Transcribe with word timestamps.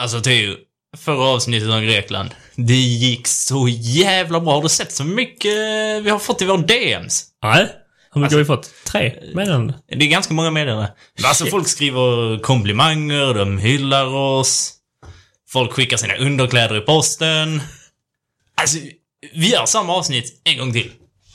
Alltså 0.00 0.20
Theo, 0.20 0.56
förra 0.98 1.24
avsnittet 1.24 1.68
om 1.70 1.82
Grekland. 1.82 2.30
Det 2.54 2.74
gick 2.74 3.26
så 3.26 3.68
jävla 3.68 4.40
bra. 4.40 4.54
Har 4.54 4.62
du 4.62 4.68
sett 4.68 4.92
så 4.92 5.04
mycket 5.04 5.52
vi 6.04 6.10
har 6.10 6.18
fått 6.18 6.42
i 6.42 6.44
vår 6.44 6.58
DMs? 6.58 7.24
Nej. 7.42 7.68
Hur 8.12 8.20
mycket 8.20 8.36
Alltså- 8.36 8.36
har 8.36 8.38
vi 8.38 8.44
fått? 8.44 8.84
Tre 8.86 9.14
meddelanden? 9.34 9.76
Det 9.88 10.04
är 10.04 10.08
ganska 10.08 10.34
många 10.34 10.50
meddelanden. 10.50 10.90
Alltså 11.24 11.46
folk 11.46 11.68
skriver 11.68 12.38
komplimanger, 12.42 13.34
de 13.34 13.58
hyllar 13.58 14.06
oss. 14.06 14.72
Folk 15.48 15.72
skickar 15.72 15.96
sina 15.96 16.16
underkläder 16.16 16.76
i 16.76 16.80
posten. 16.80 17.62
Alltså, 18.54 18.78
vi 19.34 19.50
gör 19.50 19.66
samma 19.66 19.92
avsnitt 19.96 20.40
en 20.44 20.58
gång 20.58 20.72
till. 20.72 20.90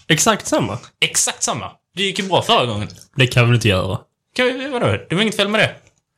Exakt 0.07 0.47
samma. 0.47 0.79
Exakt 1.01 1.43
samma. 1.43 1.71
Det 1.95 2.03
gick 2.03 2.19
ju 2.19 2.25
bra 2.27 2.41
förra 2.41 2.65
gången. 2.65 2.87
Det 3.15 3.27
kan 3.27 3.49
vi 3.49 3.55
inte 3.55 3.67
göra? 3.67 3.99
Kan 4.35 4.45
vi, 4.45 4.67
vadå? 4.67 4.97
Det 5.09 5.15
var 5.15 5.21
inget 5.21 5.35
fel 5.35 5.47
med 5.47 5.59
det. 5.59 5.75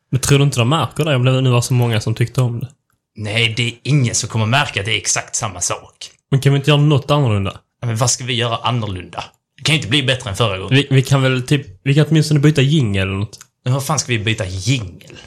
Men 0.09 0.21
tror 0.21 0.37
du 0.39 0.43
inte 0.43 0.59
de 0.59 0.69
märker 0.69 1.05
det 1.05 1.15
om 1.15 1.25
det 1.25 1.41
nu 1.41 1.49
var 1.49 1.61
så 1.61 1.73
många 1.73 2.01
som 2.01 2.15
tyckte 2.15 2.41
om 2.41 2.59
det? 2.59 2.67
Nej, 3.15 3.53
det 3.57 3.63
är 3.67 3.73
ingen 3.83 4.15
som 4.15 4.29
kommer 4.29 4.45
märka 4.45 4.79
att 4.79 4.85
det 4.85 4.91
är 4.93 4.97
exakt 4.97 5.35
samma 5.35 5.61
sak. 5.61 6.11
Men 6.31 6.39
kan 6.41 6.53
vi 6.53 6.57
inte 6.59 6.71
göra 6.71 6.81
något 6.81 7.11
annorlunda? 7.11 7.57
Men 7.85 7.95
vad 7.97 8.09
ska 8.09 8.23
vi 8.23 8.33
göra 8.33 8.57
annorlunda? 8.57 9.23
Det 9.57 9.63
kan 9.63 9.75
ju 9.75 9.79
inte 9.79 9.89
bli 9.89 10.03
bättre 10.03 10.29
än 10.29 10.35
förra 10.35 10.57
gången. 10.57 10.75
Vi, 10.75 10.87
vi 10.89 11.03
kan 11.03 11.21
väl 11.21 11.41
typ, 11.47 11.67
vi 11.83 11.95
kan 11.95 12.05
åtminstone 12.09 12.39
byta 12.39 12.61
jingel 12.61 13.07
eller 13.07 13.17
något. 13.17 13.39
Men 13.63 13.73
vad 13.73 13.85
fan 13.85 13.99
ska 13.99 14.11
vi 14.11 14.19
byta 14.19 14.45
jingel? 14.45 15.17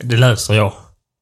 Det 0.00 0.16
löser 0.16 0.54
jag. 0.54 0.72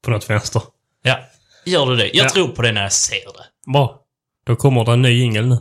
På 0.04 0.10
något 0.10 0.30
vänster. 0.30 0.62
Ja, 1.02 1.18
gör 1.66 1.86
du 1.86 1.96
det? 1.96 2.10
Jag 2.14 2.26
Ja. 2.26 2.30
tror 2.30 2.48
på 2.48 2.62
det 2.62 2.72
när 2.72 2.82
jag 2.82 2.92
ser 2.92 3.14
det. 3.14 3.72
Bra. 3.72 4.00
Då 4.46 4.56
kommer 4.56 4.84
det 4.84 4.92
en 4.92 5.02
ny 5.02 5.10
jingel 5.10 5.46
nu. 5.46 5.58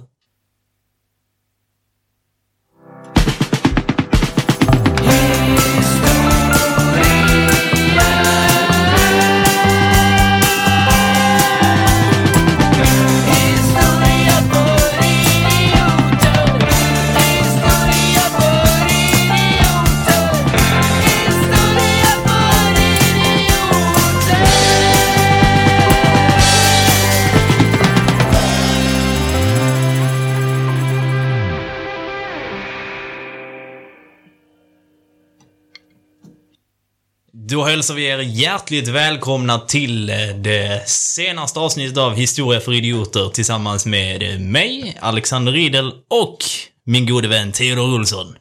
Då 37.47 37.63
hälsar 37.63 37.93
vi 37.93 38.05
er 38.05 38.19
hjärtligt 38.19 38.87
välkomna 38.87 39.59
till 39.59 40.09
eh, 40.09 40.15
det 40.37 40.89
senaste 40.89 41.59
avsnittet 41.59 41.97
av 41.97 42.15
Historia 42.15 42.59
för 42.59 42.73
idioter 42.73 43.29
tillsammans 43.29 43.85
med 43.85 44.23
eh, 44.23 44.39
mig, 44.39 44.97
Alexander 44.99 45.51
Riedel 45.51 45.91
och 46.09 46.37
min 46.85 47.05
gode 47.05 47.27
vän 47.27 47.51
Theodor 47.51 47.95
Olsson. 47.95 48.35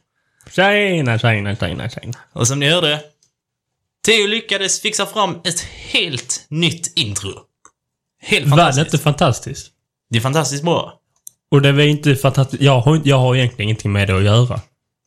Tjena, 0.55 1.19
tjena, 1.19 1.55
tjena, 1.55 1.89
tjena. 1.89 2.13
Och 2.33 2.47
som 2.47 2.59
ni 2.59 2.69
hörde, 2.69 2.99
Theo 4.05 4.27
lyckades 4.27 4.81
fixa 4.81 5.05
fram 5.05 5.41
ett 5.43 5.61
helt 5.61 6.45
nytt 6.49 6.93
intro. 6.95 7.33
Helt 8.21 8.47
Var 8.47 8.57
det 8.57 8.63
fantastiskt. 8.63 8.93
inte 8.93 9.03
fantastiskt? 9.03 9.67
Det 10.09 10.17
är 10.17 10.21
fantastiskt 10.21 10.63
bra. 10.63 10.99
Och 11.51 11.61
det 11.61 11.71
var 11.71 11.83
inte 11.83 12.15
fantastiskt. 12.15 12.63
Jag 12.63 12.79
har, 12.79 13.01
jag 13.03 13.17
har 13.19 13.35
egentligen 13.35 13.69
ingenting 13.69 13.91
med 13.91 14.07
det 14.07 14.17
att 14.17 14.23
göra. 14.23 14.61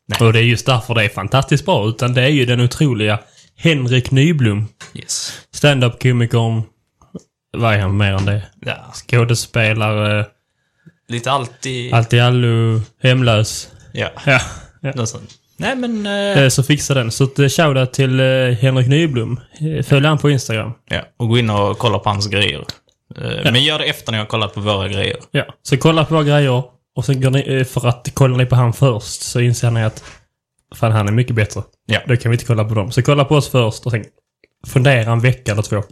Nej. 0.07 0.27
Och 0.27 0.33
det 0.33 0.39
är 0.39 0.43
just 0.43 0.67
därför 0.67 0.95
det 0.95 1.05
är 1.05 1.09
fantastiskt 1.09 1.65
bra. 1.65 1.89
Utan 1.89 2.15
det 2.15 2.23
är 2.23 2.29
ju 2.29 2.47
den 2.47 2.61
otroliga 2.61 3.19
Henrik 3.59 4.11
Nyblom. 4.11 4.69
Yes. 4.95 5.33
Stand-up-komikern. 5.55 6.63
Vad 7.57 7.75
är 7.75 7.79
han 7.79 7.97
mer 7.97 8.13
än 8.13 8.25
det? 8.25 8.43
Ja. 8.61 8.93
Skådespelare. 8.95 10.27
Lite 11.09 11.31
alltid... 11.31 11.95
Allt 11.95 12.13
i 12.13 12.21
allo. 12.21 12.81
Hemlös. 13.03 13.69
Ja. 13.93 14.09
Ja. 14.27 14.41
ja. 14.83 14.93
Något 14.95 15.09
sånt. 15.09 15.31
Nej 15.57 15.77
men... 15.77 16.07
eh, 16.07 16.43
Eh, 16.43 16.49
Så 16.49 16.63
fixa 16.63 16.95
den. 16.95 17.11
Så 17.11 17.25
eh, 17.25 17.49
shoutout 17.49 17.93
till 17.93 18.21
eh, 18.21 18.27
Henrik 18.61 18.89
Nyblom. 18.89 19.41
Följ 19.85 20.07
han 20.07 20.19
på 20.19 20.31
Instagram. 20.31 20.73
Ja, 20.91 21.01
och 21.17 21.29
gå 21.29 21.39
in 21.39 21.51
och 21.51 21.79
kolla 21.79 21.99
på 21.99 22.11
hans 22.11 22.27
grejer. 22.27 22.65
Eh, 23.17 23.25
Men 23.53 23.65
gör 23.65 23.79
det 23.79 23.85
efter 23.85 24.13
ni 24.13 24.19
har 24.19 24.27
kollat 24.27 24.55
på 24.55 24.61
våra 24.61 24.89
grejer. 24.89 25.17
Ja. 25.31 25.45
Så 25.63 25.77
kolla 25.77 26.05
på 26.05 26.15
våra 26.15 26.25
grejer. 26.25 26.63
Och 26.97 27.05
sen 27.05 27.21
går 27.21 27.31
ni, 27.31 27.65
för 27.65 27.89
att 27.89 28.11
kollar 28.15 28.37
ni 28.37 28.47
på 28.47 28.57
han 28.57 28.73
först 28.73 29.23
så 29.23 29.41
inser 29.41 29.71
ni 29.71 29.85
att 29.85 30.05
fan 30.77 30.93
han 30.93 31.09
är 31.09 31.13
mycket 31.13 31.37
bättre. 31.37 31.63
Ja. 31.91 32.01
Då 32.07 32.17
kan 32.17 32.31
vi 32.31 32.35
inte 32.35 32.45
kolla 32.45 32.65
på 32.65 32.75
dem. 32.75 32.93
Så 32.93 33.03
kolla 33.03 33.25
på 33.25 33.35
oss 33.37 33.49
först 33.49 33.87
och 33.87 33.93
sen 33.93 34.05
fundera 34.67 35.13
en 35.13 35.21
vecka 35.21 35.53
eller 35.53 35.63
två. 35.63 35.83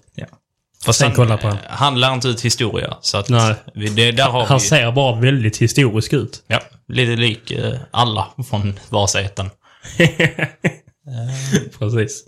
Fast 0.84 0.98
Sen 0.98 1.06
han, 1.08 1.16
kolla 1.16 1.36
på 1.36 1.46
han. 1.48 1.56
eh, 1.56 1.62
han 1.68 2.00
lär 2.00 2.12
inte 2.14 2.28
ut 2.28 2.40
historia, 2.40 2.96
så 3.00 3.18
att... 3.18 3.28
Nej. 3.28 3.54
Vi, 3.74 3.88
det, 3.88 4.12
där 4.12 4.28
har 4.28 4.44
Han 4.46 4.58
vi... 4.58 4.64
ser 4.64 4.92
bara 4.92 5.20
väldigt 5.20 5.56
historisk 5.56 6.12
ut. 6.12 6.42
Ja, 6.46 6.60
lite 6.88 7.16
lik 7.16 7.50
eh, 7.50 7.74
alla 7.90 8.26
från 8.50 8.78
Vasaätten. 8.90 9.50
Precis. 11.78 12.24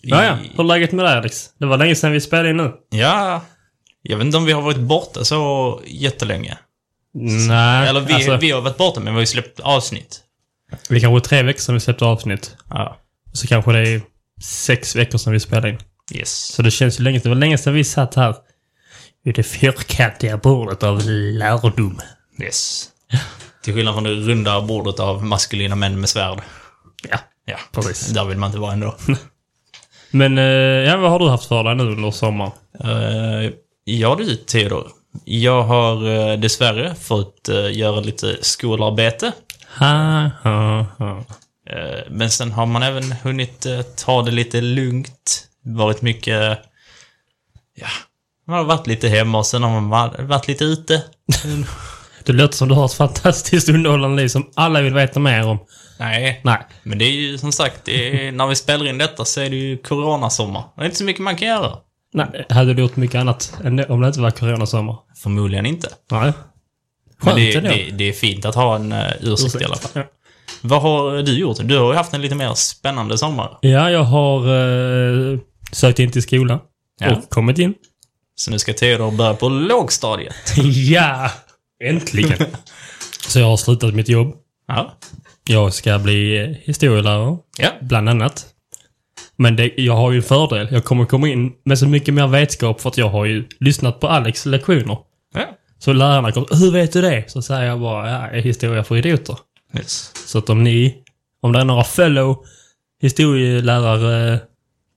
Ja, 0.00 0.24
ja. 0.24 0.34
Hur 0.34 0.60
är 0.60 0.64
läget 0.64 0.92
med 0.92 1.04
dig 1.04 1.16
Alex? 1.16 1.50
Det 1.58 1.66
var 1.66 1.76
länge 1.76 1.94
sedan 1.94 2.12
vi 2.12 2.20
spelade 2.20 2.50
in 2.50 2.56
nu. 2.56 2.72
Ja, 2.90 3.40
jag 4.02 4.16
vet 4.16 4.24
inte 4.26 4.36
om 4.36 4.44
vi 4.44 4.52
har 4.52 4.62
varit 4.62 4.78
borta 4.78 5.24
så 5.24 5.80
jättelänge. 5.86 6.58
Nej, 7.48 7.88
Eller 7.88 8.00
vi, 8.00 8.14
alltså, 8.14 8.36
vi 8.36 8.50
har 8.50 8.60
varit 8.60 8.76
borta, 8.76 9.00
men 9.00 9.12
vi 9.12 9.16
har 9.16 9.20
ju 9.20 9.26
släppt 9.26 9.60
avsnitt. 9.60 10.20
Kanske 11.00 11.16
är 11.16 11.20
tre 11.20 11.42
veckor 11.42 11.60
sedan 11.60 11.74
vi 11.74 11.80
släppte 11.80 12.04
avsnitt. 12.04 12.56
Ja. 12.70 12.96
Så 13.32 13.46
kanske 13.46 13.72
det 13.72 13.88
är 13.88 14.00
sex 14.42 14.96
veckor 14.96 15.18
sedan 15.18 15.32
vi 15.32 15.40
spelade 15.40 15.68
in. 15.68 15.78
Yes. 16.14 16.30
Så 16.30 16.62
det 16.62 16.70
känns 16.70 17.00
ju 17.00 17.04
länge. 17.04 17.18
Det 17.18 17.28
var 17.28 17.36
länge 17.36 17.58
sedan 17.58 17.74
vi 17.74 17.84
satt 17.84 18.14
här 18.14 18.36
vid 19.24 19.34
det 19.34 19.42
fyrkantiga 19.42 20.36
bordet 20.36 20.82
av 20.82 21.02
lärdom. 21.06 22.00
Yes. 22.42 22.88
Till 23.62 23.74
skillnad 23.74 23.94
från 23.94 24.04
det 24.04 24.10
runda 24.10 24.60
bordet 24.60 25.00
av 25.00 25.24
maskulina 25.24 25.76
män 25.76 26.00
med 26.00 26.08
svärd. 26.08 26.40
Ja, 27.10 27.18
Ja, 27.44 27.56
precis. 27.72 28.08
där 28.08 28.24
vill 28.24 28.38
man 28.38 28.48
inte 28.48 28.58
vara 28.58 28.72
ändå. 28.72 28.96
Men, 30.10 30.38
eh, 30.38 30.44
ja, 30.44 30.96
vad 30.96 31.10
har 31.10 31.18
du 31.18 31.28
haft 31.28 31.48
för 31.48 31.64
dig 31.64 31.74
nu 31.74 31.82
under 31.82 32.10
sommaren? 32.10 32.52
Uh, 32.84 33.50
ja 33.84 34.14
du, 34.18 34.36
Theodor. 34.36 34.90
Jag 35.24 35.62
har 35.62 36.08
uh, 36.08 36.40
dessvärre 36.40 36.94
fått 36.94 37.48
göra 37.70 38.00
lite 38.00 38.36
skolarbete. 38.40 39.32
Ha, 39.78 40.30
ha, 40.42 40.86
ha. 40.98 41.24
Eh, 41.70 42.04
Men 42.10 42.30
sen 42.30 42.52
har 42.52 42.66
man 42.66 42.82
även 42.82 43.12
hunnit 43.12 43.66
eh, 43.66 43.82
ta 43.82 44.22
det 44.22 44.30
lite 44.30 44.60
lugnt. 44.60 45.48
Varit 45.64 46.02
mycket... 46.02 46.58
Ja, 47.74 47.86
man 48.46 48.56
har 48.58 48.64
varit 48.64 48.86
lite 48.86 49.08
hemma 49.08 49.38
och 49.38 49.46
sen 49.46 49.62
har 49.62 49.70
man 49.70 49.88
va- 49.88 50.14
varit 50.18 50.48
lite 50.48 50.64
ute. 50.64 51.02
Det 52.24 52.32
låter 52.32 52.56
som 52.56 52.68
du 52.68 52.74
har 52.74 52.84
ett 52.84 52.92
fantastiskt 52.94 53.68
underhållande 53.68 54.22
liv 54.22 54.28
som 54.28 54.50
alla 54.54 54.80
vill 54.82 54.94
veta 54.94 55.20
mer 55.20 55.46
om. 55.46 55.58
Nej, 55.98 56.40
Nej. 56.44 56.58
men 56.82 56.98
det 56.98 57.04
är 57.04 57.10
ju 57.12 57.38
som 57.38 57.52
sagt, 57.52 57.88
är, 57.88 58.32
när 58.32 58.46
vi 58.46 58.56
spelar 58.56 58.86
in 58.88 58.98
detta 58.98 59.24
så 59.24 59.40
är 59.40 59.50
det 59.50 59.56
ju 59.56 59.76
coronasommar. 59.78 60.62
Det 60.76 60.82
är 60.82 60.84
inte 60.84 60.96
så 60.96 61.04
mycket 61.04 61.22
man 61.22 61.36
kan 61.36 61.48
göra. 61.48 61.76
Nej, 62.14 62.46
hade 62.48 62.74
du 62.74 62.82
gjort 62.82 62.96
mycket 62.96 63.20
annat 63.20 63.54
om 63.88 64.00
det 64.00 64.06
inte 64.08 64.20
var 64.20 64.30
coronasommar? 64.30 64.96
Förmodligen 65.22 65.66
inte. 65.66 65.88
Nej. 66.10 66.32
Skönt 67.22 67.36
det, 67.36 67.60
det, 67.60 67.90
det 67.90 68.08
är 68.08 68.12
fint 68.12 68.44
att 68.44 68.54
ha 68.54 68.76
en 68.76 68.92
uh, 68.92 68.98
ursäkt, 69.20 69.62
i 69.62 69.64
alla 69.64 69.76
fall. 69.76 69.90
Ja. 69.94 70.02
Vad 70.60 70.82
har 70.82 71.22
du 71.22 71.38
gjort? 71.38 71.58
Du 71.62 71.78
har 71.78 71.92
ju 71.92 71.96
haft 71.96 72.14
en 72.14 72.22
lite 72.22 72.34
mer 72.34 72.54
spännande 72.54 73.18
sommar. 73.18 73.58
Ja, 73.60 73.90
jag 73.90 74.02
har 74.02 74.38
eh, 75.32 75.38
sökt 75.72 75.98
in 75.98 76.10
till 76.10 76.22
skolan. 76.22 76.58
Ja. 77.00 77.16
Och 77.16 77.28
kommit 77.30 77.58
in. 77.58 77.74
Så 78.34 78.50
nu 78.50 78.58
ska 78.58 78.72
Theodor 78.72 79.10
börja 79.10 79.34
på 79.34 79.48
lågstadiet. 79.48 80.34
ja! 80.90 81.30
Äntligen! 81.84 82.38
Så 83.28 83.38
jag 83.38 83.46
har 83.46 83.56
slutat 83.56 83.94
mitt 83.94 84.08
jobb. 84.08 84.34
Ja. 84.68 84.94
Jag 85.48 85.74
ska 85.74 85.98
bli 85.98 86.38
eh, 86.38 86.48
historielärare, 86.62 87.36
Ja. 87.58 87.68
bland 87.80 88.08
annat. 88.08 88.46
Men 89.36 89.56
det, 89.56 89.72
jag 89.76 89.96
har 89.96 90.10
ju 90.10 90.16
en 90.16 90.22
fördel. 90.22 90.68
Jag 90.70 90.84
kommer 90.84 91.04
komma 91.04 91.28
in 91.28 91.52
med 91.64 91.78
så 91.78 91.86
mycket 91.86 92.14
mer 92.14 92.26
vetskap 92.26 92.80
för 92.80 92.88
att 92.88 92.98
jag 92.98 93.08
har 93.08 93.24
ju 93.24 93.48
lyssnat 93.60 94.00
på 94.00 94.08
Alex 94.08 94.46
lektioner. 94.46 94.98
Ja. 95.34 95.46
Så 95.84 95.92
lärarna 95.92 96.32
kommer 96.32 96.56
Hur 96.56 96.70
vet 96.70 96.92
du 96.92 97.00
det? 97.00 97.24
Så 97.30 97.42
säger 97.42 97.62
jag 97.62 97.80
bara, 97.80 98.10
ja, 98.10 98.40
historia 98.40 98.84
för 98.84 98.96
idioter. 98.96 99.38
Yes. 99.76 100.12
Så 100.26 100.38
att 100.38 100.50
om 100.50 100.64
ni, 100.64 100.94
om 101.40 101.52
det 101.52 101.60
är 101.60 101.64
några 101.64 101.84
fellow 101.84 102.44
historielärare, 103.00 104.40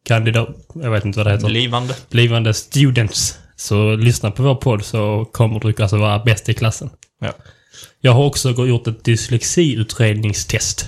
kandidat, 0.03 0.49
jag 0.73 0.91
vet 0.91 1.05
inte 1.05 1.19
vad 1.19 1.27
det 1.27 1.31
heter, 1.31 1.47
Blivande. 1.47 1.95
blivande 2.09 2.53
students, 2.53 3.39
så 3.55 3.95
lyssna 3.95 4.31
på 4.31 4.43
vår 4.43 4.55
podd 4.55 4.85
så 4.85 5.25
kommer 5.31 5.59
du 5.59 5.83
alltså 5.83 5.97
vara 5.97 6.19
bäst 6.19 6.49
i 6.49 6.53
klassen. 6.53 6.89
Ja. 7.21 7.31
Jag 8.01 8.11
har 8.11 8.23
också 8.23 8.49
gjort 8.49 8.87
ett 8.87 9.03
dyslexiutredningstest. 9.03 10.87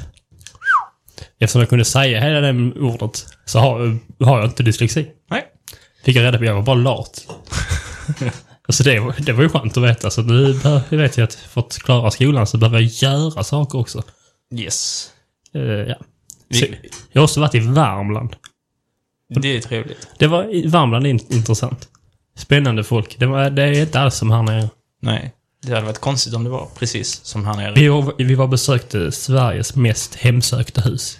Eftersom 1.39 1.61
jag 1.61 1.69
kunde 1.69 1.85
säga 1.85 2.21
hela 2.21 2.41
det 2.41 2.79
ordet 2.79 3.25
så 3.45 3.59
har, 3.59 3.97
har 4.25 4.39
jag 4.39 4.47
inte 4.47 4.63
dyslexi. 4.63 5.07
Nej. 5.29 5.45
Fick 6.03 6.15
jag 6.15 6.23
reda 6.23 6.37
på, 6.37 6.45
jag 6.45 6.55
var 6.55 6.61
bara 6.61 6.75
lat. 6.75 7.27
alltså 8.67 8.83
det, 8.83 8.99
var- 8.99 9.15
det 9.19 9.33
var 9.33 9.43
ju 9.43 9.49
skönt 9.49 9.77
att 9.77 9.83
veta. 9.83 10.09
Så 10.11 10.21
nu 10.21 10.53
bör- 10.53 10.81
jag 10.89 10.97
vet 10.97 11.17
jag 11.17 11.23
att 11.23 11.33
för 11.33 11.61
att 11.61 11.77
klara 11.79 12.11
skolan 12.11 12.47
så 12.47 12.57
behöver 12.57 12.79
jag 12.79 12.87
göra 12.89 13.43
saker 13.43 13.79
också. 13.79 14.03
Yes. 14.55 15.09
Eh, 15.53 15.61
ja. 15.61 15.95
Så, 16.53 16.65
jag 17.11 17.21
har 17.21 17.23
också 17.23 17.39
varit 17.39 17.55
i 17.55 17.59
Värmland. 17.59 18.35
Det 19.29 19.57
är 19.57 19.61
trevligt. 19.61 20.07
Det 20.19 20.27
var 20.27 20.67
Värmland 20.69 21.07
in, 21.07 21.19
intressant. 21.29 21.87
Spännande 22.37 22.83
folk. 22.83 23.19
Det, 23.19 23.25
var, 23.25 23.49
det 23.49 23.63
är 23.63 23.81
inte 23.81 23.99
alls 23.99 24.15
som 24.15 24.31
här 24.31 24.43
nere. 24.43 24.69
Nej. 25.01 25.33
Det 25.65 25.73
hade 25.73 25.85
varit 25.85 25.99
konstigt 25.99 26.33
om 26.33 26.43
det 26.43 26.49
var 26.49 26.67
precis 26.79 27.25
som 27.25 27.45
här 27.45 27.53
nere. 27.55 27.73
Vi 27.75 27.87
var, 27.87 28.13
vi 28.17 28.35
var 28.35 28.47
besökte 28.47 29.11
Sveriges 29.11 29.75
mest 29.75 30.15
hemsökta 30.15 30.81
hus. 30.81 31.17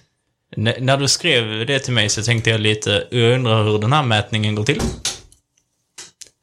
N- 0.58 0.74
när 0.80 0.98
du 0.98 1.08
skrev 1.08 1.66
det 1.68 1.80
till 1.80 1.94
mig 1.94 2.10
så 2.10 2.24
tänkte 2.24 2.50
jag 2.50 2.62
lite, 2.62 3.08
jag 3.12 3.34
undrar 3.34 3.64
hur 3.64 3.80
den 3.80 3.94
här 3.94 4.04
mätningen 4.04 4.56
går 4.56 4.64
till. 4.64 4.82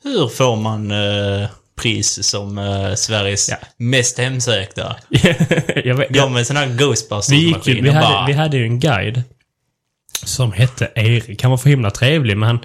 Hur 0.05 0.29
får 0.29 0.57
man 0.57 0.91
eh, 0.91 1.49
pris 1.77 2.29
som 2.29 2.59
eh, 2.59 2.95
Sveriges 2.95 3.49
Ja. 3.49 3.57
mest 3.77 4.19
hemsökta? 4.19 4.97
jag 5.85 5.95
vet, 5.95 6.17
Ja, 6.17 6.29
med 6.29 6.47
sån 6.47 6.57
här 6.57 7.31
vi, 7.31 7.37
gick 7.37 7.67
ju, 7.67 7.81
vi, 7.81 7.91
hade, 7.91 8.07
bara... 8.07 8.27
vi 8.27 8.33
hade 8.33 8.57
ju 8.57 8.65
en 8.65 8.81
guide 8.81 9.23
som 10.25 10.53
hette 10.53 10.91
Erik. 10.95 11.43
Han 11.43 11.51
var 11.51 11.59
för 11.59 11.71
himla 11.71 11.91
trevlig, 11.91 12.37
men 12.37 12.47
han... 12.47 12.59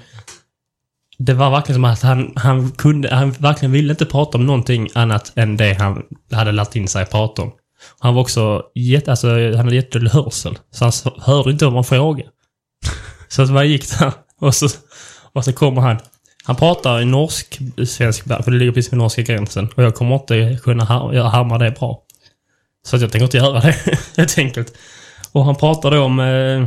Det 1.17 1.33
var 1.33 1.49
verkligen 1.49 1.75
som 1.75 1.85
att 1.85 2.01
han, 2.01 2.33
han 2.35 2.71
kunde... 2.71 3.15
Han 3.15 3.31
verkligen 3.31 3.71
ville 3.71 3.91
inte 3.91 4.05
prata 4.05 4.37
om 4.37 4.45
någonting 4.45 4.89
annat 4.93 5.31
än 5.35 5.57
det 5.57 5.73
han 5.73 6.03
hade 6.31 6.51
lärt 6.51 6.75
in 6.75 6.87
sig 6.87 7.03
att 7.03 7.11
prata 7.11 7.41
om. 7.41 7.51
Han 7.99 8.13
var 8.13 8.21
också 8.21 8.63
jätte... 8.75 9.11
Alltså, 9.11 9.27
han 9.27 9.55
hade 9.55 9.75
jättedålig 9.75 10.11
hörsel. 10.11 10.57
Så 10.71 10.85
han 10.85 10.93
hörde 11.19 11.51
inte 11.51 11.65
vad 11.65 11.73
man 11.73 11.83
frågade. 11.83 12.29
Så 13.27 13.41
att 13.41 13.49
man 13.49 13.69
gick 13.69 13.99
där 13.99 14.13
och 14.41 14.55
så, 14.55 14.69
och 15.33 15.45
så 15.45 15.53
kommer 15.53 15.81
han. 15.81 15.97
Han 16.43 16.55
pratar 16.55 17.01
i 17.01 17.05
norsk, 17.05 17.59
svensk, 17.87 18.23
för 18.23 18.51
det 18.51 18.57
ligger 18.57 18.71
precis 18.71 18.93
vid 18.93 18.97
norska 18.97 19.21
gränsen. 19.21 19.69
Och 19.75 19.83
jag 19.83 19.95
kommer 19.95 20.15
inte 20.15 20.59
kunna 20.63 20.83
har- 20.83 21.29
härma 21.29 21.57
det 21.57 21.71
bra. 21.71 22.03
Så 22.85 22.95
att 22.95 23.01
jag 23.01 23.11
tänker 23.11 23.23
inte 23.25 23.37
göra 23.37 23.59
det, 23.59 23.75
helt 24.17 24.37
enkelt. 24.37 24.73
Och 25.31 25.45
han 25.45 25.55
pratar 25.55 25.91
då 25.91 26.01
om... 26.03 26.19
Eh, 26.19 26.65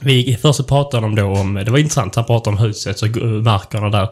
vi, 0.00 0.38
först 0.42 0.56
så 0.56 0.64
pratade 0.64 1.02
de 1.06 1.14
då 1.14 1.24
om... 1.24 1.54
Det 1.54 1.70
var 1.70 1.78
intressant. 1.78 2.14
Han 2.14 2.24
pratade 2.24 2.56
om 2.56 2.62
huset 2.62 3.02
och 3.02 3.08
markerna 3.26 3.88
där. 3.88 4.08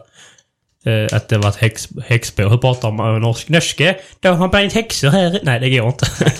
Eh, 0.84 1.16
att 1.16 1.28
det 1.28 1.38
var 1.38 1.48
ett 1.48 1.56
häx, 1.56 1.88
häxbo. 2.04 2.48
Hur 2.48 2.58
pratar 2.58 2.90
man 2.90 3.14
om 3.14 3.20
norsk? 3.20 3.48
Norske? 3.48 3.96
Då 4.20 4.28
har 4.28 4.52
man 4.52 4.70
häxor 4.70 5.08
här. 5.08 5.40
Nej, 5.42 5.60
det 5.60 5.70
går 5.70 5.86
inte. 5.88 6.06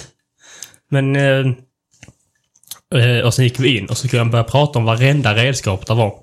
Men... 0.91 1.17
Eh, 1.17 1.47
eh, 3.01 3.25
och 3.27 3.35
sen 3.35 3.45
gick 3.45 3.61
vi 3.61 3.79
in 3.79 3.87
och 3.87 3.99
så 3.99 4.09
kunde 4.09 4.21
han 4.25 4.31
börja 4.31 4.45
prata 4.45 4.79
om 4.79 4.85
varenda 4.85 5.35
redskap 5.35 5.87
där 5.87 5.95
var. 5.95 6.15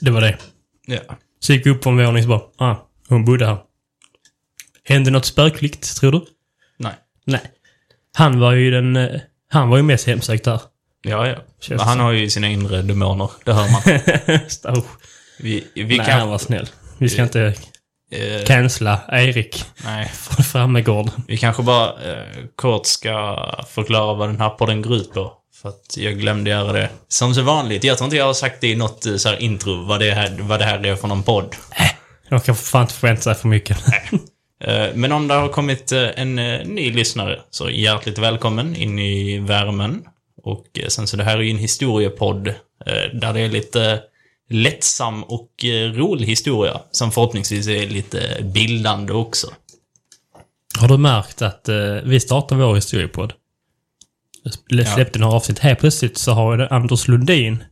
Det 0.00 0.10
var 0.10 0.20
det. 0.20 0.38
Ja. 0.86 1.00
Så 1.40 1.52
gick 1.52 1.66
vi 1.66 1.70
upp 1.70 1.80
på 1.82 1.90
en 1.90 1.96
våning 1.96 2.22
så 2.22 2.28
bara, 2.28 2.42
ah, 2.56 2.76
hon 3.08 3.24
bodde 3.24 3.46
här. 3.46 3.58
Hände 4.84 5.10
något 5.10 5.24
spökligt, 5.24 5.96
tror 5.96 6.12
du? 6.12 6.26
Nej. 6.78 6.92
Nej. 7.24 7.40
Han 8.14 8.40
var 8.40 8.52
ju 8.52 8.70
den... 8.70 8.96
eh, 8.96 9.20
Han 9.50 9.68
var 9.68 9.76
ju 9.76 9.82
mest 9.82 10.06
hemsökt 10.06 10.44
där. 10.44 10.60
Ja, 11.02 11.26
ja. 11.26 11.36
Men 11.68 11.78
han 11.80 12.00
har 12.00 12.12
ju 12.12 12.30
sina 12.30 12.48
inre 12.48 12.82
demoner, 12.82 13.30
det 13.44 13.52
hör 13.52 13.68
man. 13.72 14.84
Vi, 15.38 15.64
vi 15.74 15.84
nej, 15.84 16.06
kan... 16.06 16.20
han 16.20 16.28
var 16.28 16.38
snäll. 16.38 16.68
Vi 16.98 17.08
ska 17.08 17.22
inte 17.22 17.54
eh, 18.10 18.44
cancella 18.46 19.00
Erik 19.08 19.64
nej. 19.84 20.08
från 20.14 20.44
Frammegård. 20.44 21.10
Vi 21.28 21.36
kanske 21.36 21.62
bara 21.62 21.86
eh, 21.86 22.24
kort 22.56 22.86
ska 22.86 23.36
förklara 23.68 24.14
vad 24.14 24.28
den 24.28 24.40
här 24.40 24.50
podden 24.50 24.82
går 24.82 24.96
ut 24.96 25.12
på. 25.12 25.32
För 25.62 25.68
att 25.68 25.96
jag 25.96 26.18
glömde 26.18 26.50
göra 26.50 26.72
det. 26.72 26.88
Som 27.08 27.34
så 27.34 27.42
vanligt. 27.42 27.84
Jag 27.84 27.98
tror 27.98 28.06
inte 28.06 28.16
jag 28.16 28.26
har 28.26 28.34
sagt 28.34 28.60
det 28.60 28.68
i 28.68 28.76
något 28.76 29.06
eh, 29.06 29.16
så 29.16 29.28
här 29.28 29.42
intro, 29.42 29.84
vad 29.84 30.00
det, 30.00 30.10
här, 30.10 30.36
vad 30.40 30.58
det 30.60 30.64
här 30.64 30.86
är 30.86 30.96
för 30.96 31.08
någon 31.08 31.22
podd. 31.22 31.56
De 32.28 32.40
kan 32.40 32.56
fan 32.56 32.82
inte 32.82 32.94
förvänta 32.94 33.22
sig 33.22 33.34
för 33.34 33.48
mycket. 33.48 33.78
Eh, 34.64 34.88
Men 34.94 35.12
om 35.12 35.28
det 35.28 35.34
har 35.34 35.48
kommit 35.48 35.92
eh, 35.92 36.08
en 36.16 36.38
eh, 36.38 36.66
ny 36.66 36.92
lyssnare, 36.92 37.38
så 37.50 37.70
hjärtligt 37.70 38.18
välkommen 38.18 38.76
in 38.76 38.98
i 38.98 39.38
värmen. 39.38 40.02
Och 40.42 40.66
eh, 40.78 40.86
sen 40.88 41.06
så 41.06 41.16
det 41.16 41.24
här 41.24 41.38
är 41.38 41.42
ju 41.42 41.50
en 41.50 41.58
historiepodd 41.58 42.48
eh, 42.48 42.54
där 43.20 43.32
det 43.32 43.40
är 43.40 43.48
lite 43.48 44.00
lättsam 44.50 45.22
och 45.22 45.64
eh, 45.64 45.92
rolig 45.92 46.26
historia, 46.26 46.80
som 46.90 47.12
förhoppningsvis 47.12 47.68
är 47.68 47.88
lite 47.88 48.42
bildande 48.54 49.12
också. 49.12 49.46
Har 50.78 50.88
du 50.88 50.98
märkt 50.98 51.42
att 51.42 51.68
eh, 51.68 51.76
vi 52.04 52.20
startar 52.20 52.56
vår 52.56 52.74
historiepodd? 52.74 53.32
Jag 54.68 54.88
släppte 54.88 55.18
några 55.18 55.36
avsnitt. 55.36 55.58
Här 55.58 55.74
plötsligt 55.74 56.18
så 56.18 56.32
har 56.32 56.72
Anders 56.72 57.08
Lundin 57.08 57.64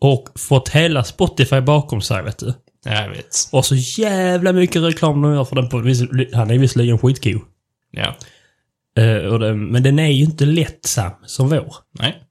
och 0.00 0.28
fått 0.38 0.68
hela 0.68 1.04
Spotify 1.04 1.60
bakom 1.60 2.00
sig, 2.00 2.22
vet 2.22 2.38
du. 2.38 2.54
Jag 2.84 3.08
vet. 3.08 3.48
Och 3.52 3.66
så 3.66 3.74
jävla 3.74 4.52
mycket 4.52 4.82
reklam 4.82 5.22
de 5.22 5.34
gör 5.34 5.44
för 5.44 5.56
den 5.56 5.68
podden. 5.68 6.26
Han 6.34 6.50
är 6.50 6.58
visserligen 6.58 6.98
skitgo. 6.98 7.40
Ja. 7.90 8.14
Och 9.30 9.38
det, 9.38 9.54
men 9.54 9.82
den 9.82 9.98
är 9.98 10.08
ju 10.08 10.24
inte 10.24 10.44
lättsam 10.44 11.12
som 11.26 11.48
vår. 11.48 11.74
Nej. 11.98 12.22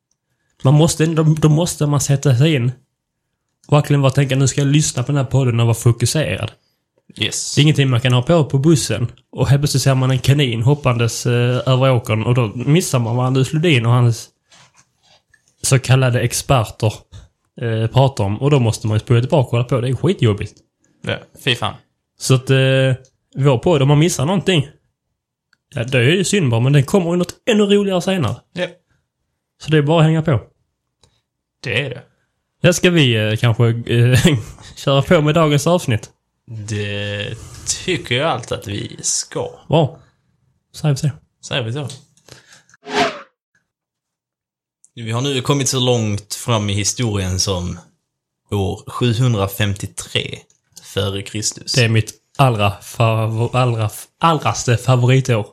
Man 0.63 0.73
måste, 0.73 1.05
då, 1.05 1.23
då 1.23 1.49
måste 1.49 1.85
man 1.85 2.01
sätta 2.01 2.37
sig 2.37 2.55
in 2.55 2.71
verkligen 3.71 4.01
bara 4.01 4.11
tänka 4.11 4.35
nu 4.35 4.47
ska 4.47 4.61
jag 4.61 4.67
lyssna 4.67 5.03
på 5.03 5.11
den 5.11 5.17
här 5.17 5.31
podden 5.31 5.59
och 5.59 5.65
vara 5.65 5.75
fokuserad. 5.75 6.51
Yes. 7.17 7.55
Det 7.55 7.61
är 7.61 7.63
ingenting 7.63 7.89
man 7.89 8.01
kan 8.01 8.13
ha 8.13 8.21
på 8.21 8.45
på 8.45 8.57
bussen 8.57 9.11
och 9.31 9.47
helt 9.47 9.61
plötsligt 9.61 9.83
ser 9.83 9.95
man 9.95 10.11
en 10.11 10.19
kanin 10.19 10.63
hoppandes 10.63 11.25
eh, 11.25 11.61
över 11.65 11.91
åkern 11.91 12.23
och 12.23 12.35
då 12.35 12.51
missar 12.55 12.99
man 12.99 13.15
vad 13.15 13.25
Anders 13.25 13.53
Lundin 13.53 13.85
och 13.85 13.91
hans 13.91 14.29
så 15.61 15.79
kallade 15.79 16.21
experter 16.21 16.93
eh, 17.61 17.87
pratar 17.87 18.23
om 18.23 18.41
och 18.41 18.51
då 18.51 18.59
måste 18.59 18.87
man 18.87 18.95
ju 18.95 18.99
spola 18.99 19.19
tillbaka 19.19 19.43
och 19.43 19.49
kolla 19.49 19.63
på. 19.63 19.81
Det 19.81 19.89
är 19.89 19.95
skitjobbigt. 19.95 20.53
Ja, 21.01 21.17
fy 21.43 21.55
fan. 21.55 21.73
Så 22.17 22.35
att 22.35 22.49
eh, 22.49 22.93
vår 23.35 23.57
podd, 23.57 23.81
om 23.81 23.87
man 23.87 23.99
missar 23.99 24.25
någonting, 24.25 24.67
ja 25.75 25.83
det 25.83 25.97
är 25.97 26.01
ju 26.01 26.23
synd 26.23 26.49
bara, 26.49 26.61
men 26.61 26.73
den 26.73 26.83
kommer 26.83 27.11
ju 27.11 27.17
något 27.17 27.35
ännu 27.45 27.63
roligare 27.63 28.01
senare. 28.01 28.35
Ja. 28.53 28.67
Så 29.63 29.71
det 29.71 29.77
är 29.77 29.81
bara 29.81 29.99
att 29.99 30.05
hänga 30.05 30.21
på. 30.21 30.41
Det 31.63 31.81
är 31.85 31.89
det. 31.89 32.03
Ja, 32.65 32.73
ska 32.73 32.89
vi 32.89 33.15
eh, 33.15 33.35
kanske 33.35 33.67
eh, 33.67 34.19
köra 34.75 35.01
på 35.01 35.21
med 35.21 35.35
dagens 35.35 35.67
avsnitt? 35.67 36.09
Det 36.67 37.35
tycker 37.67 38.15
jag 38.15 38.29
allt 38.29 38.51
att 38.51 38.67
vi 38.67 38.97
ska. 39.01 39.49
Bra. 39.67 39.99
Säger 40.75 40.93
vi 40.95 40.97
så. 40.97 41.09
Säger 41.47 41.63
vi 41.63 41.73
så. 41.73 41.87
Vi 44.95 45.11
har 45.11 45.21
nu 45.21 45.41
kommit 45.41 45.69
så 45.69 45.79
långt 45.79 46.33
fram 46.33 46.69
i 46.69 46.73
historien 46.73 47.39
som 47.39 47.79
år 48.51 48.83
753 48.87 50.39
före 50.83 51.21
Kristus. 51.21 51.73
Det 51.73 51.83
är 51.83 51.89
mitt 51.89 52.13
allra, 52.37 52.71
favor, 52.71 53.55
allra, 53.55 53.89
allraste 54.19 54.77
favoritår. 54.77 55.47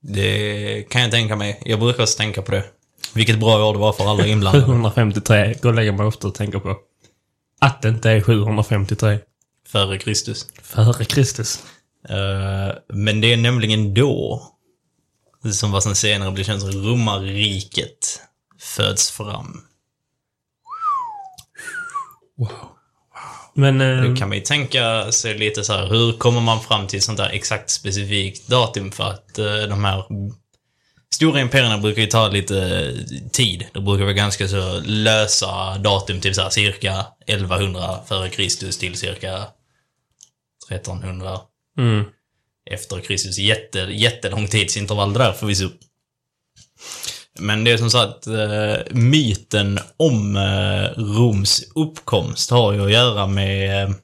Det 0.00 0.86
kan 0.90 1.02
jag 1.02 1.10
tänka 1.10 1.36
mig. 1.36 1.62
Jag 1.64 1.80
brukar 1.80 2.02
också 2.02 2.16
tänka 2.16 2.42
på 2.42 2.50
det. 2.50 2.64
Vilket 3.14 3.40
bra 3.40 3.68
år 3.68 3.72
det 3.72 3.78
var 3.78 3.92
för 3.92 4.10
alla 4.10 4.26
inblandade. 4.26 4.64
753 4.66 5.54
går 5.62 5.68
och 5.68 5.74
lägger 5.74 5.92
mig 5.92 6.06
ofta 6.06 6.28
och 6.28 6.34
tänker 6.34 6.58
på. 6.58 6.76
Att 7.60 7.82
det 7.82 7.88
inte 7.88 8.10
är 8.10 8.20
753 8.20 9.18
före 9.68 9.98
Kristus. 9.98 10.46
före 10.62 11.04
Kristus. 11.04 11.64
Eh, 12.08 12.76
men 12.88 13.20
det 13.20 13.32
är 13.32 13.36
nämligen 13.36 13.94
då, 13.94 14.42
som 15.52 15.72
vad 15.72 15.82
som 15.82 15.94
senare 15.94 16.30
blir 16.32 16.44
känt 16.44 16.60
som 16.60 16.70
romarriket, 16.70 18.20
föds 18.60 19.10
fram. 19.10 19.60
Men... 23.54 23.80
Eh, 23.80 24.02
Då 24.10 24.16
kan 24.16 24.28
man 24.28 24.38
ju 24.38 24.44
tänka 24.44 25.12
sig 25.12 25.38
lite 25.38 25.64
så 25.64 25.72
här, 25.72 25.86
hur 25.86 26.12
kommer 26.12 26.40
man 26.40 26.60
fram 26.60 26.86
till 26.86 27.02
sånt 27.02 27.18
där 27.18 27.28
exakt 27.28 27.70
specifikt 27.70 28.48
datum? 28.48 28.92
För 28.92 29.04
att 29.04 29.38
eh, 29.38 29.62
de 29.68 29.84
här 29.84 30.04
stora 31.14 31.40
imperierna 31.40 31.78
brukar 31.78 32.02
ju 32.02 32.08
ta 32.08 32.28
lite 32.28 32.90
tid. 33.32 33.66
Det 33.72 33.80
brukar 33.80 34.04
vara 34.04 34.12
ganska 34.14 34.48
så 34.48 34.80
lösa 34.84 35.78
datum, 35.78 36.20
typ 36.20 36.34
så 36.34 36.42
här 36.42 36.50
cirka 36.50 37.06
1100 37.26 37.98
före 38.06 38.28
Kristus 38.28 38.78
till 38.78 38.96
cirka 38.96 39.46
1300 40.70 41.38
mm. 41.78 42.04
efter 42.70 43.00
Kristus. 43.00 43.38
Jätte, 43.38 43.78
jättelång 43.78 44.48
tidsintervall 44.48 45.12
där 45.12 45.32
förvisso. 45.32 45.68
Men 47.38 47.64
det 47.64 47.70
är 47.70 47.76
som 47.76 47.90
sagt, 47.90 48.26
eh, 48.26 48.76
myten 48.90 49.78
om 49.96 50.36
eh, 50.36 51.02
Roms 51.02 51.72
uppkomst 51.74 52.50
har 52.50 52.72
ju 52.72 52.84
att 52.84 52.92
göra 52.92 53.26
med 53.26 53.82
eh, 53.82 53.94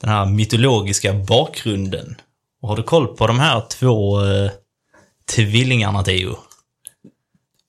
den 0.00 0.10
här 0.10 0.26
mytologiska 0.26 1.12
bakgrunden. 1.12 2.16
Och 2.62 2.68
har 2.68 2.76
du 2.76 2.82
koll 2.82 3.16
på 3.16 3.26
de 3.26 3.38
här 3.38 3.62
två 3.70 4.24
eh, 4.24 4.50
tvillingarna, 5.26 6.02
Theo? 6.02 6.36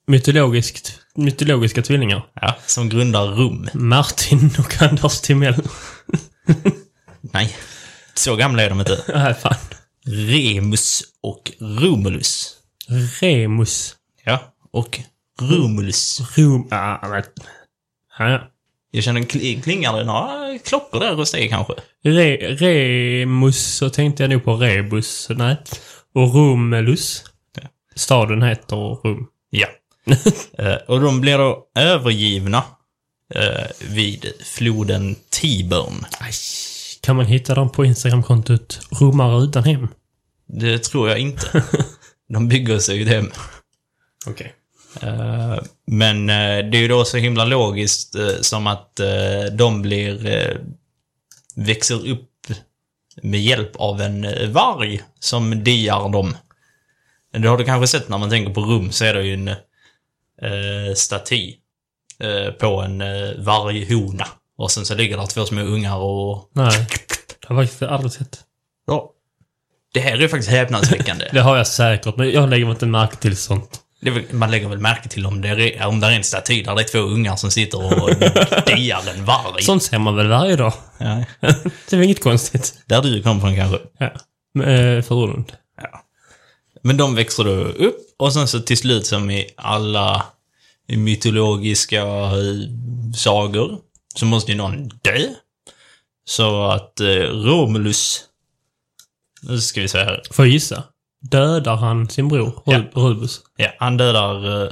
Mytologiskt, 0.06 1.00
mytologiska 1.14 1.82
tvillingar. 1.82 2.26
Ja, 2.34 2.56
som 2.66 2.88
grundar 2.88 3.26
Rom. 3.26 3.68
Martin 3.74 4.50
och 4.58 4.82
Anders 4.82 5.20
Timell. 5.20 5.54
Nej, 7.20 7.56
så 8.14 8.36
gamla 8.36 8.62
är 8.62 8.68
de 8.70 8.80
inte. 8.80 9.02
Nej, 9.14 9.34
fan. 9.34 9.54
Remus 10.06 11.02
och 11.22 11.52
Romulus. 11.60 12.56
Remus. 13.20 13.96
Ja, 14.24 14.54
och 14.72 15.00
Romulus. 15.40 16.20
Rom... 16.36 16.68
Ah, 16.70 17.08
men... 17.08 17.22
Ja. 18.18 18.50
Jag 18.90 19.04
känner, 19.04 19.20
kli- 19.20 19.62
klingar 19.62 19.98
det 19.98 20.04
några 20.04 20.58
klockor 20.58 21.00
där 21.00 21.14
hos 21.14 21.32
dig 21.32 21.48
kanske? 21.48 21.72
Re, 22.04 22.36
Remus, 22.36 23.76
så 23.76 23.90
tänkte 23.90 24.22
jag 24.22 24.30
nog 24.30 24.44
på 24.44 24.56
Rebus. 24.56 25.28
Nej. 25.30 25.56
Och 26.14 26.34
Romulus. 26.34 27.24
Staden 27.94 28.42
heter 28.42 28.76
Rom. 28.76 29.26
Ja. 29.50 29.66
Eh, 30.58 30.74
och 30.74 31.00
de 31.00 31.20
blir 31.20 31.38
då 31.38 31.66
övergivna 31.74 32.64
eh, 33.34 33.66
vid 33.88 34.32
floden 34.44 35.16
Tiburn. 35.30 36.04
Aj. 36.20 36.32
Kan 37.00 37.16
man 37.16 37.26
hitta 37.26 37.54
dem 37.54 37.70
på 37.72 37.84
Instagramkontot 37.84 38.80
Romare 38.90 39.44
utan 39.44 39.64
hem? 39.64 39.88
Det 40.46 40.78
tror 40.78 41.08
jag 41.08 41.18
inte. 41.18 41.64
De 42.28 42.48
bygger 42.48 42.78
sig 42.78 43.02
ett 43.02 43.08
hem. 43.08 43.30
Okej. 44.26 44.54
Eh, 45.00 45.58
Men 45.86 46.26
det 46.26 46.76
är 46.76 46.80
ju 46.80 46.88
då 46.88 47.04
så 47.04 47.16
himla 47.16 47.44
logiskt 47.44 48.16
som 48.40 48.66
att 48.66 49.00
de 49.52 49.82
blir... 49.82 50.58
växer 51.54 52.08
upp 52.10 52.30
med 53.22 53.40
hjälp 53.40 53.76
av 53.76 54.00
en 54.00 54.52
varg 54.52 55.02
som 55.20 55.64
diar 55.64 56.08
dem. 56.08 56.36
Det 57.38 57.48
har 57.48 57.58
du 57.58 57.64
kanske 57.64 57.86
sett 57.86 58.08
när 58.08 58.18
man 58.18 58.30
tänker 58.30 58.54
på 58.54 58.60
rum, 58.60 58.92
så 58.92 59.04
är 59.04 59.14
det 59.14 59.22
ju 59.22 59.34
en 59.34 59.48
eh, 59.48 60.94
staty 60.96 61.54
eh, 62.20 62.52
på 62.52 62.80
en 62.80 63.00
eh, 63.00 63.30
varghona. 63.38 64.26
Och 64.58 64.70
sen 64.70 64.84
så 64.84 64.94
ligger 64.94 65.16
där 65.16 65.26
två 65.26 65.44
små 65.44 65.60
ungar 65.60 65.96
och... 65.96 66.50
Nej. 66.52 66.86
Det 67.40 67.54
har 67.54 67.56
jag 67.56 67.64
faktiskt 67.64 67.82
aldrig 67.82 68.12
sett. 68.12 68.40
Ja. 68.86 69.10
Det 69.94 70.00
här 70.00 70.12
är 70.12 70.16
ju 70.16 70.28
faktiskt 70.28 70.50
häpnadsväckande. 70.50 71.28
Det 71.32 71.40
har 71.40 71.56
jag 71.56 71.66
säkert, 71.66 72.16
men 72.16 72.30
jag 72.30 72.48
lägger 72.48 72.70
inte 72.70 72.86
märke 72.86 73.16
till 73.16 73.36
sånt. 73.36 73.80
Väl, 74.00 74.22
man 74.30 74.50
lägger 74.50 74.68
väl 74.68 74.78
märke 74.78 75.08
till 75.08 75.26
om 75.26 75.40
det 75.40 75.48
är, 75.48 75.86
om 75.86 76.00
det 76.00 76.06
är 76.06 76.10
en 76.10 76.24
staty 76.24 76.62
där 76.62 76.74
det 76.74 76.82
är 76.82 76.84
två 76.84 76.98
ungar 76.98 77.36
som 77.36 77.50
sitter 77.50 78.02
och 78.02 78.10
diar 78.66 79.02
en 79.16 79.24
varg. 79.24 79.62
Sånt 79.62 79.82
ser 79.82 79.98
man 79.98 80.16
väl 80.16 80.28
varje 80.28 80.56
dag? 80.56 80.72
Ja. 80.98 81.24
det 81.40 81.92
är 81.92 81.96
väl 81.96 82.04
inget 82.04 82.22
konstigt. 82.22 82.82
Där 82.86 83.02
du 83.02 83.22
kommer 83.22 83.40
från 83.40 83.56
kanske. 83.56 83.78
Ja. 83.98 84.06
Eh. 84.64 85.04
Ja. 85.08 85.44
Men 86.86 86.96
de 86.96 87.14
växer 87.14 87.44
då 87.44 87.50
upp 87.64 87.96
och 88.18 88.32
sen 88.32 88.48
så 88.48 88.60
till 88.60 88.78
slut 88.78 89.06
som 89.06 89.30
i 89.30 89.50
alla 89.56 90.26
mytologiska 90.88 92.02
eh, 92.02 92.34
sagor 93.16 93.78
så 94.14 94.26
måste 94.26 94.50
ju 94.52 94.56
någon 94.58 94.88
dö. 94.88 95.18
Så 96.24 96.64
att 96.66 97.00
eh, 97.00 97.06
Romulus... 97.22 98.24
Nu 99.42 99.60
ska 99.60 99.80
vi 99.80 99.88
se 99.88 99.98
här. 99.98 100.22
Får 100.30 100.44
jag 100.44 100.52
gissa? 100.52 100.82
Dödar 101.20 101.76
han 101.76 102.08
sin 102.08 102.28
bror, 102.28 102.62
Ja. 102.66 102.78
Ru- 102.78 102.90
Rubus? 102.94 103.40
Ja, 103.56 103.68
han 103.78 103.96
dödar 103.96 104.62
eh, 104.62 104.68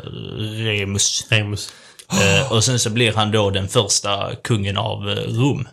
Remus. 0.64 1.26
Remus. 1.30 1.72
Eh, 2.10 2.52
och 2.52 2.64
sen 2.64 2.78
så 2.78 2.90
blir 2.90 3.12
han 3.12 3.30
då 3.32 3.50
den 3.50 3.68
första 3.68 4.34
kungen 4.34 4.76
av 4.76 5.10
eh, 5.10 5.14
Rom. 5.16 5.68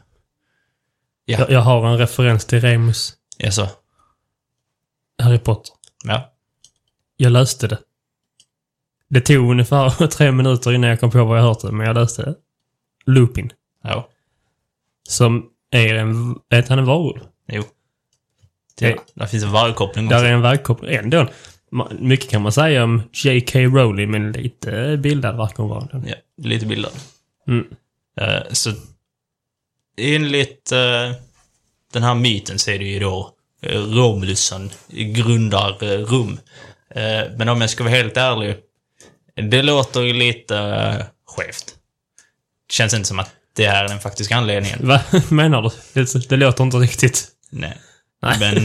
Ja. 1.26 1.40
Jag, 1.40 1.52
jag 1.52 1.60
har 1.62 1.88
en 1.88 1.98
referens 1.98 2.46
till 2.46 2.62
Remus. 2.62 3.14
Alltså, 3.44 3.68
Harry 5.24 5.40
Potter. 5.40 5.74
Ja. 6.04 6.34
Jag 7.18 7.32
löste 7.32 7.68
det. 7.68 7.80
Det 9.10 9.22
tog 9.22 9.52
ungefär 9.52 10.08
tre 10.08 10.32
minuter 10.32 10.74
innan 10.74 10.90
jag 10.90 11.00
kom 11.00 11.12
på 11.12 11.26
vad 11.26 11.38
jag 11.38 11.44
hört 11.44 11.62
det, 11.62 11.72
men 11.72 11.88
jag 11.88 11.94
löste 11.94 12.22
det. 12.22 12.36
Lupin. 13.06 13.52
Ja. 13.84 14.10
Som 15.10 15.50
är 15.72 15.96
en... 15.96 16.40
Är 16.50 16.58
inte 16.58 16.70
han 16.70 16.80
en 16.80 16.86
varulv? 16.86 17.22
Jo. 17.48 17.64
Det, 18.80 18.98
där 19.14 19.26
finns 19.26 19.44
en 19.44 19.52
vargkoppling 19.52 20.06
också. 20.06 20.18
Där 20.18 20.26
är 20.26 20.34
en 20.34 20.42
vägkoppling. 20.42 20.96
Ändå. 20.96 21.28
Mycket 22.00 22.30
kan 22.30 22.42
man 22.42 22.52
säga 22.52 22.84
om 22.84 23.02
J.K. 23.14 23.60
Rowling, 23.60 24.12
men 24.12 24.32
lite 24.32 24.98
bildad 24.98 25.38
verkar 25.38 25.64
hon 25.64 25.70
vara. 25.70 25.88
Ja, 26.06 26.16
lite 26.38 26.66
bildad. 26.66 26.92
Mm. 27.48 27.66
Eh, 28.18 28.52
så 28.52 28.72
enligt 29.98 30.72
eh, 30.72 31.16
den 31.94 32.04
här 32.04 32.16
myten 32.16 32.60
så 32.60 32.72
är 32.72 32.80
det 32.80 32.86
ju 32.86 33.00
då 33.00 33.34
uh, 33.66 33.72
Romulus 33.72 34.40
som 34.40 34.70
grundar 34.90 35.72
Rom. 36.06 36.40
Eh, 36.96 37.32
men 37.38 37.50
om 37.50 37.62
jag 37.62 37.70
ska 37.70 37.84
vara 37.84 37.94
helt 37.96 38.18
ärlig, 38.18 38.56
det 39.50 39.62
låter 39.62 40.02
ju 40.02 40.14
lite 40.14 40.56
uh, 40.56 41.06
skevt. 41.26 41.76
Det 42.68 42.74
känns 42.74 42.94
inte 42.94 43.08
som 43.08 43.20
att 43.20 43.30
det 43.56 43.68
här 43.68 43.84
är 43.84 43.88
den 43.90 44.00
faktiska 44.00 44.36
anledningen. 44.36 44.80
Vad 44.82 45.00
menar 45.32 45.62
du? 45.62 45.70
Det, 46.04 46.30
det 46.30 46.38
låter 46.38 46.64
inte 46.64 46.78
riktigt. 46.78 47.28
Nej. 47.52 47.78
Nej. 48.22 48.38
Men 48.40 48.58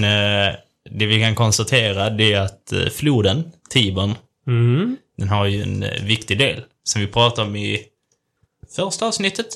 eh, 0.49 0.55
det 0.91 1.07
vi 1.07 1.21
kan 1.21 1.35
konstatera 1.35 2.11
det 2.11 2.33
är 2.33 2.41
att 2.41 2.73
eh, 2.73 2.87
floden, 2.87 3.53
Tibern, 3.71 4.15
Mm. 4.47 4.97
den 5.19 5.29
har 5.29 5.47
ju 5.47 5.63
en 5.63 5.83
eh, 5.83 6.03
viktig 6.05 6.39
del. 6.39 6.63
Som 6.85 7.01
vi 7.01 7.07
pratade 7.07 7.49
om 7.49 7.57
i 7.57 7.83
första 8.77 9.07
avsnittet. 9.07 9.47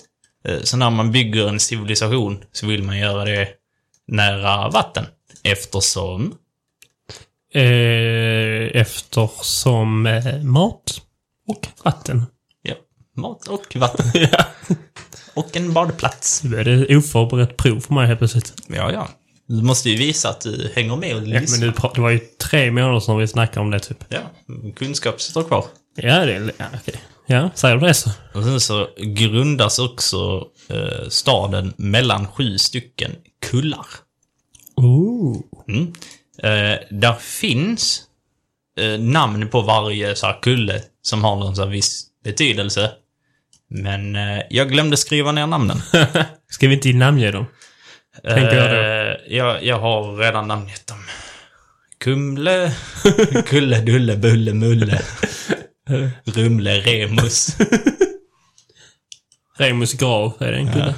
Eh, 0.45 0.61
Så 0.63 0.77
när 0.77 0.91
man 0.91 1.13
bygger 1.13 1.49
en 1.49 1.61
civilisation 1.61 2.45
så 2.53 2.67
vill 2.67 2.83
man 2.83 2.99
göra 2.99 3.25
det 3.25 3.49
nära 4.07 4.69
vatten. 4.69 5.05
Eftersom... 5.53 6.35
Eh, 7.55 8.81
eftersom 8.81 10.07
eh, 10.07 10.43
mat 10.43 11.01
och 11.49 11.67
vatten. 11.85 12.27
Ja, 12.63 12.75
mat 13.17 13.49
och 13.49 13.77
vatten. 13.77 14.07
Och 15.35 15.57
en 15.57 15.73
badplats. 15.73 16.43
Nu 16.45 16.57
är 16.57 16.65
det 16.65 16.97
oförberett 16.97 17.57
prov 17.57 17.81
för 17.81 17.95
mig 17.95 18.07
helt 18.07 18.19
plötsligt. 18.19 18.55
Ja, 18.67 18.93
ja. 18.93 19.09
Du 19.47 19.63
måste 19.63 19.91
ju 19.91 19.97
visa 19.97 20.29
att 20.29 20.41
du 20.41 20.73
hänger 20.75 20.97
med 20.97 21.17
och 21.17 21.23
Ja, 21.23 21.27
men 21.27 21.41
lyssnar. 21.41 21.67
du, 21.67 21.73
det 21.95 22.01
var 22.01 22.11
ju 22.11 22.19
tre 22.19 22.71
månader 22.71 23.01
sedan 23.01 23.19
vi 23.19 23.29
snackade 23.29 23.61
om 23.61 23.71
det 23.71 23.79
typ. 23.81 24.05
Ja, 24.09 24.21
kunskap 24.77 25.21
sitter 25.21 25.43
kvar. 25.43 25.65
Ja, 25.97 26.25
det 26.27 26.35
är... 26.35 26.53
Ja, 26.59 26.65
okej. 26.81 26.95
Ja, 27.27 27.51
säger 27.55 27.77
du 27.77 27.87
det 27.87 27.95
så. 27.95 28.11
Och 28.35 28.45
sen 28.45 28.61
så 28.61 28.89
grundas 28.97 29.79
också 29.79 30.47
eh, 30.69 31.09
staden 31.09 31.75
mellan 31.77 32.27
sju 32.29 32.59
stycken 32.59 33.13
kullar. 33.51 33.87
Ooh. 34.85 35.37
Mm. 35.69 35.93
Eh, 36.43 36.79
där 36.91 37.15
finns 37.21 38.03
eh, 38.81 39.01
namn 39.01 39.49
på 39.49 39.61
varje 39.61 40.17
så 40.17 40.27
här, 40.27 40.43
kulle 40.43 40.83
som 41.03 41.25
har 41.25 41.37
någon 41.37 41.57
så 41.57 41.63
här, 41.65 41.71
viss 41.71 42.05
betydelse. 42.25 42.91
Men 43.71 44.17
eh, 44.17 44.43
jag 44.51 44.69
glömde 44.69 44.97
skriva 44.97 45.33
ner 45.33 45.47
namnen. 45.47 45.83
Ska 46.51 46.69
vi 46.69 46.75
inte 46.75 46.93
namnge 46.93 47.31
dem? 47.31 47.47
Tänker 48.23 48.57
jag 48.57 48.71
då. 48.71 48.77
Eh, 48.77 49.37
jag, 49.37 49.65
jag 49.65 49.79
har 49.79 50.17
redan 50.17 50.49
namngett 50.49 50.87
dem. 50.87 51.05
Kumle, 51.99 52.73
Kulle, 53.47 53.81
Dulle, 53.81 54.17
Bulle, 54.17 54.53
Mulle, 54.53 55.03
Rumle, 56.25 56.81
Remus. 56.81 57.57
Remus 59.57 59.95
grav, 59.95 60.33
är 60.39 60.53
det 60.53 60.59
en 60.59 60.73
kulle? 60.73 60.95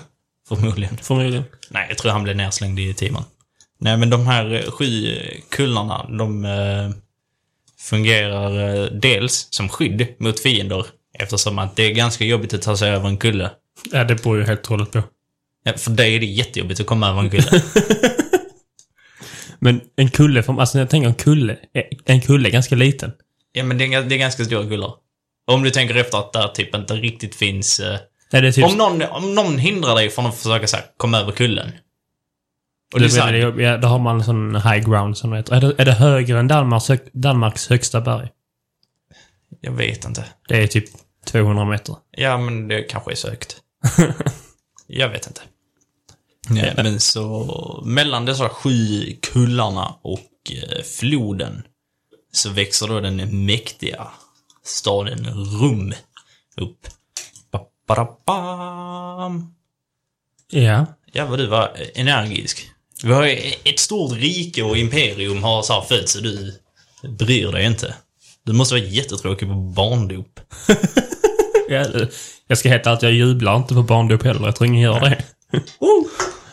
Förmodligen. 0.48 0.96
Förmodligen. 0.96 1.44
Nej, 1.70 1.86
jag 1.88 1.98
tror 1.98 2.12
han 2.12 2.22
blev 2.22 2.36
nerslängd 2.36 2.78
i 2.78 2.94
timern. 2.94 3.24
Nej, 3.80 3.96
men 3.96 4.10
de 4.10 4.26
här 4.26 4.54
eh, 4.54 4.70
sju 4.70 5.16
kullarna, 5.48 6.06
de 6.18 6.44
eh, 6.44 6.90
fungerar 7.78 8.76
eh, 8.76 8.84
dels 8.84 9.48
som 9.50 9.68
skydd 9.68 10.06
mot 10.18 10.40
fiender. 10.40 10.86
Eftersom 11.18 11.58
att 11.58 11.76
det 11.76 11.82
är 11.82 11.94
ganska 11.94 12.24
jobbigt 12.24 12.54
att 12.54 12.62
ta 12.62 12.76
sig 12.76 12.90
över 12.90 13.08
en 13.08 13.16
kulle. 13.16 13.50
Ja, 13.92 14.04
det 14.04 14.22
beror 14.22 14.38
ju 14.38 14.44
helt 14.44 14.62
och 14.62 14.68
hållet 14.68 14.90
på. 14.90 15.02
Ja, 15.64 15.72
för 15.72 15.90
dig 15.90 16.16
är 16.16 16.20
det 16.20 16.26
jättejobbigt 16.26 16.80
att 16.80 16.86
komma 16.86 17.08
över 17.08 17.20
en 17.20 17.30
kulle. 17.30 17.62
Men 19.58 19.80
en 19.96 20.10
kulle, 20.10 20.44
alltså 20.48 20.78
när 20.78 20.82
jag 20.82 20.90
tänker 20.90 21.08
en 21.08 21.14
kulle, 21.14 21.56
en 22.04 22.20
kulle 22.20 22.48
är 22.48 22.52
ganska 22.52 22.74
liten. 22.74 23.12
ja, 23.52 23.64
men 23.64 23.78
det 23.78 23.84
är, 23.84 24.02
det 24.02 24.14
är 24.14 24.18
ganska 24.18 24.44
stora 24.44 24.68
kullar. 24.68 24.92
Om 25.46 25.62
du 25.62 25.70
tänker 25.70 25.94
efter 25.94 26.18
att 26.18 26.32
där 26.32 26.48
typ 26.48 26.74
inte 26.74 26.94
riktigt 26.94 27.34
finns... 27.34 27.80
Eh, 27.80 27.98
det 28.30 28.52
typ... 28.52 28.64
om, 28.64 28.76
någon, 28.76 29.02
om 29.02 29.34
någon 29.34 29.58
hindrar 29.58 29.94
dig 29.94 30.10
från 30.10 30.26
att 30.26 30.36
försöka 30.36 30.66
så 30.66 30.76
här, 30.76 30.84
komma 30.96 31.18
över 31.18 31.32
kullen. 31.32 31.72
Och 32.92 33.00
det, 33.00 33.06
du 33.06 33.10
säger, 33.10 33.52
det, 33.52 33.62
ja, 33.62 33.76
då 33.76 33.88
har 33.88 33.98
man 33.98 34.24
sån 34.24 34.54
high 34.54 34.88
ground 34.88 35.18
som 35.18 35.32
heter. 35.32 35.54
Är 35.54 35.60
det, 35.60 35.74
är 35.78 35.84
det 35.84 35.92
högre 35.92 36.38
än 36.38 36.48
Danmarks, 36.48 36.88
hög, 36.88 37.00
Danmarks 37.12 37.68
högsta 37.68 38.00
berg? 38.00 38.30
jag 39.60 39.72
vet 39.72 40.04
inte. 40.04 40.24
Det 40.48 40.62
är 40.62 40.66
typ 40.66 40.84
200 41.26 41.64
meter. 41.64 41.96
Ja, 42.10 42.38
men 42.38 42.68
det 42.68 42.82
kanske 42.82 43.10
är 43.10 43.16
sökt. 43.16 43.56
jag 44.86 45.08
vet 45.08 45.26
inte. 45.26 45.40
Nej, 46.48 46.72
men 46.76 47.00
så 47.00 47.82
mellan 47.86 48.24
dessa 48.24 48.48
sju 48.48 48.72
kullarna 49.22 49.94
och 50.02 50.28
eh, 50.50 50.82
floden 50.82 51.62
så 52.32 52.50
växer 52.50 52.88
då 52.88 53.00
den 53.00 53.46
mäktiga 53.46 54.08
staden 54.62 55.26
Rum 55.26 55.92
upp. 56.56 56.86
Ba-ba-da-bam. 57.50 59.54
Ja. 60.50 60.86
Ja, 61.12 61.26
vad 61.26 61.38
du 61.38 61.46
var 61.46 61.76
energisk. 61.94 62.70
Vi 63.02 63.12
har 63.12 63.26
ju 63.26 63.52
ett 63.64 63.78
stort 63.78 64.12
rike 64.12 64.62
och 64.62 64.76
imperium 64.76 65.42
har 65.42 65.62
så 65.62 65.72
här 65.72 65.80
fötts 65.82 66.16
och 66.16 66.22
du 66.22 66.54
bryr 67.02 67.52
dig 67.52 67.66
inte. 67.66 67.94
Du 68.46 68.52
måste 68.52 68.74
vara 68.74 68.84
jättetråkig 68.84 69.48
på 69.48 69.54
barndop. 69.54 70.40
jag 72.46 72.58
ska 72.58 72.68
helt 72.68 72.86
ärligt, 72.86 73.02
jag 73.02 73.12
jublar 73.12 73.56
inte 73.56 73.74
på 73.74 73.82
barndop 73.82 74.22
heller. 74.22 74.44
Jag 74.44 74.56
tror 74.56 74.66
ingen 74.66 74.80
gör 74.80 75.00
det. 75.00 75.24
Oh, 75.78 76.06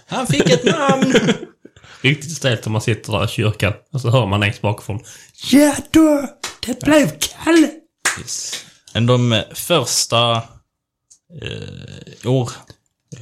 han 0.08 0.28
fick 0.28 0.50
ett 0.50 0.64
namn! 0.64 1.14
Riktigt 2.02 2.32
stelt 2.32 2.68
om 2.68 2.74
man 2.74 2.82
sitter 2.82 3.12
där 3.12 3.26
i 3.26 3.28
kyrkan 3.28 3.74
och 3.94 4.02
så 4.02 4.10
hör 4.10 4.26
man 4.26 4.40
längst 4.40 4.62
bakifrån. 4.62 5.00
Ja 5.52 5.76
då! 5.92 6.28
Det 6.66 6.80
blev 6.80 7.12
Kalle! 7.20 7.70
Yes. 8.20 8.66
Men 8.94 9.06
de 9.06 9.44
första 9.54 10.36
eh, 11.42 12.32
år, 12.32 12.52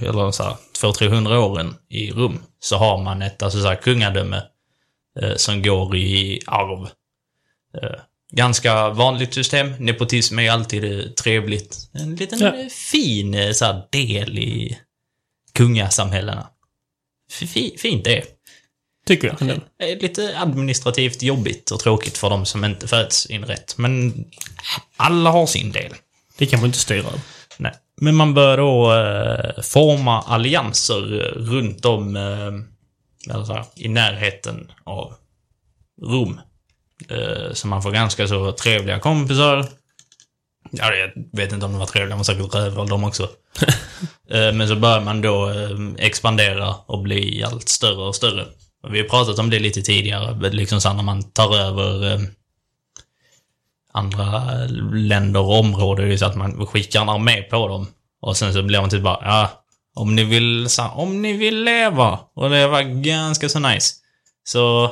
eller 0.02 0.32
så 0.32 0.44
här, 0.44 0.56
200-300 0.82 1.36
åren 1.38 1.76
i 1.90 2.12
Rum, 2.12 2.44
så 2.60 2.78
har 2.78 3.04
man 3.04 3.22
ett 3.22 3.44
alltså, 3.44 3.62
så 3.62 3.68
här, 3.68 3.76
kungadöme 3.76 4.44
eh, 5.22 5.36
som 5.36 5.62
går 5.64 5.96
i 5.96 6.42
arv. 6.48 6.88
Eh, 7.84 8.00
ganska 8.32 8.90
vanligt 8.90 9.34
system. 9.34 9.74
Nepotism 9.80 10.40
är 10.40 10.52
alltid 10.52 11.00
eh, 11.00 11.06
trevligt. 11.12 11.90
En 11.94 12.16
liten 12.16 12.40
Ja. 12.40 12.48
eh, 12.60 12.68
fin 12.68 13.34
eh, 13.34 13.52
så 13.52 13.66
här, 13.66 13.84
del 13.92 14.40
i 14.40 14.78
kungasamhällena. 15.54 16.48
Fi- 17.32 17.78
Fint 17.78 18.04
det 18.04 18.18
är. 18.18 18.24
Tycker 19.08 19.28
jag. 19.28 19.60
Det 19.78 19.92
är 19.92 20.00
lite 20.00 20.40
administrativt 20.40 21.22
jobbigt 21.24 21.72
och 21.72 21.80
tråkigt 21.80 22.18
för 22.18 22.30
de 22.30 22.46
som 22.46 22.66
inte 22.66 22.88
föds 22.88 23.26
in 23.26 23.46
rätt. 23.46 23.78
Men 23.78 24.26
alla 24.98 25.30
har 25.32 25.46
sin 25.48 25.72
del. 25.72 25.94
Det 26.38 26.46
kan 26.46 26.60
man 26.60 26.68
inte 26.68 26.80
styra 26.80 27.00
över. 27.08 27.20
Men 28.02 28.16
man 28.16 28.34
bör 28.34 28.58
då 28.58 28.94
eh, 28.94 29.62
forma 29.62 30.22
allianser 30.22 31.02
runt 31.36 31.86
om 31.86 32.16
eh, 32.16 32.54
eller 33.34 33.46
så 33.46 33.54
här, 33.54 33.66
i 33.76 33.90
närheten 33.90 34.72
av 34.84 35.14
Rom. 36.02 36.40
Eh, 37.10 37.54
så 37.54 37.68
man 37.68 37.84
får 37.84 37.92
ganska 37.92 38.28
så 38.28 38.52
trevliga 38.52 39.00
kompisar. 39.00 39.66
Ja, 40.72 40.94
jag 40.94 41.12
vet 41.32 41.52
inte 41.52 41.66
om 41.66 41.72
de 41.72 41.80
var 41.80 41.86
trevliga, 41.86 42.16
men 42.16 42.26
säkert 42.26 42.56
rövhål 42.56 42.90
de 42.90 43.04
också. 43.04 43.24
eh, 44.30 44.52
men 44.54 44.68
så 44.68 44.76
bör 44.76 45.02
man 45.02 45.22
då 45.22 45.50
eh, 45.50 46.06
expandera 46.06 46.76
och 46.86 47.02
bli 47.02 47.44
allt 47.44 47.70
större 47.70 48.08
och 48.08 48.16
större. 48.16 48.46
Vi 48.90 49.00
har 49.00 49.08
pratat 49.08 49.40
om 49.40 49.50
det 49.50 49.60
lite 49.60 49.82
tidigare, 49.82 50.50
liksom 50.50 50.82
så 50.82 50.94
när 50.94 51.04
man 51.04 51.24
tar 51.32 51.58
över 51.58 52.14
eh, 52.14 52.20
andra 53.96 54.56
länder 54.94 55.40
och 55.40 55.60
områden, 55.60 56.08
det 56.08 56.14
är 56.14 56.18
så 56.18 56.26
att 56.26 56.36
man 56.36 56.68
skickar 56.68 57.02
en 57.02 57.10
armé 57.10 57.42
på 57.42 57.68
dem. 57.68 57.88
Och 58.22 58.38
sen 58.38 58.54
så 58.54 58.64
blir 58.64 58.82
man 58.82 58.90
typ 58.90 59.04
bara, 59.04 59.20
ja, 59.22 59.66
om 59.96 60.16
ni 60.16 60.24
vill, 60.24 60.70
så, 60.70 60.88
om 60.88 61.22
ni 61.22 61.34
vill 61.38 61.64
leva 61.64 62.20
och 62.34 62.50
leva 62.50 62.84
ganska 62.84 63.50
så 63.50 63.60
nice, 63.60 63.96
så 64.44 64.92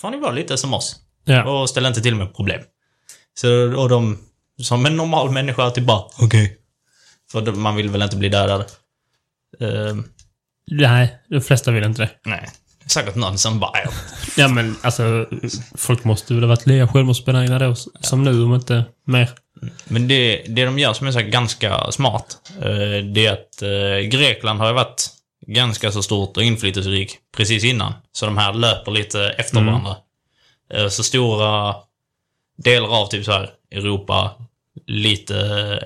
får 0.00 0.10
ni 0.10 0.18
vara 0.18 0.32
lite 0.32 0.56
som 0.58 0.74
oss. 0.74 0.96
Ja. 1.24 1.44
Och 1.44 1.70
ställa 1.70 1.88
inte 1.88 2.00
till 2.00 2.14
med 2.14 2.34
problem. 2.36 2.60
Så, 3.40 3.76
och 3.80 3.88
de, 3.88 4.18
som 4.62 4.86
en 4.86 4.96
normal 4.96 5.30
människa, 5.30 5.70
typ 5.70 5.84
bara, 5.84 6.04
okej. 6.18 6.56
För 7.32 7.40
de, 7.40 7.62
man 7.62 7.76
vill 7.76 7.90
väl 7.90 8.02
inte 8.02 8.16
bli 8.16 8.28
dödad. 8.28 8.64
Ehm, 9.60 10.04
Nej, 10.70 11.18
de 11.28 11.40
flesta 11.40 11.70
vill 11.70 11.84
inte 11.84 12.02
det. 12.02 12.10
nej. 12.24 12.48
Säkert 12.90 13.14
någon 13.14 13.38
som 13.38 13.60
bara, 13.60 13.72
ja. 14.36 14.48
Men 14.48 14.76
alltså, 14.82 15.26
folk 15.74 16.04
måste 16.04 16.34
väl 16.34 16.42
ha 16.42 16.48
varit 16.48 16.66
lika 16.66 16.88
självmordsbenägna 16.88 17.58
då, 17.58 17.74
som 18.00 18.24
nu, 18.24 18.42
om 18.42 18.54
inte 18.54 18.84
mer. 19.04 19.30
Men 19.84 20.08
det, 20.08 20.42
det 20.48 20.64
de 20.64 20.78
gör 20.78 20.92
som 20.92 21.06
är 21.06 21.12
här 21.12 21.22
ganska 21.22 21.92
smart, 21.92 22.36
eh, 22.60 23.04
det 23.14 23.26
är 23.26 23.32
att 23.32 23.62
eh, 23.62 24.08
Grekland 24.08 24.60
har 24.60 24.66
ju 24.66 24.72
varit 24.72 25.10
ganska 25.46 25.92
så 25.92 26.02
stort 26.02 26.36
och 26.36 26.42
inflytelserik 26.42 27.16
precis 27.36 27.64
innan. 27.64 27.92
Så 28.12 28.26
de 28.26 28.36
här 28.36 28.52
löper 28.52 28.92
lite 28.92 29.28
efter 29.28 29.60
varandra. 29.60 29.96
Eh, 30.74 30.88
Så 30.88 31.02
stora 31.02 31.74
delar 32.62 32.88
av 32.88 33.06
typ 33.06 33.24
så 33.24 33.32
här 33.32 33.50
Europa, 33.70 34.30
lite, 34.86 35.36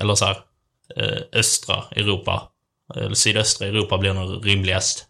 eller 0.01 0.15
så 0.15 0.25
här 0.25 0.37
östra 1.33 1.85
Europa, 1.97 2.43
eller 2.97 3.15
sydöstra 3.15 3.67
Europa 3.67 3.99
blir 3.99 4.13
nog 4.13 4.47
rimligast 4.47 5.07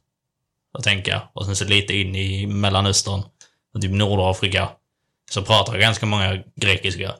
att 0.78 0.84
tänka. 0.84 1.22
Och 1.32 1.46
sen 1.46 1.56
så 1.56 1.64
lite 1.64 1.96
in 1.96 2.16
i 2.16 2.46
Mellanöstern, 2.46 3.22
och 3.74 3.82
typ 3.82 3.90
Nordafrika, 3.90 4.68
så 5.30 5.42
pratar 5.42 5.78
ganska 5.78 6.06
många 6.06 6.42
grekiska. 6.56 7.14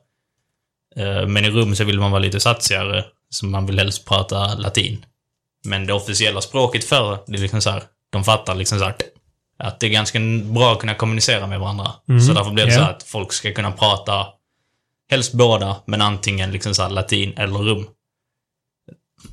Eh, 0.97 1.27
Men 1.27 1.45
i 1.45 1.51
Rum 1.51 1.77
så 1.77 1.85
vill 1.85 2.01
man 2.01 2.11
vara 2.11 2.23
lite 2.23 2.41
satsigare, 2.41 3.05
så 3.31 3.47
man 3.47 3.67
vill 3.67 3.79
helst 3.79 4.05
prata 4.05 4.55
latin. 4.55 5.05
Men 5.65 5.87
det 5.87 5.93
officiella 5.93 6.41
språket 6.41 6.85
för 6.85 7.19
det 7.27 7.37
är 7.37 7.39
liksom 7.39 7.61
så 7.63 7.71
här, 7.71 7.83
de 8.11 8.25
fattar 8.25 8.55
liksom 8.55 8.79
så 8.79 8.85
här, 8.85 8.95
att 9.59 9.81
det 9.81 9.87
är 9.87 9.91
ganska 9.91 10.19
bra 10.45 10.73
att 10.73 10.79
kunna 10.79 10.95
kommunicera 10.95 11.47
med 11.47 11.61
varandra. 11.61 11.93
Så 12.27 12.33
därför 12.33 12.51
blir 12.51 12.67
det 12.67 12.73
ja. 12.73 12.79
så 12.79 12.91
att 12.91 13.03
folk 13.03 13.33
ska 13.33 13.53
kunna 13.53 13.73
prata, 13.73 14.27
helst 15.11 15.33
båda, 15.33 15.77
men 15.87 16.03
antingen 16.03 16.51
liksom 16.51 16.75
så 16.75 16.83
här 16.83 16.91
latin 16.91 17.35
eller 17.37 17.59
rum. 17.59 17.87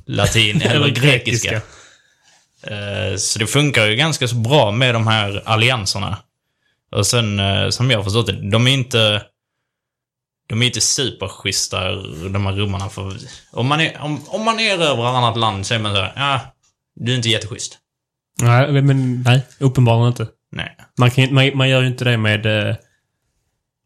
Latin 0.06 0.62
eller 0.64 0.88
grekiska. 0.88 1.62
Eh, 2.62 3.16
Så 3.16 3.38
det 3.38 3.46
funkar 3.46 3.86
ju 3.86 3.96
ganska 3.96 4.28
så 4.28 4.34
bra 4.36 4.70
med 4.70 4.94
de 4.94 5.06
här 5.06 5.42
allianserna. 5.44 6.18
Och 6.92 7.06
sen, 7.06 7.40
eh, 7.40 7.68
som 7.68 7.90
jag 7.90 7.98
har 7.98 8.04
förstått 8.04 8.26
det, 8.26 8.50
de 8.50 8.66
är 8.66 8.70
inte... 8.72 9.22
De 10.48 10.62
är 10.62 10.66
inte 10.66 10.80
superschyssta, 10.80 11.90
de 12.30 12.46
här 12.46 12.52
rummarna. 12.52 12.88
För 12.88 13.16
om 13.52 13.66
man, 13.66 13.80
är, 13.80 14.00
om, 14.00 14.24
om 14.28 14.44
man 14.44 14.60
är 14.60 14.72
över 14.74 14.92
ett 15.10 15.14
annat 15.16 15.36
land 15.36 15.66
så 15.66 15.74
är 15.74 15.78
man 15.78 15.94
så 15.94 16.00
här, 16.00 16.12
ja, 16.16 16.40
du 16.94 17.12
är 17.12 17.16
inte 17.16 17.28
jätteschysst. 17.28 17.78
Nej, 18.42 18.82
men 18.82 19.22
nej, 19.22 19.46
uppenbarligen 19.58 20.08
inte. 20.08 20.26
Nej. 20.52 20.76
Man, 20.98 21.10
kan, 21.10 21.34
man, 21.34 21.50
man 21.56 21.68
gör 21.68 21.80
ju 21.80 21.86
inte 21.86 22.04
det 22.04 22.16
med... 22.16 22.46
eh, 22.68 22.74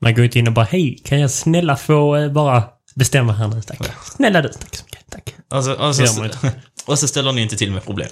Man 0.00 0.14
går 0.14 0.24
inte 0.24 0.38
in 0.38 0.46
och 0.48 0.52
bara 0.54 0.64
hej, 0.64 0.98
kan 1.04 1.20
jag 1.20 1.30
snälla 1.30 1.76
få 1.76 2.28
bara 2.30 2.64
bestämma 2.94 3.32
här 3.32 3.48
nu, 3.48 3.62
tack. 3.62 3.78
Snälla 4.04 4.42
du, 4.42 4.48
tack 4.48 4.74
så 4.76 4.84
mycket, 4.84 5.10
tack. 5.10 5.34
Och 5.50 5.64
så, 5.64 5.72
och, 5.72 5.94
Det 5.96 6.02
gör 6.04 6.20
man 6.20 6.30
så, 6.32 6.48
och 6.86 6.98
så 6.98 7.08
ställer 7.08 7.32
ni 7.32 7.42
inte 7.42 7.56
till 7.56 7.72
med 7.72 7.84
problem. 7.84 8.08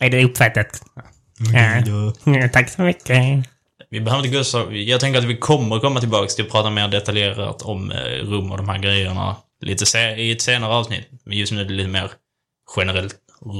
Är 0.00 0.10
det 0.10 0.24
uppfattat? 0.24 0.82
Ja. 1.54 2.12
Ja, 2.24 2.48
tack 2.52 2.68
så 2.70 2.82
mycket. 2.82 3.18
Vi 3.90 4.00
behöver 4.00 4.24
inte 4.26 4.38
gå 4.38 4.44
så... 4.44 4.66
Jag 4.70 5.00
tänker 5.00 5.18
att 5.18 5.24
vi 5.24 5.36
kommer 5.36 5.80
komma 5.80 6.00
tillbaka 6.00 6.26
till 6.28 6.44
att 6.44 6.50
prata 6.50 6.70
mer 6.70 6.88
detaljerat 6.88 7.62
om 7.62 7.90
eh, 7.90 7.96
rum 7.98 8.50
och 8.52 8.56
de 8.56 8.68
här 8.68 8.78
grejerna 8.78 9.36
lite 9.60 9.86
se, 9.86 9.98
i 9.98 10.32
ett 10.32 10.42
senare 10.42 10.72
avsnitt. 10.74 11.08
Men 11.24 11.38
just 11.38 11.52
nu 11.52 11.60
är 11.60 11.64
det 11.64 11.72
lite 11.72 11.88
mer 11.88 12.10
generellt 12.76 13.14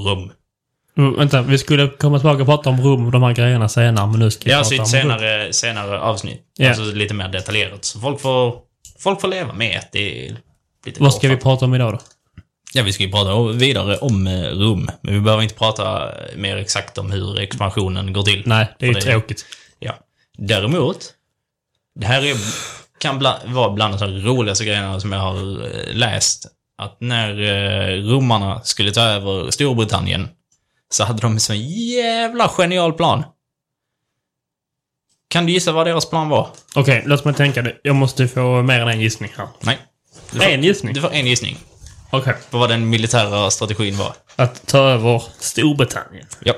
rum. 0.07 0.31
Mm, 0.99 1.17
vänta, 1.17 1.43
vi 1.43 1.59
skulle 1.59 1.89
komma 1.89 2.19
tillbaka 2.19 2.41
och 2.43 2.47
prata 2.49 2.71
om 2.71 2.81
rum 2.81 3.07
och 3.07 3.13
de 3.13 3.23
här 3.23 3.33
grejerna 3.33 3.69
senare, 3.69 4.07
men 4.07 4.21
nu 4.21 4.31
ska 4.31 4.45
vi 4.45 4.51
Ja, 4.51 4.59
prata 4.59 4.75
i 4.75 4.79
om 4.79 4.85
ett 4.85 4.93
rum. 4.95 5.01
senare, 5.03 5.53
senare 5.53 6.01
avsnitt. 6.01 6.43
Ja. 6.57 6.69
Alltså 6.69 6.85
lite 6.85 7.15
mer 7.15 7.29
detaljerat. 7.29 7.85
Så 7.85 8.01
folk 8.01 8.21
får, 8.21 8.55
folk 8.99 9.21
får 9.21 9.29
leva 9.29 9.53
med 9.53 9.79
att 9.79 9.93
det 9.93 10.27
är 10.29 10.37
lite 10.87 11.03
Vad 11.03 11.15
ska 11.15 11.29
vi 11.29 11.37
prata 11.37 11.65
om 11.65 11.75
idag 11.75 11.93
då? 11.93 11.99
Ja, 12.77 12.83
vi 12.83 12.93
ska 12.93 13.03
ju 13.03 13.11
prata 13.11 13.43
vidare 13.43 13.97
om 13.97 14.27
eh, 14.27 14.43
rum. 14.43 14.91
Men 15.01 15.15
vi 15.15 15.21
behöver 15.21 15.43
inte 15.43 15.55
prata 15.55 16.09
eh, 16.09 16.37
mer 16.37 16.57
exakt 16.57 16.99
om 16.99 17.11
hur 17.11 17.39
expansionen 17.41 18.13
går 18.13 18.23
till. 18.23 18.43
Nej, 18.47 18.75
det 18.79 18.87
är 18.87 18.95
ju 18.95 19.01
tråkigt. 19.01 19.47
Ja. 19.79 19.95
Däremot, 20.39 21.13
det 21.95 22.07
här 22.07 22.23
är, 22.23 22.37
kan 22.99 23.19
bla, 23.19 23.41
vara 23.47 23.71
bland 23.71 23.99
de 23.99 24.07
roligaste 24.07 24.65
grejerna 24.65 25.01
som 25.01 25.13
jag 25.13 25.21
har 25.21 25.65
eh, 25.65 25.95
läst. 25.95 26.47
Att 26.79 26.97
när 27.01 27.35
romarna 28.03 28.61
skulle 28.65 28.93
ta 28.93 29.03
över 29.03 29.51
Storbritannien 29.51 30.29
så 30.91 31.05
hade 31.05 31.21
de 31.21 31.33
en 31.33 31.41
sån 31.41 31.61
jävla 31.61 32.49
genial 32.49 32.93
plan. 32.93 33.25
Kan 35.29 35.47
du 35.47 35.53
gissa 35.53 35.73
vad 35.73 35.87
deras 35.87 36.11
plan 36.11 36.29
var? 36.29 36.49
Okej, 36.75 37.03
låt 37.07 37.25
mig 37.25 37.35
tänka. 37.35 37.67
Jag 37.83 37.95
måste 37.95 38.29
få 38.29 38.63
mer 38.63 38.81
än 38.81 38.89
en 38.89 39.01
gissning 39.01 39.33
här. 39.37 39.49
Nej. 39.61 39.79
Får, 40.27 40.43
En 40.43 40.63
gissning? 40.63 40.95
Du 40.95 41.01
får 41.01 41.13
en 41.13 41.27
gissning 41.27 41.59
Okej. 42.11 42.35
på 42.51 42.59
vad 42.59 42.69
den 42.71 42.89
militära 42.91 43.51
strategin 43.51 43.97
var. 43.97 44.15
Att 44.37 44.67
ta 44.67 44.79
över 44.79 45.23
Storbritannien. 45.39 46.27
Ja. 46.41 46.55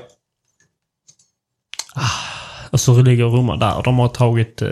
Och 2.69 2.79
så 2.79 3.01
ligger 3.01 3.23
Roma 3.23 3.55
där. 3.55 3.83
De 3.83 3.99
har 3.99 4.07
tagit... 4.07 4.61
Eh, 4.61 4.69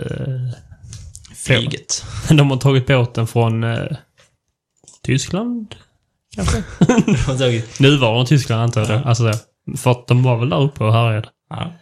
Flyget. 1.34 2.04
de 2.28 2.50
har 2.50 2.56
tagit 2.56 2.86
båten 2.86 3.26
från 3.26 3.64
eh, 3.64 3.86
Tyskland? 5.02 5.74
Kanske? 6.36 6.62
Nuvarande 7.82 8.26
Tyskland 8.28 8.62
antar 8.62 8.92
jag. 8.92 9.06
Alltså 9.06 9.24
det. 9.24 9.38
För 9.76 9.90
att 9.90 10.06
de 10.06 10.22
var 10.22 10.36
väl 10.36 10.48
där 10.50 10.60
uppe 10.62 10.84
och 10.84 10.92
härjade. 10.92 11.28
ja. 11.50 11.72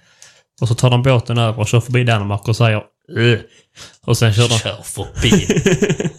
Och 0.60 0.68
så 0.68 0.74
tar 0.74 0.90
de 0.90 1.02
båten 1.02 1.38
över 1.38 1.58
och 1.60 1.68
kör 1.68 1.80
förbi 1.80 2.04
Danmark 2.04 2.48
och 2.48 2.56
säger 2.56 2.82
"Ugh." 3.16 3.40
Och 4.04 4.18
sen 4.18 4.34
kör 4.34 4.48
de, 4.48 4.58
Kör 4.58 4.82
förbi. 4.82 5.46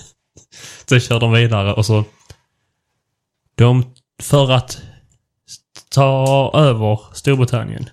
sen 0.89 0.99
kör 0.99 1.19
de 1.19 1.31
vidare 1.31 1.73
och 1.73 1.85
så... 1.85 2.03
De, 3.57 3.83
för 4.23 4.51
att 4.51 4.81
ta 5.89 6.51
över 6.53 6.99
Storbritannien 7.13 7.89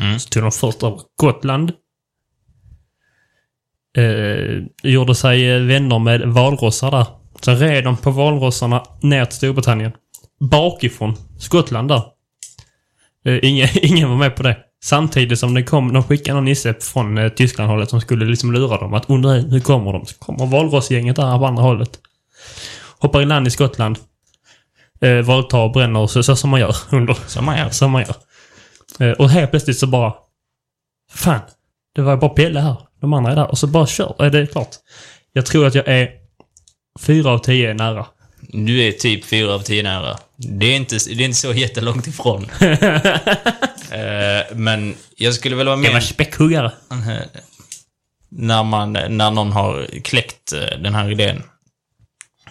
Mm. 0.00 0.18
så 0.18 0.28
tog 0.28 0.42
de 0.42 0.52
först 0.52 0.82
över 0.82 1.00
Gotland. 1.16 1.72
Eh, 3.96 4.62
gjorde 4.82 5.14
sig 5.14 5.60
vänner 5.60 5.98
med 5.98 6.20
valrossar 6.28 6.90
där. 6.90 7.06
Sen 7.40 7.58
red 7.58 7.84
de 7.84 7.96
på 7.96 8.10
valrossarna 8.10 8.82
ner 9.00 9.24
till 9.24 9.36
Storbritannien. 9.36 9.92
Bakifrån 10.40 11.14
Skottland 11.38 11.88
där. 11.88 12.02
Eh, 13.24 13.38
ingen, 13.42 13.68
ingen 13.82 14.10
var 14.10 14.16
med 14.16 14.36
på 14.36 14.42
det. 14.42 14.56
Samtidigt 14.84 15.38
som 15.38 15.54
det 15.54 15.62
kom, 15.62 15.92
de 15.92 16.02
skickade 16.02 16.34
någon 16.34 16.44
nisse 16.44 16.74
från 16.80 17.18
eh, 17.18 17.28
Tysklandhållet 17.28 17.90
som 17.90 18.00
skulle 18.00 18.24
liksom 18.24 18.52
lura 18.52 18.78
dem 18.78 18.94
att 18.94 19.10
undra 19.10 19.32
nu 19.32 19.60
kommer 19.60 19.92
de. 19.92 20.06
Så 20.06 20.18
kommer 20.18 20.46
valrossgänget 20.46 21.16
där 21.16 21.38
på 21.38 21.46
andra 21.46 21.62
hållet. 21.62 21.98
Hoppar 22.98 23.22
i 23.22 23.24
land 23.24 23.46
i 23.46 23.50
Skottland. 23.50 23.98
Eh, 25.00 25.18
våldtar 25.18 25.58
och 25.58 25.72
bränner 25.72 26.06
så, 26.06 26.22
så 26.22 26.36
som 26.36 26.50
man 26.50 26.60
gör 26.60 26.76
under 26.90 27.16
Som 27.26 27.44
man 27.44 27.58
gör. 27.58 27.70
som 27.70 27.90
man 27.90 28.02
gör. 28.02 28.16
Eh, 29.08 29.12
Och 29.16 29.30
helt 29.30 29.50
plötsligt 29.50 29.78
så 29.78 29.86
bara... 29.86 30.14
Fan, 31.12 31.40
det 31.94 32.02
var 32.02 32.16
bara 32.16 32.30
Pelle 32.30 32.60
här. 32.60 32.76
De 33.00 33.12
andra 33.12 33.32
är 33.32 33.36
där. 33.36 33.50
Och 33.50 33.58
så 33.58 33.66
bara 33.66 33.86
kör. 33.86 34.14
Är 34.24 34.30
det 34.30 34.46
klart? 34.46 34.70
Jag 35.32 35.46
tror 35.46 35.66
att 35.66 35.74
jag 35.74 35.88
är 35.88 36.10
fyra 37.00 37.30
av 37.30 37.38
tio 37.38 37.74
nära. 37.74 38.06
Du 38.48 38.82
är 38.82 38.92
typ 38.92 39.24
4 39.24 39.54
av 39.54 39.58
10 39.60 39.82
nära. 39.82 40.16
Det 40.36 40.66
är 40.66 40.76
inte, 40.76 40.94
det 41.06 41.12
är 41.22 41.24
inte 41.24 41.36
så 41.38 41.52
jättelångt 41.52 42.06
ifrån. 42.06 42.46
Eh, 43.90 44.56
men 44.56 44.94
jag 45.16 45.34
skulle 45.34 45.56
väl 45.56 45.66
vara 45.66 45.76
Jag 45.76 45.84
var 45.84 45.92
med... 45.92 46.02
späckhuggare. 46.02 46.72
när, 48.28 48.62
man, 48.64 48.92
när 48.92 49.30
någon 49.30 49.52
har 49.52 49.86
kläckt 50.04 50.52
eh, 50.52 50.78
den 50.82 50.94
här 50.94 51.10
idén. 51.10 51.42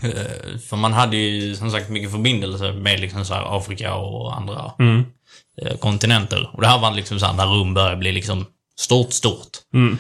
Eh, 0.01 0.57
För 0.69 0.75
man 0.77 0.93
hade 0.93 1.17
ju 1.17 1.55
som 1.55 1.71
sagt 1.71 1.89
mycket 1.89 2.11
förbindelser 2.11 2.71
med 2.73 2.99
liksom 2.99 3.25
så 3.25 3.33
Afrika 3.33 3.93
och 3.95 4.37
andra 4.37 4.71
Mm. 4.79 5.05
eh, 5.61 5.77
kontinenter. 5.77 6.49
Och 6.53 6.61
det 6.61 6.67
här 6.67 6.79
var 6.79 6.91
liksom 6.91 7.19
så 7.19 7.25
här 7.25 7.33
när 7.33 7.45
Rom 7.47 7.73
började 7.73 7.95
bli 7.95 8.11
liksom 8.11 8.45
stort, 8.79 9.13
stort. 9.13 9.49
Mm. 9.73 9.97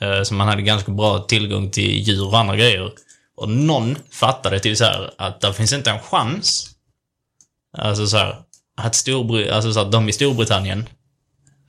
Eh, 0.00 0.22
Så 0.22 0.34
man 0.34 0.48
hade 0.48 0.62
ganska 0.62 0.92
bra 0.92 1.18
tillgång 1.18 1.70
till 1.70 1.98
djur 2.08 2.26
och 2.26 2.38
andra 2.38 2.56
grejer. 2.56 2.90
Och 3.36 3.48
någon 3.48 3.96
fattade 4.10 4.60
till 4.60 4.76
så 4.76 4.84
här 4.84 5.10
att 5.18 5.40
det 5.40 5.54
finns 5.54 5.72
inte 5.72 5.90
en 5.90 5.98
chans. 6.00 6.70
Alltså 7.78 8.06
så 8.06 8.16
här, 8.16 8.36
att 8.76 8.92
Storbr- 8.92 9.50
alltså 9.50 9.72
så 9.72 9.84
här, 9.84 9.90
de 9.90 10.08
i 10.08 10.12
Storbritannien, 10.12 10.88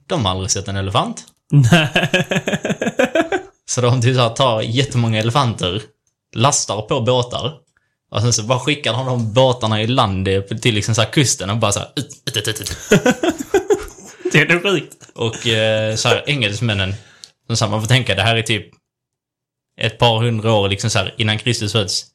de 0.07 0.25
har 0.25 0.31
aldrig 0.31 0.51
sett 0.51 0.67
en 0.67 0.75
elefant. 0.75 1.23
Så 3.65 3.81
de 3.81 4.01
typ 4.01 4.15
så 4.15 4.21
här, 4.21 4.29
tar 4.29 4.61
jättemånga 4.61 5.19
elefanter, 5.19 5.81
lastar 6.35 6.81
på 6.81 7.01
båtar. 7.01 7.53
Och 8.11 8.21
sen 8.21 8.33
så 8.33 8.43
bara 8.43 8.59
skickar 8.59 8.93
de 8.93 9.05
de 9.05 9.33
båtarna 9.33 9.81
i 9.81 9.87
land 9.87 10.27
till 10.61 10.75
liksom 10.75 10.95
så 10.95 11.01
här 11.01 11.11
kusten 11.11 11.49
och 11.49 11.57
bara 11.57 11.71
så 11.71 11.79
här, 11.79 11.89
ut, 11.95 12.37
ut, 12.37 12.47
ut, 12.47 12.61
ut. 12.61 12.77
Det 14.31 14.37
är 14.39 14.61
sjukt. 14.63 14.95
Och 15.15 15.47
eh, 15.47 15.95
så 15.95 16.07
här, 16.07 16.23
engelsmännen, 16.27 16.93
som 17.47 17.57
så 17.57 17.65
här, 17.65 17.71
man 17.71 17.81
får 17.81 17.87
tänka, 17.87 18.15
det 18.15 18.21
här 18.21 18.35
är 18.35 18.41
typ 18.41 18.65
ett 19.81 19.97
par 19.97 20.19
hundra 20.19 20.53
år 20.53 20.69
liksom 20.69 20.89
så 20.89 20.99
här, 20.99 21.15
innan 21.17 21.37
Kristus 21.39 21.71
föds. 21.71 22.05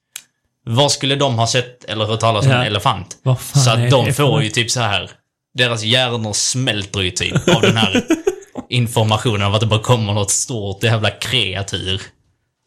Vad 0.65 0.93
skulle 0.93 1.17
de 1.17 1.39
ha 1.39 1.47
sett 1.47 1.85
eller 1.85 2.05
hört 2.05 2.21
talas 2.21 2.45
om 2.45 2.51
Ja. 2.51 2.57
en 2.57 2.67
elefant? 2.67 3.17
Så 3.65 3.71
att 3.71 3.91
de 3.91 4.13
får 4.13 4.43
ju 4.43 4.49
typ 4.49 4.71
så 4.71 4.81
här 4.81 5.11
deras 5.55 5.83
hjärnor 5.83 6.33
smälter 6.33 7.01
ju 7.01 7.11
typ 7.11 7.49
av 7.49 7.63
den 7.63 7.77
här 7.77 8.05
informationen 8.69 9.43
av 9.43 9.55
att 9.55 9.61
det 9.61 9.67
bara 9.67 9.83
kommer 9.83 10.13
något 10.13 10.31
stort 10.31 10.83
jävla 10.83 11.11
kreatur. 11.11 12.03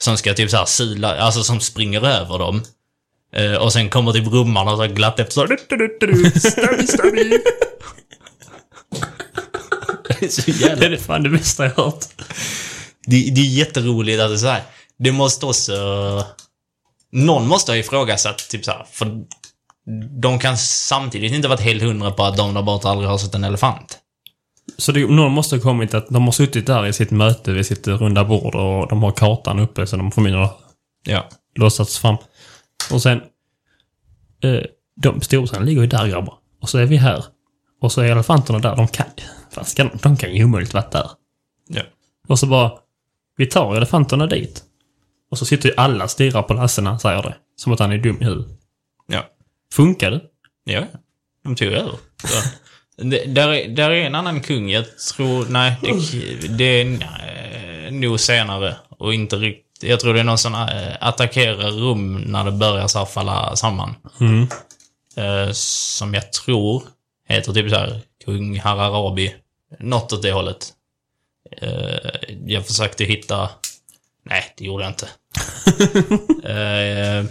Som 0.02 0.18
ska 0.18 0.34
typ 0.34 0.50
så 0.50 0.58
här 0.58 0.66
sila, 0.66 1.18
alltså 1.18 1.44
som 1.44 1.60
springer 1.60 2.06
över 2.06 2.40
dem. 2.40 2.64
Eh, 3.36 3.54
och 3.54 3.74
sen 3.74 3.90
kommer 3.90 4.12
typ 4.12 4.28
rummarna 4.28 4.72
och 4.72 4.78
så 4.78 4.88
glatt 4.88 5.20
efter 5.20 5.34
så 5.34 5.42
stabby, 6.40 6.88
stabby. 6.88 7.40
Det 10.08 10.26
är 10.26 10.30
så 10.30 10.52
jävla 10.52 10.90
Det 10.90 10.96
är 10.96 11.00
fan 11.00 11.24
det 11.24 11.30
bästa 11.30 11.64
jag 11.66 11.72
hört. 11.72 12.06
det, 13.08 13.32
det 13.36 13.42
är 13.42 13.46
jätteroligt 13.46 14.22
att 14.22 14.30
det 14.30 14.36
är 14.36 14.38
så 14.38 14.48
här. 14.48 14.64
Det 15.00 15.12
måste 15.12 15.46
också... 15.46 16.26
Någon 17.12 17.48
måste 17.48 17.72
ha 17.72 17.78
ifrågasatt, 17.78 18.50
typ 18.50 18.66
så 18.66 18.72
här, 18.72 18.86
för 18.92 19.24
de 20.22 20.40
kan 20.40 20.58
samtidigt 20.58 21.34
inte 21.34 21.48
varit 21.48 21.60
helt 21.60 21.84
hundra 21.84 22.12
på 22.12 22.24
att 22.24 22.38
de 22.38 22.54
där 22.54 22.62
borta 22.62 22.90
aldrig 22.90 23.10
har 23.10 23.18
sett 23.18 23.36
en 23.36 23.44
elefant. 23.44 23.98
Så 24.80 24.92
det, 24.92 25.08
någon 25.08 25.32
måste 25.32 25.56
ha 25.56 25.62
kommit 25.64 25.94
att 25.94 26.08
de 26.10 26.24
har 26.26 26.32
suttit 26.32 26.66
där 26.68 26.86
i 26.86 26.94
sitt 26.94 27.12
möte 27.12 27.52
vid 27.52 27.66
sitt 27.66 27.88
runda 27.88 28.26
bord 28.26 28.56
och 28.56 28.88
de 28.88 29.04
har 29.04 29.12
kartan 29.12 29.60
uppe 29.60 29.88
så 29.88 29.98
de 29.98 30.12
förmodligen 30.12 30.48
Ja. 31.06 31.30
låtsats 31.56 32.00
fram. 32.00 32.16
Och 32.92 33.02
sen... 33.02 33.22
Eh, 34.44 34.62
de 35.02 35.22
storsarna 35.22 35.66
ligger 35.66 35.82
ju 35.82 35.88
där 35.88 36.08
grabbar. 36.08 36.36
Och 36.62 36.70
så 36.70 36.78
är 36.78 36.86
vi 36.86 36.98
här. 36.98 37.26
Och 37.82 37.92
så 37.92 38.02
är 38.02 38.12
elefanterna 38.12 38.60
där. 38.60 38.76
De 38.76 38.88
kan... 38.88 39.06
Fan, 39.52 39.66
ska 39.66 39.84
de, 39.84 39.90
de 40.04 40.18
kan 40.18 40.36
ju 40.36 40.44
omöjligt 40.44 40.74
varit 40.74 40.92
där. 40.92 41.10
Ja. 41.68 41.82
Och 42.28 42.40
så 42.40 42.46
bara... 42.48 42.72
Vi 43.38 43.46
tar 43.46 43.76
elefanterna 43.76 44.28
dit. 44.28 44.64
Och 45.32 45.38
så 45.38 45.46
sitter 45.46 45.70
ju 45.70 45.76
alla 45.76 46.04
och 46.04 46.10
stirrar 46.12 46.42
på 46.44 46.54
Lasse 46.54 46.82
när 46.82 46.90
han 46.90 47.00
säger 47.00 47.22
det. 47.22 47.36
Som 47.56 47.74
att 47.74 47.80
han 47.80 47.92
är 47.92 47.98
dum 47.98 48.18
i 48.22 48.26
huvudet. 48.26 48.48
Ja. 49.08 49.26
Funkar 49.74 50.12
det? 50.12 50.22
Ja. 50.64 50.84
De 51.44 51.56
tog 51.56 51.68
över. 51.68 51.94
Det, 53.02 53.26
där, 53.26 53.50
är, 53.50 53.68
där 53.68 53.90
är 53.90 54.06
en 54.06 54.16
annan 54.16 54.42
kung, 54.42 54.70
jag 54.70 54.98
tror... 54.98 55.46
Nej, 55.50 55.76
det, 55.82 56.48
det 56.48 56.64
är 56.64 56.86
nej, 56.86 57.92
nog 57.92 58.20
senare. 58.20 58.76
Och 58.90 59.14
inte 59.14 59.36
riktigt... 59.36 59.84
Jag 59.84 60.00
tror 60.00 60.14
det 60.14 60.20
är 60.20 60.24
någon 60.24 60.38
som 60.38 60.54
äh, 60.54 60.98
attackerar 61.00 61.72
Rom 61.72 62.16
när 62.16 62.44
det 62.44 62.52
börjar 62.52 62.88
så 62.88 63.06
falla 63.06 63.56
samman. 63.56 63.96
Mm. 64.20 64.48
Eh, 65.16 65.52
som 65.52 66.14
jag 66.14 66.34
tror 66.34 66.84
heter 67.28 67.54
typ 67.54 67.70
så 67.70 67.76
här 67.76 68.02
kung 68.26 68.60
Hararabi. 68.60 69.36
Något 69.80 70.14
åt 70.14 70.22
det 70.22 70.32
hållet. 70.32 70.74
Eh, 71.62 72.10
jag 72.46 72.68
försökte 72.68 73.04
hitta... 73.04 73.50
Nej, 74.26 74.44
det 74.58 74.66
gjorde 74.66 74.84
jag 74.84 74.92
inte. 74.92 75.08
Eh, 76.44 77.26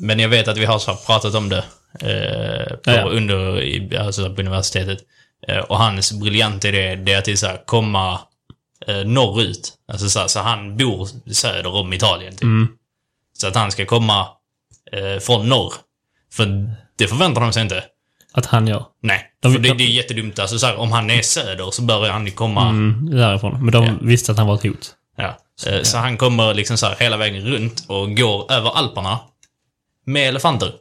men 0.00 0.18
jag 0.18 0.28
vet 0.28 0.48
att 0.48 0.58
vi 0.58 0.64
har 0.64 1.06
pratat 1.06 1.34
om 1.34 1.48
det 1.48 1.64
eh, 2.00 2.76
på, 2.76 2.90
Ja, 2.90 2.94
ja. 2.96 3.04
under, 3.04 3.62
i- 3.62 3.96
alltså 3.96 4.34
på 4.34 4.40
universitetet. 4.40 4.98
Eh, 5.48 5.58
och 5.58 5.78
hans 5.78 6.12
briljant 6.12 6.64
idé, 6.64 6.94
det 6.96 7.12
är 7.12 7.18
att 7.18 7.24
det 7.24 7.32
är 7.32 7.36
så 7.36 7.46
här, 7.46 7.60
komma 7.66 8.20
eh, 8.86 8.96
norrut. 9.04 9.72
Alltså 9.92 10.08
så, 10.08 10.18
här, 10.20 10.26
så 10.26 10.40
han 10.40 10.76
bor 10.76 11.08
söder 11.32 11.74
om 11.74 11.92
Italien. 11.92 12.32
Typ. 12.32 12.42
Mm. 12.42 12.68
Så 13.38 13.48
att 13.48 13.54
han 13.56 13.70
ska 13.72 13.86
komma 13.86 14.28
eh, 14.92 15.20
från 15.20 15.48
norr. 15.48 15.72
För 16.32 16.70
det 16.98 17.06
förväntar 17.08 17.40
de 17.40 17.52
sig 17.52 17.62
inte. 17.62 17.84
Att 18.32 18.46
han 18.46 18.66
gör. 18.66 18.84
Nej, 19.02 19.30
De- 19.40 19.52
för 19.52 19.58
det, 19.60 19.68
de- 19.68 19.74
det 19.78 19.84
är 19.84 19.88
jättedumt. 19.88 20.38
Alltså, 20.38 20.58
så 20.58 20.66
här, 20.66 20.76
om 20.76 20.92
han 20.92 21.10
är 21.10 21.22
söder 21.22 21.70
så 21.70 21.82
bör 21.82 22.10
han 22.10 22.26
ju 22.26 22.32
komma... 22.32 22.68
Mm, 22.68 23.10
därifrån. 23.16 23.64
Men 23.64 23.72
de 23.72 23.84
Ja. 23.84 23.92
visste 24.00 24.32
att 24.32 24.38
han 24.38 24.46
var 24.46 24.54
ett 24.54 24.62
hot. 24.62 24.94
Ja. 25.16 25.38
Eh, 25.66 25.82
Så 25.82 25.98
han 25.98 26.16
kommer 26.16 26.54
liksom 26.54 26.78
så 26.78 26.86
här 26.86 26.96
hela 26.98 27.16
vägen 27.16 27.44
runt 27.46 27.84
och 27.88 28.16
går 28.16 28.52
över 28.52 28.70
Alperna 28.70 29.18
med 30.06 30.28
elefanter. 30.28 30.72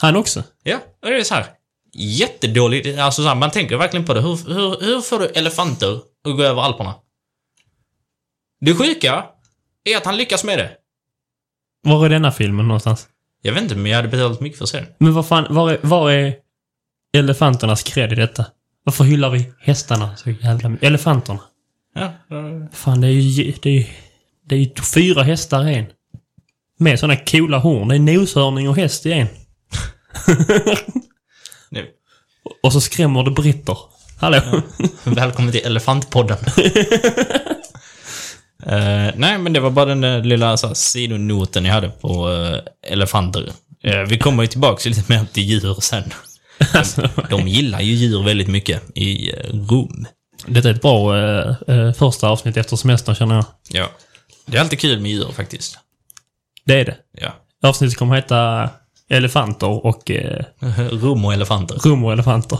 Han 0.00 0.16
också? 0.16 0.42
Ja, 0.62 0.78
och 1.02 1.10
det 1.10 1.16
är 1.16 1.24
så 1.24 1.34
här 1.34 1.46
jättedåligt. 1.94 2.98
Alltså 2.98 3.22
så 3.22 3.28
här, 3.28 3.34
man 3.34 3.50
tänker 3.50 3.76
verkligen 3.76 4.06
på 4.06 4.14
det. 4.14 4.20
Hur, 4.20 4.54
hur, 4.54 4.80
hur 4.80 5.00
får 5.00 5.18
du 5.18 5.26
elefanter 5.26 6.00
att 6.24 6.36
gå 6.36 6.42
över 6.42 6.62
Alperna? 6.62 6.94
Det 8.60 8.74
sjuka 8.74 9.24
är 9.84 9.96
att 9.96 10.04
han 10.04 10.16
lyckas 10.16 10.44
med 10.44 10.58
det. 10.58 10.70
Var 11.82 12.04
är 12.04 12.08
denna 12.08 12.32
filmen 12.32 12.68
någonstans? 12.68 13.08
Jag 13.42 13.52
vet 13.52 13.62
inte, 13.62 13.76
men 13.76 13.90
jag 13.90 13.96
hade 13.96 14.08
betalat 14.08 14.40
mycket 14.40 14.58
för 14.58 14.64
att 14.64 14.68
se 14.68 14.78
den. 14.78 14.86
Men 14.98 15.14
vad 15.14 15.26
fan, 15.26 15.54
var 15.54 15.70
är, 15.70 15.78
var 15.82 16.10
är 16.10 16.36
elefanternas 17.12 17.82
cred 17.82 18.12
i 18.12 18.14
detta? 18.14 18.46
Varför 18.84 19.04
hyllar 19.04 19.30
vi 19.30 19.52
hästarna 19.60 20.16
så 20.16 20.30
jävla 20.30 20.68
mycket? 20.68 20.86
Elefanterna? 20.86 21.40
Ja, 21.94 22.12
Fan, 22.72 23.00
det 23.00 23.06
är 23.06 23.10
ju... 23.10 23.52
Det 23.62 23.68
är 23.68 23.74
ju, 23.74 23.86
det 24.44 24.54
är 24.54 24.58
ju 24.58 24.70
fyra 24.94 25.22
hästar 25.22 25.68
i 25.68 25.74
en. 25.74 25.86
Med 26.78 27.00
såna 27.00 27.16
coola 27.16 27.58
horn. 27.58 27.88
Det 27.88 27.94
är 27.94 27.98
noshörning 27.98 28.68
och 28.68 28.76
häst 28.76 29.06
i 29.06 29.12
en. 29.12 29.26
nu. 31.70 31.86
Och 32.62 32.72
så 32.72 32.80
skrämmer 32.80 33.22
det 33.22 33.30
britter. 33.30 33.76
Hallå? 34.20 34.62
Välkommen 35.04 35.52
till 35.52 35.66
Elefantpodden. 35.66 36.38
Eh, 38.66 39.10
nej, 39.16 39.38
men 39.38 39.52
det 39.52 39.60
var 39.60 39.70
bara 39.70 39.84
den 39.84 40.00
där 40.00 40.22
lilla 40.22 40.56
så 40.56 40.66
här, 40.66 40.74
sidonoten 40.74 41.64
jag 41.64 41.72
hade 41.74 41.88
på 41.88 42.30
eh, 42.32 42.92
elefanter. 42.92 43.52
Eh, 43.82 43.98
vi 43.98 44.18
kommer 44.18 44.42
ju 44.42 44.46
tillbaka 44.46 44.88
lite 44.88 45.12
mer 45.12 45.26
till 45.32 45.42
djur 45.42 45.76
sen. 45.80 46.12
alltså, 46.74 47.08
De 47.30 47.48
gillar 47.48 47.80
ju 47.80 47.92
djur 47.92 48.22
väldigt 48.22 48.48
mycket 48.48 48.82
i 48.94 49.32
Rom. 49.52 50.06
detta 50.46 50.68
är 50.68 50.74
ett 50.74 50.82
bra 50.82 51.14
första 51.92 52.28
avsnitt 52.28 52.56
efter 52.56 52.76
semestern 52.76 53.14
känner 53.14 53.34
jag. 53.34 53.44
Ja. 53.70 53.90
Det 54.46 54.56
är 54.56 54.60
alltid 54.60 54.80
kul 54.80 55.00
med 55.00 55.10
djur 55.10 55.32
faktiskt. 55.32 55.78
Det 56.64 56.80
är 56.80 56.84
det. 56.84 56.96
Ja. 57.12 57.32
Avsnittet 57.62 57.98
kommer 57.98 58.18
att 58.18 58.24
heta 58.24 58.70
Elefanter 59.10 59.86
och 59.86 60.10
eh, 60.10 60.44
Rom 60.90 61.24
och 61.24 61.32
elefanter. 61.32 61.74
Rum 61.76 62.04
och 62.04 62.12
elefanter. 62.12 62.58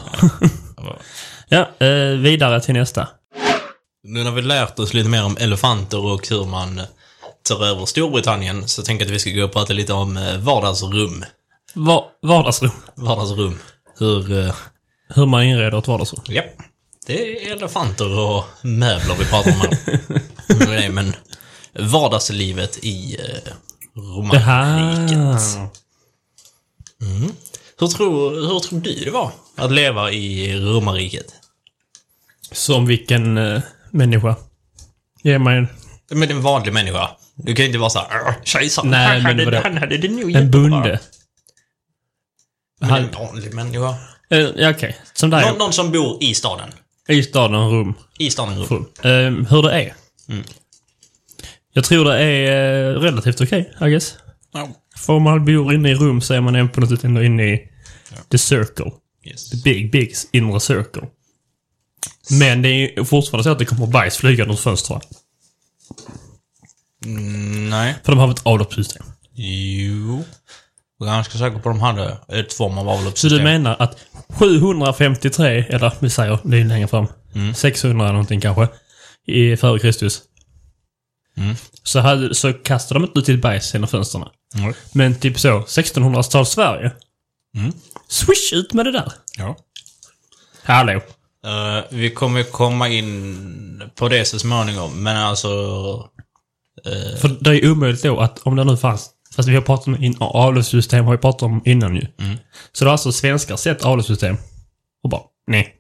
ja, 1.49 1.87
eh, 1.87 2.17
vidare 2.19 2.61
till 2.61 2.75
nästa. 2.75 3.09
Nu 4.03 4.25
när 4.25 4.31
vi 4.31 4.43
lärt 4.43 4.79
oss 4.79 4.95
lite 4.95 5.09
mer 5.09 5.25
om 5.25 5.37
elefanter 5.41 6.05
och 6.07 6.29
hur 6.29 6.45
man 6.45 6.79
eh, 6.79 6.85
tar 7.49 7.65
över 7.67 7.87
Storbritannien 7.87 8.69
så 8.69 8.83
tänker 8.83 9.05
jag 9.05 9.11
att 9.11 9.15
vi 9.15 9.19
ska 9.19 9.31
gå 9.31 9.45
och 9.45 9.53
prata 9.53 9.73
lite 9.73 9.93
om 9.93 10.17
eh, 10.17 10.37
vardagsrum. 10.39 11.25
Va 11.75 12.05
vardagsrum. 12.23 12.71
Vardagsrum. 12.95 13.59
Hur... 13.99 14.39
eh, 14.47 14.55
Hur 15.15 15.27
man 15.27 15.43
inreder 15.43 15.79
ett 15.79 15.89
vardagsrum. 15.89 16.21
Ja. 16.29 16.43
Det 17.07 17.47
är 17.49 17.57
elefanter 17.57 18.19
och 18.19 18.45
möbler 18.63 19.15
vi 19.19 19.25
pratar 19.25 19.51
om 19.51 19.57
här. 19.61 19.79
Nej, 20.69 20.89
men 20.91 21.15
vardagslivet 21.79 22.79
i 22.83 23.17
eh, 23.21 23.53
Det 24.31 24.39
romarriket. 27.03 27.33
Hur 27.79 27.87
tror, 27.87 28.31
hur 28.31 28.61
tror 28.61 28.81
du 28.81 28.95
det 29.05 29.11
var 29.11 29.31
att 29.57 29.73
leva 29.73 30.11
i 30.13 30.57
romarriket? 30.61 31.35
Som 32.53 32.87
vilken 32.87 33.39
eh, 33.39 33.63
människa. 33.91 34.37
Ge 35.23 35.39
mig 35.39 35.59
en, 35.59 35.69
Men 36.11 36.31
en 36.31 36.43
vanlig 36.43 36.73
människa. 36.73 37.11
Du 37.35 37.55
kan 37.55 37.63
ju 37.63 37.67
inte 37.67 37.79
vara 37.79 37.91
såhär 37.91 38.09
"Åh, 38.27 38.35
kejsaren, 38.45 38.91
Nej, 38.91 39.07
han, 39.07 39.17
men 39.17 39.25
hade, 39.27 39.45
vadå? 39.45 39.61
han 39.63 39.79
hade 39.79 39.99
det 39.99 40.09
nog 40.09 40.23
en 40.23 40.31
jättebra." 40.31 40.61
bonde. 40.71 41.01
Men 42.81 42.91
Han- 42.91 43.05
en 43.05 43.11
vanlig 43.11 43.55
människa. 43.55 43.95
Eh, 44.31 44.39
ja, 44.39 44.71
Okej, 44.71 44.97
som. 45.15 45.49
Någon, 45.49 45.59
någon 45.59 45.73
som 45.73 45.93
bor 45.93 46.23
i 46.23 46.35
staden. 46.35 46.71
I 47.09 47.23
staden 47.23 47.71
Rum. 47.71 47.95
I 48.19 48.31
staden 48.31 48.59
Rom. 48.59 48.67
Rum. 48.69 48.87
Eh, 49.43 49.49
hur 49.51 49.63
det 49.63 49.73
är. 49.73 49.95
Mm. 50.29 50.45
Jag 51.73 51.85
tror 51.85 52.05
det 52.05 52.19
är 52.23 52.91
eh, 52.95 53.01
relativt 53.01 53.41
okej, 53.41 53.73
I 53.81 53.85
guess. 53.91 54.15
Ja. 54.53 54.69
För 55.01 55.13
om 55.13 55.23
man 55.23 55.45
bor 55.45 55.75
inne 55.75 55.91
i 55.91 55.95
rum 55.95 56.21
så 56.21 56.35
är 56.35 56.41
man 56.41 56.69
på 56.69 56.81
något 56.81 56.91
sätt 56.91 57.05
ändå 57.05 57.23
inne 57.23 57.43
i 57.43 57.69
the 58.31 58.39
circle. 58.39 58.93
Yes. 59.25 59.51
The 59.51 59.57
big, 59.57 59.93
big 59.93 60.15
inre 60.33 60.61
circle. 60.61 61.03
Men 62.31 62.63
det 62.63 62.69
är 62.69 62.99
ju 62.99 63.05
fortfarande 63.05 63.45
så 63.45 63.51
att 63.51 63.59
det 63.59 63.65
kommer 63.65 63.87
bajs 63.87 64.17
flygande 64.17 64.53
ur 64.55 64.57
fönstret. 64.57 65.03
Mm, 67.05 67.71
nej. 67.71 67.95
För 68.05 68.13
de 68.13 68.19
har 68.19 68.31
ett 68.31 68.47
avloppssystem. 68.47 69.07
Jo. 69.35 70.25
Jag 70.99 71.09
är 71.09 71.13
ganska 71.13 71.39
säker 71.39 71.59
på 71.59 71.71
att 71.71 71.77
de 71.77 71.81
hade 71.81 72.19
ett 72.29 72.53
form 72.53 72.79
av 72.79 72.85
Så 72.85 72.91
avloppssystem. 72.91 73.39
du 73.39 73.45
menar 73.45 73.77
att 73.79 73.99
753, 74.29 75.65
eller 75.69 75.93
vi 75.99 76.11
säger, 76.11 76.39
det 76.45 76.61
är 76.61 76.65
längre 76.65 76.89
fram, 76.89 77.07
600 77.55 78.13
någonting 78.13 78.41
kanske, 78.41 78.69
i, 79.27 79.57
före 79.57 79.79
Kristus. 79.79 80.23
Mm. 81.37 81.55
Så, 81.83 82.01
hade, 82.01 82.35
så 82.35 82.53
kastade 82.53 83.01
de 83.01 83.07
inte 83.07 83.19
ut 83.19 83.25
till 83.25 83.41
bajs 83.41 83.75
genom 83.75 83.89
fönstren. 83.89 84.25
Mm. 84.55 84.75
Men 84.93 85.15
typ 85.15 85.41
så, 85.41 85.49
1600-tal 85.61 86.47
Sverige. 86.47 86.93
Mm. 87.57 87.73
Swish 88.09 88.53
ut 88.53 88.73
med 88.73 88.85
det 88.87 88.93
där. 88.93 89.13
Ja. 89.39 89.57
Hallå. 90.63 90.93
Eh, 91.45 91.85
vi 91.91 92.11
kommer 92.11 92.43
komma 92.43 92.89
in 92.89 93.83
på 93.95 94.09
det 94.09 94.25
så 94.25 94.39
småningom, 94.39 95.03
men 95.03 95.17
alltså... 95.17 95.49
eh, 96.87 97.19
För 97.21 97.37
det 97.41 97.51
är 97.51 97.71
omöjligt 97.71 98.03
då 98.03 98.21
att 98.21 98.39
om 98.39 98.57
det 98.57 98.65
nu 98.65 98.77
fanns, 98.77 99.11
fast 99.37 99.49
vi 99.49 99.55
har 99.55 99.63
pratat 99.63 99.87
om 99.87 100.15
avloppssystem 100.21 101.05
har 101.05 101.13
vi 101.13 101.19
pratat 101.19 101.43
om 101.43 101.63
innan 101.65 101.97
ju. 101.97 102.07
Mm. 102.19 102.37
Så 102.73 102.85
det 102.85 102.89
har 102.89 102.93
alltså 102.93 103.13
svenskar 103.13 103.57
sett 103.57 103.85
avloppssystem 103.85 104.37
och 105.03 105.11
bara, 105.11 105.23
nej. 105.47 105.75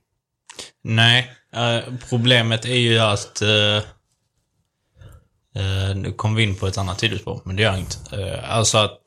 Nej, 0.84 1.30
eh, 1.54 1.78
problemet 2.08 2.64
är 2.64 2.74
ju 2.74 2.98
att... 2.98 3.42
eh, 3.42 3.82
nu 5.94 6.12
kom 6.16 6.34
vi 6.34 6.42
in 6.42 6.56
på 6.56 6.66
ett 6.66 6.78
annat 6.78 6.98
tidsspår, 6.98 7.40
men 7.44 7.56
det 7.56 7.62
gör 7.62 7.76
inget. 7.76 8.12
Uh, 8.12 8.54
alltså 8.54 8.78
att 8.78 9.02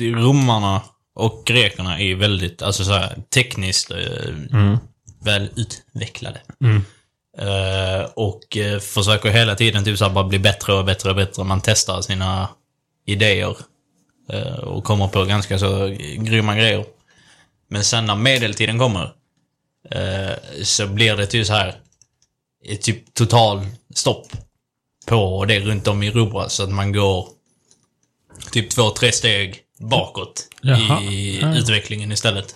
romarna 0.00 0.82
och 1.14 1.42
grekerna 1.46 2.00
är 2.00 2.14
väldigt, 2.14 2.62
alltså 2.62 2.84
så 2.84 2.92
här, 2.92 3.16
tekniskt 3.34 3.90
eh, 3.90 4.76
väl 5.24 5.50
utvecklade. 5.56 6.40
Mm. 6.64 6.82
Eh, 7.38 8.08
och 8.14 8.56
eh, 8.56 8.80
försöker 8.80 9.30
hela 9.30 9.54
tiden 9.54 9.84
typ 9.84 9.98
så 9.98 10.04
här, 10.04 10.12
bara 10.12 10.24
bli 10.24 10.38
bättre 10.38 10.72
och 10.72 10.84
bättre 10.84 11.10
och 11.10 11.16
bättre. 11.16 11.44
Man 11.44 11.60
testar 11.60 12.00
sina 12.00 12.48
idéer 13.06 13.56
eh, 14.32 14.54
och 14.54 14.84
kommer 14.84 15.08
på 15.08 15.24
ganska 15.24 15.58
så 15.58 15.96
grymma 16.18 16.56
grejer. 16.56 16.84
Men 17.68 17.84
sen 17.84 18.06
när 18.06 18.16
medeltiden 18.16 18.78
kommer 18.78 19.12
eh, 19.90 20.62
så 20.62 20.86
blir 20.86 21.16
det 21.16 21.26
typ 21.26 21.46
så 21.46 21.52
här 21.52 21.74
typ 22.80 23.14
total 23.14 23.66
stopp 23.94 24.26
på 25.10 25.44
det 25.44 25.60
runt 25.60 25.86
om 25.88 26.02
i 26.02 26.06
Europa 26.08 26.48
så 26.48 26.62
att 26.62 26.70
man 26.70 26.92
går 26.92 27.28
typ 28.52 28.70
två, 28.70 28.90
tre 28.90 29.12
steg 29.12 29.58
bakåt 29.78 30.48
Jaha. 30.62 31.00
i 31.02 31.38
Ja. 31.40 31.54
utvecklingen 31.56 32.12
istället. 32.12 32.54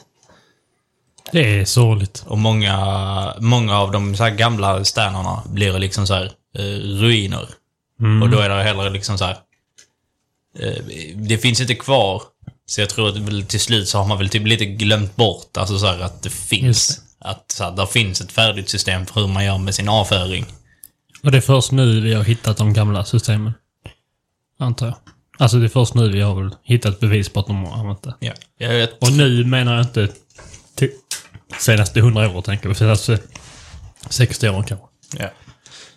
Det 1.33 1.61
är 1.61 1.65
sorgligt. 1.65 2.25
Och 2.27 2.39
många, 2.39 3.35
många 3.41 3.79
av 3.79 3.93
de 3.93 4.17
så 4.17 4.25
här 4.25 4.31
gamla 4.31 4.85
städerna 4.85 5.43
blir 5.47 5.79
liksom 5.79 6.07
så 6.07 6.15
här 6.15 6.33
eh, 6.59 6.63
ruiner. 7.01 7.49
Och 8.23 8.31
då 8.31 8.39
är 8.39 8.49
det 8.49 8.63
heller 8.63 8.91
liksom 8.91 9.19
så 9.19 9.25
här. 9.25 9.37
Eh, 10.59 10.85
det 11.15 11.39
finns 11.39 11.61
inte 11.61 11.75
kvar. 11.75 12.23
Så 12.67 12.81
jag 12.81 12.91
tror 12.91 13.09
att 13.09 13.49
till 13.49 13.61
slut 13.61 13.89
så 13.89 13.99
har 13.99 14.07
man 14.07 14.19
väl 14.19 14.29
typ 14.29 14.47
lite 14.47 14.65
glömt 14.65 15.17
bort 15.17 15.57
alltså 15.57 15.79
så 15.79 15.87
här 15.87 16.01
att 16.01 16.23
det 16.23 16.31
finns. 16.31 17.01
Att 17.19 17.53
så 17.53 17.65
här, 17.65 17.71
där 17.73 17.87
finns 17.87 18.21
ett 18.21 18.33
färdigt 18.33 18.69
system 18.69 19.07
för 19.07 19.21
hur 19.21 19.29
man 19.29 19.45
gör 19.45 19.59
med 19.59 19.75
sin 19.75 19.89
avföring. 19.89 20.47
Och 21.25 21.33
det 21.33 21.37
är 21.37 21.41
först 21.41 21.73
nu 21.73 22.01
vi 22.01 22.15
har 22.15 22.25
hittat 22.25 22.57
de 22.57 22.73
gamla 22.73 23.05
systemen. 23.05 23.53
Antar 24.59 24.87
jag. 24.87 24.97
Alltså 25.39 25.57
det 25.57 25.67
är 25.67 25.69
först 25.69 25.95
nu 25.95 26.09
vi 26.09 26.21
har 26.21 26.35
väl 26.43 26.51
hittat 26.63 27.01
bevis 27.01 27.29
på 27.29 27.41
att 27.41 27.47
de 27.47 27.65
har 27.65 27.79
använt 27.79 28.03
det. 28.03 28.15
Ja. 28.19 28.33
Jag 28.59 28.69
vet. 28.69 29.03
Och 29.03 29.13
nu 29.13 29.45
menar 29.45 29.75
jag 29.77 29.85
inte 29.85 30.09
till 30.75 30.91
senaste 31.59 31.99
100 31.99 32.31
år 32.31 32.43
tänker 32.43 32.69
vi. 32.69 32.75
Senaste 32.75 33.19
60 34.09 34.49
år 34.49 34.63
kanske. 34.63 34.87
Ja. 35.19 35.31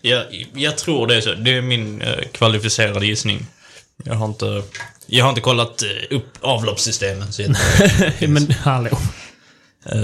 Jag, 0.01 0.25
jag 0.53 0.77
tror 0.77 1.07
det 1.07 1.15
är 1.15 1.21
så. 1.21 1.33
Det 1.33 1.57
är 1.57 1.61
min 1.61 2.01
eh, 2.01 2.23
kvalificerade 2.31 3.05
gissning. 3.05 3.45
Jag 4.03 4.15
har 4.15 4.25
inte, 4.25 4.63
jag 5.07 5.25
har 5.25 5.29
inte 5.29 5.41
kollat 5.41 5.83
eh, 5.83 6.17
upp 6.17 6.37
avloppssystemen 6.41 7.33
så 7.33 7.41
jag 7.41 7.49
Men 8.29 8.51
hallå. 8.51 8.99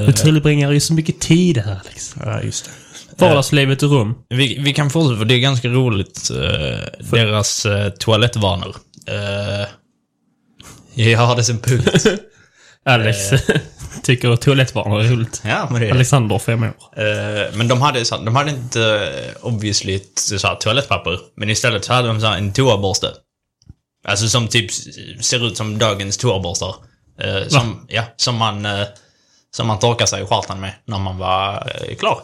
Du 0.05 0.13
tillbringar 0.13 0.71
ju 0.71 0.79
så 0.79 0.93
mycket 0.93 1.19
tid 1.19 1.57
här 1.57 1.79
Alex. 1.85 2.15
Ja, 2.25 2.41
just 2.41 2.65
det. 2.65 2.71
Vardagslivet 3.17 3.83
i 3.83 3.85
rum. 3.85 4.15
Vi, 4.29 4.57
vi 4.59 4.73
kan 4.73 4.89
fortsätta, 4.89 5.17
för 5.17 5.25
det 5.25 5.35
är 5.35 5.39
ganska 5.39 5.67
roligt. 5.67 6.29
Eh, 6.31 7.09
deras 7.11 7.65
eh, 7.65 7.89
toalettvanor. 7.89 8.75
Eh, 9.07 9.67
jag 11.03 11.19
har 11.19 11.35
det 11.35 11.43
som 11.43 11.59
punkt. 11.59 12.05
Alex 12.85 13.17
tycker 14.03 14.29
att 14.29 14.41
toalettvanor 14.41 15.01
är 15.01 15.03
roligt. 15.03 15.41
ja, 15.45 15.67
men 15.71 15.81
det 15.81 15.87
är 15.87 15.89
det. 15.89 15.95
Alexander, 15.95 16.39
fem 16.39 16.63
år. 16.63 17.03
Eh, 17.03 17.53
men 17.53 17.67
de 17.67 17.81
hade, 17.81 18.05
så, 18.05 18.17
de 18.17 18.35
hade 18.35 18.51
inte 18.51 18.81
eh, 18.81 19.45
obviously 19.45 19.95
ett 19.95 20.19
så 20.19 20.47
här, 20.47 20.55
toalettpapper. 20.55 21.19
Men 21.35 21.49
istället 21.49 21.85
så 21.85 21.93
hade 21.93 22.07
de 22.07 22.21
så 22.21 22.27
här, 22.27 22.37
en 22.37 22.53
toaborste. 22.53 23.11
Alltså 24.07 24.27
som 24.27 24.47
typ 24.47 24.71
ser 25.21 25.47
ut 25.47 25.57
som 25.57 25.77
dagens 25.77 26.17
toaborstar. 26.17 26.75
Eh, 27.19 27.47
som, 27.47 27.85
ja, 27.89 28.03
som 28.15 28.35
man, 28.35 28.65
eh, 28.65 28.85
som 29.55 29.67
man 29.67 29.79
torkar 29.79 30.05
sig 30.05 30.23
i 30.23 30.25
stjärten 30.25 30.59
med 30.59 30.73
när 30.85 30.99
man 30.99 31.17
var 31.17 31.71
eh, 31.75 31.95
klar. 31.95 32.21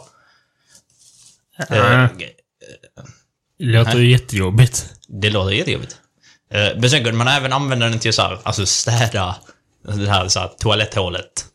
Det 3.58 3.64
låter 3.64 3.98
ju 3.98 4.10
jättejobbigt. 4.10 4.86
Det 5.08 5.30
låter 5.30 5.52
jättejobbigt. 5.52 5.96
Eh, 6.52 6.80
Men 6.80 6.90
sen 6.90 7.04
kunde 7.04 7.18
man 7.18 7.28
även 7.28 7.52
använda 7.52 7.88
den 7.88 7.98
till 7.98 8.12
så 8.12 8.22
här, 8.22 8.38
alltså 8.42 8.66
städa 8.66 9.36
det 9.82 10.10
här, 10.10 10.28
så 10.28 10.40
här 10.40 10.50
toaletthålet. 10.58 11.46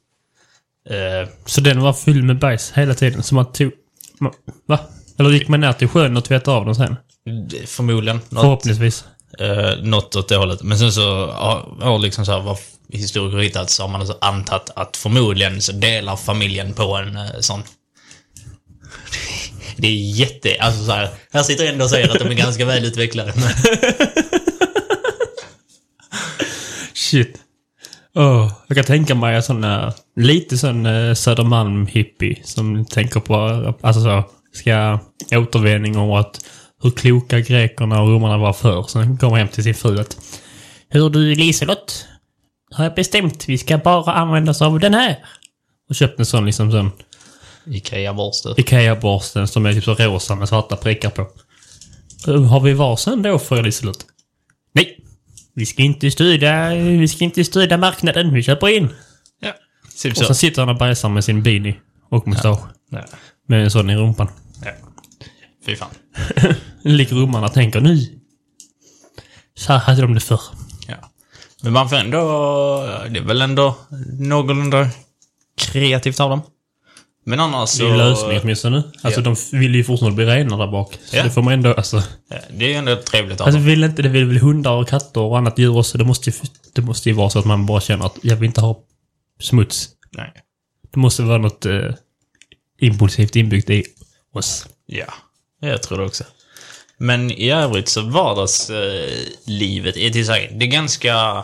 Så 1.46 1.62
den 1.62 1.82
var 1.82 1.94
full 1.94 2.24
med 2.24 2.40
bajs 2.40 2.72
hela 2.76 2.94
tiden. 2.94 3.24
Så 3.24 3.36
man 3.36 3.52
tog... 3.52 3.72
Va? 4.68 4.80
Eller 5.20 5.30
gick 5.30 5.48
man 5.48 5.60
ner 5.60 5.74
till 5.74 5.88
sjön 5.88 6.18
och 6.18 6.24
tvättade 6.26 6.58
av 6.58 6.66
den 6.66 6.76
sen? 6.76 6.96
förmodligen. 7.66 8.18
Något, 8.30 8.42
Förhoppningsvis. 8.42 9.06
eh, 9.40 9.84
något 9.84 10.16
åt 10.16 10.30
det 10.30 10.36
hållet. 10.36 10.64
Men 10.64 10.80
sen 10.80 10.92
så 10.92 11.28
har, 11.32 11.78
har 11.82 12.00
liksom 12.00 12.26
så 12.26 12.32
här, 12.32 12.42
vad 12.42 12.58
historiker 12.90 13.38
hittat 13.38 13.70
så 13.70 13.84
har 13.84 13.88
man 13.90 14.02
alltså 14.02 14.18
antagit 14.22 14.70
att 14.76 14.98
förmodligen 14.98 15.62
så 15.62 15.72
delar 15.72 16.16
familjen 16.16 16.74
på 16.74 16.96
en 16.96 17.44
sån. 17.44 17.64
Det 19.78 19.88
är 19.88 20.20
jätte... 20.20 20.58
Alltså 20.60 20.86
så 20.86 20.92
här, 20.92 21.10
här 21.34 21.44
sitter 21.44 21.64
jag 21.64 21.74
ändå 21.74 21.84
och 21.84 21.90
säger 21.90 22.10
att 22.10 22.20
de 22.20 22.28
är 22.28 22.34
ganska 22.34 22.66
välutvecklade. 22.66 23.34
Men, 23.36 23.50
Shit. 26.94 27.38
Oh, 28.16 28.52
jag 28.68 28.76
kan 28.78 28.86
tänka 28.86 29.16
mig 29.16 29.36
en 29.36 29.44
sån 29.44 29.64
eh, 29.64 29.94
lite 30.16 30.58
sån 30.58 30.86
uh, 30.86 31.14
Södermalm-hippie 31.14 32.44
som 32.44 32.86
tänker 32.86 33.20
på, 33.20 33.36
alltså 33.82 34.02
så, 34.02 34.24
ska 34.54 35.00
återvändning 35.32 35.98
och 35.98 36.20
att 36.20 36.46
hur 36.82 36.92
kloka 36.92 37.40
grekerna 37.40 38.02
och 38.02 38.10
romarna 38.10 38.38
var 38.38 38.54
förr. 38.54 38.84
Sen 38.84 39.18
kommer 39.18 39.38
hem 39.38 39.48
till 39.48 39.64
sin 39.64 39.76
fru 39.76 40.00
att 40.00 40.18
Hur 40.90 41.10
du 41.10 41.36
Liselott? 41.36 42.08
Har 42.72 42.84
jag 42.84 42.96
bestämt. 42.96 43.50
Vi 43.50 43.58
ska 43.58 43.78
bara 43.78 44.14
använda 44.14 44.52
oss 44.52 44.62
av 44.62 44.80
den 44.80 44.94
här. 44.94 45.18
Och 45.90 45.96
köpt 45.96 46.20
en 46.20 46.26
sån 46.26 46.46
liksom 46.46 46.72
sån 46.72 46.92
Ikea-borste. 47.68 48.54
Ikea-borsten 48.58 49.48
som 49.48 49.66
är 49.66 49.74
typ 49.74 49.84
så 49.84 49.94
rosa 49.94 50.36
med 50.36 50.50
svarta 50.50 50.76
prickar 50.76 51.10
på. 51.10 51.28
Har 52.26 52.60
vi 52.60 52.74
varsin 52.74 53.22
då 53.22 53.40
för 53.40 53.64
Liselott? 53.64 54.06
Nej! 54.74 55.00
Vi 55.54 55.66
ska 55.66 55.84
inte 55.84 56.12
stödja, 56.12 56.76
vi 56.76 57.08
ska 57.08 57.24
inte 57.24 57.44
stödja 57.44 57.78
marknaden. 57.78 58.34
Vi 58.34 58.44
köper 58.44 58.68
in. 58.78 58.90
Ja. 59.40 59.52
Typ 60.02 60.12
Och 60.12 60.18
så. 60.18 60.26
så 60.26 60.34
sitter 60.34 60.62
han 60.62 60.70
och 60.70 60.78
bajsar 60.78 61.10
med 61.10 61.24
sin 61.24 61.44
beanie 61.44 61.76
och 62.10 62.28
mustasch. 62.28 62.60
Ja. 62.90 63.06
Med 63.48 63.64
en 63.64 63.72
sån 63.72 63.90
i 63.90 63.96
rumpan. 63.96 64.28
Ja. 64.66 64.72
Fy 65.66 65.76
fan. 65.76 65.90
Ligger 66.82 67.16
rummarna 67.16 67.46
och 67.48 67.54
tänker 67.54 67.82
nu. 67.82 67.98
Så 69.58 69.74
här 69.74 69.80
hade 69.80 70.02
de 70.02 70.14
det 70.14 70.20
förr. 70.20 70.42
Ja. 70.88 70.96
Men 71.64 71.74
man 71.74 71.90
får 71.90 71.96
ändå... 71.96 72.20
Det 73.10 73.20
är 73.20 73.24
väl 73.24 73.42
ändå 73.42 73.78
någorlunda 74.20 74.90
kreativt 75.58 76.20
av 76.20 76.30
dem. 76.30 76.42
Men 77.28 77.40
annars 77.40 77.72
Det 77.72 77.78
så... 77.78 77.86
är 77.86 77.90
ju 77.92 77.98
lösning 77.98 78.40
åtminstone. 78.44 78.84
Alltså 79.02 79.20
Ja. 79.20 79.24
de 79.52 79.58
vill 79.60 79.76
ju 79.76 79.84
fortfarande 79.84 80.16
bli 80.16 80.26
rena 80.26 80.58
där 80.58 80.68
bak. 80.68 80.94
Så 81.06 81.16
Ja. 81.16 81.24
det 81.24 81.32
får 81.32 81.42
man 81.42 81.54
ändå, 81.54 81.74
alltså. 81.74 82.04
Ja, 82.30 82.36
Det 82.50 82.74
är 82.74 82.78
ändå 82.78 82.96
trevligt 82.96 83.42
av 83.42 83.48
Alltså 83.48 83.62
vill 83.62 83.84
inte, 83.84 84.02
det 84.02 84.10
vill 84.10 84.26
väl 84.26 84.38
hundar 84.38 84.72
och 84.72 84.88
katter 84.88 85.22
och 85.22 85.38
annat 85.38 85.60
djur 85.60 85.78
också. 85.78 85.98
Det 85.98 86.04
måste 86.04 86.30
ju, 86.30 86.36
det 86.76 86.82
måste 86.82 87.10
ju 87.10 87.16
vara 87.16 87.30
så 87.30 87.40
att 87.40 87.46
man 87.46 87.66
bara 87.66 87.82
känner 87.82 88.06
att 88.06 88.18
jag 88.22 88.36
vill 88.36 88.46
inte 88.48 88.62
ha 88.62 88.80
smuts. 89.42 89.90
Nej. 90.12 90.34
Det 90.94 91.00
måste 91.00 91.24
vara 91.24 91.38
något 91.38 91.66
eh, 91.66 91.92
impulsivt 92.80 93.36
inbyggt 93.36 93.70
i 93.70 93.84
oss. 94.34 94.68
Ja, 94.86 95.14
jag 95.62 95.84
tror 95.84 95.98
det 95.98 96.04
också. 96.06 96.24
Men 96.98 97.32
i 97.32 97.50
övrigt 97.52 97.90
så 97.90 98.02
vardagslivet 98.02 99.98
är 99.98 100.10
till 100.10 100.26
sig, 100.26 100.52
det 100.60 100.66
är 100.66 100.70
ganska 100.70 101.44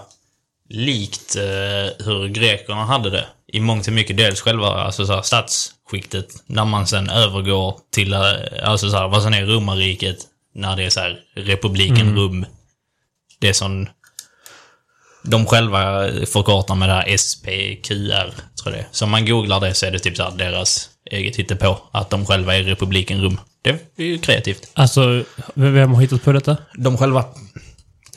likt 0.70 1.36
eh, 1.36 2.06
hur 2.06 2.28
grekerna 2.28 2.86
hade 2.86 3.10
det. 3.10 3.26
I 3.52 3.60
mångt 3.60 3.88
och 3.88 3.94
mycket 3.94 4.18
dels 4.18 4.42
själva 4.42 4.68
alltså 4.68 5.06
så 5.06 5.14
här, 5.14 5.22
statsskiktet, 5.22 6.28
när 6.46 6.66
man 6.66 6.88
sen 6.88 7.10
övergår 7.10 7.76
till 7.92 8.14
eh, 8.14 8.22
alltså 8.64 8.90
så 8.90 8.98
här, 8.98 9.08
vad 9.08 9.24
som 9.24 9.34
är 9.34 9.46
romarriket, 9.46 10.18
när 10.56 10.76
det 10.76 10.84
är 10.84 10.90
så 10.90 11.00
här, 11.00 11.20
republiken 11.36 12.16
Rum. 12.16 12.46
Det 13.40 13.54
som 13.54 13.88
de 15.24 15.46
själva 15.46 16.08
förkortar 16.26 16.76
med 16.76 16.90
det 16.90 16.94
här 16.94 17.18
SPQR, 17.18 18.34
tror 18.64 18.76
jag. 18.76 18.86
Så 18.92 19.06
om 19.06 19.12
man 19.12 19.26
googlar 19.26 19.60
det 19.60 19.74
så 19.74 19.86
är 19.86 19.92
det 19.92 20.00
typ 20.00 20.18
så 20.18 20.24
här 20.24 20.32
deras 20.32 20.90
eget 21.12 21.60
på 21.60 21.78
att 21.92 22.10
de 22.10 22.26
själva 22.26 22.56
är 22.56 22.64
republiken 22.64 23.22
Rum. 23.22 23.40
Det 23.62 23.70
är 23.98 24.04
ju 24.04 24.18
kreativt. 24.18 24.72
Alltså, 24.74 25.24
vem 25.54 25.94
har 25.94 26.02
hittat 26.02 26.24
på 26.24 26.32
detta? 26.32 26.58
De 26.78 26.98
själva. 26.98 27.26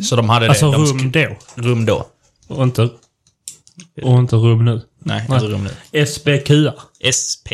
Så 0.02 0.16
de 0.16 0.28
hade 0.28 0.48
Alltså 0.48 0.70
det. 0.70 0.76
De 0.76 0.86
rum 0.86 1.10
då. 1.12 1.62
rum 1.62 1.84
då. 1.84 2.06
Och 2.48 2.62
inte, 2.62 2.88
och 4.02 4.18
inte 4.18 4.36
rum 4.36 4.64
nu. 4.64 4.80
Nej, 4.98 5.24
Nej. 5.28 5.36
inte 5.36 5.46
rum 5.48 5.68
nu. 5.92 6.06
SBQR. 6.06 6.72
SP. 7.20 7.48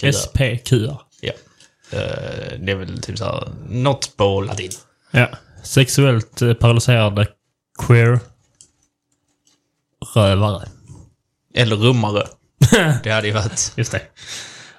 QR. 0.00 0.12
SPQR. 0.12 0.96
Ja. 1.20 1.32
Eh, 1.90 2.58
det 2.60 2.72
är 2.72 2.74
väl 2.74 3.02
typ 3.02 3.18
såhär, 3.18 3.48
något 3.68 4.16
på 4.16 4.40
latin. 4.40 4.70
Ja. 5.10 5.28
Sexuellt 5.62 6.42
eh, 6.42 6.54
paralyserade 6.54 7.26
queer 7.86 8.20
rövare. 10.14 10.68
Eller 11.54 11.76
rummare. 11.76 12.26
det 13.04 13.10
hade 13.10 13.26
ju 13.26 13.32
varit... 13.32 13.72
Just 13.76 13.92
det. 13.92 14.00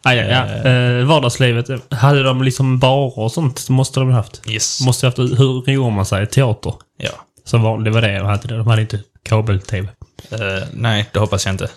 Ah, 0.04 0.14
ja, 0.14 0.24
ja. 0.24 0.70
Eh, 0.70 1.06
vardagslivet. 1.06 1.70
eh, 1.70 1.80
Hade 1.90 2.24
de 2.24 2.44
liksom 2.44 2.80
barer 2.80 3.20
och 3.20 3.32
sånt 3.32 3.60
så 3.60 3.72
måste 3.74 4.00
de 4.00 4.10
ha 4.10 4.16
haft. 4.16 4.42
Yes. 4.50 4.82
Måste 4.82 5.06
ha 5.06 5.10
haft, 5.10 5.18
hur 5.20 5.76
roar 5.76 5.92
man 5.92 6.06
sig? 6.06 6.28
Teater. 6.28 6.74
Ja. 6.98 7.10
Som 7.44 7.62
var, 7.62 7.80
det 7.80 7.90
var 7.92 8.02
det 8.02 8.18
de 8.18 8.26
hade. 8.26 8.58
De 8.58 8.68
hade 8.68 8.82
inte 8.82 9.00
kabel-tv. 9.26 9.90
Eh, 10.32 10.64
nej, 10.74 11.10
det 11.14 11.20
hoppas 11.20 11.46
jag 11.46 11.54
inte. 11.54 11.70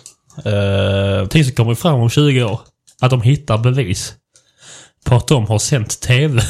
Uh, 0.49 1.27
Tänk 1.27 1.45
så 1.45 1.51
kommer 1.55 1.75
fram 1.75 1.99
om 1.99 2.09
20 2.09 2.43
år. 2.43 2.61
Att 3.01 3.09
de 3.09 3.21
hittar 3.21 3.57
bevis. 3.57 4.13
På 5.05 5.15
att 5.15 5.27
de 5.27 5.45
har 5.47 5.59
sänt 5.59 6.01
tv. 6.01 6.41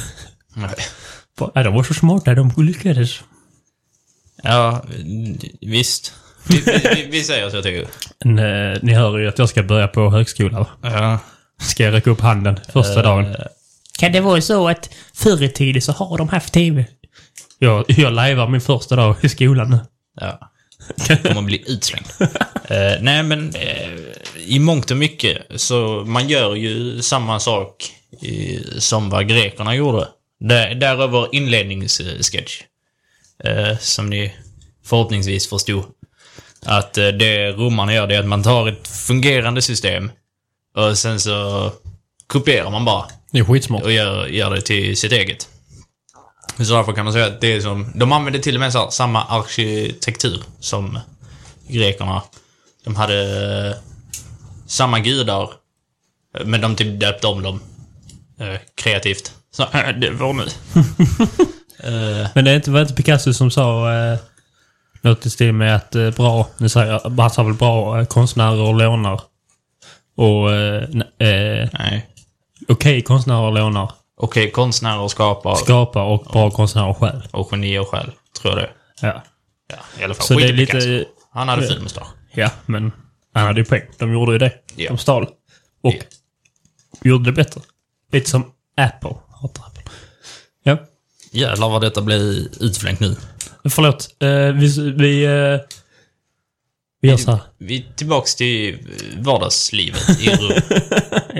nej. 0.55 0.75
Ja, 1.53 1.63
de 1.63 1.73
var 1.73 1.83
så 1.83 1.93
smarta, 1.93 2.33
de 2.35 2.51
lyckades. 2.57 3.19
Ja, 4.43 4.83
visst. 5.61 6.13
Vi, 6.47 6.57
vi, 6.95 7.07
vi 7.11 7.23
säger 7.23 7.49
så, 7.49 7.55
jag 7.57 7.63
tycker 7.63 7.87
Nej, 8.25 8.79
ni 8.81 8.93
hör 8.93 9.17
ju 9.17 9.27
att 9.27 9.39
jag 9.39 9.49
ska 9.49 9.63
börja 9.63 9.87
på 9.87 10.09
högskolan. 10.11 10.65
Ja. 10.81 11.19
Ska 11.61 11.83
jag 11.83 11.93
räcka 11.93 12.09
upp 12.09 12.21
handen 12.21 12.59
första 12.73 13.01
dagen? 13.01 13.25
Eh, 13.25 13.35
Kan 13.99 14.11
det 14.11 14.21
vara 14.21 14.41
så 14.41 14.67
att 14.69 14.89
förr 15.13 15.43
i 15.43 15.49
tiden 15.49 15.81
så 15.81 15.91
har 15.91 16.17
de 16.17 16.29
haft 16.29 16.53
tv? 16.53 16.85
Jag, 17.59 17.85
jag 17.87 18.13
lajvar 18.13 18.47
min 18.47 18.61
första 18.61 18.95
dag 18.95 19.15
i 19.21 19.29
skolan 19.29 19.69
nu. 19.69 19.79
Ja. 20.21 20.48
Kommer 21.23 21.41
bli 21.41 21.63
utslängd. 21.67 22.07
Eh, 22.71 23.01
nej, 23.01 23.23
men 23.23 23.55
eh, 23.55 23.89
i 24.37 24.59
mångt 24.59 24.91
och 24.91 24.97
mycket 24.97 25.37
så 25.55 26.03
man 26.05 26.29
gör 26.29 26.55
ju 26.55 27.01
samma 27.01 27.39
sak 27.39 27.91
i, 28.21 28.59
som 28.77 29.09
vad 29.09 29.27
grekerna 29.27 29.75
gjorde. 29.75 30.07
Där, 30.39 30.75
däröver 30.75 31.35
inledningssketch. 31.35 32.61
Eh, 33.43 33.77
som 33.77 34.09
ni 34.09 34.33
förhoppningsvis 34.85 35.49
förstod. 35.49 35.83
Att 36.65 36.97
eh, 36.97 37.07
det 37.07 37.51
romarna 37.51 37.93
gör 37.93 38.07
det 38.07 38.15
är 38.15 38.19
att 38.19 38.25
man 38.25 38.43
tar 38.43 38.67
ett 38.67 38.87
fungerande 38.87 39.61
system 39.61 40.11
och 40.75 40.97
sen 40.97 41.19
så 41.19 41.71
kopierar 42.27 42.71
man 42.71 42.85
bara 42.85 43.05
Det 43.31 43.39
är 43.39 43.43
skitsmart. 43.43 43.83
och 43.83 43.91
gör, 43.91 44.27
gör 44.27 44.55
det 44.55 44.61
till 44.61 44.97
sitt 44.97 45.11
eget. 45.11 45.47
Så 46.65 46.73
därför 46.73 46.93
kan 46.93 47.05
man 47.05 47.13
säga 47.13 47.25
att 47.25 47.41
det 47.41 47.53
är 47.53 47.61
som... 47.61 47.91
De 47.95 48.11
använde 48.11 48.39
till 48.39 48.55
och 48.55 48.59
med 48.59 48.73
här, 48.73 48.89
samma 48.89 49.23
arkitektur 49.23 50.43
som 50.59 50.99
grekerna. 51.67 52.21
De 52.83 52.95
hade 52.95 53.21
eh, 53.67 53.75
samma 54.67 54.99
gudar, 54.99 55.49
eh, 56.37 56.45
men 56.45 56.61
de 56.61 56.75
typ 56.75 56.99
döpte 56.99 57.27
om 57.27 57.43
dem 57.43 57.59
eh, 58.39 58.59
kreativt. 58.75 59.33
Så, 59.51 59.65
det 60.01 60.11
var 60.11 60.33
nu. 60.33 60.45
Men 62.33 62.45
det 62.45 62.51
är 62.51 62.55
inte, 62.55 62.71
var 62.71 62.81
inte 62.81 62.93
Picasso 62.93 63.33
som 63.33 63.51
sa 63.51 63.93
eh, 63.93 64.19
något 65.01 65.25
i 65.25 65.29
stil 65.29 65.53
med 65.53 65.75
att 65.75 65.95
eh, 65.95 66.09
bra, 66.09 66.47
nu 66.57 66.69
säger 66.69 66.91
jag, 66.91 67.19
han 67.19 67.29
sa 67.29 67.43
väl 67.43 67.53
bra 67.53 67.99
eh, 67.99 68.05
konstnärer 68.05 68.73
lånar. 68.73 69.21
Och 70.17 70.53
eh, 70.53 70.89
nej. 71.79 72.09
okej 72.67 73.01
konstnärer 73.01 73.51
lånar, 73.51 73.91
Okej, 74.21 74.51
konstnärer 74.51 75.07
skapar 75.07 75.55
skapar 75.55 76.03
och 76.03 76.23
bra 76.23 76.51
konstnärer 76.51 76.93
själv. 76.93 77.21
och 77.31 77.49
genier 77.51 77.83
själv, 77.83 78.11
tror 78.41 78.53
jag 78.53 78.63
det. 78.63 78.69
Ja. 79.01 79.23
Ja, 79.69 79.75
i 80.01 80.03
alla 80.03 80.13
fall. 80.13 80.25
Så 80.25 80.35
Skit 80.35 80.47
det 80.47 80.53
är 80.53 80.53
i 80.53 80.65
Picasso. 80.65 80.87
lite... 80.89 81.05
Han 81.31 81.49
hade 81.49 81.67
ful 81.67 81.81
mustasch. 81.81 82.07
Ja, 82.33 82.49
men 82.65 82.91
han 83.33 83.45
hade 83.47 83.59
ju 83.59 83.65
poäng. 83.65 83.81
De 83.97 84.13
gjorde 84.13 84.31
ju 84.31 84.37
det. 84.37 84.53
Ja. 84.75 84.89
De 84.89 84.97
stal. 84.97 85.27
Och 85.83 85.93
Ja. 85.93 86.01
gjorde 87.03 87.25
det 87.25 87.31
bättre. 87.31 87.61
Lite 88.11 88.29
som 88.29 88.51
Apple. 88.77 89.15
Hatar 89.41 89.63
Apple. 89.67 89.83
Ja. 90.63 90.77
Jävlar 91.31 91.69
vad 91.69 91.81
detta 91.81 92.01
blir 92.01 92.47
utflängt 92.63 92.99
nu. 92.99 93.15
Förlåt. 93.69 94.09
Eh, 94.19 94.29
vi... 94.29 94.93
Vi, 94.97 95.23
eh, 95.25 95.59
vi 97.01 97.09
gör 97.09 97.17
så 97.17 97.31
här. 97.31 97.39
Vi 97.57 97.77
är 97.77 97.95
tillbaks 97.95 98.35
till 98.35 98.77
vardagslivet 99.17 100.21
i 100.21 100.29
Rum. 100.29 100.61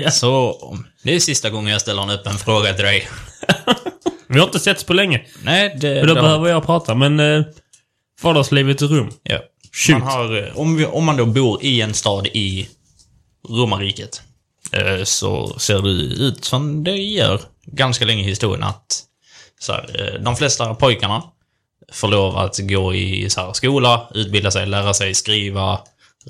Så, 0.12 0.56
det 1.02 1.14
är 1.14 1.20
sista 1.20 1.50
gången 1.50 1.72
jag 1.72 1.80
ställer 1.80 2.02
en 2.02 2.10
öppen 2.10 2.38
fråga 2.38 2.74
till 2.74 2.84
dig. 2.84 3.08
Vi 4.28 4.38
har 4.38 4.46
inte 4.46 4.60
setts 4.60 4.84
på 4.84 4.92
länge. 4.94 5.22
Nej, 5.44 5.76
det... 5.80 6.00
Och 6.00 6.06
då 6.06 6.14
det- 6.14 6.20
behöver 6.20 6.48
jag 6.48 6.66
prata, 6.66 6.94
men... 6.94 7.20
Eh, 7.20 7.42
vardagslivet 8.22 8.82
i 8.82 8.84
rum. 8.84 9.10
Ja. 9.22 9.38
Shoot. 9.72 9.98
Man 9.98 10.08
har, 10.08 10.36
eh, 10.46 10.58
om, 10.58 10.76
vi, 10.76 10.86
om 10.86 11.04
man 11.04 11.16
då 11.16 11.26
bor 11.26 11.64
i 11.64 11.80
en 11.80 11.94
stad 11.94 12.26
i 12.26 12.68
romarriket, 13.48 14.22
eh, 14.72 15.04
så 15.04 15.58
ser 15.58 15.82
det 15.82 15.90
ut 16.24 16.44
som 16.44 16.84
det 16.84 16.96
gör 16.96 17.40
ganska 17.66 18.04
länge 18.04 18.22
i 18.22 18.26
historien 18.26 18.62
att 18.62 19.02
så 19.60 19.72
här, 19.72 20.14
eh, 20.14 20.22
de 20.22 20.36
flesta 20.36 20.74
pojkarna 20.74 21.22
får 21.92 22.08
lov 22.08 22.36
att 22.36 22.58
gå 22.58 22.94
i 22.94 23.30
så 23.30 23.40
här, 23.40 23.52
skola, 23.52 24.08
utbilda 24.14 24.50
sig, 24.50 24.66
lära 24.66 24.94
sig 24.94 25.14
skriva, 25.14 25.80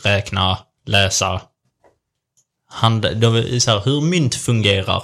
räkna, 0.05 0.59
läsa. 0.87 1.41
Hand, 2.73 3.07
de, 3.17 3.61
så 3.61 3.71
här, 3.71 3.81
hur 3.85 4.01
mynt 4.01 4.35
fungerar. 4.35 5.03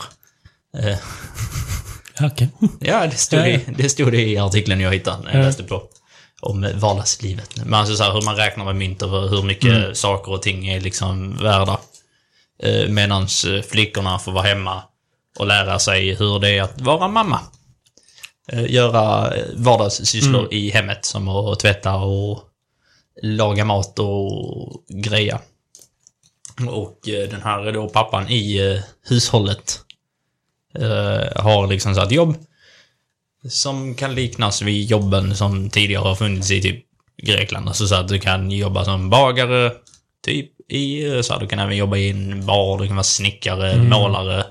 Eh, 0.79 0.97
Okej. 2.27 2.49
Ja, 2.81 3.07
det 3.07 3.17
stod, 3.17 3.39
Ja, 3.41 3.47
ja. 3.47 3.59
det, 3.67 3.73
det 3.83 3.89
stod 3.89 4.13
det 4.13 4.23
i 4.29 4.39
artikeln 4.39 4.81
jag 4.81 4.93
hittade 4.93 5.23
när 5.25 5.33
jag 5.33 5.41
Ja. 5.43 5.47
läste 5.47 5.63
på. 5.63 5.83
Om 6.41 6.71
vardagslivet. 6.75 7.57
Men 7.57 7.75
alltså 7.75 7.97
så 7.97 8.03
här, 8.05 8.13
hur 8.13 8.23
man 8.23 8.37
räknar 8.37 8.65
med 8.65 8.77
mynt 8.77 9.03
och 9.03 9.29
hur 9.31 9.43
mycket 9.43 9.71
Mm. 9.77 9.95
saker 9.95 10.33
och 10.33 10.43
ting 10.43 10.69
är 10.69 10.81
liksom 10.81 11.37
värda. 11.37 11.79
Eh, 12.63 12.89
Medan 12.89 13.27
flickorna 13.69 14.19
får 14.19 14.33
vara 14.33 14.45
hemma 14.47 14.83
och 15.39 15.47
lära 15.47 15.79
sig 15.79 16.15
hur 16.15 16.39
det 16.41 16.51
är 16.51 16.63
att 16.63 16.81
vara 16.81 17.09
mamma. 17.09 17.41
Eh, 18.53 18.73
Göra 18.73 19.35
eh, 19.37 19.45
vardagssysslor 19.55 20.41
Mm. 20.41 20.53
i 20.53 20.71
hemmet 20.71 21.05
som 21.05 21.29
att 21.29 21.61
tvätta 21.61 21.95
och 21.95 22.41
laga 23.23 23.65
mat 23.65 23.99
och 23.99 24.85
greja. 24.89 25.41
Och 26.69 27.09
eh, 27.09 27.29
den 27.31 27.43
här 27.43 27.67
är 27.67 27.73
då 27.73 27.89
pappan 27.89 28.29
i 28.29 28.81
hushållet 29.09 29.81
har 31.37 31.67
liksom 31.67 31.95
så 31.95 32.03
ett 32.03 32.13
jobb 32.13 32.37
som 33.49 33.95
kan 33.95 34.15
liknas 34.15 34.63
vid 34.63 34.85
jobben 34.91 35.37
som 35.37 35.71
tidigare 35.71 36.03
har 36.03 36.15
funnits 36.15 36.51
i 36.51 36.63
typ 36.63 36.85
Grekland. 37.23 37.69
Alltså 37.69 37.87
så 37.87 37.95
att 37.95 38.09
du 38.09 38.19
kan 38.19 38.51
jobba 38.51 38.85
som 38.85 39.11
bagare, 39.11 39.73
typ 40.25 40.51
i 40.71 41.03
USA. 41.03 41.39
Du 41.39 41.47
kan 41.47 41.59
även 41.59 41.77
jobba 41.77 41.97
i 41.97 42.11
en 42.11 42.47
bar, 42.47 42.79
du 42.79 42.87
kan 42.87 42.97
vara 42.97 43.05
snickare, 43.05 43.77
målare, 43.77 44.45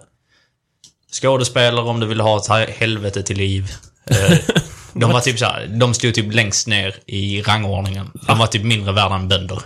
skådespelare 1.21 1.86
om 1.86 1.99
du 1.99 2.08
vill 2.08 2.19
ha 2.21 2.38
ett 2.38 2.49
he- 2.49 2.71
helvete 2.71 3.23
till 3.23 3.38
liv. 3.38 3.71
Eh, 4.06 4.38
de 4.93 5.12
var 5.12 5.19
typ 5.21 5.39
så 5.39 5.45
här, 5.45 5.67
de 5.67 5.93
stod 5.93 6.13
typ 6.13 6.34
längst 6.34 6.67
ner 6.67 6.95
i 7.06 7.41
rangordningen. 7.41 8.12
De 8.28 8.38
var 8.38 8.47
typ 8.47 8.63
mindre 8.63 8.91
värda 8.93 9.15
än 9.15 9.28
bönder. 9.28 9.60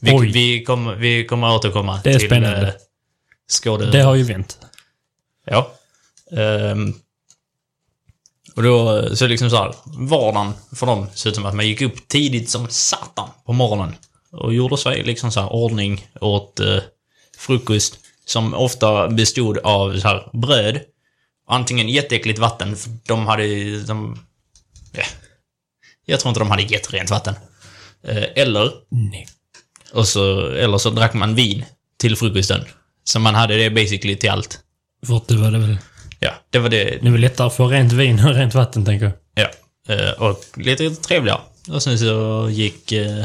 Vi, 0.00 0.10
Oj. 0.14 0.30
vi, 0.32 0.64
kommer, 0.64 0.94
vi 0.94 1.24
kommer 1.26 1.54
återkomma 1.54 2.00
Det 2.04 2.10
är 2.10 2.18
till 2.18 2.28
spännande. 2.28 2.74
eh. 3.84 3.90
Det 3.90 4.02
har 4.02 4.14
ju 4.14 4.22
vänt. 4.22 4.58
Ja. 5.46 5.72
Ehm, 6.36 6.94
och 8.56 8.62
då, 8.62 9.08
så 9.16 9.26
liksom 9.26 9.50
så 9.50 9.56
här, 9.56 9.74
vardagen 10.08 10.52
för 10.76 10.86
dem 10.86 11.06
ser 11.14 11.30
ut 11.30 11.34
som 11.36 11.46
att 11.46 11.54
man 11.54 11.66
gick 11.66 11.82
upp 11.82 12.08
tidigt 12.08 12.50
som 12.50 12.68
satan 12.68 13.28
på 13.46 13.52
morgonen. 13.52 13.94
Och 14.32 14.54
gjorde 14.54 14.76
sig 14.76 15.02
liksom 15.02 15.32
så 15.32 15.40
här 15.40 15.52
ordning 15.52 16.06
åt 16.20 16.60
eh, 16.60 16.76
frukost. 17.38 17.98
Som 18.30 18.54
ofta 18.54 19.08
bestod 19.08 19.58
av 19.58 19.98
så 19.98 20.08
här 20.08 20.30
bröd. 20.32 20.80
Antingen 21.48 21.88
jätteäckligt 21.88 22.38
vatten, 22.38 22.76
för 22.76 22.90
de 23.06 23.26
hade 23.26 23.80
de, 23.82 24.18
ja, 24.92 25.02
Jag 26.06 26.20
tror 26.20 26.28
inte 26.30 26.40
de 26.40 26.50
hade 26.50 26.62
jätterent 26.62 27.10
vatten. 27.10 27.34
Eh, 28.06 28.24
eller, 28.36 28.70
Nej. 28.88 29.28
och 29.92 30.08
så, 30.08 30.46
eller 30.50 30.78
så 30.78 30.90
drack 30.90 31.14
man 31.14 31.34
vin 31.34 31.64
till 31.98 32.16
frukosten. 32.16 32.64
Så 33.04 33.18
man 33.20 33.34
hade 33.34 33.56
det 33.56 33.70
basically 33.70 34.16
till 34.16 34.30
allt. 34.30 34.58
Det 35.26 35.36
var 35.36 35.50
det 35.50 35.58
väl... 35.58 35.78
Ja, 36.20 36.32
det 36.50 36.58
var 36.58 36.68
det. 36.68 36.84
Det 36.84 37.06
är 37.06 37.12
väl 37.12 37.20
lättare 37.20 37.46
att 37.46 37.56
få 37.56 37.66
rent 37.68 37.92
vin 37.92 38.24
och 38.24 38.34
rent 38.34 38.54
vatten, 38.54 38.84
tänker 38.84 39.06
jag. 39.06 39.46
Ja. 39.86 39.94
Eh, 39.94 40.10
Och 40.10 40.44
lite 40.56 40.90
trevligare. 40.90 41.40
Och 41.68 41.82
sen 41.82 41.98
så 41.98 42.48
gick 42.50 42.92
eh, 42.92 43.24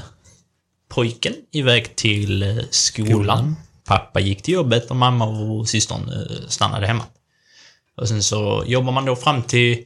pojken 0.89 1.33
iväg 1.51 1.95
till 1.95 2.43
eh, 2.43 2.55
skolan. 2.69 3.11
Skolan. 3.11 3.55
Pappa 3.85 4.19
gick 4.19 4.41
till 4.41 4.53
jobbet 4.53 4.89
och 4.89 4.95
mamma 4.95 5.25
och 5.25 5.69
systern 5.69 6.09
eh, 6.09 6.47
stannade 6.47 6.87
hemma. 6.87 7.03
Och 7.97 8.07
sen 8.07 8.23
så 8.23 8.63
jobbar 8.67 8.91
man 8.91 9.05
då 9.05 9.15
fram 9.15 9.43
till... 9.43 9.83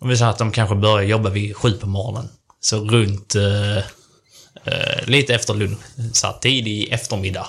Om 0.00 0.08
vi 0.08 0.16
säger 0.16 0.30
att 0.30 0.38
de 0.38 0.52
kanske 0.52 0.74
börjar 0.74 1.08
jobba 1.08 1.30
vid 1.30 1.56
sju 1.56 1.72
på 1.72 1.86
morgonen. 1.86 2.28
Så 2.60 2.84
runt 2.84 3.34
eh, 3.34 3.76
eh, 4.64 5.06
lite 5.06 5.34
efter 5.34 5.54
lunch, 5.54 5.78
så 6.12 6.26
här 6.26 6.34
tidig 6.40 6.92
eftermiddag, 6.92 7.46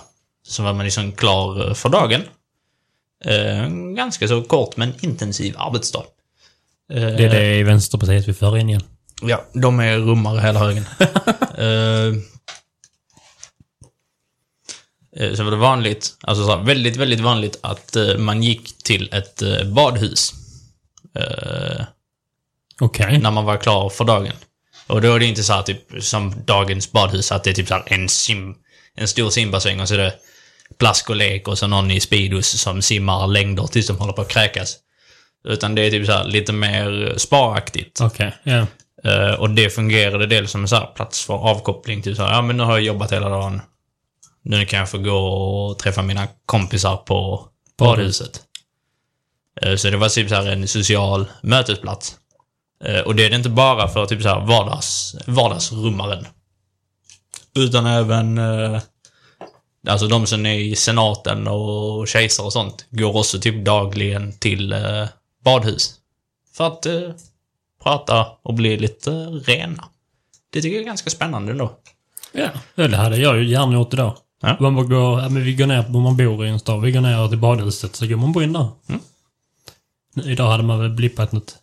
så 0.47 0.63
var 0.63 0.73
man 0.73 0.85
liksom 0.85 1.11
klar 1.11 1.67
eh, 1.67 1.73
för 1.73 1.89
dagen. 1.89 2.21
Eh, 3.25 3.69
ganska 3.95 4.27
så 4.27 4.43
kort 4.43 4.77
men 4.77 4.93
intensiv 5.01 5.55
arbetsdag. 5.57 6.03
Det 6.87 7.23
är 7.25 7.29
det 7.29 7.55
i 7.55 7.63
Vänsterpartiet 7.63 8.27
vi 8.27 8.33
för 8.33 8.57
in 8.57 8.69
igen. 8.69 8.83
Ja, 9.21 9.45
de 9.53 9.79
är 9.79 9.97
rummare 9.97 10.41
hela 10.41 10.59
högen. 10.59 10.85
Eh, 15.19 15.33
så 15.33 15.43
var 15.43 15.51
det 15.51 15.57
vanligt, 15.57 16.17
alltså 16.21 16.45
så 16.45 16.57
här, 16.57 16.63
väldigt, 16.63 16.95
väldigt 16.95 17.19
vanligt 17.19 17.59
att 17.61 17.95
eh, 17.95 18.17
man 18.17 18.43
gick 18.43 18.83
till 18.83 19.09
ett 19.11 19.41
eh, 19.41 19.63
badhus. 19.63 20.33
Okej. 22.81 23.17
när 23.17 23.31
man 23.31 23.45
var 23.45 23.57
klar 23.57 23.89
för 23.89 24.05
dagen. 24.05 24.33
Och 24.87 25.01
då 25.01 25.13
är 25.13 25.19
det 25.19 25.25
inte 25.25 25.43
så 25.43 25.53
här, 25.53 25.61
typ 25.61 26.03
som 26.03 26.33
dagens 26.45 26.91
badhus, 26.91 27.31
att 27.31 27.43
det 27.43 27.49
är 27.49 27.53
typ 27.53 27.67
så 27.67 27.73
här 27.73 27.83
en, 27.85 28.09
sim, 28.09 28.55
en 28.95 29.07
stor 29.07 29.29
simbassäng 29.29 29.79
och 29.79 29.87
så 29.87 29.93
är 29.93 29.97
det 29.97 30.13
plask 30.79 31.09
och 31.09 31.15
lek 31.15 31.47
och 31.47 31.57
så 31.57 31.67
någon 31.67 31.91
i 31.91 31.99
Speedos 31.99 32.47
som 32.47 32.81
simmar 32.81 33.27
längder 33.27 33.67
tills 33.67 33.87
de 33.87 33.97
håller 33.97 34.13
på 34.13 34.21
att 34.21 34.29
kräkas. 34.29 34.77
Utan 35.47 35.75
det 35.75 35.81
är 35.81 35.91
typ 35.91 36.05
så 36.05 36.11
här 36.11 36.23
lite 36.23 36.53
mer 36.53 37.13
sparaktigt. 37.17 38.01
Okej, 38.01 38.33
ja. 38.43 38.67
Eh, 39.03 39.33
och 39.33 39.49
det 39.49 39.69
fungerade 39.69 40.25
dels 40.25 40.51
som 40.51 40.61
en 40.61 40.67
så 40.67 40.75
här 40.75 40.85
plats 40.85 41.25
för 41.25 41.33
avkoppling. 41.33 42.01
Typ 42.01 42.17
så 42.17 42.23
här, 42.23 42.33
ja 42.33 42.41
men 42.41 42.57
nu 42.57 42.63
har 42.63 42.73
jag 42.73 42.81
jobbat 42.81 43.11
hela 43.11 43.29
dagen. 43.29 43.61
Nu 44.43 44.65
kan 44.65 44.79
jag 44.79 44.89
få 44.91 44.97
gå 44.97 45.17
och 45.17 45.79
träffa 45.79 46.01
mina 46.01 46.27
kompisar 46.45 46.97
på 46.97 47.47
badhuset. 47.77 48.41
Eh, 49.61 49.75
så 49.75 49.89
det 49.89 49.97
var 49.97 50.09
typ 50.09 50.29
så 50.29 50.35
här 50.35 50.51
en 50.51 50.67
social 50.67 51.25
mötesplats. 51.41 52.15
Eh, 52.83 52.99
och 52.99 53.15
det 53.15 53.25
är 53.25 53.29
det 53.29 53.35
inte 53.35 53.49
bara 53.49 53.87
för 53.87 54.05
typ 54.05 54.21
så 54.21 54.29
här 54.29 54.45
vardags, 54.45 55.15
vardagsrummaren. 55.27 56.27
Utan 57.55 57.85
även 57.85 58.37
eh, 58.37 58.81
Alltså 59.87 60.07
de 60.07 60.27
som 60.27 60.45
är 60.45 60.53
i 60.53 60.75
senaten 60.75 61.47
och 61.47 62.07
kejsare 62.07 62.45
och 62.45 62.53
sånt 62.53 62.85
går 62.89 63.17
också 63.17 63.39
typ 63.39 63.65
dagligen 63.65 64.39
till 64.39 64.73
eh, 64.73 65.07
badhus. 65.43 65.95
För 66.53 66.67
att 66.67 66.85
eh, 66.85 67.11
prata 67.83 68.27
och 68.41 68.53
bli 68.53 68.77
lite 68.77 69.11
rena. 69.25 69.85
Det 70.49 70.61
tycker 70.61 70.75
jag 70.75 70.81
är 70.81 70.87
ganska 70.87 71.09
spännande 71.09 71.51
ändå. 71.51 71.71
Ja, 72.31 72.49
ja, 72.75 72.87
det 72.87 72.97
hade 72.97 73.17
jag 73.17 73.37
ju 73.37 73.49
gärna 73.49 73.73
gjort 73.73 73.93
idag. 73.93 74.17
Ja. 74.43 74.57
Man 74.59 74.75
går, 74.89 75.21
ja, 75.21 75.29
men 75.29 75.43
vi 75.43 75.53
går 75.53 75.65
ner, 75.65 75.95
om 75.95 76.01
man 76.01 76.17
bor 76.17 76.45
i 76.45 76.49
en 76.49 76.59
stad, 76.59 76.81
vi 76.81 76.91
går 76.91 77.01
ner 77.01 77.27
till 77.27 77.37
badhuset 77.37 77.95
så 77.95 78.07
går 78.07 78.15
man 78.15 78.31
bara 78.31 78.43
in 78.43 78.53
där. 78.53 78.69
Mm. 78.89 79.01
Idag 80.31 80.51
hade 80.51 80.63
man 80.63 80.79
väl 80.79 80.89
blippat 80.89 81.31
något. 81.31 81.55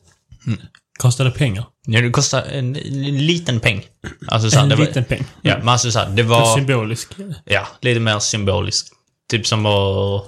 Kostade 0.98 1.30
pengar. 1.30 1.64
Ja, 1.86 2.00
det 2.00 2.10
kostar 2.10 2.42
en, 2.42 2.76
en 2.76 3.26
liten 3.26 3.60
peng. 3.60 3.82
Alltså 4.28 4.50
så 4.50 4.56
här, 4.56 4.62
en 4.62 4.68
det 4.68 4.76
var, 4.76 4.84
liten 4.84 5.04
peng. 5.04 5.24
Ja, 5.42 5.58
men 5.58 5.68
alltså 5.68 5.90
så 5.90 5.98
här, 5.98 6.10
det 6.10 6.22
var... 6.22 6.56
symbolisk. 6.56 7.08
Ja, 7.44 7.66
lite 7.80 8.00
mer 8.00 8.18
symboliskt. 8.18 8.88
Typ 9.30 9.46
som 9.46 9.66
att... 9.66 10.24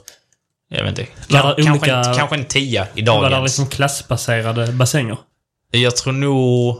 Jag 0.68 0.84
vet 0.84 0.98
inte. 0.98 1.12
Var 1.28 1.40
Kan, 1.40 1.64
kanske, 1.64 1.70
olika- 1.72 1.96
en, 2.10 2.16
kanske 2.16 2.36
en 2.36 2.44
tia 2.44 2.86
i 2.94 3.02
Var 3.02 3.22
det 3.22 3.28
dagens. 3.28 3.42
liksom 3.50 3.66
klassbaserade 3.66 4.72
bassänger? 4.72 5.16
Jag 5.70 5.96
tror 5.96 6.12
nog... 6.12 6.76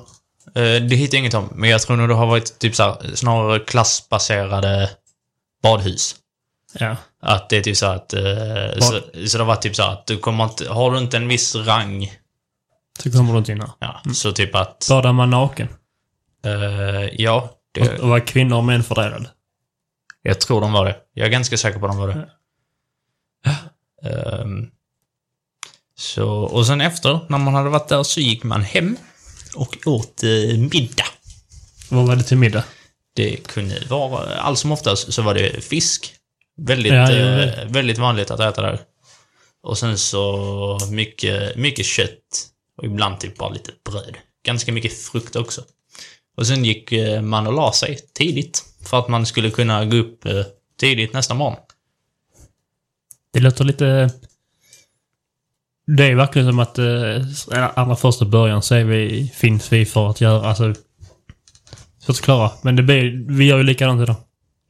Eh, 0.54 0.62
det 0.62 0.96
hittar 0.96 1.14
jag 1.16 1.20
inget 1.20 1.34
om, 1.34 1.48
men 1.54 1.70
jag 1.70 1.82
tror 1.82 1.96
nog 1.96 2.08
det 2.08 2.14
har 2.14 2.26
varit 2.26 2.58
typ 2.58 2.74
så 2.76 2.82
här, 2.82 2.96
snarare 3.14 3.58
klassbaserade 3.58 4.90
badhus. 5.62 6.16
Ja. 6.78 6.96
Att 7.20 7.48
det 7.50 7.56
är 7.56 7.62
typ 7.62 7.76
så 7.76 7.86
att... 7.86 8.12
Eh, 8.12 8.78
så, 8.80 9.00
så 9.26 9.38
det 9.38 9.44
var 9.44 9.56
typ 9.56 9.76
så 9.76 9.82
att 9.82 10.06
du 10.06 10.18
kommer 10.18 10.44
inte... 10.44 10.68
Har 10.68 10.90
du 10.92 10.98
inte 10.98 11.16
en 11.16 11.28
viss 11.28 11.54
rang, 11.54 12.12
Så 12.98 13.12
kommer 13.12 13.32
du 13.32 13.38
inte 13.38 13.52
in 13.52 13.60
här. 13.60 13.70
ja, 13.78 14.02
så 14.14 14.32
typ 14.32 14.54
att... 14.54 14.86
Badar 14.88 15.12
man 15.12 15.30
naken? 15.30 15.68
Eh, 16.44 17.22
ja, 17.22 17.50
det, 17.72 17.98
och 17.98 18.08
var 18.08 18.26
kvinnor 18.26 18.56
och 18.56 18.64
män 18.64 18.84
fördelade? 18.84 19.30
jag 20.22 20.40
tror 20.40 20.60
de 20.60 20.72
var 20.72 20.84
det. 20.84 20.96
Jag 21.14 21.26
är 21.26 21.30
ganska 21.30 21.56
säker 21.56 21.78
på 21.78 21.86
att 21.86 21.92
de 21.92 21.98
var 21.98 22.08
det. 22.08 22.28
Ehm, 24.10 24.70
så, 25.98 26.28
och 26.28 26.66
sen 26.66 26.80
efter, 26.80 27.20
när 27.28 27.38
man 27.38 27.54
hade 27.54 27.70
varit 27.70 27.88
där, 27.88 28.02
så 28.02 28.20
gick 28.20 28.42
man 28.44 28.62
hem 28.62 28.96
och 29.56 29.76
åt 29.86 30.22
eh, 30.22 30.58
middag. 30.58 31.04
Vad 31.90 32.06
var 32.06 32.16
det 32.16 32.22
till 32.22 32.38
middag? 32.38 32.64
Det 33.14 33.36
kunde 33.36 33.82
vara, 33.88 34.34
allt 34.34 34.58
som 34.58 34.72
oftast 34.72 35.12
så 35.12 35.22
var 35.22 35.34
det 35.34 35.64
fisk. 35.64 36.14
Väldigt, 36.56 36.92
Ja, 36.92 37.12
eh, 37.12 37.66
väldigt 37.68 37.98
vanligt 37.98 38.30
att 38.30 38.40
äta 38.40 38.62
där. 38.62 38.80
Och 39.62 39.78
sen 39.78 39.98
så 39.98 40.78
mycket, 40.90 41.56
mycket 41.56 41.86
kött. 41.86 42.48
Och 42.76 42.84
ibland 42.84 43.20
typ 43.20 43.38
bara 43.38 43.50
lite 43.50 43.72
bröd. 43.90 44.16
Ganska 44.46 44.72
mycket 44.72 44.92
frukt 44.92 45.36
också. 45.36 45.62
Och 46.36 46.46
sen 46.46 46.64
gick 46.64 46.92
eh, 46.92 47.22
man 47.22 47.46
och 47.46 47.52
la 47.52 47.72
sig 47.72 47.98
tidigt. 48.14 48.64
För 48.84 48.98
att 48.98 49.08
man 49.08 49.26
skulle 49.26 49.50
kunna 49.50 49.84
gå 49.84 49.96
upp 49.96 50.26
eh, 50.26 50.44
tidigt 50.80 51.12
nästa 51.12 51.34
morgon. 51.34 51.58
Det 53.32 53.40
låter 53.40 53.64
lite... 53.64 54.10
Det 55.96 56.04
är 56.04 56.14
verkligen 56.14 56.48
som 56.48 56.58
att 56.58 56.78
eh, 56.78 57.78
allra 57.78 57.96
första 57.96 58.24
början 58.24 58.62
så 58.62 58.74
är 58.74 58.84
vi, 58.84 59.32
finns 59.34 59.72
vi 59.72 59.86
för 59.86 60.10
att 60.10 60.20
göra, 60.20 60.48
alltså... 60.48 60.74
Svårt 62.02 62.16
att 62.16 62.20
klara. 62.20 62.50
Men 62.62 62.76
det 62.76 62.82
blir, 62.82 63.26
vi 63.28 63.44
gör 63.44 63.58
ju 63.58 63.64
likadant 63.64 64.02
idag. 64.02 64.16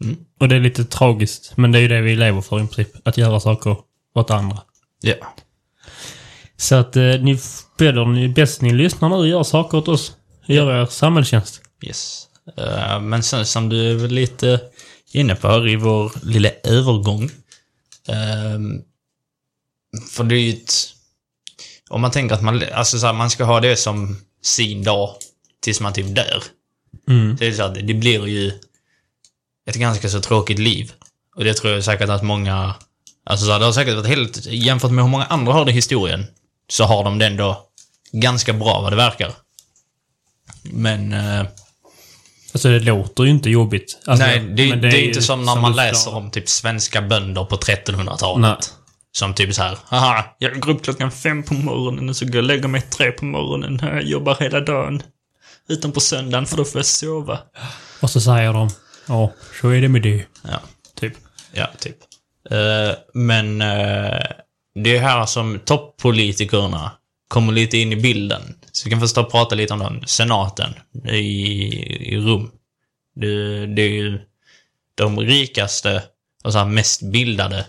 Mm. 0.05 0.17
Och 0.41 0.49
det 0.49 0.57
är 0.57 0.61
lite 0.61 0.85
tragiskt. 0.85 1.57
Men 1.57 1.73
det 1.73 1.79
är 1.79 1.81
ju 1.81 1.89
det 1.89 2.01
vi 2.01 2.17
lever 2.17 2.41
för 2.41 2.57
i 2.57 2.67
princip. 2.67 3.09
Att 3.09 3.17
göra 3.17 3.41
saker 3.41 3.77
åt 4.15 4.31
andra. 4.31 4.59
Ja. 5.01 5.15
Så 6.57 6.75
att 6.75 6.97
eh, 6.97 7.03
ni 7.03 7.39
bäddar 7.79 8.07
ni 8.07 8.29
bäst 8.29 8.61
ni 8.61 8.73
lyssnar 8.73 9.09
nu 9.09 9.15
och 9.15 9.29
gör 9.29 9.43
saker 9.43 9.79
åt 9.79 9.89
oss. 9.89 10.17
Gör 10.47 10.83
er 10.83 10.87
samhällstjänst. 10.87 11.63
Yes. 11.83 12.29
Eh, 12.57 13.01
men 13.01 13.23
sen 13.23 13.47
som 13.47 13.69
du 13.69 13.91
är 13.91 13.95
väl 13.95 14.11
lite 14.11 14.61
inne 15.13 15.35
på 15.35 15.49
här 15.49 15.69
i 15.69 15.77
vår 15.77 16.13
lilla 16.23 16.51
övergång. 16.65 17.31
ehm, 18.09 18.83
för 20.11 20.25
det 20.25 20.35
är 20.35 20.41
ju 20.41 20.53
ett... 20.53 20.73
Om 21.91 22.01
man 22.01 22.11
tänker 22.11 22.35
att 22.35 22.43
man, 22.43 22.63
alltså 22.73 22.99
så 22.99 23.07
här, 23.07 23.13
man 23.13 23.31
ska 23.31 23.45
ha 23.45 23.61
det 23.61 23.77
som 23.77 24.17
sin 24.43 24.85
dag 24.85 25.15
tills 25.61 25.81
man 25.81 25.93
typ 25.93 26.15
dör. 26.15 26.43
Mm. 27.09 27.39
Så 27.39 27.45
är 27.45 27.49
det, 27.51 27.55
så 27.57 27.63
att 27.63 27.75
det 27.75 27.95
blir 27.95 28.27
ju 28.27 28.53
ett 29.69 29.77
ganska 29.77 30.09
så 30.09 30.21
tråkigt 30.21 30.59
liv. 30.59 30.93
Och 31.37 31.45
det 31.45 31.55
tror 31.55 31.73
jag 31.73 31.85
säkert 31.85 32.09
att 32.09 32.23
många... 32.23 32.75
Alltså 33.25 33.47
så 33.47 33.53
här, 33.53 33.59
det 33.59 33.65
har 33.65 33.73
säkert 33.73 33.95
varit 33.97 34.07
helt... 34.07 34.47
Jämfört 34.47 34.91
med 34.91 35.05
hur 35.05 35.11
många 35.11 35.25
andra 35.25 35.53
har 35.53 35.65
det 35.65 35.71
i 35.71 35.75
historien, 35.75 36.27
så 36.69 36.85
har 36.85 37.05
de 37.05 37.19
det 37.19 37.27
ändå 37.27 37.67
ganska 38.13 38.53
bra 38.53 38.81
vad 38.81 38.93
det 38.93 38.97
verkar. 38.97 39.33
Men... 40.63 41.13
eh, 41.13 41.47
Alltså 42.55 42.69
det 42.69 42.81
låter 42.81 43.25
ju 43.25 43.31
inte 43.31 43.51
jobbigt. 43.51 43.99
Alltså, 44.07 44.27
Nej, 44.27 44.39
det, 44.41 44.69
men 44.69 44.81
det 44.81 44.89
är 44.89 45.03
inte 45.05 45.23
som 45.23 45.45
när 45.45 45.57
man 45.61 45.71
du 45.73 45.77
läser 45.77 45.95
förklarar. 45.95 46.17
om 46.25 46.31
typ 46.31 46.49
svenska 46.49 47.03
bönder 47.03 47.45
på 47.45 47.57
1300-talet. 47.57 48.41
Nej. 48.43 48.57
Som 49.13 49.35
typ 49.35 49.55
så 49.55 49.63
här, 49.63 49.79
haha, 49.85 50.25
jag 50.39 50.61
går 50.61 50.71
upp 50.73 50.85
klockan 50.85 51.11
fem 51.11 51.43
på 51.43 51.55
morgonen 51.55 52.09
och 52.09 52.17
så 52.17 52.25
går 52.25 52.35
jag 52.35 52.43
och 52.43 52.47
lägger 52.49 52.69
mig 52.69 52.81
tre 52.83 53.11
på 53.13 53.25
morgonen. 53.25 53.79
Jag 53.83 54.03
jobbar 54.03 54.37
hela 54.41 54.61
dagen. 54.61 55.03
Utom 55.73 55.93
på 55.93 56.01
söndagen 56.01 56.47
för 56.47 56.57
då 56.57 56.65
får 56.65 56.79
jag 56.79 56.87
sova. 56.87 57.39
Och 58.01 58.11
så 58.11 58.21
säger 58.21 58.53
de, 58.53 58.71
ja, 59.09 59.33
så 59.61 59.69
är 59.69 59.81
det 59.81 59.89
med 59.89 60.03
det. 60.03 60.27
Ja, 60.43 60.61
Typ. 61.01 61.13
ja 61.53 61.67
typ. 61.79 61.97
Eh, 62.51 62.97
men 63.15 63.63
eh, 63.63 64.23
det 64.75 64.97
är 64.97 65.01
här 65.01 65.27
som 65.27 65.59
toppolitikerna 65.65 66.93
kommer 67.29 67.53
lite 67.53 67.79
in 67.79 67.93
i 67.93 67.97
bilden. 67.97 68.43
Så 68.73 68.85
vi 68.85 68.91
kan 68.91 69.01
förstå 69.01 69.25
prata 69.25 69.55
lite 69.55 69.75
om 69.75 69.79
den. 69.81 70.03
Senaten 70.07 70.75
i, 71.09 71.23
i 72.15 72.17
Rom. 72.17 72.51
Det, 73.15 73.67
det 73.67 73.83
är 73.83 73.91
ju 73.91 74.21
de 74.95 75.21
rikaste 75.21 76.03
och 76.45 76.53
så 76.53 76.59
här 76.59 76.67
mest 76.67 77.03
bildade 77.03 77.67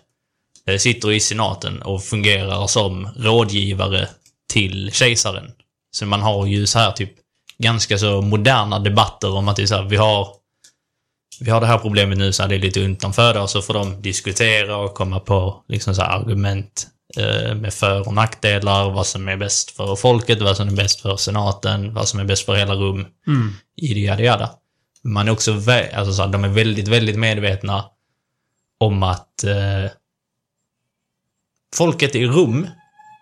eh, 0.67 0.77
sitter 0.77 1.11
i 1.11 1.19
senaten 1.19 1.81
och 1.81 2.03
fungerar 2.03 2.67
som 2.67 3.09
rådgivare 3.17 4.09
till 4.49 4.91
kejsaren. 4.93 5.51
Så 5.91 6.05
man 6.05 6.21
har 6.21 6.45
ju 6.45 6.67
så 6.67 6.79
här 6.79 6.91
typ 6.91 7.22
ganska 7.63 7.97
så 7.97 8.21
moderna 8.21 8.79
debatter 8.79 9.35
om 9.35 9.47
att 9.47 9.55
det 9.55 9.61
är 9.61 9.67
så 9.67 9.75
här, 9.75 9.83
vi 9.83 9.95
har 9.95 10.27
vi 11.39 11.51
har 11.51 11.61
det 11.61 11.67
här 11.67 11.77
problemet 11.77 12.17
nu 12.17 12.33
så 12.33 12.43
är 12.43 12.47
det 12.47 12.57
lite 12.57 12.79
utanför 12.79 13.33
det 13.33 13.39
och 13.39 13.49
så 13.49 13.61
får 13.61 13.73
de 13.73 14.01
diskutera 14.01 14.77
och 14.77 14.93
komma 14.93 15.19
på 15.19 15.63
liksom 15.67 15.95
så 15.95 16.01
här 16.01 16.19
argument 16.19 16.87
eh, 17.17 17.55
med 17.55 17.73
för 17.73 18.07
och 18.07 18.13
nackdelar, 18.13 18.89
vad 18.89 19.07
som 19.07 19.27
är 19.27 19.37
bäst 19.37 19.71
för 19.71 19.95
folket, 19.95 20.41
vad 20.41 20.57
som 20.57 20.67
är 20.67 20.71
bäst 20.71 21.01
för 21.01 21.17
senaten, 21.17 21.93
vad 21.93 22.07
som 22.07 22.19
är 22.19 22.23
bäst 22.23 22.45
för 22.45 22.55
hela 22.55 22.73
rum, 22.73 23.05
Mm. 23.27 23.53
i 23.75 23.93
det 23.93 23.99
yada 23.99 24.23
yada. 24.23 24.49
Man 25.03 25.27
är 25.27 25.31
också, 25.31 25.51
alltså 25.93 26.13
så 26.13 26.21
här, 26.21 26.29
de 26.29 26.43
är 26.43 26.47
väldigt, 26.47 26.87
väldigt 26.87 27.19
medvetna 27.19 27.85
om 28.77 29.03
att 29.03 29.43
eh, 29.43 29.91
folket 31.75 32.15
i 32.15 32.25
Rom 32.25 32.67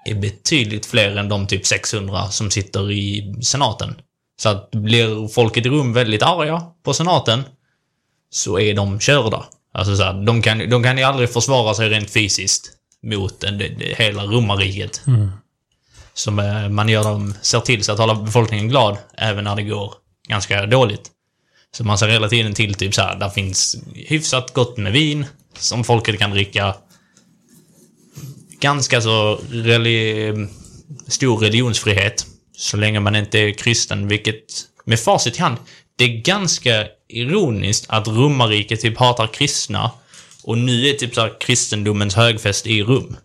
är 0.06 0.16
betydligt 0.16 0.86
fler 0.86 1.16
än 1.18 1.30
de 1.30 1.48
typ 1.48 1.66
600 1.66 2.28
som 2.28 2.52
sitter 2.52 2.92
i 2.92 3.36
senaten. 3.44 3.96
Så 4.42 4.50
att 4.50 4.72
blir 4.72 5.28
folket 5.28 5.66
i 5.66 5.70
Rom 5.70 5.94
väldigt 5.94 6.24
arga 6.24 6.62
på 6.84 6.94
senaten 6.94 7.44
så 8.30 8.60
är 8.60 8.74
de 8.74 9.00
körda. 9.00 9.46
Alltså 9.74 9.96
så 9.98 10.04
här, 10.04 10.26
de, 10.26 10.42
kan, 10.42 10.70
de 10.70 10.84
kan 10.84 10.98
ju 10.98 11.04
aldrig 11.04 11.30
försvara 11.30 11.74
sig 11.74 11.90
rent 11.90 12.10
fysiskt 12.10 12.72
mot 13.04 13.44
en, 13.44 13.62
hela 13.80 14.24
romarriket. 14.24 15.02
Mm. 15.08 15.32
Som 16.14 16.40
eh, 16.40 16.70
man 16.70 16.90
gör 16.90 17.04
dem, 17.04 17.34
ser 17.42 17.60
till 17.60 17.84
så 17.84 17.92
att 17.92 18.00
hålla 18.00 18.16
befolkningen 18.16 18.68
glad 18.68 18.98
även 19.18 19.44
när 19.44 19.56
det 19.56 19.64
går 19.64 19.94
ganska 20.28 20.66
dåligt. 20.66 21.12
Så 21.72 21.84
man 21.84 21.98
ser 21.98 22.08
hela 22.08 22.30
tiden 22.30 22.54
till 22.54 22.74
typ 22.74 22.94
så 22.94 23.02
här, 23.02 23.16
där 23.16 23.30
finns 23.30 23.76
hyfsat 23.94 24.54
gott 24.54 24.78
med 24.78 24.92
vin 24.92 25.26
som 25.58 25.84
folket 25.84 26.20
kan 26.20 26.32
dricka. 26.32 26.76
ganska 28.60 29.02
så 29.02 29.36
reli- 29.50 30.48
stor 31.08 31.38
religionsfrihet. 31.38 32.26
Så 32.62 32.78
länge 32.78 33.00
man 33.00 33.16
inte 33.16 33.40
är 33.40 33.52
kristen, 33.52 34.08
vilket 34.08 34.44
med 34.86 35.00
facit 35.00 35.38
i 35.38 35.42
hand, 35.42 35.58
det 35.98 36.04
är 36.04 36.22
ganska 36.22 36.86
ironiskt 37.10 37.86
att 37.90 38.08
romarriket 38.08 38.82
typ 38.82 38.98
hatar 38.98 39.28
kristna 39.28 39.92
och 40.44 40.58
nu 40.58 40.88
är 40.88 40.94
typ 40.94 41.16
så 41.16 41.22
här 41.22 41.32
kristendomens 41.40 42.16
högfest 42.16 42.68
i 42.68 42.84
Rom. 42.84 43.18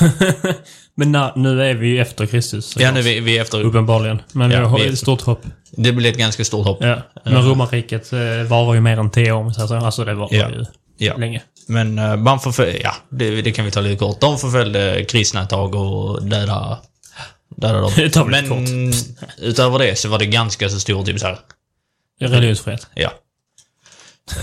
Men 0.94 1.12
na, 1.12 1.32
nu 1.36 1.62
är 1.62 1.74
vi 1.74 1.88
ju 1.88 2.00
efter 2.00 2.26
Kristus. 2.26 2.76
Ja, 2.78 2.92
nu 2.92 2.98
är 2.98 3.04
vi, 3.04 3.20
vi 3.20 3.38
är 3.38 3.42
efter... 3.42 3.60
Uppenbarligen. 3.62 4.22
Men 4.32 4.50
Ja, 4.50 4.60
vi 4.60 4.66
har 4.66 4.78
vi 4.78 4.86
ett 4.86 4.98
stort 4.98 5.20
hopp. 5.20 5.42
Det 5.70 5.92
blir 5.92 6.10
ett 6.10 6.18
ganska 6.18 6.44
stort 6.44 6.66
hopp. 6.66 6.78
Ja. 6.80 6.98
Men 7.24 7.42
romarriket 7.42 8.12
eh, 8.12 8.18
varar 8.48 8.74
ju 8.74 8.80
mer 8.80 8.98
än 8.98 9.10
tio 9.10 9.32
år, 9.32 9.50
så. 9.50 9.74
Alltså 9.74 10.04
det 10.04 10.14
var 10.14 10.28
Ja. 10.30 10.50
ju 10.50 10.64
Ja. 10.98 11.16
länge. 11.16 11.42
Men 11.68 11.98
uh, 11.98 12.16
man 12.16 12.40
förföljde, 12.40 12.78
ja, 12.82 12.94
det, 13.10 13.42
det 13.42 13.52
kan 13.52 13.64
vi 13.64 13.70
ta 13.70 13.80
lite 13.80 13.96
kort. 13.96 14.20
De 14.20 14.38
förföljde 14.38 15.04
kristna 15.08 15.42
ett 15.42 15.50
tag 15.50 15.74
och 15.74 16.22
Det 17.96 18.10
tar 18.10 18.24
vi 18.24 18.30
Men 18.30 18.92
utöver 19.38 19.78
det 19.78 19.96
så 19.96 20.08
var 20.08 20.18
det 20.18 20.26
ganska 20.26 20.68
så 20.68 20.80
stor 20.80 21.04
typ 21.04 21.20
så 21.20 21.26
här, 21.26 21.38
Religionsfrihet. 22.20 22.86
ja. 22.94 23.12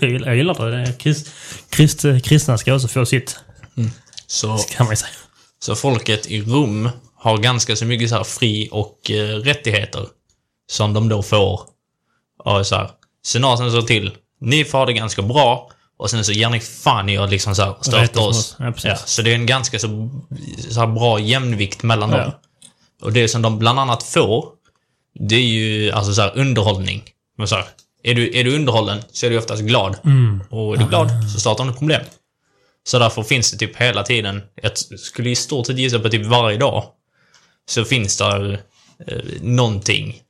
jag 0.00 0.10
gillar 0.10 0.28
jag 0.28 0.36
gillar 0.36 0.70
det. 0.70 0.76
är 0.76 0.92
krist, 0.92 1.30
krist, 1.70 2.04
kristna 2.24 2.58
ska 2.58 2.74
också 2.74 2.88
få 2.88 3.06
sitt, 3.06 3.36
Så, 4.26 4.58
kan 4.58 4.86
man 4.86 4.96
säga. 4.96 5.12
så 5.58 5.74
folket 5.76 6.26
i 6.26 6.40
Rom 6.42 6.88
har 7.16 7.38
ganska 7.38 7.76
så 7.76 7.84
mycket 7.84 8.08
så 8.08 8.16
här 8.16 8.24
fri 8.24 8.68
och 8.72 9.10
eh, 9.10 9.36
rättigheter 9.36 10.06
som 10.70 10.94
de 10.94 11.08
då 11.08 11.22
får. 11.22 11.60
Och 12.44 12.66
så 12.66 12.74
här, 12.76 12.90
senaten 13.24 13.72
sa 13.72 13.82
till, 13.82 14.16
ni 14.40 14.64
får 14.64 14.86
det 14.86 14.92
ganska 14.92 15.22
bra 15.22 15.70
och 16.02 16.10
sen 16.10 16.24
så 16.24 16.32
ger 16.32 16.50
ni 16.50 16.60
fan 16.60 17.08
i 17.08 17.18
att 17.18 17.30
liksom 17.30 17.54
så 17.54 17.62
här 17.62 18.12
som 18.12 18.22
oss. 18.22 18.56
Ja, 18.58 18.72
precis. 18.72 19.02
så 19.06 19.22
det 19.22 19.30
är 19.30 19.34
en 19.34 19.46
ganska 19.46 19.78
så, 19.78 20.10
så 20.70 20.86
bra 20.86 21.20
jämvikt 21.20 21.82
mellan 21.82 22.10
dem. 22.10 22.20
Ja. 22.20 22.40
Och 23.02 23.12
det 23.12 23.28
som 23.28 23.42
de 23.42 23.58
bland 23.58 23.80
annat 23.80 24.02
får, 24.02 24.48
det 25.28 25.34
är 25.34 25.46
ju 25.46 25.90
alltså 25.90 26.14
så 26.14 26.22
här 26.22 26.32
underhållning. 26.38 27.02
Men 27.38 27.48
så 27.48 27.54
här, 27.54 27.64
är, 28.02 28.14
du, 28.14 28.38
är 28.38 28.44
du 28.44 28.56
underhållen 28.56 29.02
så 29.12 29.26
är 29.26 29.30
du 29.30 29.38
oftast 29.38 29.62
glad. 29.62 29.96
Och 30.50 30.74
är 30.74 30.78
du 30.78 30.86
glad 30.86 31.08
så 31.34 31.40
startar 31.40 31.64
du 31.64 31.72
problem. 31.72 32.02
Så 32.84 32.98
därför 32.98 33.22
finns 33.22 33.50
det 33.50 33.58
typ 33.58 33.76
hela 33.76 34.02
tiden, 34.02 34.42
jag 34.62 34.78
skulle 34.98 35.30
i 35.30 35.36
stort 35.36 35.66
sett 35.66 35.78
gissa 35.78 35.98
på 35.98 36.08
typ 36.08 36.26
varje 36.26 36.58
dag, 36.58 36.84
så 37.70 37.84
finns 37.84 38.16
det 38.16 38.58
eh, 39.06 39.18
någonting 39.40 40.20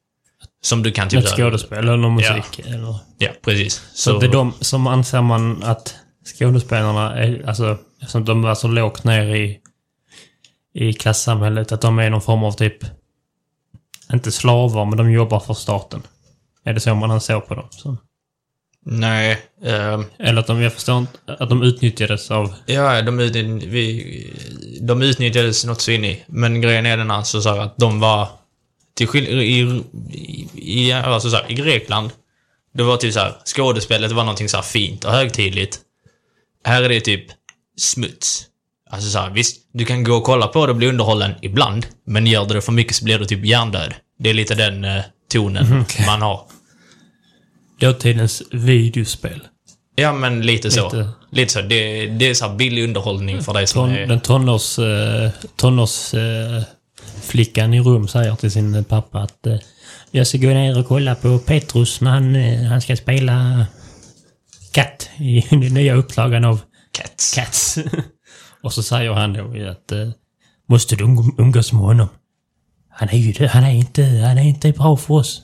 som 0.63 0.83
du 0.83 0.93
kan 0.93 1.09
typ... 1.09 1.21
Ett 1.21 1.29
så 1.29 1.37
här- 1.37 1.43
skådespel 1.45 1.79
eller 1.79 1.97
någon 1.97 2.15
musik. 2.15 2.59
Eller, 2.67 2.97
Ja, 3.19 3.31
precis. 3.45 3.83
så 3.95 4.19
det 4.19 4.27
är 4.27 4.33
de 4.33 4.53
som 4.61 4.87
anser 4.87 5.23
man 5.23 5.63
att 5.63 5.95
skådespelarna 6.39 7.15
är, 7.15 7.49
alltså, 7.49 7.79
eftersom 8.01 8.25
de 8.25 8.43
var 8.43 8.55
så 8.55 8.69
lågt 8.69 9.05
ner 9.05 9.35
i, 9.35 9.59
i 10.75 10.93
klassamhället, 10.93 11.73
att 11.73 11.81
de 11.81 11.99
är 11.99 12.11
någon 12.11 12.23
form 12.23 12.45
av 12.45 12.53
typ, 12.53 12.77
inte 14.13 14.33
slavar, 14.33 14.85
men 14.85 14.99
de 14.99 15.11
jobbar 15.13 15.41
för 15.41 15.55
staten. 15.55 16.03
Är 16.65 16.73
det 16.73 16.81
så 16.81 16.95
man 16.95 17.11
anser 17.11 17.41
på 17.41 17.55
dem? 17.55 17.67
Så. 17.71 17.97
Nej. 18.85 19.39
Eh, 19.65 20.01
Eller 20.19 20.41
att 20.41 20.47
de, 20.47 20.61
jag 20.63 20.73
förstår 20.73 20.99
inte, 20.99 21.19
att 21.39 21.49
de 21.49 21.63
utnyttjades 21.63 22.31
av... 22.31 22.55
ja, 22.67 23.03
de, 23.03 23.21
ut, 23.21 23.37
vi, 23.37 24.33
de 24.81 25.03
utnyttjades 25.03 25.65
något 25.65 25.81
så 25.81 25.91
in 25.91 26.05
i. 26.05 26.23
Men 26.27 26.61
grejen 26.61 26.87
är 26.87 26.97
den 26.97 27.11
alltså 27.11 27.41
så 27.43 27.49
här 27.49 27.59
att 27.59 27.77
de 27.77 28.01
var... 28.01 28.29
Till 28.95 29.09
skill- 29.09 29.29
i, 29.41 29.83
i, 30.13 30.49
i, 30.55 30.93
alltså 30.93 31.31
så 31.31 31.37
här, 31.37 31.51
i 31.51 31.55
Grekland, 31.55 32.11
det 32.75 32.83
var 32.83 32.97
typ 32.97 33.13
så 33.13 33.21
här, 33.21 33.35
skådespelet 33.45 34.13
var 34.13 34.25
någonting 34.25 34.49
så 34.49 34.57
här 34.57 34.65
fint 34.65 35.05
och 35.05 35.13
högtidligt. 35.13 35.79
Här 36.65 36.83
är 36.83 36.89
det 36.89 37.01
typ 37.01 37.25
smuts. 37.79 38.45
Alltså 38.91 39.11
så 39.11 39.19
här, 39.19 39.31
visst, 39.31 39.57
du 39.73 39.85
kan 39.85 40.05
gå 40.05 40.15
och 40.15 40.25
kolla 40.25 40.47
på 40.47 40.67
det 40.67 40.73
och 40.73 40.77
bli 40.79 40.87
underhållen 40.89 41.33
ibland, 41.43 41.87
men 42.07 42.27
gör 42.27 42.45
du 42.47 42.55
det 42.55 42.63
för 42.63 42.73
mycket 42.73 42.97
så 42.97 43.05
blir 43.05 43.19
du 43.19 43.25
typ 43.25 43.45
hjärndöd. 43.45 43.95
Det 44.19 44.31
är 44.31 44.35
lite 44.35 44.55
den 44.55 44.85
eh, 44.85 45.03
tonen 45.33 45.85
man 46.07 46.23
har. 46.23 46.47
Dåtidens 47.81 48.43
videospel. 48.51 49.41
Ja, 49.95 50.13
men 50.13 50.41
lite 50.43 50.71
så. 50.71 50.85
Lite, 50.85 51.09
Lite. 51.31 51.53
så. 51.53 51.61
Det, 51.63 52.07
det 52.07 52.29
är 52.29 52.35
så 52.35 52.49
billig 52.49 52.85
underhållning 52.85 53.43
för 53.43 53.53
dig 53.53 53.67
som 53.67 53.81
Ton, 53.89 53.97
är... 53.97 54.07
den 54.07 54.21
tonårs, 54.21 54.79
eh, 54.79 55.31
tonårs 55.57 56.15
eh, 56.15 56.63
flickan 57.23 57.75
i 57.75 57.81
rum 57.81 58.09
säger 58.09 58.37
till 58.37 58.51
sin 58.51 58.85
pappa 58.85 59.19
att 59.19 59.47
eh, 59.47 59.57
jag 60.11 60.27
ska 60.27 60.39
gå 60.39 60.47
ner 60.47 60.79
och 60.79 60.87
kolla 60.87 61.15
på 61.15 61.39
Petrus 61.39 62.01
när 62.01 62.11
han, 62.11 62.37
eh, 62.37 62.63
han 62.63 62.81
ska 62.81 62.97
spela 62.97 63.67
katt 64.73 65.11
i 65.19 65.41
den 65.51 65.61
nya 65.61 65.95
upplagan 65.95 66.45
av 66.45 66.61
Cats. 66.93 67.35
Cats. 67.35 67.79
och 68.63 68.73
så 68.73 68.83
säger 68.83 69.13
han 69.13 69.33
då 69.33 69.71
att 69.71 69.93
eh, 69.93 70.09
måste 70.69 70.97
du 70.97 71.05
umg- 71.05 71.35
umgås 71.39 71.73
med 71.73 71.83
honom? 71.83 72.09
Han 72.91 73.09
är 73.09 73.17
ju 73.19 73.47
han 73.47 73.65
är 73.65 73.71
inte, 73.75 74.05
han 74.05 74.39
är 74.39 74.43
inte 74.43 74.73
bra 74.73 74.97
för 74.97 75.15
oss. 75.15 75.43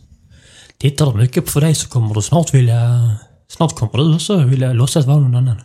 Tittar 0.79 1.13
du 1.13 1.19
mycket 1.19 1.53
på 1.53 1.61
dig 1.61 1.75
så 1.75 1.89
kommer 1.89 2.15
du 2.15 2.23
snart 2.23 2.55
vilja, 2.55 3.11
snart 3.49 3.75
kommer 3.75 3.93
du 4.05 4.15
också 4.15 4.37
vilja 4.37 4.73
låtsas 4.73 5.07
vara 5.07 5.19
någon 5.19 5.35
annan. 5.35 5.57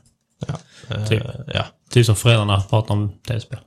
Eh, 0.90 1.06
Typ. 1.06 1.24
ja. 1.54 1.66
Typ 1.90 2.06
som 2.06 2.16
föräldrarna 2.16 2.62
pratar 2.62 2.94
om 2.94 3.12
tv-spel. 3.28 3.60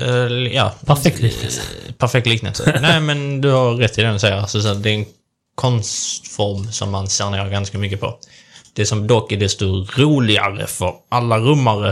Eh, 0.00 0.06
ja. 0.54 0.74
Perfekt 0.86 1.20
liknelse. 1.20 1.60
Perfekt 1.98 2.26
liknelse. 2.26 2.78
Nej, 2.82 3.00
men 3.00 3.40
du 3.40 3.50
har 3.50 3.74
rätt 3.74 3.98
i 3.98 4.02
den 4.02 4.12
du 4.12 4.18
säger. 4.18 4.36
Alltså, 4.36 4.74
det 4.74 4.90
är 4.90 4.94
en 4.94 5.04
konstform 5.54 6.72
som 6.72 6.90
man 6.90 7.08
ser 7.08 7.30
ner 7.30 7.48
ganska 7.50 7.78
mycket 7.78 8.00
på. 8.00 8.18
Det 8.74 8.86
som 8.86 9.06
dock 9.06 9.32
är 9.32 9.36
desto 9.36 9.86
roligare 9.96 10.66
för 10.66 10.94
alla 11.08 11.38
rummare, 11.38 11.88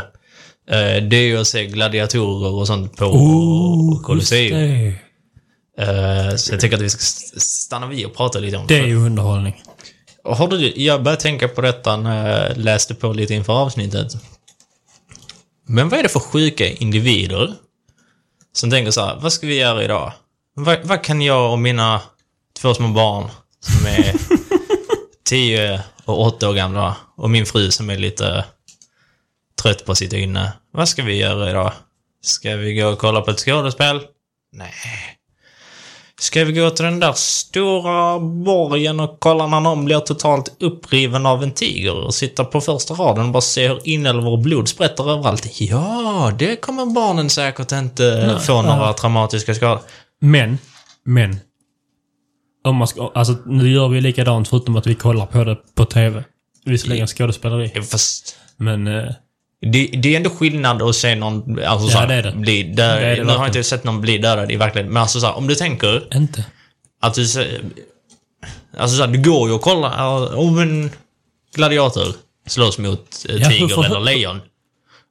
eh, 0.70 1.02
det 1.02 1.16
är 1.16 1.22
ju 1.26 1.38
att 1.40 1.46
se 1.46 1.66
gladiatorer 1.66 2.52
och 2.52 2.66
sånt 2.66 2.96
på 2.96 3.06
Colosseum. 4.04 4.58
det. 4.58 4.94
Eh, 5.84 6.36
så 6.36 6.52
jag 6.54 6.60
tycker 6.60 6.76
att 6.76 6.82
vi 6.82 6.90
ska 6.90 7.00
st- 7.00 7.40
stanna 7.40 7.86
vid 7.86 8.06
och 8.06 8.16
prata 8.16 8.38
lite 8.38 8.56
om 8.56 8.66
det 8.66 8.78
är 8.78 8.86
ju 8.86 8.96
underhållning. 8.96 9.62
Har 10.24 10.48
du, 10.48 10.72
jag 10.76 11.02
började 11.02 11.22
tänka 11.22 11.48
på 11.48 11.60
detta 11.60 11.96
när 11.96 12.48
jag 12.48 12.56
läste 12.56 12.94
på 12.94 13.12
lite 13.12 13.34
inför 13.34 13.52
avsnittet. 13.52 14.12
Men 15.66 15.88
vad 15.88 15.98
är 15.98 16.02
det 16.02 16.08
för 16.08 16.20
sjuka 16.20 16.68
individer 16.68 17.54
som 18.52 18.70
tänker 18.70 18.90
så 18.90 19.04
här, 19.04 19.16
vad 19.20 19.32
ska 19.32 19.46
vi 19.46 19.54
göra 19.58 19.84
idag? 19.84 20.12
Vad, 20.54 20.84
vad 20.84 21.04
kan 21.04 21.22
jag 21.22 21.52
och 21.52 21.58
mina 21.58 22.00
två 22.60 22.74
små 22.74 22.88
barn 22.88 23.30
som 23.60 23.86
är 23.86 24.14
10 25.24 25.82
och 26.04 26.26
8 26.26 26.48
år 26.48 26.54
gamla 26.54 26.96
och 27.16 27.30
min 27.30 27.46
fru 27.46 27.70
som 27.70 27.90
är 27.90 27.96
lite 27.96 28.44
trött 29.62 29.84
på 29.84 29.94
sitt 29.94 30.12
inne. 30.12 30.52
Vad 30.72 30.88
ska 30.88 31.02
vi 31.02 31.16
göra 31.16 31.50
idag? 31.50 31.72
Ska 32.22 32.56
vi 32.56 32.74
gå 32.74 32.88
och 32.88 32.98
kolla 32.98 33.20
på 33.20 33.30
ett 33.30 33.38
skådespel? 33.38 34.00
Nej. 34.52 34.72
Ska 36.20 36.44
vi 36.44 36.52
gå 36.52 36.70
till 36.70 36.84
den 36.84 37.00
där 37.00 37.12
stora 37.12 38.18
borgen 38.20 39.00
och 39.00 39.16
kolla 39.18 39.46
när 39.46 39.60
någon 39.60 39.84
blir 39.84 39.98
totalt 39.98 40.56
uppriven 40.60 41.26
av 41.26 41.42
en 41.42 41.50
tiger 41.50 42.04
och 42.04 42.14
sitta 42.14 42.44
på 42.44 42.60
första 42.60 42.94
raden 42.94 43.24
och 43.26 43.32
bara 43.32 43.40
se 43.40 43.68
hur 43.68 43.80
inälvor 43.84 44.32
och 44.32 44.38
blod 44.38 44.68
sprätter 44.68 45.10
överallt? 45.10 45.60
Ja, 45.60 46.32
det 46.38 46.56
kommer 46.56 46.86
barnen 46.86 47.30
säkert 47.30 47.72
inte 47.72 48.38
få 48.42 48.62
några 48.62 48.92
traumatiska 48.92 49.54
skador. 49.54 49.80
Men, 50.20 50.58
men. 51.04 51.40
Om 52.64 52.76
man 52.76 52.88
ska, 52.88 53.12
alltså 53.14 53.36
nu 53.46 53.70
gör 53.70 53.88
vi 53.88 54.00
likadant 54.00 54.48
förutom 54.48 54.76
att 54.76 54.86
vi 54.86 54.94
kollar 54.94 55.26
på 55.26 55.44
det 55.44 55.56
på 55.74 55.84
TV. 55.84 56.24
Visserligen 56.64 57.06
skådespeleri. 57.06 57.82
Fast 57.82 58.36
Men 58.56 58.86
eh, 58.86 59.10
det, 59.66 59.86
det 59.86 60.12
är 60.12 60.16
ändå 60.16 60.30
skillnad 60.30 60.82
att 60.82 60.94
se 60.96 61.14
någon 61.14 61.58
alltså, 61.64 61.86
Ja, 61.86 61.92
så 61.92 61.98
här, 61.98 62.06
det 62.06 62.14
är 62.14 62.22
det. 62.22 62.32
bli 62.32 62.62
död. 62.62 62.76
Det 63.02 63.06
är 63.06 63.16
det 63.16 63.24
nu 63.24 63.32
har 63.32 63.38
jag 63.38 63.48
inte 63.48 63.64
sett 63.64 63.84
någon 63.84 64.00
bli 64.00 64.18
dödad 64.18 64.50
i 64.52 64.56
verkligheten, 64.56 64.92
men 64.92 65.02
alltså 65.02 65.20
så 65.20 65.26
här, 65.26 65.36
om 65.36 65.46
du 65.46 65.54
tänker 65.54 66.16
inte. 66.16 66.44
att 67.02 67.14
du... 67.14 67.22
Alltså 68.78 68.96
så 68.96 69.02
här, 69.02 69.08
det 69.12 69.18
går 69.18 69.48
ju 69.48 69.54
att 69.54 69.62
kolla, 69.62 69.94
ja, 69.98 70.36
om 70.36 70.58
en 70.58 70.90
gladiator 71.54 72.06
slåss 72.46 72.78
mot 72.78 73.26
eh, 73.28 73.36
Ja, 73.36 73.48
tiger 73.48 73.68
får- 73.68 73.84
eller 73.86 74.00
lejon. 74.00 74.40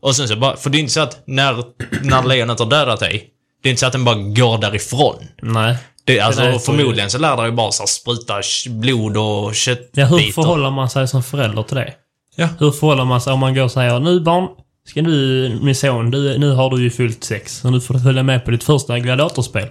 Och 0.02 0.16
sen 0.16 0.28
så 0.28 0.36
bara, 0.36 0.58
för 0.58 0.70
det 0.70 0.78
är 0.78 0.80
inte 0.80 0.94
så 0.94 1.00
att 1.00 1.24
när, 1.26 1.64
när 2.02 2.24
lejonet 2.24 2.60
har 2.60 2.66
dödat 2.66 3.00
dig, 3.00 3.30
det 3.64 3.70
är 3.70 3.72
inte 3.72 3.80
så 3.80 3.86
att 3.86 3.92
den 3.92 4.06
bara 4.06 4.16
går 4.16 4.58
därifrån. 4.58 5.16
Nej. 5.42 5.76
Det, 6.04 6.20
alltså, 6.20 6.42
är 6.42 6.60
förmodligen 6.60 7.10
så 7.10 7.18
lär 7.18 7.38
det 7.38 7.46
ju 7.46 7.52
bara 7.52 7.72
så 7.72 7.82
här, 7.84 7.88
spruta 7.88 8.42
blod 8.70 9.18
och 9.18 9.56
köttbitar. 9.56 10.02
Ja, 10.02 10.18
hur 10.18 10.32
förhåller 10.32 10.70
man 10.72 10.90
sig 10.90 11.08
som 11.08 11.24
förälder 11.24 11.64
till 11.64 11.76
det? 11.76 11.94
Ja. 12.40 12.48
Hur 12.60 12.72
förhåller 12.72 13.06
man 13.06 13.22
sig 13.22 13.34
om 13.34 13.40
man 13.40 13.56
går 13.56 13.64
och 13.64 13.72
säger 13.72 14.00
nu 14.00 14.20
barn, 14.20 14.48
ska 14.88 15.02
du, 15.02 15.60
min 15.62 15.76
son, 15.76 16.12
du, 16.12 16.38
nu 16.38 16.52
har 16.52 16.70
du 16.70 16.84
ju 16.84 16.90
fyllt 16.90 17.24
sex, 17.24 17.58
så 17.58 17.70
nu 17.70 17.82
får 17.82 17.94
du 17.94 18.00
följa 18.00 18.24
med 18.24 18.46
på 18.46 18.52
ditt 18.52 18.64
första 18.64 19.00
gladiatorspel. 19.00 19.68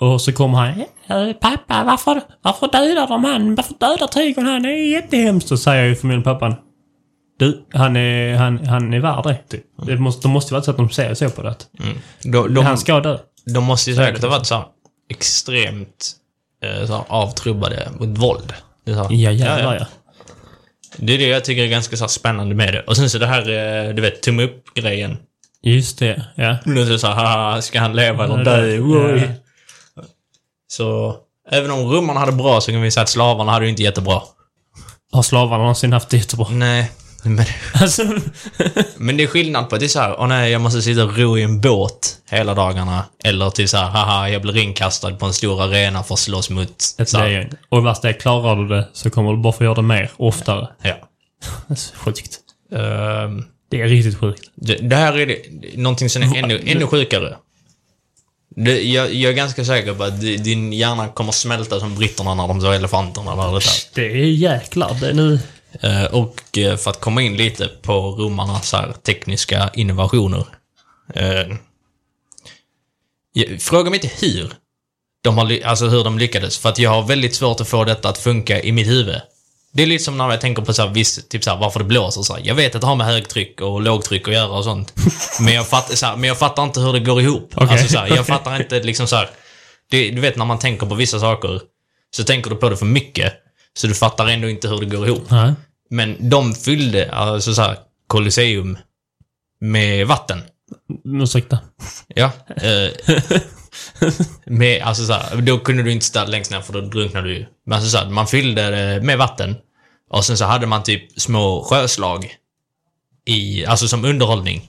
Och 0.00 0.20
så 0.20 0.32
kommer 0.32 0.58
han, 0.58 0.80
"Eh, 1.28 1.32
pappa 1.32 1.84
varför, 1.84 2.20
varför 2.42 2.68
dödar 2.68 3.06
de 3.08 3.24
han? 3.24 3.54
Varför 3.54 3.74
dödar 3.80 4.06
tigern 4.06 4.46
han? 4.46 4.62
Det 4.62 4.68
är 4.68 4.90
jättehemskt. 4.92 5.48
Så 5.48 5.56
säger 5.56 5.78
jag 5.82 5.88
ju 5.88 5.96
för 5.96 6.06
min 6.06 6.22
pappan, 6.22 6.54
du, 7.38 7.64
han 7.72 7.96
är, 7.96 8.34
han, 8.36 8.66
han 8.66 8.94
är 8.94 9.00
värd 9.00 9.24
det. 9.24 9.34
Typ. 9.48 9.62
det 9.86 9.96
måste, 9.96 10.22
de 10.22 10.32
måste 10.32 10.54
vara 10.54 10.62
så 10.62 10.70
att 10.70 10.76
de 10.76 10.90
ser 10.90 11.14
så 11.14 11.30
på 11.30 11.42
det. 11.42 11.54
Mm. 11.80 11.96
De, 12.22 12.54
de, 12.54 12.64
han 12.64 12.78
ska 12.78 13.00
dö. 13.00 13.18
de 13.54 13.64
måste 13.64 13.90
ju 13.90 13.96
säkert 13.96 14.20
det 14.20 14.26
ha 14.26 14.36
varit 14.36 14.46
så 14.46 14.54
här, 14.54 14.64
extremt 15.10 16.12
eh, 16.62 16.86
så 16.86 16.92
här, 16.94 17.04
avtrubbade 17.08 17.88
mot 18.00 18.18
våld. 18.18 18.52
Så 18.86 18.94
här, 18.94 19.06
Ja, 19.10 19.30
jävlar 19.30 19.74
ja. 19.74 19.86
Det 20.96 21.14
är 21.14 21.18
det 21.18 21.26
jag 21.26 21.44
tycker 21.44 21.62
är 21.62 21.66
ganska 21.66 21.96
så 21.96 22.08
spännande 22.08 22.54
med 22.54 22.74
det. 22.74 22.80
Och 22.82 22.96
sen 22.96 23.10
så 23.10 23.18
det 23.18 23.26
här, 23.26 23.40
eh, 23.40 23.94
du 23.94 24.02
vet, 24.02 24.22
tumme 24.22 24.42
upp-grejen. 24.42 25.18
Just 25.62 25.98
det, 25.98 26.24
ja. 26.34 26.56
Nu 26.64 26.80
är 26.80 26.86
det 26.86 26.98
så 26.98 27.06
här, 27.06 27.60
ska 27.60 27.80
han 27.80 27.96
leva 27.96 28.24
eller 28.24 28.44
dö? 28.44 28.66
ja. 29.96 30.02
Så, 30.68 31.16
även 31.50 31.70
om 31.70 31.78
romarna 31.92 32.20
hade 32.20 32.32
bra 32.32 32.60
så 32.60 32.72
kan 32.72 32.82
vi 32.82 32.90
säga 32.90 33.02
att 33.02 33.08
slavarna 33.08 33.52
hade 33.52 33.64
ju 33.64 33.70
inte 33.70 33.82
jättebra. 33.82 34.22
Har 35.12 35.22
slavarna 35.22 35.58
någonsin 35.58 35.92
haft 35.92 36.08
det 36.08 36.16
jättebra? 36.16 36.48
Nej, 36.50 36.90
men, 37.30 37.44
Alltså, 37.74 38.02
men 38.96 39.16
det 39.16 39.22
är 39.22 39.26
skillnad 39.26 39.68
på 39.68 39.74
att 39.74 39.80
det 39.80 39.86
är 39.86 39.88
så 39.88 40.00
här, 40.00 40.20
åh 40.20 40.26
nej, 40.28 40.50
jag 40.52 40.60
måste 40.60 40.82
sitta 40.82 41.04
och 41.04 41.18
ro 41.18 41.38
i 41.38 41.42
en 41.42 41.60
båt 41.60 42.16
hela 42.30 42.54
dagarna. 42.54 43.04
Eller 43.24 43.50
till 43.50 43.68
så 43.68 43.76
här, 43.76 43.86
haha, 43.88 44.28
jag 44.28 44.42
blir 44.42 44.56
inkastad 44.56 45.14
på 45.16 45.26
en 45.26 45.32
stor 45.32 45.62
arena 45.62 46.02
för 46.02 46.14
att 46.14 46.18
slåss 46.20 46.50
mot... 46.50 46.74
ett 46.98 47.12
lejon. 47.12 47.46
Och 47.68 47.86
värst 47.86 48.04
är, 48.04 48.12
klarar 48.12 48.56
du 48.56 48.68
det 48.68 48.88
så 48.92 49.10
kommer 49.10 49.30
du 49.32 49.36
bara 49.38 49.52
få 49.52 49.64
göra 49.64 49.74
det 49.74 49.82
mer, 49.82 50.10
oftare. 50.16 50.68
Ja. 50.82 50.94
Det 51.68 51.74
är 51.74 51.76
så 51.76 51.94
Sjukt. 51.96 52.38
Ehm, 52.72 53.44
Det 53.70 53.80
är 53.80 53.88
riktigt 53.88 54.18
sjukt. 54.18 54.42
det, 54.54 54.74
det 54.74 54.96
här 54.96 55.18
är 55.18 55.26
det, 55.26 55.42
någonting 55.76 56.10
som 56.10 56.22
är 56.22 56.36
ännu, 56.36 56.62
ännu 56.66 56.86
sjukare. 56.86 57.36
Det, 58.56 58.82
jag, 58.82 59.14
jag 59.14 59.32
är 59.32 59.36
ganska 59.36 59.64
säker 59.64 59.94
på 59.94 60.04
att 60.04 60.20
di- 60.20 60.36
din 60.36 60.72
hjärna 60.72 61.08
kommer 61.08 61.32
smälta 61.32 61.80
som 61.80 61.94
britterna 61.94 62.34
när 62.34 62.48
de 62.48 62.60
såg 62.60 62.74
elefanterna 62.74 63.36
där. 63.36 63.62
Det 63.94 64.02
är 64.06 64.14
jäklar, 64.26 64.96
det 65.00 65.08
är 65.08 65.14
nu... 65.14 65.38
Eh, 65.80 66.04
Och 66.04 66.58
eh, 66.58 66.76
för 66.76 66.90
att 66.90 67.00
komma 67.00 67.22
in 67.22 67.36
lite 67.36 67.68
på 67.68 67.92
romarnas 68.10 68.72
här 68.72 68.92
tekniska 69.02 69.70
innovationer. 69.74 70.46
Eh, 71.14 71.56
Fråga 73.60 73.90
mig 73.90 74.00
inte 74.04 74.26
hur. 74.26 74.52
De 75.24 75.38
har, 75.38 75.60
alltså 75.64 75.86
hur 75.88 76.04
de 76.04 76.18
lyckades, 76.18 76.58
för 76.58 76.68
att 76.68 76.78
jag 76.78 76.90
har 76.90 77.02
väldigt 77.02 77.34
svårt 77.34 77.60
att 77.60 77.68
få 77.68 77.84
detta 77.84 78.08
att 78.08 78.18
funka 78.18 78.62
i 78.62 78.72
mitt 78.72 78.86
huvud. 78.86 79.20
Det 79.72 79.82
är 79.82 79.86
lite 79.86 80.04
som 80.04 80.18
när 80.18 80.30
jag 80.30 80.40
tänker 80.40 80.62
på 80.62 80.72
så 80.72 80.82
här, 80.82 80.88
viss, 80.94 81.28
typ 81.28 81.44
så 81.44 81.50
här, 81.50 81.56
varför 81.56 81.78
det 81.80 81.84
blåser 81.84 82.22
så 82.22 82.34
här. 82.34 82.42
Jag 82.44 82.54
vet 82.54 82.74
att 82.74 82.80
det 82.80 82.86
har 82.86 82.94
med 82.96 83.06
högtryck 83.06 83.60
och 83.60 83.80
lågtryck 83.82 84.28
att 84.28 84.34
göra 84.34 84.48
och 84.48 84.64
sånt. 84.64 84.94
Men 85.40 85.54
jag, 85.54 85.66
fatt, 85.68 85.98
så 85.98 86.06
här, 86.06 86.16
men 86.16 86.28
jag 86.28 86.38
fattar 86.38 86.62
inte 86.62 86.80
hur 86.80 86.92
det 86.92 87.00
går 87.00 87.20
ihop. 87.20 87.52
Okej. 87.54 87.68
Alltså 87.68 87.88
så 87.88 88.06
jag 88.08 88.26
fattar 88.34 88.60
inte 88.60 88.82
liksom 88.82 89.06
så 89.06 89.16
här. 89.16 89.30
Det, 89.90 90.10
du 90.10 90.20
vet 90.20 90.36
när 90.36 90.44
man 90.44 90.58
tänker 90.58 90.86
på 90.86 90.94
vissa 90.94 91.20
saker, 91.20 91.60
så 92.16 92.24
tänker 92.24 92.50
du 92.50 92.56
på 92.56 92.68
det 92.68 92.76
för 92.76 92.86
mycket. 92.86 93.32
Så 93.78 93.86
du 93.86 93.94
fattar 93.94 94.26
ändå 94.26 94.48
inte 94.48 94.68
hur 94.68 94.78
det 94.80 94.86
går 94.86 95.06
ihop. 95.06 95.30
Nej. 95.30 95.52
Men 95.90 96.30
de 96.30 96.54
fyllde 96.54 97.12
alltså 97.12 97.54
så 97.54 97.62
här 97.62 97.78
Colosseum 98.06 98.78
med 99.60 100.06
vatten. 100.06 100.42
Ursäkta. 101.04 101.58
Ja. 102.06 102.30
Eh, 102.56 102.90
med, 104.46 104.82
alltså 104.82 105.04
så 105.04 105.12
här, 105.12 105.40
då 105.40 105.58
kunde 105.58 105.82
du 105.82 105.92
inte 105.92 106.04
ställa 106.04 106.26
längst 106.26 106.50
ner 106.50 106.60
för 106.60 106.72
då 106.72 106.80
drunknade 106.80 107.28
du 107.28 107.34
ju. 107.34 107.46
Men 107.66 107.76
alltså 107.76 107.90
så 107.90 107.98
här, 107.98 108.10
man 108.10 108.26
fyllde 108.26 108.70
det 108.70 109.02
med 109.02 109.18
vatten. 109.18 109.56
Och 110.10 110.24
sen 110.24 110.36
så 110.36 110.44
hade 110.44 110.66
man 110.66 110.82
typ 110.82 111.20
små 111.20 111.62
sjöslag. 111.62 112.34
I, 113.26 113.66
alltså 113.66 113.88
som 113.88 114.04
underhållning. 114.04 114.68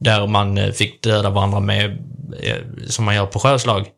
Där 0.00 0.26
man 0.26 0.58
eh, 0.58 0.72
fick 0.72 1.02
döda 1.02 1.30
varandra 1.30 1.60
med, 1.60 1.90
eh, 2.42 2.56
som 2.88 3.04
man 3.04 3.14
gör 3.14 3.26
på 3.26 3.38
sjöslag. 3.38 3.88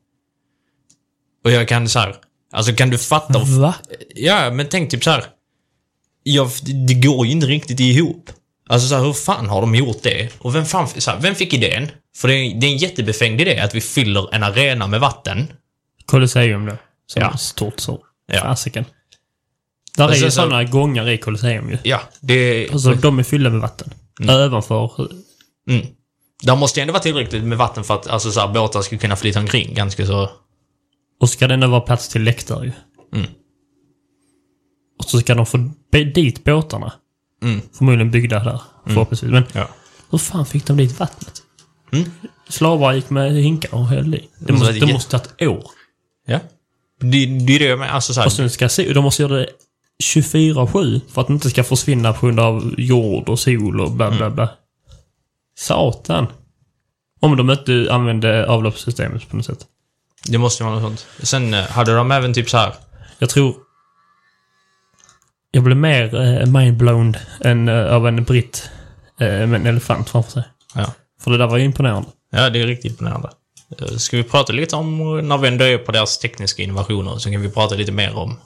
Och 1.45 1.51
jag 1.51 1.69
kan 1.69 1.89
så 1.89 1.99
här, 1.99 2.17
alltså 2.53 2.73
kan 2.73 2.91
du 2.91 2.99
fatta 2.99 3.39
Va? 3.39 3.75
Ja, 4.15 4.51
men 4.51 4.69
tänk 4.69 4.91
typ 4.91 5.05
så 5.05 5.11
här. 5.11 5.25
Ja, 6.27 6.51
det 6.89 6.95
går 6.95 7.27
ju 7.27 7.33
inte 7.33 7.47
riktigt 7.47 7.81
ihop. 7.81 8.31
Alltså 8.69 8.89
så 8.89 8.95
här, 8.95 9.03
hur 9.05 9.13
fan 9.13 9.49
har 9.49 9.61
de 9.61 9.75
gjort 9.75 10.03
det? 10.03 10.31
Och 10.39 10.55
vem 10.55 10.65
fan, 10.67 10.89
så 10.89 11.11
här, 11.11 11.21
vem 11.21 11.35
fick 11.35 11.55
idén? 11.55 11.91
För 12.17 12.29
det 12.29 12.35
är, 12.35 12.61
det 12.61 12.67
är 12.67 12.71
en 12.71 12.77
jättebefängd 12.77 13.41
idé 13.41 13.59
att 13.61 13.75
vi 13.75 13.81
fyller 13.81 14.35
en 14.35 14.43
arena 14.43 14.87
med 14.87 15.01
vatten. 15.01 15.53
Colosseum 16.07 16.67
då. 16.67 16.77
Som 17.07 17.23
Ja. 17.23 17.31
är 17.33 17.37
stort 17.37 17.81
så. 17.81 18.01
Ja. 18.33 18.41
Fasiken. 18.41 18.85
Där 19.97 20.09
är 20.09 20.13
sen 20.13 20.25
ju 20.25 20.31
så- 20.31 20.35
sådana 20.35 20.65
gångar 20.65 21.09
i 21.09 21.19
Colosseum 21.19 21.71
ju. 21.71 21.79
Ja, 21.83 22.01
det... 22.21 22.69
Alltså 22.73 22.95
de 22.95 23.19
är 23.19 23.23
fyllda 23.23 23.51
med 23.51 23.61
vatten. 23.61 23.91
Ovanför. 24.29 25.09
Mm. 25.71 25.87
Där 26.43 26.57
måste 26.57 26.81
ju 26.81 26.83
ändå 26.83 26.93
vara 26.93 27.03
tillräckligt 27.03 27.45
med 27.45 27.59
vatten 27.59 27.85
för 27.85 27.95
att 27.95 28.07
alltså, 28.07 28.31
så 28.33 28.41
här, 28.41 28.49
båtar 28.49 28.83
ska 28.83 28.99
kunna 28.99 29.17
flyta 29.17 29.41
omkring 29.41 29.75
ganska 29.75 30.07
så... 30.07 30.31
Och 31.21 31.31
ska 31.31 31.49
det 31.49 31.55
ändå 31.55 31.67
vara 31.67 31.81
plats 31.81 32.09
till 32.09 32.23
läktare 32.23 32.65
ju. 32.67 32.73
Mm. 33.19 33.31
Och 34.99 35.05
så 35.05 35.19
ska 35.21 35.35
de 35.35 35.47
få 35.47 35.71
dit 36.15 36.45
båtarna. 36.45 36.93
Mm. 37.43 37.61
Förmodligen 37.79 38.11
byggda 38.11 38.45
där. 38.45 38.61
Förhoppningsvis. 38.87 39.31
Men 39.31 39.45
Ja. 39.53 39.69
hur 40.11 40.19
fan 40.19 40.47
fick 40.47 40.67
de 40.67 40.77
dit 40.77 40.99
vattnet? 41.01 41.43
Mm. 41.93 42.11
Slavar 42.49 42.93
gick 42.93 43.11
med 43.11 43.33
hinkar 43.33 43.75
och 43.75 43.87
höll 43.87 44.15
i. 44.15 44.29
Det 44.39 44.47
Så 44.47 44.53
måste, 44.59 44.73
det- 44.73 44.93
måste 44.93 45.19
ta 45.19 45.25
ett 45.25 45.43
år. 45.49 45.65
Ja. 46.27 46.39
Det, 47.01 47.27
det 47.27 47.55
är 47.55 47.59
det 47.59 47.65
jag 47.65 47.79
menar, 47.79 47.93
alltså 47.93 48.15
så 48.15 48.21
här, 48.21 48.27
Och 48.27 48.33
sen 48.33 48.51
ska 48.51 48.69
se, 48.69 48.93
de 48.93 49.05
måste 49.05 49.23
göra 49.23 49.33
det 49.37 49.47
24-7 50.05 51.01
för 51.13 51.21
att 51.21 51.27
det 51.27 51.33
inte 51.33 51.51
ska 51.51 51.65
försvinna 51.65 52.13
på 52.13 52.27
grund 52.27 52.41
av 52.41 52.75
jord 52.79 53.29
och 53.29 53.39
sol 53.39 53.81
och 53.81 53.91
bla 53.93 54.07
Mm. 54.07 54.19
bla 54.19 54.31
bla. 54.31 54.49
Satan. 55.59 56.27
Om 57.21 57.37
de 57.37 57.51
inte 57.51 57.89
använde 57.91 58.47
avloppssystemet 58.49 59.29
på 59.31 59.37
något 59.37 59.47
sätt. 59.47 59.67
Det 60.29 60.39
måste 60.39 60.63
ju 60.63 60.71
vara 60.71 60.81
något 60.81 60.99
sånt. 61.01 61.07
Sen 61.29 61.55
eh, 61.55 61.65
hade 61.67 61.95
de 61.95 62.11
även 62.11 62.35
typ 62.35 62.51
så 62.51 62.57
här. 62.57 62.75
Jag 63.19 63.31
tror... 63.31 63.55
Jag 65.55 65.63
blev 65.63 65.77
mer 65.77 66.15
eh, 66.15 66.47
mindblown 66.47 67.17
än 67.41 67.69
eh, 67.69 67.95
av 67.95 68.09
en 68.09 68.25
britt 68.25 68.71
eh, 69.21 69.27
med 69.27 69.55
en 69.55 69.67
elefant 69.67 70.11
framför 70.11 70.31
sig. 70.31 70.43
Ja. 70.75 70.93
För 71.21 71.31
det 71.31 71.39
där 71.39 71.47
var 71.47 71.57
ju 71.57 71.65
imponerande. 71.65 72.09
Ja, 72.31 72.51
det 72.51 72.61
är 72.61 72.67
riktigt 72.67 72.91
imponerande. 72.91 73.31
Eh, 73.81 73.97
Ska 73.97 74.17
vi 74.17 74.23
prata 74.23 74.53
lite 74.53 74.77
om, 74.77 75.19
när 75.29 75.39
vi 75.39 75.49
ändå 75.49 75.65
är 75.65 75.79
på 75.79 75.93
deras 75.93 76.19
tekniska 76.19 76.63
innovationer, 76.63 77.19
så 77.19 77.31
kan 77.31 77.43
vi 77.43 77.51
prata 77.51 77.75
lite 77.75 77.93
mer 77.93 78.17
om 78.17 78.37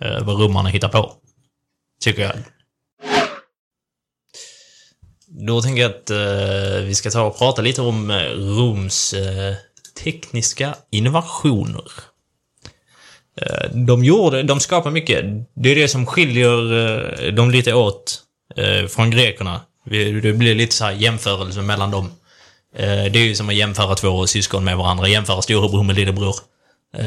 eh, 0.00 0.22
vad 0.22 0.40
romarna 0.40 0.68
hittar 0.68 0.88
på. 0.88 1.12
Tycker 2.00 2.22
jag. 2.22 2.32
Då 5.26 5.62
tänker 5.62 5.82
jag 5.82 5.90
att 5.90 6.10
eh, 6.10 6.84
vi 6.84 6.94
ska 6.94 7.10
ta 7.10 7.22
och 7.22 7.38
prata 7.38 7.62
lite 7.62 7.82
om 7.82 8.10
eh, 8.10 8.16
Roms 8.30 9.12
eh, 9.14 9.54
tekniska 10.04 10.74
innovationer. 10.90 11.84
Eh, 13.40 13.70
de 13.70 14.04
gjorde, 14.04 14.42
de 14.42 14.60
skapar 14.60 14.90
mycket. 14.90 15.24
Det 15.54 15.70
är 15.70 15.74
det 15.74 15.88
som 15.88 16.06
skiljer 16.06 16.72
eh, 17.26 17.32
dem 17.32 17.50
lite 17.50 17.74
åt 17.74 18.18
eh, 18.56 18.86
från 18.86 19.10
grekerna. 19.10 19.60
Det 20.22 20.32
blir 20.36 20.54
lite 20.54 20.74
så 20.74 20.84
här 20.84 20.92
jämförelse 20.92 21.62
mellan 21.62 21.90
dem. 21.90 22.10
Det 22.76 23.16
är 23.16 23.24
ju 23.24 23.34
som 23.34 23.48
att 23.48 23.54
jämföra 23.54 23.94
två 23.94 24.26
syskon 24.26 24.64
med 24.64 24.76
varandra, 24.76 25.08
jämföra 25.08 25.42
storebror 25.42 25.82
med 25.82 25.96
lillebror. 25.96 26.34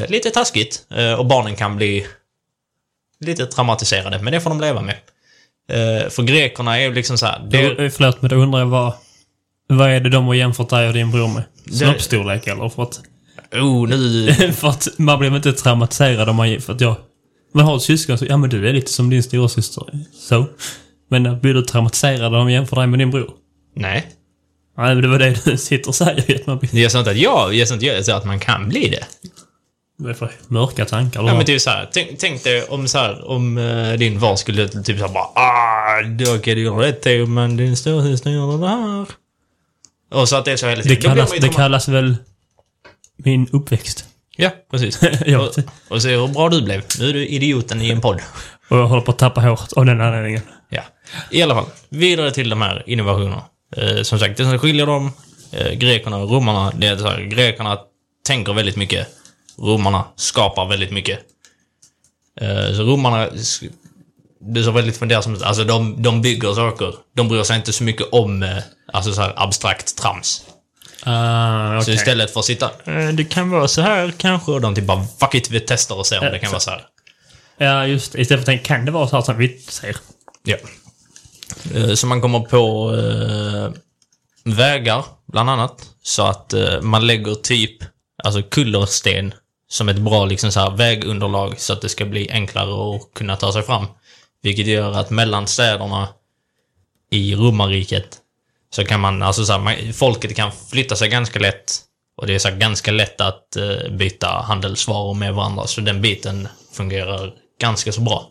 Lite 0.08 0.30
taskigt 0.30 0.82
och 1.18 1.26
barnen 1.26 1.56
kan 1.56 1.76
bli 1.76 2.06
lite 3.20 3.46
traumatiserade, 3.46 4.18
men 4.22 4.32
det 4.32 4.40
får 4.40 4.50
de 4.50 4.60
leva 4.60 4.82
med. 4.82 4.96
För 6.12 6.22
grekerna 6.22 6.78
är 6.78 6.82
ju 6.82 6.94
liksom 6.94 7.18
så 7.18 7.26
här, 7.26 7.38
Det... 7.50 7.90
Förlåt, 7.90 8.22
men 8.22 8.28
då 8.28 8.36
undrar 8.36 8.58
jag 8.58 8.66
vad... 8.66 8.92
Vad 9.68 9.90
är 9.90 10.00
det 10.00 10.10
de 10.10 10.26
har 10.26 10.34
jämfört 10.34 10.68
dig 10.68 10.88
och 10.88 10.94
din 10.94 11.10
bror 11.10 11.28
med? 11.28 11.44
Snoppstorlek 11.72 12.46
eller? 12.46 12.68
För 12.68 12.82
att, 12.82 13.00
oh 13.60 13.88
nu, 13.88 14.32
för 14.52 14.68
att 14.68 14.88
man 14.96 15.18
blir 15.18 15.36
inte 15.36 15.52
traumatiserad 15.52 16.28
om 16.28 16.36
man... 16.36 16.60
För 16.60 16.72
att 16.72 16.80
jag... 16.80 16.96
Man 17.54 17.64
har 17.64 17.76
ett 17.76 17.82
syskon 17.82 18.18
så... 18.18 18.26
Ja, 18.26 18.36
men 18.36 18.50
du 18.50 18.68
är 18.68 18.72
lite 18.72 18.92
som 18.92 19.10
din 19.10 19.22
storasyster. 19.22 19.84
Så. 20.14 20.46
Men 21.10 21.26
eh, 21.26 21.36
blir 21.36 21.54
du 21.54 21.62
traumatiserad 21.62 22.34
om 22.34 22.40
man 22.40 22.52
jämför 22.52 22.76
dig 22.76 22.86
med 22.86 22.98
din 22.98 23.10
bror? 23.10 23.30
nej. 23.76 24.12
Nej, 24.78 24.94
men 24.94 25.02
det 25.02 25.08
var 25.08 25.18
det 25.18 25.44
du 25.44 25.56
sitter 25.56 25.88
och 25.88 25.94
säger. 25.94 26.40
Att 26.40 26.46
man 26.46 26.58
blir... 26.58 26.76
Jag 26.82 26.92
sa 26.92 26.98
inte 26.98 27.10
att 27.10 27.16
jag, 27.16 27.54
jag 27.54 27.68
sa 27.68 27.74
inte 27.74 27.86
jag 27.86 28.04
sa 28.04 28.16
att 28.16 28.24
man 28.24 28.40
kan 28.40 28.68
bli 28.68 28.88
det. 28.88 29.04
Vad 29.98 30.08
är 30.08 30.12
det 30.12 30.18
för 30.18 30.30
mörka 30.48 30.84
tankar 30.84 31.22
du 31.22 31.28
Ja 31.28 31.34
men 31.34 31.46
typ 31.46 31.60
så 31.60 31.70
här, 31.70 31.90
tänk, 31.92 32.18
tänk 32.18 32.44
dig 32.44 32.62
om 32.62 32.88
så 32.88 32.98
här, 32.98 33.28
om 33.30 33.58
eh, 33.58 33.92
din 33.92 34.20
far 34.20 34.36
skulle 34.36 34.68
typ 34.68 34.98
såhär 34.98 35.12
bara 35.12 35.24
ah, 35.34 36.02
då 36.02 36.38
kan 36.38 36.54
du 36.54 36.62
göra 36.62 36.86
det 36.86 36.92
Theo, 36.92 37.26
men 37.26 37.56
din 37.56 37.76
storasyster 37.76 38.30
gör 38.30 38.58
det 38.58 38.68
här. 38.68 39.06
Och 40.14 40.28
så 40.28 40.36
att 40.36 40.44
det 40.44 40.52
är 40.52 40.56
så 40.56 40.66
hela 40.66 40.82
Det 40.82 40.88
tiden. 40.88 41.00
Blir 41.00 41.08
kallas, 41.10 41.32
det 41.40 41.48
kallas 41.48 41.88
väl 41.88 42.16
min 43.16 43.48
uppväxt. 43.52 44.04
Ja, 44.36 44.50
precis. 44.70 45.00
Ja. 45.26 45.38
och, 45.38 45.54
och 45.88 46.02
se 46.02 46.16
hur 46.16 46.28
bra 46.28 46.48
du 46.48 46.62
blev. 46.62 46.84
Nu 46.98 47.08
är 47.08 47.12
du 47.12 47.26
idioten 47.26 47.82
i 47.82 47.90
en 47.90 48.00
podd. 48.00 48.20
Och 48.68 48.78
jag 48.78 48.86
håller 48.86 49.02
på 49.02 49.10
att 49.10 49.18
tappa 49.18 49.40
håret 49.40 49.72
av 49.72 49.86
den 49.86 50.00
anledningen. 50.00 50.42
Ja. 50.68 50.82
I 51.30 51.42
alla 51.42 51.54
fall, 51.54 51.66
vidare 51.88 52.30
till 52.30 52.48
de 52.48 52.62
här 52.62 52.82
innovationerna. 52.86 53.44
Eh, 53.76 54.02
som 54.02 54.18
sagt, 54.18 54.36
det 54.36 54.44
som 54.44 54.58
skiljer 54.58 54.86
dem, 54.86 55.12
eh, 55.52 55.72
grekerna 55.72 56.16
och 56.16 56.30
romarna, 56.30 56.72
det 56.76 56.86
är 56.86 56.96
så 56.96 57.06
här, 57.06 57.20
grekerna 57.20 57.78
tänker 58.26 58.52
väldigt 58.52 58.76
mycket. 58.76 59.08
Romarna 59.58 60.04
skapar 60.16 60.68
väldigt 60.68 60.90
mycket. 60.90 61.18
Eh, 62.40 62.72
så 62.76 62.82
romarna, 62.82 63.28
det 64.40 64.60
är 64.60 64.64
så 64.64 64.70
väldigt 64.70 64.96
funderat 64.96 65.24
som 65.24 65.36
alltså 65.42 65.64
de, 65.64 66.02
de 66.02 66.22
bygger 66.22 66.54
saker. 66.54 66.94
De 67.14 67.28
bryr 67.28 67.42
sig 67.42 67.56
inte 67.56 67.72
så 67.72 67.84
mycket 67.84 68.06
om 68.12 68.42
eh, 68.42 68.58
alltså 68.92 69.12
så 69.12 69.20
här 69.20 69.32
abstrakt 69.36 69.96
trams. 69.96 70.44
Ah, 71.04 71.80
Så 71.80 71.84
okej. 71.84 71.94
istället 71.94 72.30
för 72.32 72.40
att 72.40 72.46
sitta, 72.46 72.70
eh, 72.84 73.08
det 73.08 73.24
kan 73.24 73.50
vara 73.50 73.68
så 73.68 73.80
här 73.82 74.12
kanske, 74.18 74.52
och 74.52 74.60
de 74.60 74.74
typ 74.74 74.84
bara, 74.84 75.06
fuck 75.20 75.34
it, 75.34 75.50
vi 75.50 75.60
testar 75.60 75.94
och 75.96 76.06
ser 76.06 76.18
om 76.18 76.24
Ja, 76.24 76.30
det 76.32 76.38
kan 76.38 76.48
så- 76.48 76.52
vara 76.52 76.60
så 76.60 76.70
här. 76.70 76.86
Ja, 77.58 77.86
just. 77.86 78.14
Istället 78.14 78.28
för 78.28 78.38
att 78.38 78.46
tänka, 78.46 78.64
kan 78.64 78.84
det 78.84 78.90
vara 78.90 79.08
så 79.08 79.16
här 79.16 79.22
som 79.22 79.36
vi 79.38 79.58
ser? 79.58 79.96
Ja. 80.44 80.56
Eh, 81.74 81.92
Så 81.94 82.06
man 82.06 82.20
kommer 82.20 82.40
på 82.40 82.94
eh, 82.96 83.72
vägar, 84.54 85.04
bland 85.32 85.50
annat. 85.50 85.82
Så 86.02 86.22
att 86.26 86.54
man 86.82 87.06
lägger 87.06 87.34
typ, 87.34 87.76
alltså 88.24 88.42
kullersten, 88.42 89.34
som 89.68 89.88
ett 89.88 89.98
bra 89.98 90.24
liksom 90.24 90.52
så 90.52 90.60
här 90.60 90.70
vägunderlag 90.70 91.60
så 91.60 91.72
att 91.72 91.80
det 91.82 91.88
ska 91.88 92.04
bli 92.04 92.30
enklare 92.30 92.96
att 92.96 93.14
kunna 93.14 93.36
ta 93.36 93.52
sig 93.52 93.62
fram. 93.62 93.86
Vilket 94.42 94.66
gör 94.66 94.92
att 94.92 95.10
mellan 95.10 95.46
städerna 95.46 96.08
i 97.10 97.34
romarriket 97.34 98.18
så 98.70 98.84
kan 98.84 99.00
man, 99.00 99.22
alltså 99.22 99.44
så 99.44 99.52
här, 99.52 99.60
man, 99.60 99.74
folket 99.94 100.36
kan 100.36 100.52
flytta 100.70 100.96
sig 100.96 101.08
ganska 101.08 101.38
lätt. 101.38 101.82
Och 102.16 102.26
det 102.26 102.34
är 102.34 102.38
så 102.38 102.48
här, 102.48 102.56
ganska 102.56 102.90
lätt 102.90 103.20
att 103.20 103.56
eh, 103.56 103.90
byta 103.90 104.28
handelsvaror 104.28 105.14
med 105.14 105.34
varandra, 105.34 105.66
så 105.66 105.80
den 105.80 106.02
biten 106.02 106.48
fungerar 106.72 107.32
ganska 107.60 107.92
så 107.92 108.00
bra. 108.00 108.28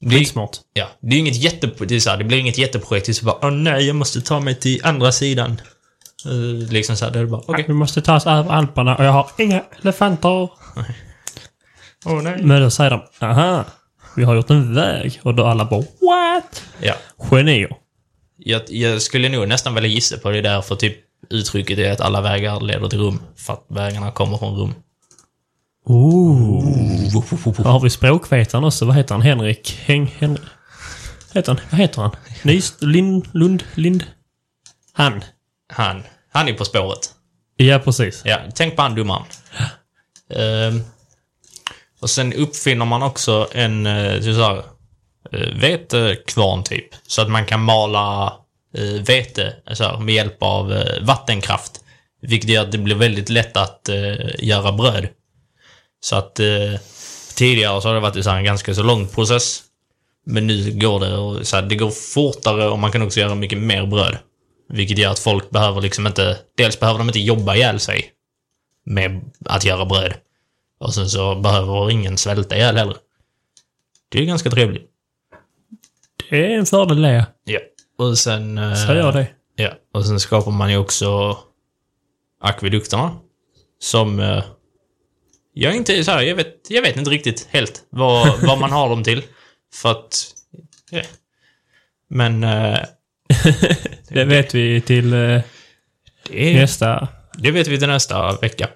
Det 0.00 0.14
är, 0.14 0.18
Skitsmart. 0.18 0.56
ja, 0.72 0.88
det 1.00 1.16
är 1.16 1.18
inget 1.18 1.36
jätte, 1.36 1.70
det, 1.78 1.94
är 1.94 2.00
så 2.00 2.10
här, 2.10 2.16
det 2.16 2.24
blir 2.24 2.38
inget 2.38 2.58
jätteprojekt. 2.58 3.06
Det 3.06 3.12
är 3.12 3.14
så 3.14 3.24
bara, 3.24 3.38
åh 3.42 3.50
nej, 3.50 3.86
jag 3.86 3.96
måste 3.96 4.20
ta 4.20 4.40
mig 4.40 4.54
till 4.54 4.80
andra 4.84 5.12
sidan. 5.12 5.60
Eh, 6.26 6.70
liksom 6.70 6.96
så 6.96 7.04
här, 7.04 7.12
det 7.12 7.18
är 7.18 7.26
bara, 7.26 7.42
okej. 7.46 7.64
Vi 7.68 7.74
måste 7.74 8.02
ta 8.02 8.16
oss 8.16 8.26
över 8.26 8.50
Alperna 8.50 8.96
och 8.96 9.04
jag 9.04 9.12
har 9.12 9.30
inga 9.38 9.62
elefanter. 9.82 10.48
Åh 12.04 12.22
nej. 12.22 12.42
Men 12.42 12.62
då 12.62 12.70
säger 12.70 12.90
de, 12.90 13.26
aha, 13.26 13.64
vi 14.16 14.24
har 14.24 14.34
gjort 14.34 14.50
en 14.50 14.74
väg. 14.74 15.20
Och 15.22 15.34
då 15.34 15.46
alla 15.46 15.64
bara, 15.64 15.80
what? 15.80 16.62
Ja. 16.80 16.94
Genier. 17.30 17.76
Jag, 18.44 18.62
jag 18.68 19.02
skulle 19.02 19.28
nog 19.28 19.48
nästan 19.48 19.74
vilja 19.74 19.90
gissa 19.90 20.18
på 20.18 20.30
det 20.30 20.40
där, 20.40 20.62
för 20.62 20.76
typ 20.76 20.96
uttrycket 21.30 21.78
är 21.78 21.92
att 21.92 22.00
alla 22.00 22.20
vägar 22.20 22.60
leder 22.60 22.88
till 22.88 22.98
rum. 22.98 23.22
För 23.36 23.52
att 23.52 23.64
vägarna 23.68 24.10
kommer 24.10 24.38
från 24.38 24.56
rum. 24.56 24.74
Ooh. 25.86 27.12
Då 27.56 27.68
har 27.68 27.80
vi 27.80 27.90
språkvetaren 27.90 28.64
också. 28.64 28.84
Vad 28.84 28.96
heter 28.96 29.14
han? 29.14 29.22
Henrik? 29.22 29.78
Häng... 29.84 30.14
Henrik? 30.18 30.42
Heter 31.34 31.52
han? 31.52 31.60
Vad 31.70 31.80
heter 31.80 32.02
han? 32.02 32.10
Nys... 32.42 32.74
Lind... 32.80 33.28
Lund... 33.32 33.64
Lind... 33.74 34.04
Han. 34.92 35.24
Han, 35.72 36.02
han 36.32 36.48
är 36.48 36.54
på 36.54 36.64
spåret. 36.64 37.10
Ja, 37.56 37.78
precis. 37.78 38.22
Ja, 38.24 38.38
tänk 38.54 38.76
på 38.76 38.82
han 38.82 38.94
domaren. 38.94 39.22
Ehm, 40.34 40.80
och 42.00 42.10
sen 42.10 42.32
uppfinner 42.32 42.84
man 42.84 43.02
också 43.02 43.48
en 43.52 43.86
uh, 43.86 44.22
så 44.22 44.42
här, 44.42 44.62
Eh, 45.32 45.54
vetekvarn 45.60 46.64
typ. 46.64 46.88
Så 47.06 47.22
att 47.22 47.30
man 47.30 47.46
kan 47.46 47.62
mala 47.62 48.32
eh, 48.76 49.02
vete 49.02 49.56
alltså, 49.66 50.00
med 50.00 50.14
hjälp 50.14 50.36
av 50.42 50.72
eh, 50.72 51.04
vattenkraft. 51.04 51.80
Vilket 52.22 52.50
gör 52.50 52.62
att 52.62 52.72
det 52.72 52.78
blir 52.78 52.96
väldigt 52.96 53.28
lätt 53.28 53.56
att 53.56 53.88
eh, 53.88 54.14
göra 54.38 54.72
bröd. 54.72 55.08
Så 56.00 56.16
att 56.16 56.40
eh, 56.40 56.80
tidigare 57.34 57.82
så 57.82 57.88
har 57.88 57.94
det 57.94 58.00
varit 58.00 58.24
så 58.24 58.30
här, 58.30 58.38
en 58.38 58.44
ganska 58.44 58.74
så 58.74 58.82
lång 58.82 59.08
process. 59.08 59.62
Men 60.26 60.46
nu 60.46 60.72
går 60.72 61.00
det 61.00 61.16
och 61.16 61.46
så 61.46 61.56
här, 61.56 61.62
det 61.62 61.74
går 61.74 61.90
fortare 61.90 62.68
och 62.68 62.78
man 62.78 62.92
kan 62.92 63.02
också 63.02 63.20
göra 63.20 63.34
mycket 63.34 63.58
mer 63.58 63.86
bröd. 63.86 64.18
Vilket 64.68 64.98
gör 64.98 65.10
att 65.10 65.18
folk 65.18 65.50
behöver 65.50 65.80
liksom 65.80 66.06
inte, 66.06 66.38
dels 66.56 66.80
behöver 66.80 66.98
de 66.98 67.08
inte 67.08 67.20
jobba 67.20 67.54
ihjäl 67.54 67.80
sig 67.80 68.10
med 68.86 69.20
att 69.44 69.64
göra 69.64 69.84
bröd. 69.84 70.14
Och 70.80 70.94
sen 70.94 71.10
så 71.10 71.34
behöver 71.34 71.90
ingen 71.90 72.18
svälta 72.18 72.56
ihjäl 72.56 72.76
heller. 72.76 72.96
Det 74.08 74.18
är 74.18 74.24
ganska 74.24 74.50
trevligt. 74.50 74.91
Är 76.36 76.50
en 76.50 76.66
fördel 76.66 77.02
det. 77.02 77.26
Ja. 77.44 77.58
Och 77.98 78.18
sen... 78.18 78.58
eh, 78.58 78.74
Säger 78.74 78.94
jag 79.00 79.14
det. 79.14 79.26
Ja. 79.56 79.70
Och 79.94 80.06
sen 80.06 80.20
skapar 80.20 80.50
man 80.52 80.70
ju 80.70 80.76
också 80.76 81.38
akvedukterna. 82.40 83.16
Som... 83.80 84.20
eh, 84.20 84.44
jag 85.54 85.72
är 85.72 85.76
inte 85.76 86.04
så 86.04 86.10
här, 86.10 86.22
jag 86.22 86.36
vet, 86.36 86.54
jag 86.68 86.82
vet 86.82 86.96
inte 86.96 87.10
riktigt 87.10 87.48
helt 87.50 87.82
vad, 87.90 88.40
vad 88.42 88.58
man 88.58 88.72
har 88.72 88.88
dem 88.88 89.04
till. 89.04 89.22
För 89.74 89.90
att... 89.90 90.26
Ja. 90.90 91.02
Men... 92.10 92.44
eh, 92.44 92.78
Det 94.08 94.24
vet 94.24 94.54
vi 94.54 94.80
till 94.80 95.12
eh, 95.12 95.40
det, 96.28 96.54
nästa... 96.54 97.08
det 97.38 97.50
vet 97.50 97.66
vi 97.68 97.78
till 97.78 97.88
nästa 97.88 98.36
vecka. 98.36 98.68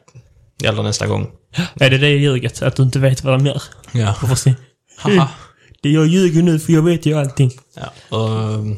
Eller 0.64 0.82
nästa 0.82 1.06
gång. 1.06 1.32
Är 1.80 1.90
det 1.90 1.98
det 1.98 2.08
ljuget? 2.10 2.62
Att 2.62 2.76
du 2.76 2.82
inte 2.82 2.98
vet 2.98 3.24
vad 3.24 3.34
de 3.34 3.46
gör? 3.46 3.62
Ja. 3.92 4.14
Haha. 4.98 5.28
Jag 5.92 6.06
ljuger 6.06 6.42
nu 6.42 6.58
för 6.58 6.72
jag 6.72 6.82
vet 6.82 7.06
ju 7.06 7.18
allting. 7.18 7.50
Ja, 7.74 8.16
och, 8.16 8.28
ehm, 8.28 8.76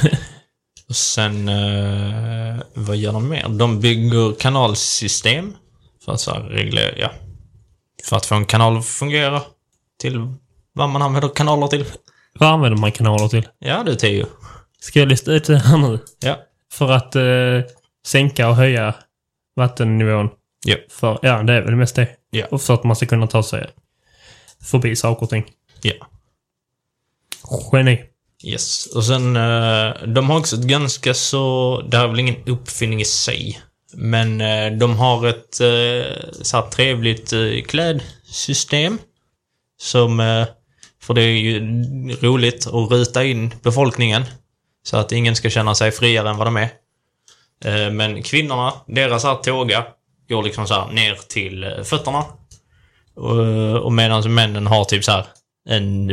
och 0.88 0.96
sen, 0.96 1.48
eh, 1.48 2.56
vad 2.74 2.96
gör 2.96 3.12
de 3.12 3.28
mer? 3.28 3.48
De 3.48 3.80
bygger 3.80 4.34
kanalsystem 4.40 5.56
för 6.04 6.12
att 6.12 6.20
så 6.20 6.34
här 6.34 6.40
reglera, 6.40 6.98
ja. 6.98 7.10
För 8.04 8.16
att 8.16 8.26
få 8.26 8.34
en 8.34 8.46
kanal 8.46 8.78
att 8.78 8.86
fungera 8.86 9.42
till 10.00 10.34
vad 10.72 10.88
man 10.88 11.02
använder 11.02 11.28
kanaler 11.28 11.66
till. 11.66 11.84
Vad 12.38 12.48
använder 12.48 12.78
man 12.78 12.92
kanaler 12.92 13.28
till? 13.28 13.48
Ja, 13.58 13.82
du 13.82 13.94
Teo. 13.94 14.26
Ska 14.80 14.98
jag 14.98 15.08
lista 15.08 15.32
ut 15.32 15.44
det 15.44 15.58
här 15.58 15.76
nu? 15.76 15.98
Ja. 16.20 16.36
För 16.72 16.92
att 16.92 17.16
eh, 17.16 17.72
sänka 18.06 18.48
och 18.48 18.56
höja 18.56 18.94
vattennivån. 19.56 20.28
Ja. 20.64 20.76
För, 20.90 21.18
ja, 21.22 21.42
det 21.42 21.52
är 21.52 21.62
väl 21.62 21.76
mest 21.76 21.96
det. 21.96 22.08
Ja. 22.30 22.46
Och 22.50 22.62
för 22.62 22.74
att 22.74 22.84
man 22.84 22.96
ska 22.96 23.06
kunna 23.06 23.26
ta 23.26 23.42
sig 23.42 23.66
förbi 24.62 24.96
saker 24.96 25.22
och 25.22 25.30
ting. 25.30 25.44
Ja. 25.82 25.94
Geni. 27.72 28.00
Yes. 28.44 28.86
Och 28.86 29.04
sen, 29.04 29.36
eh, 29.36 29.94
de 30.06 30.30
har 30.30 30.38
också 30.38 30.56
ett 30.56 30.62
ganska 30.62 31.14
så, 31.14 31.82
det 31.90 31.96
här 31.96 32.04
är 32.04 32.08
väl 32.08 32.20
ingen 32.20 32.42
uppfinning 32.46 33.00
i 33.00 33.04
sig. 33.04 33.60
Men 33.94 34.40
eh, 34.40 34.78
de 34.78 34.96
har 34.96 35.26
ett 35.26 35.60
eh, 35.60 36.32
så 36.42 36.56
här 36.56 36.70
trevligt 36.70 37.32
klädsystem. 37.66 38.98
Som, 39.78 40.18
för 41.02 41.14
det 41.14 41.22
är 41.22 41.26
ju 41.26 41.60
roligt 42.20 42.66
att 42.66 42.90
ruta 42.90 43.24
in 43.24 43.54
befolkningen. 43.62 44.22
Så 44.82 44.96
att 44.96 45.12
ingen 45.12 45.36
ska 45.36 45.50
känna 45.50 45.74
sig 45.74 45.92
friare 45.92 46.30
än 46.30 46.36
vad 46.36 46.46
de 46.46 46.56
är. 46.56 46.70
Men 47.90 48.22
kvinnorna, 48.22 48.72
deras 48.86 49.24
här 49.24 49.34
tåga, 49.34 49.86
går 50.28 50.42
liksom 50.42 50.66
så 50.66 50.74
här 50.74 50.92
ner 50.92 51.18
till 51.28 51.74
fötterna. 51.84 52.24
Och, 53.16 53.84
och 53.84 53.92
medan 53.92 54.34
männen 54.34 54.66
har 54.66 54.84
typ 54.84 55.04
så 55.04 55.12
här 55.12 55.26
en 55.66 56.06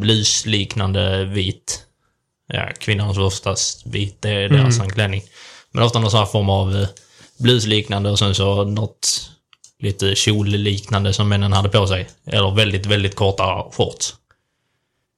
blusliknande 0.00 1.24
vit. 1.24 1.86
Ja, 2.46 2.70
kvinnornas 2.78 3.18
oftast 3.18 3.86
vit, 3.86 4.22
det 4.22 4.30
är 4.30 4.48
deras 4.48 4.80
anklänning. 4.80 5.22
Men 5.72 5.82
ofta 5.82 5.98
någon 5.98 6.10
sån 6.10 6.20
här 6.20 6.26
form 6.26 6.50
av 6.50 6.76
eh, 6.76 6.88
blusliknande 7.38 8.10
och 8.10 8.18
sen 8.18 8.34
så 8.34 8.64
något 8.64 9.30
lite 9.78 10.14
kjolliknande 10.14 11.12
som 11.12 11.28
männen 11.28 11.52
hade 11.52 11.68
på 11.68 11.86
sig. 11.86 12.08
Eller 12.26 12.54
väldigt, 12.54 12.86
väldigt 12.86 13.14
korta 13.14 13.64
shorts. 13.72 14.14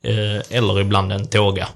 Eh, 0.05 0.57
eller 0.57 0.81
ibland 0.81 1.13
en 1.13 1.27
tåga. 1.27 1.69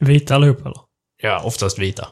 Vita 0.00 0.34
allihop 0.34 0.60
eller? 0.60 0.80
Ja, 1.22 1.42
oftast 1.44 1.78
vita. 1.78 2.08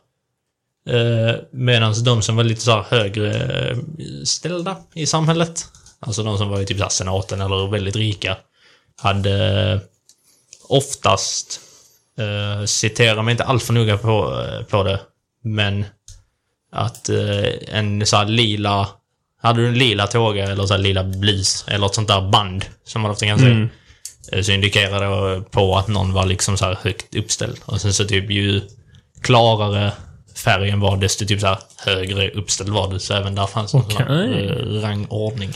Eh, 0.88 1.34
Medan 1.52 2.04
de 2.04 2.22
som 2.22 2.36
var 2.36 2.44
lite 2.44 2.60
så 2.60 2.70
här 2.70 2.82
högre 2.82 3.76
ställda 4.24 4.76
i 4.94 5.06
samhället, 5.06 5.68
alltså 6.06 6.22
de 6.22 6.38
som 6.38 6.48
var 6.48 6.60
i 6.60 6.66
typ 6.66 6.78
så 6.78 6.88
senaten 6.88 7.40
eller 7.40 7.66
väldigt 7.70 7.96
rika, 7.96 8.36
hade 9.02 9.70
eh, 9.72 9.80
oftast, 10.68 11.60
eh, 12.18 12.64
citerar 12.66 13.22
mig 13.22 13.32
inte 13.32 13.44
allt 13.44 13.62
för 13.62 13.72
noga 13.72 13.98
på, 13.98 14.42
eh, 14.42 14.64
på 14.64 14.82
det, 14.82 15.00
men 15.44 15.84
att 16.72 17.08
eh, 17.08 17.76
en 17.76 18.06
så 18.06 18.24
lila, 18.24 18.88
hade 19.42 19.60
du 19.60 19.68
en 19.68 19.78
lila 19.78 20.06
tåga 20.06 20.44
eller 20.50 20.66
så 20.66 20.76
lila 20.76 21.04
blus 21.04 21.64
eller 21.68 21.86
ett 21.86 21.94
sånt 21.94 22.08
där 22.08 22.30
band 22.30 22.64
som 22.84 23.02
man 23.02 23.10
ofta 23.10 23.26
kan 23.26 23.38
se, 23.38 23.46
Mm. 23.46 23.68
eh, 24.32 24.42
så 24.42 24.52
indikerar 24.52 25.34
det 25.34 25.40
på 25.42 25.76
att 25.76 25.88
någon 25.88 26.12
var 26.12 26.26
liksom 26.26 26.56
så 26.56 26.64
här 26.64 26.78
högt 26.82 27.14
uppställd. 27.14 27.58
Och 27.64 27.80
sen 27.80 27.92
så 27.94 28.04
typ 28.04 28.30
ju 28.30 28.60
klarare 29.22 29.92
färgen 30.34 30.80
var, 30.80 30.96
desto 30.96 31.26
typ 31.26 31.40
så 31.40 31.58
högre 31.76 32.30
uppställd 32.30 32.70
var 32.70 32.92
du. 32.92 32.98
Så 32.98 33.14
även 33.14 33.34
där 33.34 33.46
fanns 33.46 33.74
en 33.74 33.82
rangordning. 34.82 35.52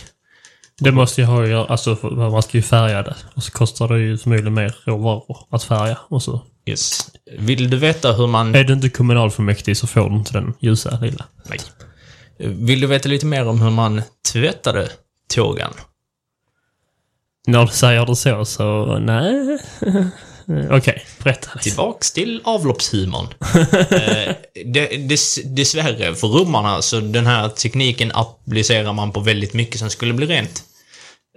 Det 0.81 0.93
måste 0.93 1.20
ju 1.20 1.27
ha 1.27 1.43
att 1.43 1.49
göra, 1.49 1.66
alltså 1.66 1.99
man 2.03 2.43
ska 2.43 2.59
ju 2.59 2.62
färga 2.62 3.03
det. 3.03 3.16
Och 3.35 3.43
så 3.43 3.53
kostar 3.53 3.89
det 3.89 3.99
ju 3.99 4.18
förmodligen 4.18 4.55
mer 4.55 4.77
råvaror 4.85 5.39
att 5.51 5.62
färga. 5.62 5.99
Och 6.09 6.22
så. 6.22 6.41
Yes. 6.66 7.11
Vill 7.39 7.70
du 7.70 7.77
veta 7.77 8.12
hur 8.12 8.27
man... 8.27 8.55
Är 8.55 8.64
du 8.64 8.72
inte 8.72 8.89
kommunalfullmäktig 8.89 9.77
så 9.77 9.87
får 9.87 10.11
du 10.11 10.16
inte 10.16 10.33
den 10.33 10.55
ljusa 10.61 10.99
lilla. 11.01 11.25
Nej. 11.49 11.59
Vill 12.39 12.81
du 12.81 12.87
veta 12.87 13.09
lite 13.09 13.27
mer 13.27 13.49
om 13.49 13.61
hur 13.61 13.70
man 13.70 14.03
tvättade 14.33 14.89
tågan? 15.35 15.72
När 17.47 17.66
du 17.66 17.72
säger 17.72 18.07
det 18.07 18.16
så, 18.16 18.45
så 18.45 18.99
nej. 18.99 19.59
Okej, 20.70 21.07
berätta. 21.22 21.59
Tillbaks 21.59 22.12
till 22.12 22.40
avloppshumorn. 22.45 23.26
eh, 24.76 24.99
dess, 24.99 25.38
dessvärre 25.45 26.14
för 26.14 26.28
romarna, 26.28 26.82
så 26.82 27.01
den 27.01 27.26
här 27.26 27.49
tekniken 27.49 28.11
applicerar 28.14 28.92
man 28.92 29.12
på 29.12 29.20
väldigt 29.20 29.55
mycket 29.55 29.78
som 29.78 29.90
skulle 29.90 30.14
bli 30.14 30.26
rent. 30.26 30.64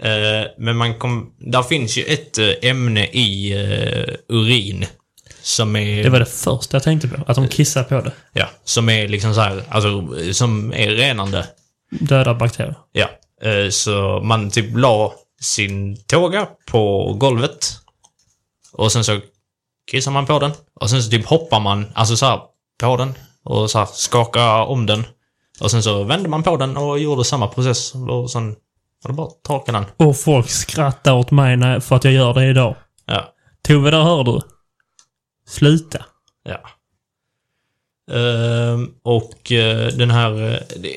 Eh, 0.02 0.52
men 0.58 0.78
man 0.78 1.00
kom, 1.00 1.34
där 1.40 1.64
finns 1.64 1.98
ju 1.98 2.04
ett 2.04 2.38
eh, 2.38 2.50
ämne 2.62 3.06
i 3.06 3.52
eh, 3.52 4.14
urin 4.30 4.86
som 5.42 5.76
är... 5.76 6.04
Det 6.04 6.10
var 6.10 6.20
det 6.20 6.26
första 6.26 6.76
jag 6.76 6.84
tänkte 6.84 7.08
på. 7.08 7.24
Att 7.28 7.36
de 7.36 7.48
kissar 7.48 7.84
på 7.84 8.02
det. 8.02 8.12
Ja, 8.34 8.50
som 8.64 8.90
är 8.90 9.08
liksom 9.08 9.34
så 9.34 9.42
här, 9.42 9.64
alltså, 9.70 10.08
som 10.34 10.74
är 10.74 10.90
renande. 10.90 11.48
Döda 11.90 12.34
bakterier. 12.34 12.76
Ja, 12.92 13.10
eh, 13.50 13.70
så 13.70 14.22
man 14.24 14.52
typ 14.52 14.78
la 14.78 15.14
sin 15.42 15.98
tåga 15.98 16.48
på 16.66 17.14
golvet. 17.14 17.78
Och 18.78 18.92
sen 18.92 19.04
så 19.04 19.20
kissar 19.92 20.12
man 20.12 20.26
på 20.26 20.40
den. 20.40 20.52
Och 20.82 20.90
sen 20.90 21.04
så 21.04 21.10
typ 21.10 21.26
hoppar 21.26 21.60
man, 21.60 21.86
alltså 21.94 22.18
så 22.18 22.26
här, 22.26 22.42
på 22.80 22.98
den. 22.98 23.14
Och 23.44 23.72
så 23.72 23.80
här 23.80 23.86
skakar 23.86 24.66
om 24.66 24.86
den. 24.86 25.04
Och 25.60 25.72
sen 25.72 25.84
så 25.84 26.04
vände 26.04 26.30
man 26.30 26.44
på 26.44 26.58
den 26.58 26.78
och 26.78 27.00
gjorde 27.00 27.24
samma 27.24 27.48
process. 27.48 27.94
Och 27.96 28.32
sen 28.32 28.56
var 29.04 29.12
det 29.12 29.14
bara 29.14 29.28
torka 29.44 29.72
den. 29.72 29.86
Och 29.98 30.18
folk 30.18 30.50
skrattar 30.50 31.14
åt 31.14 31.32
mig 31.32 31.82
för 31.82 31.96
att 31.96 32.04
jag 32.04 32.14
gör 32.14 32.34
det 32.34 32.46
idag. 32.46 32.76
Ja. 33.06 33.34
Tove, 33.62 33.92
där 33.92 34.04
hör 34.04 34.24
du. 34.24 34.42
Sluta. 35.48 36.06
Ja. 36.44 36.60
Ehm, 38.16 38.94
och 39.04 39.52
eh, 39.52 39.88
den 39.88 40.12
här... 40.12 40.54
eh, 40.54 40.60
det, 40.78 40.94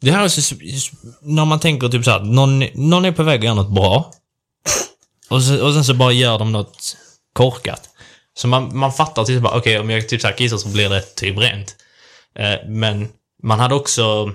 det 0.00 0.10
här 0.10 0.24
är 0.24 0.28
så, 0.28 0.56
när 1.20 1.44
man 1.44 1.60
tänker 1.60 1.88
typ 1.88 2.04
så 2.04 2.10
här, 2.10 2.20
någon, 2.20 2.64
någon 2.74 3.04
är 3.04 3.12
på 3.12 3.22
väg 3.22 3.38
att 3.38 3.44
göra 3.44 3.54
något 3.54 3.74
bra. 3.74 4.12
Och, 5.28 5.42
så, 5.42 5.66
och 5.66 5.74
sen 5.74 5.84
så 5.84 5.94
bara 5.94 6.12
gör 6.12 6.38
de 6.38 6.52
något 6.52 6.96
korkat. 7.32 7.88
Så 8.36 8.48
man, 8.48 8.76
man 8.78 8.92
fattar 8.92 9.24
typ 9.24 9.42
bara, 9.42 9.58
okej 9.58 9.78
om 9.78 9.90
jag 9.90 10.08
typ 10.08 10.20
så 10.20 10.26
här 10.26 10.36
kissar 10.36 10.56
så 10.56 10.68
blir 10.68 10.88
det 10.88 11.00
typ 11.00 11.38
rent. 11.38 11.76
Eh, 12.34 12.54
men 12.68 13.08
man 13.42 13.60
hade 13.60 13.74
också... 13.74 14.32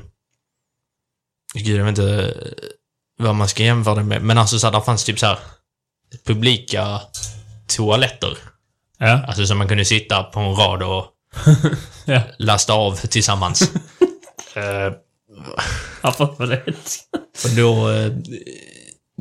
Gud, 1.54 1.80
jag 1.80 1.86
vet 1.86 1.98
inte 1.98 2.38
vad 3.20 3.36
man 3.36 3.48
ska 3.50 3.64
jämföra 3.64 3.96
det 3.96 4.04
med. 4.04 4.22
Men 4.22 4.38
alltså 4.38 4.60
så 4.60 4.68
här, 4.68 4.72
där 4.72 4.82
fanns 4.82 5.04
typ 5.04 5.20
så 5.20 5.26
här 5.26 5.40
publika 6.26 7.02
toaletter. 7.68 8.38
Ja. 8.98 9.26
Alltså 9.28 9.46
så 9.46 9.56
man 9.56 9.68
kunde 9.68 9.86
sitta 9.86 10.24
på 10.24 10.40
en 10.40 10.56
rad 10.56 10.84
och 10.84 11.06
Ja. 12.06 12.22
lasta 12.38 12.74
av 12.74 12.96
tillsammans. 12.96 13.72
Eh, 14.56 14.94
Ja, 16.04 16.16
vad 16.20 16.38
var 16.38 16.48
det? 16.48 16.64
och 17.44 17.50
då... 17.56 17.90
eh, 17.92 18.12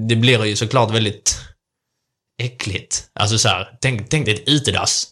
det 0.08 0.16
blir 0.16 0.44
ju 0.44 0.56
såklart 0.56 0.90
väldigt 0.90 1.40
äckligt. 2.38 3.04
Alltså 3.12 3.38
så 3.38 3.48
här, 3.48 3.68
tänk, 3.80 4.08
tänk 4.08 4.26
dig 4.26 4.34
ett 4.34 4.48
utedass. 4.48 5.08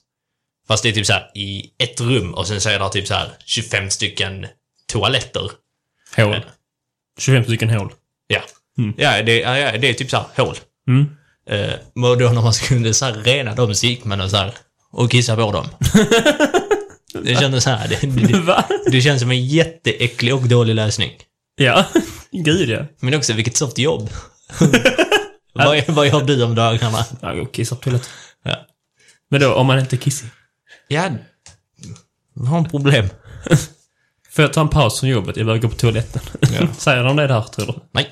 Fast 0.68 0.82
det 0.82 0.88
är 0.88 0.92
typ 0.92 1.06
så 1.06 1.12
här 1.12 1.30
i 1.34 1.70
ett 1.78 2.00
rum 2.00 2.34
och 2.34 2.46
sen 2.46 2.60
så 2.60 2.68
är 2.68 2.78
det 2.78 2.88
typ 2.88 3.06
så 3.06 3.14
här 3.14 3.32
25 3.44 3.90
stycken 3.90 4.46
toaletter. 4.86 5.50
Hål. 6.16 6.44
25 7.18 7.44
stycken 7.44 7.70
hål. 7.70 7.92
Ja. 8.26 8.40
Ja, 8.96 9.22
det, 9.22 9.40
ja, 9.40 9.58
ja, 9.58 9.78
det 9.78 9.88
är 9.88 9.94
typ 9.94 10.10
så 10.10 10.16
här 10.16 10.44
hål. 10.44 10.56
Mm. 10.88 11.06
Eh, 11.50 11.74
och 12.10 12.18
då 12.18 12.28
när 12.28 12.42
man 12.42 12.54
skulle 12.54 12.94
så 12.94 13.04
här 13.04 13.12
rena 13.12 13.54
dem 13.54 13.74
så 13.74 13.86
gick 13.86 14.04
man 14.04 14.20
och 14.20 14.30
så 14.30 14.36
här 14.36 14.54
och 14.92 15.10
kissade 15.10 15.42
på 15.42 15.52
dem. 15.52 15.66
det 17.24 17.36
kändes 17.36 17.64
så 17.64 17.70
här. 17.70 17.88
Det, 17.88 18.06
det, 18.06 18.40
Va? 18.40 18.64
det 18.86 19.00
känns 19.00 19.20
som 19.20 19.30
en 19.30 19.46
jätteäcklig 19.46 20.34
och 20.34 20.48
dålig 20.48 20.74
lösning. 20.74 21.12
Ja. 21.56 21.84
Gud 22.32 22.68
ja. 22.68 22.86
Men 23.00 23.14
också, 23.14 23.32
vilket 23.32 23.56
soft 23.56 23.78
jobb. 23.78 24.10
vad, 25.56 25.88
vad 25.88 26.06
gör 26.06 26.24
du 26.24 26.44
om 26.44 26.54
dagarna? 26.54 27.04
Jag 27.20 27.36
går 27.36 27.46
kissar 27.46 27.76
på 27.76 27.82
toaletten. 27.82 28.08
Ja. 28.44 28.56
Men 29.30 29.40
då, 29.40 29.54
om 29.54 29.66
man 29.66 29.78
inte 29.78 29.96
är 29.96 29.98
kissig? 29.98 30.28
Ja, 30.88 31.10
jag 32.34 32.44
har 32.44 32.58
en 32.58 32.68
problem. 32.70 33.08
Får 34.30 34.42
jag 34.42 34.52
ta 34.52 34.60
en 34.60 34.68
paus 34.68 35.00
från 35.00 35.10
jobbet? 35.10 35.36
Jag 35.36 35.46
behöver 35.46 35.62
gå 35.62 35.68
på 35.68 35.76
toaletten. 35.76 36.22
Ja. 36.40 36.68
Säger 36.78 37.04
de 37.04 37.16
det 37.16 37.26
där, 37.26 37.42
tror 37.42 37.66
du? 37.66 37.72
Nej. 37.92 38.10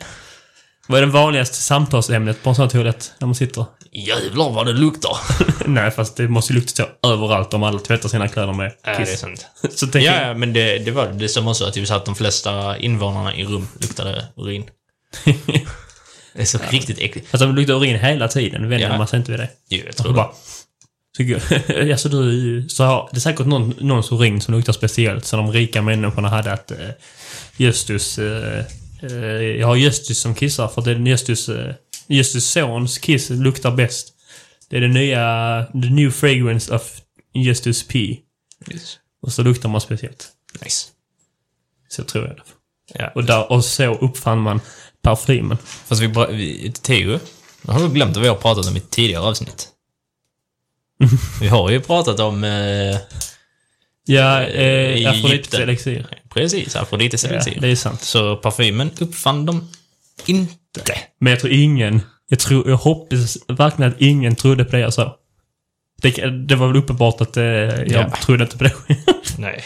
Vad 0.87 1.03
är 1.03 1.07
det 1.07 1.13
vanligaste 1.13 1.57
samtalsämnet 1.57 2.43
på 2.43 2.49
en 2.51 2.57
sån 2.57 2.69
toalett? 2.69 3.13
När 3.19 3.27
man 3.27 3.35
sitter? 3.35 3.65
Jävlar 3.93 4.51
vad 4.51 4.67
det 4.67 4.73
luktar. 4.73 5.17
Nej, 5.67 5.91
fast 5.91 6.17
det 6.17 6.29
måste 6.29 6.53
ju 6.53 6.59
lukta 6.59 6.85
så 7.03 7.09
överallt 7.09 7.55
om 7.55 7.63
alla 7.63 7.79
tvättar 7.79 8.09
sina 8.09 8.29
kläder 8.29 8.53
med 8.53 8.73
Ja, 8.83 8.91
det 8.91 8.97
är 8.97 9.05
kiss. 9.05 9.21
sant. 9.21 9.47
så 9.75 9.87
tänker 9.87 10.13
Ja, 10.13 10.27
ja, 10.29 10.35
men 10.35 10.53
det, 10.53 10.79
det 10.79 10.91
var 10.91 11.07
det 11.07 11.29
som 11.29 11.49
också, 11.49 11.71
typ 11.71 11.89
så 11.89 11.95
att 11.95 12.05
de 12.05 12.15
flesta 12.15 12.79
invånarna 12.79 13.35
i 13.35 13.45
rum 13.45 13.69
luktade 13.81 14.25
urin. 14.37 14.65
Det 16.35 16.41
är 16.43 16.47
så 16.47 16.59
riktigt 16.71 16.99
äckligt. 16.99 17.29
Alltså, 17.35 17.47
det 17.47 17.53
luktar 17.53 17.75
urin 17.75 17.99
hela 17.99 18.29
tiden. 18.29 18.69
Vänjer 18.69 18.89
Ja. 18.91 18.99
man 18.99 19.09
sig 19.09 19.17
inte 19.19 19.31
vid 19.31 19.41
det? 19.41 19.49
Jo, 19.69 19.83
jag 19.87 19.97
tror 19.97 20.09
det. 20.09 20.15
bara... 20.15 20.33
Går- 21.19 21.91
alltså 21.93 22.09
du, 22.09 22.69
så 22.69 22.85
har, 22.85 23.09
det 23.13 23.19
är 23.19 23.21
säkert 23.21 23.47
någon, 23.47 23.75
någons 23.81 24.13
urin 24.13 24.41
som 24.41 24.55
luktar 24.55 24.73
speciellt, 24.73 25.25
som 25.25 25.39
de 25.47 25.53
rika 25.53 25.83
människorna 25.83 26.29
hade 26.29 26.53
att 26.53 26.71
eh, 26.71 26.89
Justus... 27.57 28.19
Eh, 28.19 28.65
eh, 29.03 29.13
jag 29.43 29.67
har 29.67 29.77
Justus 29.77 30.19
som 30.21 30.35
kissar 30.35 30.69
för 30.69 30.83
det 30.83 30.91
är 30.91 30.97
Justus... 30.97 31.49
Eh, 31.49 31.75
Justus 32.09 32.51
sons 32.51 32.99
kiss 32.99 33.31
luktar 33.31 33.71
bäst. 33.71 34.09
Det 34.71 34.77
är 34.77 34.81
det 34.81 34.89
nya... 34.89 35.65
The 35.73 35.91
new 35.91 36.11
fragrance 36.11 36.75
of 36.75 37.01
Justus 37.35 37.89
P. 37.89 38.17
Yes. 38.73 38.99
Och 39.23 39.33
så 39.33 39.43
luktar 39.43 39.69
man 39.69 39.81
speciellt. 39.81 40.29
Nice. 40.63 40.87
Så 41.89 42.05
tror 42.05 42.27
jag 42.27 42.37
det. 42.37 42.43
Ja. 42.99 43.13
Och, 43.15 43.25
där, 43.25 43.53
och 43.53 43.65
så 43.65 43.95
uppfann 43.95 44.39
man 44.41 44.61
parfymen. 45.05 45.59
Fast 45.87 46.03
vi, 46.03 46.07
vi 46.31 46.73
Theo, 46.83 47.19
jag 47.67 47.73
har 47.73 47.89
glömt 47.89 48.15
vad 48.17 48.23
vi 48.23 48.29
har 48.29 48.37
pratat 48.37 48.67
om 48.69 48.75
i 48.77 48.79
ett 48.79 48.91
tidigare 48.91 49.23
avsnitt. 49.23 49.69
vi 51.41 51.49
har 51.49 51.71
ju 51.71 51.81
pratat 51.81 52.21
om... 52.21 52.45
Eh, 52.45 52.97
Ja, 54.07 54.43
eh, 54.43 55.11
Afrodites 55.11 55.31
Egypten. 55.33 55.63
elixir. 55.63 56.07
precis, 56.29 56.77
Afrodites 56.77 57.25
Ja, 57.25 57.43
det 57.61 57.69
är 57.69 57.77
sant. 57.77 58.03
Så 58.03 58.37
parfymen 58.37 58.91
uppfann 58.99 59.47
de 59.47 59.69
inte. 60.27 60.95
Men 61.21 61.31
jag 61.31 61.41
tror 61.41 61.53
ingen, 61.53 62.01
jag 62.29 62.39
tror, 62.39 62.69
jag 62.71 62.77
hoppas 62.77 63.39
verkligen 63.49 63.93
att 63.93 64.01
ingen 64.01 64.37
trodde 64.37 64.65
på 64.65 64.71
det 64.77 64.79
jag 64.79 64.95
sa. 64.95 65.17
Det, 66.03 66.11
det 66.27 66.57
var 66.57 66.67
väl 66.67 66.77
uppenbart 66.77 67.21
att 67.21 67.37
eh, 67.37 67.45
jag 67.45 67.91
Ja. 67.91 68.11
trodde 68.23 68.45
inte 68.45 68.59
på 68.59 68.65
det. 68.65 68.73
Nej. 69.39 69.65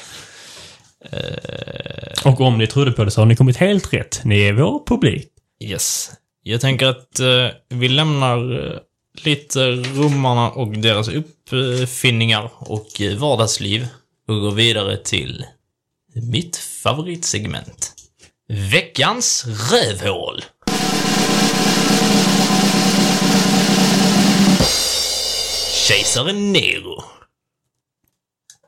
Och 2.25 2.41
om 2.41 2.59
ni 2.59 2.67
trodde 2.67 2.93
på 2.93 3.05
det 3.05 3.11
så 3.11 3.21
har 3.21 3.27
ni 3.27 3.37
kommit 3.37 3.57
helt 3.57 3.93
rätt. 3.93 4.21
Ni 4.25 4.41
är 4.41 4.53
vår 4.53 4.83
publik. 4.87 5.29
Yes. 5.61 6.11
Jag 6.43 6.61
tänker 6.61 6.87
att 6.87 7.21
eh, 7.21 7.47
vi 7.69 7.89
lämnar 7.89 8.67
eh, 8.67 8.79
lite 9.25 9.71
rummarna 9.71 10.51
och 10.51 10.79
deras 10.79 11.09
uppfinningar 11.09 12.51
och 12.59 12.89
vardagsliv 13.19 13.87
och 14.29 14.41
går 14.41 14.51
vidare 14.51 14.97
till 14.97 15.45
mitt 16.15 16.57
favoritsegment. 16.57 17.95
Veckans 18.73 19.47
rövhål. 19.73 20.43
Kejsaren 25.89 26.53
Nero. 26.53 27.05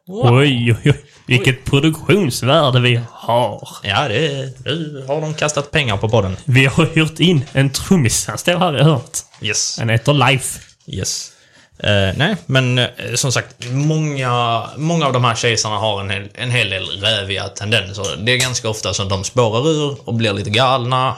Wow. 0.06 0.34
Oj, 0.34 0.72
oj, 0.72 0.80
oj. 0.84 1.09
Vilket 1.30 1.64
produktionsvärde 1.64 2.80
vi 2.80 3.00
har. 3.12 3.68
Ja, 3.82 4.08
det, 4.08 4.52
nu 4.64 5.04
har 5.08 5.20
de 5.20 5.34
kastat 5.34 5.70
pengar 5.70 5.96
på 5.96 6.08
podden. 6.08 6.36
Vi 6.44 6.66
har 6.66 6.86
hyrt 6.86 7.20
in 7.20 7.44
en 7.52 7.70
trummis. 7.70 8.26
Han 8.26 8.38
står 8.38 8.58
här 8.58 8.78
i 8.78 8.82
hörnet. 8.82 9.24
Yes. 9.42 9.78
Han 9.78 9.88
heter 9.88 10.12
Life. 10.12 10.60
Yes. 10.86 11.32
Eh, 11.78 12.16
nej, 12.16 12.36
men 12.46 12.78
eh, 12.78 12.86
som 13.14 13.32
sagt, 13.32 13.70
många, 13.70 14.62
många 14.76 15.06
av 15.06 15.12
de 15.12 15.24
här 15.24 15.34
kejsarna 15.34 15.76
har 15.76 16.00
en 16.00 16.10
hel, 16.10 16.28
en 16.34 16.50
hel 16.50 16.70
del 16.70 16.86
räviga 16.86 17.48
tendenser. 17.48 18.16
Det 18.18 18.32
är 18.32 18.38
ganska 18.38 18.68
ofta 18.68 18.94
som 18.94 19.08
de 19.08 19.24
spårar 19.24 19.68
ur 19.68 20.08
och 20.08 20.14
blir 20.14 20.32
lite 20.32 20.50
galna. 20.50 21.16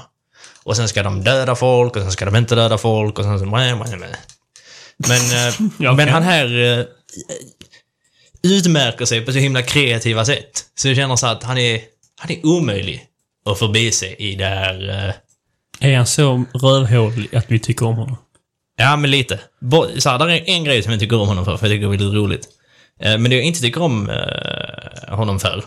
Och 0.65 0.77
sen 0.77 0.89
ska 0.89 1.03
de 1.03 1.25
döda 1.25 1.55
folk 1.55 1.97
och 1.97 2.03
sen 2.03 2.13
ska 2.13 2.25
de 2.25 2.37
inte 2.37 2.55
döda 2.55 2.79
folk 2.79 3.19
och 3.19 3.25
sen 3.25 3.39
så... 3.39 3.45
Men, 4.97 5.49
eh, 5.49 5.55
Ja, 5.79 5.93
men 5.93 6.09
han 6.09 6.23
här 6.23 6.87
utmärker 8.43 9.05
sig 9.05 9.21
på 9.21 9.33
så 9.33 9.39
himla 9.39 9.63
kreativa 9.63 10.25
sätt. 10.25 10.65
Så 10.75 10.89
jag 10.89 10.97
känner 10.97 11.17
så 11.17 11.27
att 11.27 11.43
han 11.43 11.59
är, 11.59 11.81
han 12.21 12.31
är 12.31 12.47
omöjlig 12.47 13.07
att 13.45 13.59
förbise 13.59 14.07
i 14.07 14.35
det 14.35 14.47
här 14.47 14.89
eh, 14.89 15.89
Är 15.91 15.97
han 15.97 16.07
så 16.07 16.45
rövhålig 16.55 17.37
att 17.37 17.51
vi 17.51 17.59
tycker 17.59 17.87
om 17.87 17.97
honom? 17.97 18.17
Ja, 18.77 18.97
men 18.97 19.11
lite. 19.11 19.41
Så 19.99 20.11
här, 20.11 20.19
där 20.19 20.29
är 20.29 20.49
en 20.49 20.65
grej 20.65 20.83
som 20.83 20.93
jag 20.93 21.01
tycker 21.01 21.21
om 21.21 21.29
honom 21.29 21.45
för, 21.45 21.57
för 21.57 21.67
jag 21.67 21.75
tycker 21.75 21.89
det 21.89 21.95
är 21.95 21.99
lite 21.99 22.17
roligt. 22.17 22.49
Eh, 23.01 23.19
men 23.19 23.31
det 23.31 23.37
jag 23.37 23.45
inte 23.45 23.61
tycker 23.61 23.83
om 23.83 24.11
eh, 24.11 25.17
honom 25.17 25.41
för, 25.41 25.65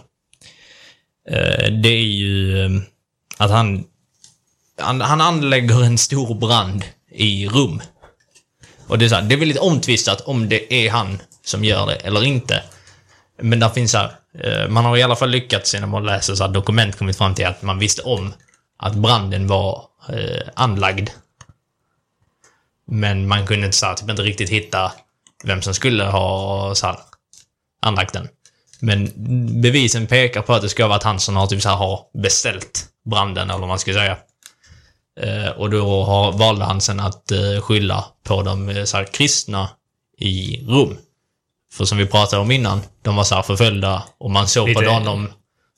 eh, 1.29 1.71
det 1.71 1.89
är 1.89 2.03
ju 2.03 2.81
att 3.37 3.51
han, 3.51 3.83
han, 4.81 5.01
han 5.01 5.21
anlägger 5.21 5.83
en 5.83 5.97
stor 5.97 6.35
brand 6.35 6.83
i 7.11 7.47
rum. 7.47 7.81
Och 8.87 8.97
det 8.97 9.05
är 9.05 9.09
så 9.09 9.15
här, 9.15 9.21
det 9.21 9.35
är 9.35 9.39
väldigt 9.39 9.57
omtvistat 9.57 10.21
om 10.21 10.49
det 10.49 10.73
är 10.73 10.89
han 10.89 11.19
som 11.45 11.63
gör 11.63 11.85
det 11.85 11.95
eller 11.95 12.23
inte. 12.23 12.63
Men 13.41 13.59
där 13.59 13.69
finns 13.69 13.93
här, 13.93 14.11
eh, 14.39 14.69
man 14.69 14.85
har 14.85 14.97
i 14.97 15.03
alla 15.03 15.15
fall 15.15 15.29
lyckats 15.29 15.73
genom 15.73 15.93
att 15.93 16.05
läsa 16.05 16.35
så 16.35 16.43
här 16.43 16.51
dokument 16.51 16.97
kommit 16.97 17.17
fram 17.17 17.35
till 17.35 17.45
att 17.45 17.61
man 17.61 17.79
visste 17.79 18.01
om 18.01 18.33
att 18.77 18.95
branden 18.95 19.47
var 19.47 19.83
eh, 20.09 20.47
anlagd 20.53 21.09
men 22.87 23.27
man 23.27 23.47
kunde 23.47 23.65
inte, 23.65 23.77
så 23.77 23.85
här, 23.85 23.93
typ 23.93 24.09
inte 24.09 24.21
riktigt 24.21 24.49
hitta 24.49 24.91
vem 25.43 25.61
som 25.61 25.73
skulle 25.73 26.03
ha 26.03 26.75
så 26.75 26.85
här, 26.85 26.97
anlagt 27.81 28.13
den. 28.13 28.27
Men 28.79 29.11
bevisen 29.61 30.07
pekar 30.07 30.41
på 30.41 30.53
att 30.53 30.61
det 30.61 30.69
ska 30.69 30.87
vara 30.87 30.97
att 30.97 31.03
han 31.03 31.19
som 31.19 31.35
har, 31.35 31.47
typ, 31.47 31.61
så 31.61 31.69
här, 31.69 31.75
har 31.75 31.99
beställt 32.13 32.85
branden, 33.05 33.49
eller 33.49 33.59
vad 33.59 33.67
man 33.67 33.79
ska 33.79 33.93
säga. 33.93 34.17
Eh, 35.19 35.49
och 35.49 35.69
då 35.69 36.03
har, 36.03 36.31
valde 36.31 36.65
han 36.65 36.81
sen 36.81 36.99
att 36.99 37.31
eh, 37.31 37.61
skylla 37.61 38.05
på 38.23 38.41
de 38.41 38.69
eh, 38.69 38.83
så 38.83 38.97
här, 38.97 39.05
kristna 39.05 39.69
i 40.17 40.65
Rom. 40.67 40.97
För 41.75 41.85
som 41.85 41.97
vi 41.97 42.05
pratade 42.05 42.41
om 42.41 42.51
innan, 42.51 42.81
de 43.01 43.15
var 43.15 43.23
så 43.23 43.43
förföljda 43.43 44.03
och 44.17 44.31
man 44.31 44.47
såg 44.47 44.73
på 44.73 44.81
dem, 44.81 45.29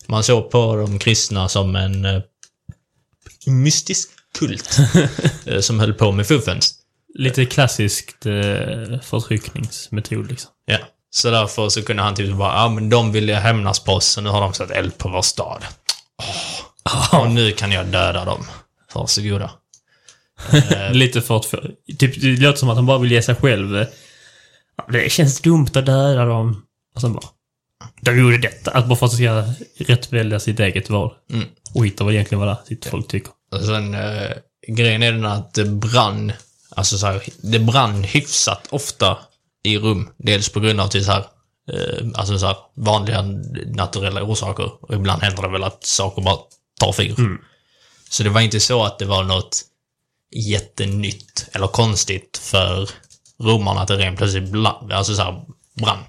man 0.07 0.23
såg 0.23 0.51
på 0.51 0.75
de 0.75 0.99
kristna 0.99 1.49
som 1.49 1.75
en 1.75 2.05
eh, 2.05 2.21
mystisk 3.45 4.09
kult 4.39 4.77
eh, 5.45 5.59
som 5.59 5.79
höll 5.79 5.93
på 5.93 6.11
med 6.11 6.27
fuffens. 6.27 6.73
Lite 7.13 7.45
klassiskt 7.45 8.25
eh, 8.25 8.99
förtryckningsmetod 9.01 10.29
liksom. 10.29 10.51
Ja. 10.65 10.77
Så 11.09 11.31
därför 11.31 11.69
så 11.69 11.83
kunde 11.83 12.03
han 12.03 12.15
typ 12.15 12.35
bara, 12.35 12.53
ja 12.53 12.69
men 12.69 12.89
de 12.89 13.11
ville 13.11 13.33
hämnas 13.33 13.79
på 13.79 13.91
oss 13.91 14.17
och 14.17 14.23
nu 14.23 14.29
har 14.29 14.41
de 14.41 14.53
satt 14.53 14.71
eld 14.71 14.97
på 14.97 15.09
vår 15.09 15.21
stad. 15.21 15.63
Åh. 16.85 17.21
Och 17.21 17.31
nu 17.31 17.51
kan 17.51 17.71
jag 17.71 17.85
döda 17.85 18.25
dem. 18.25 18.45
Varsågoda. 18.93 19.51
Lite 20.91 21.21
för 21.21 21.37
att... 21.37 21.45
För, 21.45 21.71
typ, 21.99 22.21
det 22.21 22.27
låter 22.27 22.59
som 22.59 22.69
att 22.69 22.75
han 22.75 22.85
bara 22.85 22.97
vill 22.97 23.11
ge 23.11 23.21
sig 23.21 23.35
själv... 23.35 23.85
Det 24.87 25.11
känns 25.11 25.41
dumt 25.41 25.67
att 25.73 25.85
döda 25.85 26.25
dem. 26.25 26.65
Och 26.95 27.01
sen 27.01 27.13
bara... 27.13 27.27
De 28.01 28.19
gjorde 28.19 28.37
detta. 28.37 28.71
Att 28.71 28.87
bara 28.87 28.95
för 28.95 29.05
att 29.05 29.13
ska 29.13 29.53
rätt 29.77 30.13
välja 30.13 30.39
sitt 30.39 30.59
eget 30.59 30.89
val. 30.89 31.13
Mm. 31.33 31.45
Och 31.73 31.85
hitta 31.85 32.03
vad 32.03 32.13
egentligen 32.13 32.39
vad 32.39 32.47
det 32.47 32.57
sitt 32.67 32.85
folk 32.85 33.07
tycker. 33.07 33.31
Och 33.51 33.61
sen, 33.61 33.93
eh, 33.93 34.31
grejen 34.67 35.03
är 35.03 35.11
den 35.11 35.25
att 35.25 35.53
det 35.53 35.65
brann, 35.65 36.31
alltså 36.69 36.97
så 36.97 37.05
här, 37.05 37.23
det 37.41 37.59
brann 37.59 38.03
hyfsat 38.03 38.67
ofta 38.69 39.17
i 39.63 39.77
rum. 39.77 40.09
Dels 40.17 40.49
på 40.49 40.59
grund 40.59 40.81
av 40.81 40.87
till 40.87 41.05
så 41.05 41.11
här, 41.11 41.25
eh, 41.71 42.07
alltså 42.15 42.39
så 42.39 42.45
här, 42.45 42.57
vanliga 42.75 43.21
naturella 43.65 44.23
orsaker. 44.23 44.71
Och 44.85 44.93
ibland 44.93 45.21
händer 45.21 45.43
det 45.43 45.49
väl 45.49 45.63
att 45.63 45.83
saker 45.83 46.21
bara 46.21 46.37
tar 46.79 46.91
fyr. 46.91 47.15
Så 48.09 48.23
det 48.23 48.29
var 48.29 48.41
inte 48.41 48.59
så 48.59 48.83
att 48.83 48.99
det 48.99 49.05
var 49.05 49.23
något 49.23 49.61
jättenytt 50.35 51.49
eller 51.51 51.67
konstigt 51.67 52.37
för 52.43 52.89
romarna 53.43 53.81
att 53.81 53.87
det 53.87 53.95
rent 53.95 54.17
plötsligt 54.17 54.49
bla, 54.49 54.87
alltså 54.91 55.15
så 55.15 55.21
här, 55.21 55.41
brann. 55.73 56.03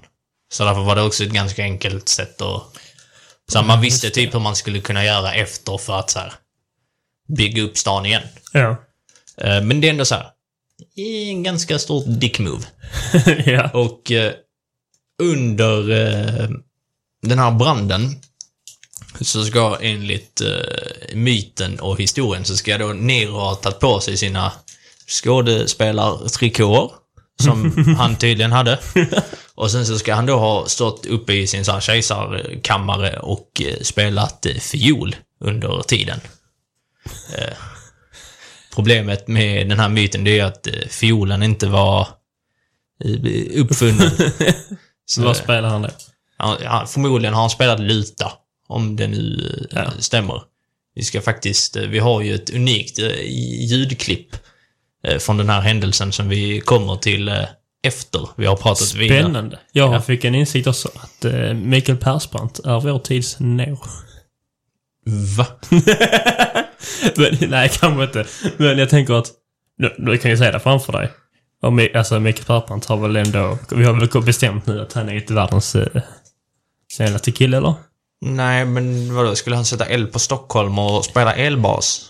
Så 0.51 0.65
därför 0.65 0.81
var 0.81 0.95
det 0.95 1.01
också 1.01 1.23
ett 1.23 1.31
ganska 1.31 1.63
enkelt 1.63 2.09
sätt 2.09 2.41
att... 2.41 2.63
Så 3.51 3.61
man 3.61 3.81
visste 3.81 4.09
typ 4.09 4.33
hur 4.33 4.39
man 4.39 4.55
skulle 4.55 4.79
kunna 4.79 5.05
göra 5.05 5.33
efter 5.33 5.77
för 5.77 5.99
att 5.99 6.09
så 6.09 6.19
här, 6.19 6.33
bygga 7.27 7.61
upp 7.63 7.77
stan 7.77 8.05
igen. 8.05 8.23
Ja. 8.53 8.69
Eh, 9.37 9.61
Men 9.61 9.81
det 9.81 9.87
är 9.87 9.91
ändå 9.91 10.05
så 10.05 10.15
här. 10.15 10.27
En 10.95 11.43
ganska 11.43 11.79
stort 11.79 12.05
dick 12.07 12.39
move. 12.39 12.63
ja. 13.45 13.69
Och 13.73 14.11
eh, 14.11 14.33
under 15.21 15.91
eh, 15.91 16.49
den 17.21 17.39
här 17.39 17.51
branden 17.51 18.21
så 19.21 19.45
ska 19.45 19.77
enligt 19.81 20.41
eh, 20.41 21.15
myten 21.15 21.79
och 21.79 21.99
historien 21.99 22.45
så 22.45 22.57
ska 22.57 22.77
då 22.77 22.87
Nero 22.87 23.31
ha 23.31 23.55
tagit 23.55 23.79
på 23.79 23.99
sig 23.99 24.17
sina 24.17 24.51
skådespelartrikåer 25.07 26.91
som 27.43 27.83
han 27.97 28.15
tydligen 28.15 28.51
hade. 28.51 28.79
Och 29.55 29.71
sen 29.71 29.85
så 29.85 29.99
ska 29.99 30.13
han 30.15 30.25
då 30.25 30.37
ha 30.39 30.65
stått 30.67 31.05
uppe 31.05 31.33
i 31.33 31.47
sin 31.47 31.65
så 31.65 31.71
här 31.71 31.79
kejsarkammare 31.79 33.19
och 33.19 33.61
eh, 33.65 33.75
spelat 33.81 34.45
eh, 34.45 34.53
fiol 34.55 35.15
under 35.39 35.81
tiden. 35.81 36.19
Eh, 37.37 37.53
problemet 38.75 39.27
med 39.27 39.69
den 39.69 39.79
här 39.79 39.89
myten 39.89 40.23
det 40.23 40.39
är 40.39 40.45
att 40.45 40.67
eh, 40.67 40.73
fiolen 40.89 41.43
inte 41.43 41.67
var 41.67 42.07
uppfunnen. 43.53 44.11
Så, 45.05 45.21
Vad 45.23 45.37
spelar 45.37 45.69
han 45.69 45.81
då? 45.81 45.89
han, 46.37 46.87
förmodligen 46.87 47.33
har 47.33 47.41
han 47.41 47.49
spelat 47.49 47.79
luta, 47.79 48.31
om 48.67 48.95
det 48.95 49.07
nu 49.07 49.67
Ja. 49.71 49.91
stämmer. 49.99 50.41
Vi 50.95 51.03
ska 51.03 51.21
faktiskt, 51.21 51.75
vi 51.75 51.99
har 51.99 52.21
ju 52.21 52.35
ett 52.35 52.49
unikt 52.49 52.99
ljudklipp 53.69 54.35
från 55.19 55.37
den 55.37 55.49
här 55.49 55.61
händelsen 55.61 56.11
som 56.11 56.29
vi 56.29 56.61
kommer 56.61 56.95
till 56.95 57.27
eh, 57.27 57.35
efter 57.83 58.29
vi 58.35 58.45
har 58.45 58.55
pratat 58.55 58.93
vidare. 58.93 59.19
Spännande. 59.21 59.59
Jag 59.71 59.93
Ja. 59.93 60.01
fick 60.01 60.23
en 60.25 60.35
insikt 60.35 60.67
också 60.67 60.89
att 60.95 61.25
eh, 61.25 61.53
Mikael 61.53 61.97
Persbrandt 61.97 62.59
är 62.59 62.79
vår 62.79 62.99
tids 62.99 63.35
Nero. 63.39 63.79
Va? 65.37 65.45
Men, 67.15 67.49
nej, 67.49 67.69
kanske 67.79 68.03
inte. 68.03 68.25
Men 68.57 68.77
jag 68.77 68.89
tänker 68.89 69.13
att... 69.13 69.27
Nu, 69.77 69.95
du 69.97 70.17
kan 70.17 70.31
ju 70.31 70.37
säga 70.37 70.51
det 70.51 70.59
framför 70.59 70.93
dig. 70.93 71.11
Och, 71.61 71.95
alltså, 71.95 72.19
Mikael 72.19 72.45
Persbrandt 72.45 72.85
har 72.85 72.97
väl 72.97 73.15
ändå... 73.15 73.57
Vi 73.71 73.83
har 73.83 73.93
väl 73.93 74.23
bestämt 74.23 74.65
nu 74.67 74.81
att 74.81 74.93
han 74.93 75.09
är 75.09 75.13
inte 75.13 75.33
världens 75.33 75.75
eh, 75.75 76.01
snällaste 76.91 77.31
kille, 77.31 77.57
eller? 77.57 77.73
Nej, 78.21 78.65
men 78.65 79.15
vadå, 79.15 79.35
skulle 79.35 79.55
han 79.55 79.65
sätta 79.65 79.85
eld 79.85 80.11
på 80.13 80.19
Stockholm 80.19 80.79
och 80.79 81.05
spela 81.05 81.35
elbas? 81.35 82.05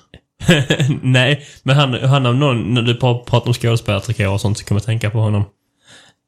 nej, 1.01 1.45
men 1.63 1.75
han, 1.75 1.93
han 1.93 2.25
av 2.25 2.35
någon... 2.35 2.73
När 2.73 2.81
du 2.81 2.93
pra- 2.93 3.23
pratar 3.25 3.47
om 3.47 3.53
skådespelartrikåer 3.53 4.29
och 4.29 4.41
sånt 4.41 4.57
så 4.57 4.65
kommer 4.65 4.81
jag 4.81 4.85
tänka 4.85 5.09
på 5.09 5.19
honom. 5.19 5.43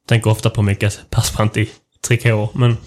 Tänker 0.09 0.29
ofta 0.31 0.49
på 0.49 0.61
Mikael 0.61 0.91
Persbrandt 1.09 1.57
i 1.57 1.69
trikåer, 2.07 2.49
men... 2.53 2.77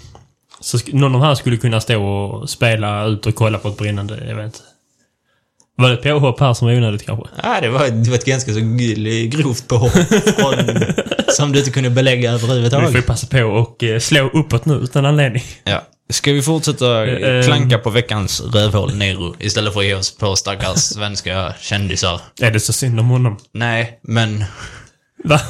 Så 0.59 0.77
någon 0.87 1.15
av 1.15 1.21
här 1.21 1.35
skulle 1.35 1.57
kunna 1.57 1.81
stå 1.81 2.03
och 2.05 2.49
spela 2.49 3.05
ut 3.05 3.25
och 3.25 3.35
kolla 3.35 3.57
på 3.57 3.67
ett 3.67 3.77
brinnande, 3.77 4.43
inte. 4.45 4.59
Var 5.77 5.89
det 5.89 5.93
ett 5.95 6.03
påhopp 6.03 6.39
här 6.39 6.53
som 6.53 6.67
var 6.67 6.75
onödigt 6.75 7.05
kanske? 7.05 7.25
Nej, 7.43 7.61
det 7.61 7.69
var, 7.69 7.87
det 7.89 8.09
var 8.09 8.17
ett 8.17 8.25
ganska 8.25 8.53
så 8.53 8.59
grovt 9.27 9.67
påhopp 9.67 9.91
från, 10.39 10.53
som 11.27 11.51
du 11.51 11.59
inte 11.59 11.71
kunde 11.71 11.89
belägga 11.89 12.31
Vi 12.33 12.39
får 12.39 12.45
överhuvudtaget. 12.47 12.95
ju 12.95 13.01
passa 13.01 13.27
på 13.27 13.43
och 13.43 13.83
eh, 13.83 13.99
slå 13.99 14.29
uppåt 14.29 14.65
nu 14.65 14.73
utan 14.73 15.05
anledning. 15.05 15.43
Ja. 15.63 15.81
Ska 16.09 16.31
vi 16.33 16.41
fortsätta 16.41 17.05
Eh, 17.07 17.43
klanka 17.45 17.77
på 17.77 17.89
veckans 17.89 18.41
rövhål 18.41 18.95
Nero 18.95 19.35
istället 19.39 19.73
för 19.73 19.79
att 19.79 19.85
ge 19.85 19.93
oss 19.95 20.17
på 20.17 20.35
stackars 20.35 20.77
svenska 20.79 21.53
kändisar? 21.61 22.21
Är 22.41 22.51
det 22.51 22.59
så 22.59 22.73
synd 22.73 22.99
om 22.99 23.09
honom? 23.09 23.37
Nej, 23.53 23.99
men... 24.03 24.45
Va? 25.23 25.41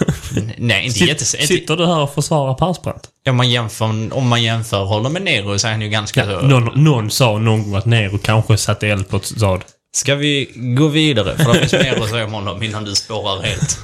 Nej, 0.57 0.85
inte 0.85 0.99
jättesent. 0.99 1.47
Sitter 1.47 1.77
du 1.77 1.85
här 1.85 1.99
och 1.99 2.13
försvarar 2.13 2.53
Persbrandt? 2.53 3.09
Om 3.29 3.35
man 3.35 3.49
jämför, 3.49 3.85
om 4.13 4.27
man 4.27 4.43
jämför 4.43 4.83
honom 4.83 5.13
med 5.13 5.21
Nero 5.21 5.59
så 5.59 5.67
är 5.67 5.71
han 5.71 5.81
ju 5.81 5.89
ganska 5.89 6.25
Ja, 6.31 6.41
någon, 6.41 6.83
någon 6.83 7.11
sa 7.11 7.37
någon 7.37 7.63
gång 7.63 7.75
att 7.75 7.85
Nero 7.85 8.17
kanske 8.17 8.57
satte 8.57 8.87
eld 8.87 9.09
på 9.09 9.17
ett 9.17 9.25
stad. 9.25 9.61
Ska 9.95 10.15
vi 10.15 10.49
gå 10.55 10.87
vidare? 10.87 11.37
För 11.37 11.53
det 11.53 11.59
finns 11.59 11.73
mer 11.73 12.03
att 12.03 12.09
säga 12.09 12.25
om 12.25 12.33
honom 12.33 12.63
innan 12.63 12.83
du 12.85 12.95
spårar 12.95 13.41
helt. 13.43 13.79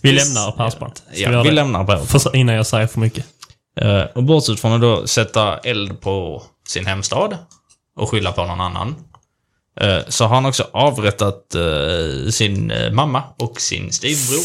Vi 0.00 0.12
lämnar 0.12 0.52
Persbrandt. 0.52 1.02
Vi 1.14 1.22
Ja, 1.22 1.42
vi 1.42 1.48
det? 1.48 1.54
lämnar. 1.54 2.04
För, 2.06 2.36
innan 2.36 2.54
jag 2.54 2.66
säger 2.66 2.86
för 2.86 3.00
mycket. 3.00 3.24
Eh, 3.80 4.02
och 4.14 4.22
bortsett 4.24 4.60
från 4.60 4.72
att 4.72 4.80
då 4.80 5.06
sätta 5.06 5.58
eld 5.58 6.00
på 6.00 6.42
sin 6.68 6.86
hemstad 6.86 7.38
och 7.96 8.10
skylla 8.10 8.32
på 8.32 8.44
någon 8.46 8.60
annan. 8.60 8.94
eh, 9.80 9.98
så 10.08 10.24
har 10.24 10.34
han 10.34 10.46
också 10.46 10.66
avrättat 10.72 11.54
eh, 11.54 12.30
sin 12.30 12.72
mamma 12.92 13.22
och 13.38 13.60
sin 13.60 13.92
styvbror. 13.92 14.42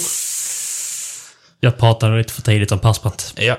Jag 1.60 1.78
pratade 1.78 2.18
lite 2.18 2.34
för 2.34 2.42
tidigt 2.42 2.72
om 2.72 2.80
Persbrandt. 2.80 3.34
Ja. 3.38 3.58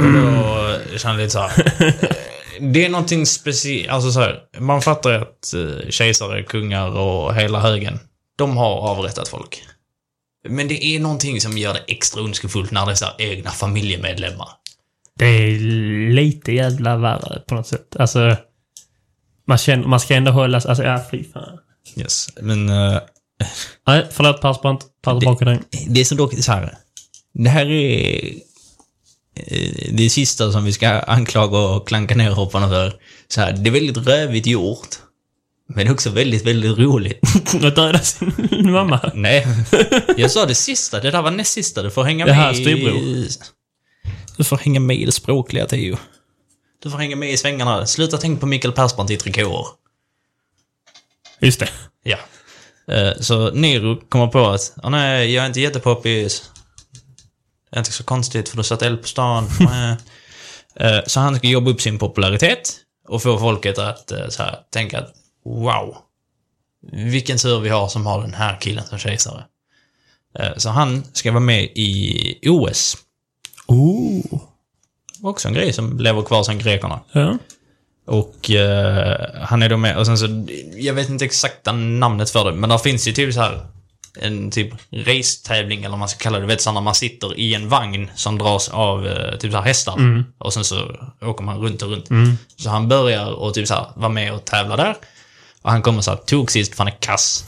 Och 0.00 0.82
då 0.92 0.98
känner 0.98 1.14
jag 1.14 1.20
lite 1.20 1.30
så 1.30 1.38
här. 1.38 1.72
eh, 1.80 2.16
Det 2.60 2.84
är 2.84 2.88
någonting 2.88 3.26
speciellt, 3.26 3.90
alltså 3.90 4.12
så 4.12 4.20
här, 4.20 4.40
man 4.58 4.82
fattar 4.82 5.10
ju 5.10 5.16
att 5.16 5.54
kejsare, 5.94 6.42
kungar 6.42 6.88
och 6.98 7.34
hela 7.34 7.60
högen, 7.60 7.98
de 8.38 8.56
har 8.56 8.78
avrättat 8.90 9.28
folk. 9.28 9.62
Men 10.48 10.68
det 10.68 10.84
är 10.84 11.00
någonting 11.00 11.40
som 11.40 11.58
gör 11.58 11.74
det 11.74 11.82
extra 11.86 12.22
ondskefullt 12.22 12.70
när 12.70 12.86
det 12.86 12.92
är 12.92 12.96
så 12.96 13.06
egna 13.18 13.50
familjemedlemmar. 13.50 14.48
Det 15.22 15.28
är 15.28 15.58
lite 16.12 16.52
jävla 16.52 16.96
värre 16.96 17.42
på 17.48 17.54
något 17.54 17.66
sätt. 17.66 17.96
Alltså... 17.98 18.36
Man, 19.46 19.58
känner, 19.58 19.86
man 19.86 20.00
ska 20.00 20.14
ändå 20.14 20.30
hålla... 20.30 20.60
Alltså, 20.60 20.82
ja, 20.82 21.04
fy 21.10 21.24
fan. 21.24 21.58
Yes. 21.96 22.28
Men 22.40 22.68
eh, 22.68 22.98
Nej, 23.86 24.06
förlåt 24.10 24.40
Persbrandt. 24.40 24.84
Ta 25.04 25.20
tillbaka 25.20 25.44
den. 25.44 25.64
det 25.88 26.00
är 26.00 26.04
som 26.04 26.16
dock 26.16 26.42
så 26.42 26.52
här. 26.52 26.74
Det 27.34 27.50
här 27.50 27.66
är 27.66 28.32
eh, 29.36 29.92
det 29.92 30.10
sista 30.10 30.52
som 30.52 30.64
vi 30.64 30.72
ska 30.72 30.88
anklaga 30.88 31.58
och 31.58 31.88
klanka 31.88 32.14
ner 32.14 32.30
hopparna 32.30 32.68
för. 32.68 32.92
Så 33.28 33.40
här, 33.40 33.52
det 33.52 33.70
är 33.70 33.72
väldigt 33.72 33.96
rövigt 33.96 34.46
gjort. 34.46 34.88
Men 35.74 35.90
också 35.90 36.10
väldigt, 36.10 36.46
väldigt 36.46 36.78
roligt. 36.78 37.20
Att 37.64 37.76
döda 37.76 37.98
sin 37.98 38.72
mamma. 38.72 39.10
Nej, 39.14 39.46
jag 40.16 40.30
sa 40.30 40.46
det 40.46 40.54
sista. 40.54 41.00
Det 41.00 41.10
där 41.10 41.22
var 41.22 41.30
näst 41.30 41.52
sista. 41.52 41.82
Du 41.82 41.90
får 41.90 42.04
hänga 42.04 42.26
Det 42.26 42.32
med 42.32 42.40
här, 42.40 42.54
styvbror. 42.54 43.26
Du 44.36 44.44
får 44.44 44.56
hänga 44.56 44.80
med 44.80 44.96
i 44.96 45.04
det 45.04 45.12
språkliga, 45.12 45.66
Theo. 45.66 45.96
Du 46.82 46.90
får 46.90 46.98
hänga 46.98 47.16
med 47.16 47.30
i 47.32 47.36
svängarna. 47.36 47.86
Sluta 47.86 48.18
tänka 48.18 48.40
på 48.40 48.46
Mikael 48.46 48.72
Persbrandt 48.74 49.12
i 49.12 49.16
trikåer. 49.16 49.66
Just 51.40 51.60
det. 51.60 51.68
Ja. 52.02 52.18
Eh, 52.94 53.12
Så 53.20 53.50
Nero 53.50 53.96
kommer 54.08 54.26
på 54.26 54.46
att, 54.46 54.72
oh, 54.82 54.90
nej, 54.90 55.32
jag 55.32 55.42
är 55.42 55.46
inte 55.46 55.60
jättepoppis. 55.60 56.50
Det 57.70 57.76
är 57.76 57.78
inte 57.80 57.92
så 57.92 58.04
konstigt 58.04 58.48
för 58.48 58.56
du 58.56 58.62
satt 58.62 58.82
eld 58.82 59.02
på 59.02 59.08
stan. 59.08 59.48
Nej. 59.60 59.96
Eh, 60.76 61.00
Så 61.06 61.20
han 61.20 61.36
ska 61.36 61.48
jobba 61.48 61.70
upp 61.70 61.80
sin 61.80 61.98
popularitet 61.98 62.76
och 63.08 63.22
få 63.22 63.38
folket 63.38 63.78
att 63.78 64.12
eh, 64.12 64.28
så 64.28 64.42
här, 64.42 64.58
tänka 64.70 64.98
att 64.98 65.12
wow, 65.44 65.96
vilken 66.92 67.38
tur 67.38 67.60
vi 67.60 67.68
har 67.68 67.88
som 67.88 68.06
har 68.06 68.20
den 68.22 68.34
här 68.34 68.60
killen 68.60 68.84
som 68.86 68.98
kejsare. 68.98 69.44
Eh, 70.38 70.56
Så 70.56 70.68
han 70.70 71.04
ska 71.12 71.30
vara 71.32 71.40
med 71.40 71.64
i 71.64 72.38
OS. 72.48 72.96
Oh. 73.66 74.40
Också 75.22 75.48
en 75.48 75.54
grej 75.54 75.72
som 75.72 75.98
lever 75.98 76.22
kvar 76.22 76.42
sedan 76.42 76.58
grekerna. 76.58 77.00
Ja. 77.12 77.38
Och 78.06 78.50
eh, 78.50 79.16
han 79.42 79.62
är 79.62 79.68
då 79.68 79.76
med, 79.76 79.98
och 79.98 80.06
sen 80.06 80.18
så, 80.18 80.46
jag 80.76 80.94
vet 80.94 81.08
inte 81.08 81.24
exakta 81.24 81.72
namnet 81.72 82.30
för 82.30 82.44
det, 82.44 82.52
men 82.52 82.70
där 82.70 82.78
finns 82.78 83.08
ju 83.08 83.12
typ 83.12 83.34
så 83.34 83.40
här 83.40 83.66
en 84.20 84.50
typ 84.50 84.74
racetävling 84.92 85.78
eller 85.78 85.90
vad 85.90 85.98
man 85.98 86.08
ska 86.08 86.18
kalla 86.18 86.38
det. 86.38 86.44
Du 86.44 86.48
vet 86.48 86.60
så 86.60 86.72
när 86.72 86.80
man 86.80 86.94
sitter 86.94 87.38
i 87.38 87.54
en 87.54 87.68
vagn 87.68 88.10
som 88.14 88.38
dras 88.38 88.68
av 88.68 89.06
eh, 89.06 89.38
typ 89.38 89.52
så 89.52 89.56
här 89.58 89.64
hästar. 89.64 90.24
Och 90.38 90.52
sen 90.52 90.64
så 90.64 90.90
åker 91.22 91.44
man 91.44 91.58
runt 91.58 91.82
och 91.82 91.90
runt. 91.90 92.08
Så 92.56 92.70
han 92.70 92.88
börjar 92.88 93.32
och 93.32 93.54
typ 93.54 93.68
så 93.68 93.74
här 93.74 93.86
vara 93.94 94.08
med 94.08 94.32
och 94.34 94.44
tävla 94.44 94.76
där. 94.76 94.96
Och 95.62 95.70
han 95.70 95.82
kommer 95.82 96.00
så 96.00 96.10
här, 96.10 96.18
tog 96.18 96.50
sist 96.50 96.74
för 96.74 96.78
han 96.84 96.92
är 96.92 96.96
kass. 97.00 97.44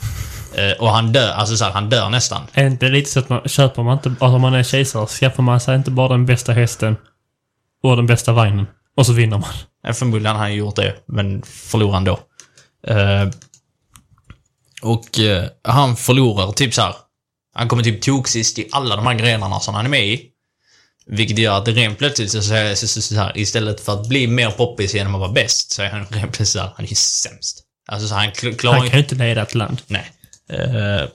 Eh, 0.55 0.71
och 0.71 0.89
han 0.89 1.11
dör, 1.11 1.31
alltså 1.31 1.57
så 1.57 1.65
här, 1.65 1.71
han 1.71 1.89
dör 1.89 2.09
nästan. 2.09 2.41
Är 2.53 2.67
inte 2.67 2.89
lite 2.89 3.09
så 3.09 3.19
att 3.19 3.29
man 3.29 3.41
köper 3.45 3.83
man 3.83 3.93
inte... 3.93 4.09
Alltså 4.09 4.35
om 4.35 4.41
man 4.41 4.53
är 4.53 4.63
kejsare 4.63 5.07
skaffar 5.07 5.43
man 5.43 5.59
sig 5.59 5.75
inte 5.75 5.91
bara 5.91 6.07
den 6.07 6.25
bästa 6.25 6.53
hästen 6.53 6.95
och 7.83 7.95
den 7.95 8.07
bästa 8.07 8.31
vagnen. 8.31 8.67
Och 8.97 9.05
så 9.05 9.13
vinner 9.13 9.37
man. 9.37 9.53
Eh, 9.87 9.93
Förmodligen 9.93 10.35
har 10.35 10.43
han 10.43 10.55
gjort 10.55 10.75
det, 10.75 10.95
men 11.07 11.41
förlorar 11.41 11.97
ändå. 11.97 12.19
Eh, 12.87 13.29
och 14.81 15.19
eh, 15.19 15.45
han 15.63 15.95
förlorar 15.95 16.51
typ 16.51 16.73
så 16.73 16.81
här. 16.81 16.95
Han 17.55 17.67
kommer 17.67 17.83
typ 17.83 18.01
toksist 18.01 18.59
i 18.59 18.67
alla 18.71 18.95
de 18.95 19.07
här 19.07 19.13
grenarna 19.13 19.59
som 19.59 19.75
han 19.75 19.85
är 19.85 19.89
med 19.89 20.07
i. 20.07 20.21
Vilket 21.07 21.37
gör 21.37 21.57
att 21.57 21.67
rent 21.67 21.97
plötsligt 21.97 22.31
så, 22.31 22.41
så, 22.41 22.75
så, 22.87 23.01
så, 23.01 23.15
här, 23.15 23.37
istället 23.37 23.81
för 23.81 23.93
att 23.93 24.07
bli 24.07 24.27
mer 24.27 24.51
poppis 24.51 24.93
genom 24.93 25.15
att 25.15 25.21
vara 25.21 25.31
bäst, 25.31 25.71
så 25.71 25.81
är 25.81 25.89
han 25.89 25.99
rent 25.99 26.09
plötsligt 26.09 26.47
så 26.47 26.59
här, 26.59 26.71
han 26.75 26.85
är 26.85 26.95
sämst. 26.95 27.61
Alltså 27.87 28.07
så 28.07 28.15
han 28.15 28.27
kl- 28.27 28.55
klarar 28.57 28.77
Han 28.77 28.89
kan 28.89 28.97
ju 28.97 29.03
inte 29.03 29.15
leda 29.15 29.41
ett 29.41 29.55
land. 29.55 29.81
Nej. 29.87 30.11
Eh, 30.49 31.07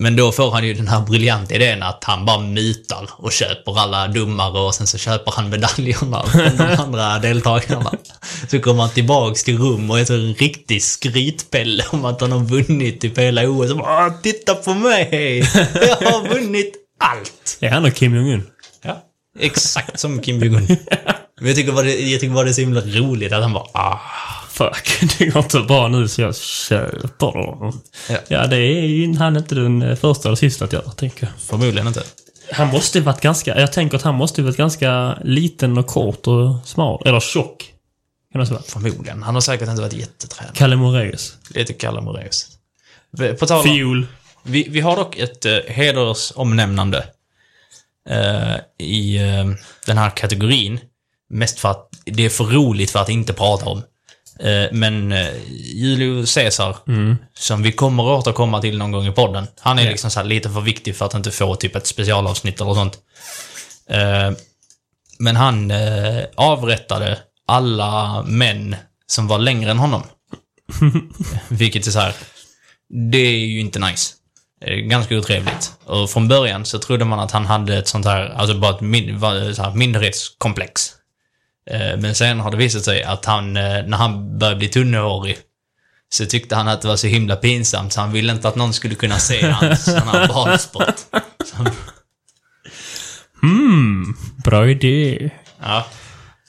men 0.00 0.16
då 0.16 0.32
får 0.32 0.50
han 0.50 0.64
ju 0.66 0.74
den 0.74 0.88
här 0.88 1.00
briljanta 1.00 1.54
idén 1.54 1.82
att 1.82 2.04
han 2.04 2.24
bara 2.24 2.38
mutar 2.40 3.10
och 3.16 3.32
köper 3.32 3.78
alla 3.78 4.08
domare 4.08 4.58
och 4.60 4.74
sen 4.74 4.86
så 4.86 4.98
köper 4.98 5.32
han 5.36 5.50
medaljerna 5.50 6.22
från 6.26 6.56
de 6.56 6.76
andra 6.82 7.18
deltagarna. 7.18 7.92
Så 8.50 8.60
kommer 8.60 8.82
han 8.82 8.90
tillbaks 8.90 9.44
till 9.44 9.58
rum 9.58 9.90
och 9.90 10.00
är 10.00 10.04
så 10.04 10.14
en 10.14 10.34
riktig 10.34 10.82
skrytpelle 10.82 11.84
om 11.90 12.04
att 12.04 12.20
han 12.20 12.32
har 12.32 12.38
vunnit 12.38 13.00
typ 13.00 13.18
hela 13.18 13.48
OS. 13.48 13.70
Och 13.70 13.76
bara, 13.78 14.06
"Ah, 14.06 14.10
titta 14.22 14.54
på 14.54 14.74
mig! 14.74 15.38
Jag 15.74 16.10
har 16.10 16.28
vunnit 16.28 16.74
allt! 17.04 17.56
Det 17.60 17.66
är 17.66 17.70
han 17.70 17.84
och 17.84 17.94
Kim 17.94 18.14
Jong-Un. 18.14 18.46
Ja, 18.82 19.02
exakt 19.38 20.00
som 20.00 20.22
Kim 20.22 20.42
Jong-Un. 20.42 20.66
Men 21.40 21.46
jag 21.48 21.56
tycker, 21.56 21.72
bara 21.72 21.82
det, 21.84 22.00
jag 22.00 22.20
tycker 22.20 22.34
bara 22.34 22.44
det 22.44 22.50
är 22.50 22.52
så 22.52 22.60
himla 22.60 22.80
roligt 22.80 23.32
att 23.32 23.42
han 23.42 23.52
bara 23.52 23.64
ah. 23.72 23.98
Fuck, 24.58 25.00
det 25.18 25.26
går 25.26 25.42
inte 25.42 25.60
bra 25.60 25.88
nu 25.88 26.08
så 26.08 26.20
jag 26.20 26.36
köper 26.36 27.32
dem. 27.32 27.80
Ja. 28.08 28.18
Ja, 28.28 28.46
det 28.46 28.56
är 28.56 28.86
ju 28.86 29.16
han 29.16 29.36
inte 29.36 29.54
den 29.54 29.82
eh, 29.82 29.96
första 29.96 30.28
eller 30.28 30.36
sista 30.36 30.64
att 30.64 30.72
göra, 30.72 30.90
tänker 30.90 31.26
jag. 31.26 31.32
Förmodligen 31.38 31.86
inte. 31.86 32.02
Han 32.52 32.68
måste 32.68 33.00
varit 33.00 33.20
ganska... 33.20 33.60
Jag 33.60 33.72
tänker 33.72 33.96
att 33.96 34.02
han 34.02 34.14
måste 34.14 34.42
varit 34.42 34.56
ganska 34.56 35.18
liten 35.24 35.78
och 35.78 35.86
kort 35.86 36.26
och 36.26 36.68
smal. 36.68 37.02
Eller 37.06 37.20
tjock. 37.20 37.72
Kan 38.32 38.44
det 38.44 38.50
vara? 38.50 38.62
Förmodligen. 38.62 39.22
Han 39.22 39.34
har 39.34 39.40
säkert 39.40 39.68
inte 39.68 39.82
varit 39.82 39.92
jättetränad. 39.92 40.54
Kalle 40.54 40.76
Moraeus. 40.76 41.36
Lite 41.50 41.72
Kalle 41.72 42.00
Moraeus. 42.00 42.46
På 43.40 43.46
tal 43.46 43.58
om... 43.58 43.64
Fiol. 43.64 44.06
Vi, 44.42 44.66
vi 44.70 44.80
har 44.80 44.96
dock 44.96 45.16
ett 45.16 45.46
uh, 45.46 45.58
hedersomnämnande 45.66 47.04
eh, 48.08 48.56
i 48.78 49.16
eh, 49.16 49.46
den 49.86 49.98
här 49.98 50.10
kategorin. 50.10 50.80
Mest 51.30 51.60
för 51.60 51.70
att 51.70 51.88
det 52.04 52.24
är 52.24 52.30
för 52.30 52.44
roligt 52.44 52.90
för 52.90 52.98
att 52.98 53.08
inte 53.08 53.32
prata 53.32 53.66
om. 53.66 53.82
Eh, 54.38 54.72
men 54.72 55.12
uh, 55.12 55.28
Julius 55.74 56.34
Caesar, 56.34 56.76
som 57.38 57.62
vi 57.62 57.72
kommer 57.72 58.02
att 58.14 58.20
återkomma 58.20 58.60
till 58.60 58.78
någon 58.78 58.92
gång 58.92 59.06
i 59.06 59.12
podden, 59.12 59.46
han 59.60 59.78
är 59.78 59.84
Ja. 59.84 59.90
liksom 59.90 60.10
så 60.10 60.22
lite 60.22 60.50
för 60.50 60.60
viktig 60.60 60.96
för 60.96 61.06
att 61.06 61.14
inte 61.14 61.30
få 61.30 61.54
typ 61.54 61.76
ett 61.76 61.86
specialavsnitt 61.86 62.60
eller 62.60 62.74
sånt. 62.74 62.98
Eh, 63.90 64.30
men 65.18 65.36
han 65.36 65.70
eh, 65.70 66.24
avrättade 66.34 67.18
alla 67.46 68.22
män 68.26 68.76
som 69.06 69.28
var 69.28 69.38
längre 69.38 69.70
än 69.70 69.78
honom. 69.78 70.02
Vilket 71.48 71.86
är 71.86 71.90
så 71.90 71.98
här. 71.98 72.14
Det 73.12 73.18
är 73.18 73.38
ju 73.38 73.60
inte 73.60 73.78
nice. 73.78 74.14
Ganska 74.66 75.16
otrevligt. 75.18 75.72
Och 75.84 76.10
från 76.10 76.28
början 76.28 76.64
så 76.64 76.78
trodde 76.78 77.04
man 77.04 77.20
att 77.20 77.30
han 77.30 77.46
hade 77.46 77.76
ett 77.78 77.88
sånt 77.88 78.06
här, 78.06 78.28
alltså 78.36 78.58
bara 78.58 78.74
ett 78.74 78.80
min, 78.80 79.22
här, 79.22 79.74
minderhetskomplex. 79.74 80.90
Eh, 81.70 81.96
Men 81.98 82.14
sen 82.14 82.40
har 82.40 82.50
det 82.50 82.56
visat 82.56 82.84
sig 82.84 83.02
att 83.02 83.24
han, 83.24 83.56
eh, 83.56 83.62
när 83.86 83.96
han 83.96 84.38
började 84.38 84.56
bli 84.58 84.68
tunnhårig, 84.68 85.36
så 86.10 86.26
tyckte 86.26 86.56
han 86.56 86.68
att 86.68 86.82
det 86.82 86.88
var 86.88 86.96
så 86.96 87.06
himla 87.06 87.36
pinsamt 87.36 87.92
så 87.92 88.00
han 88.00 88.12
ville 88.12 88.32
inte 88.32 88.48
att 88.48 88.56
någon 88.56 88.72
skulle 88.72 88.94
kunna 88.94 89.18
se 89.18 89.46
hans 89.50 89.84
sån 89.84 90.08
här 90.08 90.28
badsport. 90.28 90.98
Så 91.44 91.56
han- 91.56 91.70
Mm, 93.42 94.14
bra 94.44 94.68
idé. 94.70 95.30
Ja. 95.60 95.86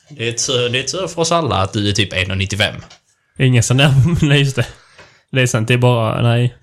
Det 0.09 0.27
är, 0.29 0.31
tur, 0.33 0.69
det 0.69 0.79
är 0.79 0.83
tur 0.83 1.07
för 1.07 1.21
oss 1.21 1.31
alla 1.31 1.55
att 1.55 1.73
du 1.73 1.89
är 1.89 1.93
typ 1.93 2.13
1,95. 2.13 2.73
Ingen 3.39 3.63
sån 3.63 3.77
där... 3.77 3.93
Nej, 4.25 4.39
just 4.39 4.55
det. 4.55 4.65
Det 5.31 5.41
är 5.41 5.47
sant, 5.47 5.67
det 5.67 5.73
är 5.73 5.77
bara... 5.77 6.21
Nej. 6.21 6.55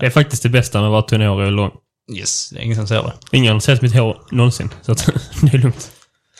Det 0.00 0.06
är 0.06 0.10
faktiskt 0.10 0.42
det 0.42 0.48
bästa 0.48 0.78
med 0.78 0.86
att 0.86 0.92
vara 0.92 1.02
tunnhårig 1.02 1.46
och 1.46 1.52
lång. 1.52 1.70
Yes, 2.16 2.50
det 2.50 2.58
är 2.58 2.62
ingen 2.62 2.76
som 2.76 2.88
ser 2.88 3.02
det. 3.02 3.12
Ingen 3.32 3.52
har 3.52 3.60
sett 3.60 3.82
mitt 3.82 3.94
hår 3.94 4.22
någonsin, 4.30 4.70
så 4.82 4.92
att 4.92 5.06
det 5.42 5.54
är 5.54 5.58
lugnt. 5.58 5.90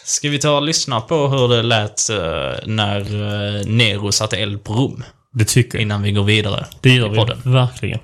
Ska 0.07 0.29
vi 0.31 0.39
ta 0.39 0.57
och 0.57 0.63
lyssna 0.63 1.01
på 1.01 1.29
hur 1.29 1.49
det 1.49 1.63
lät 1.63 2.11
eh, 2.11 2.67
när 2.67 3.01
eh, 3.01 3.67
Nero 3.67 4.13
satte 4.13 4.37
eld 4.37 4.65
på 4.65 4.73
Rom? 4.73 5.05
Det 5.33 5.45
tycker 5.45 5.79
jag. 5.79 5.83
Innan 5.83 6.03
vi 6.03 6.13
går 6.13 6.25
vidare 6.25 6.67
Det 6.81 6.91
gör 6.95 7.09
vi 7.09 7.17
podden. 7.17 7.41
verkligen. 7.45 7.99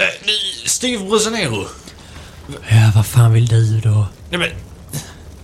Eh, 0.00 0.32
Styvbrorsan 0.66 1.32
Nero. 1.32 1.66
Ja, 2.70 2.92
vad 2.94 3.06
fan 3.06 3.32
vill 3.32 3.46
du 3.46 3.80
då? 3.80 4.06
Nej 4.30 4.38
men... 4.38 4.50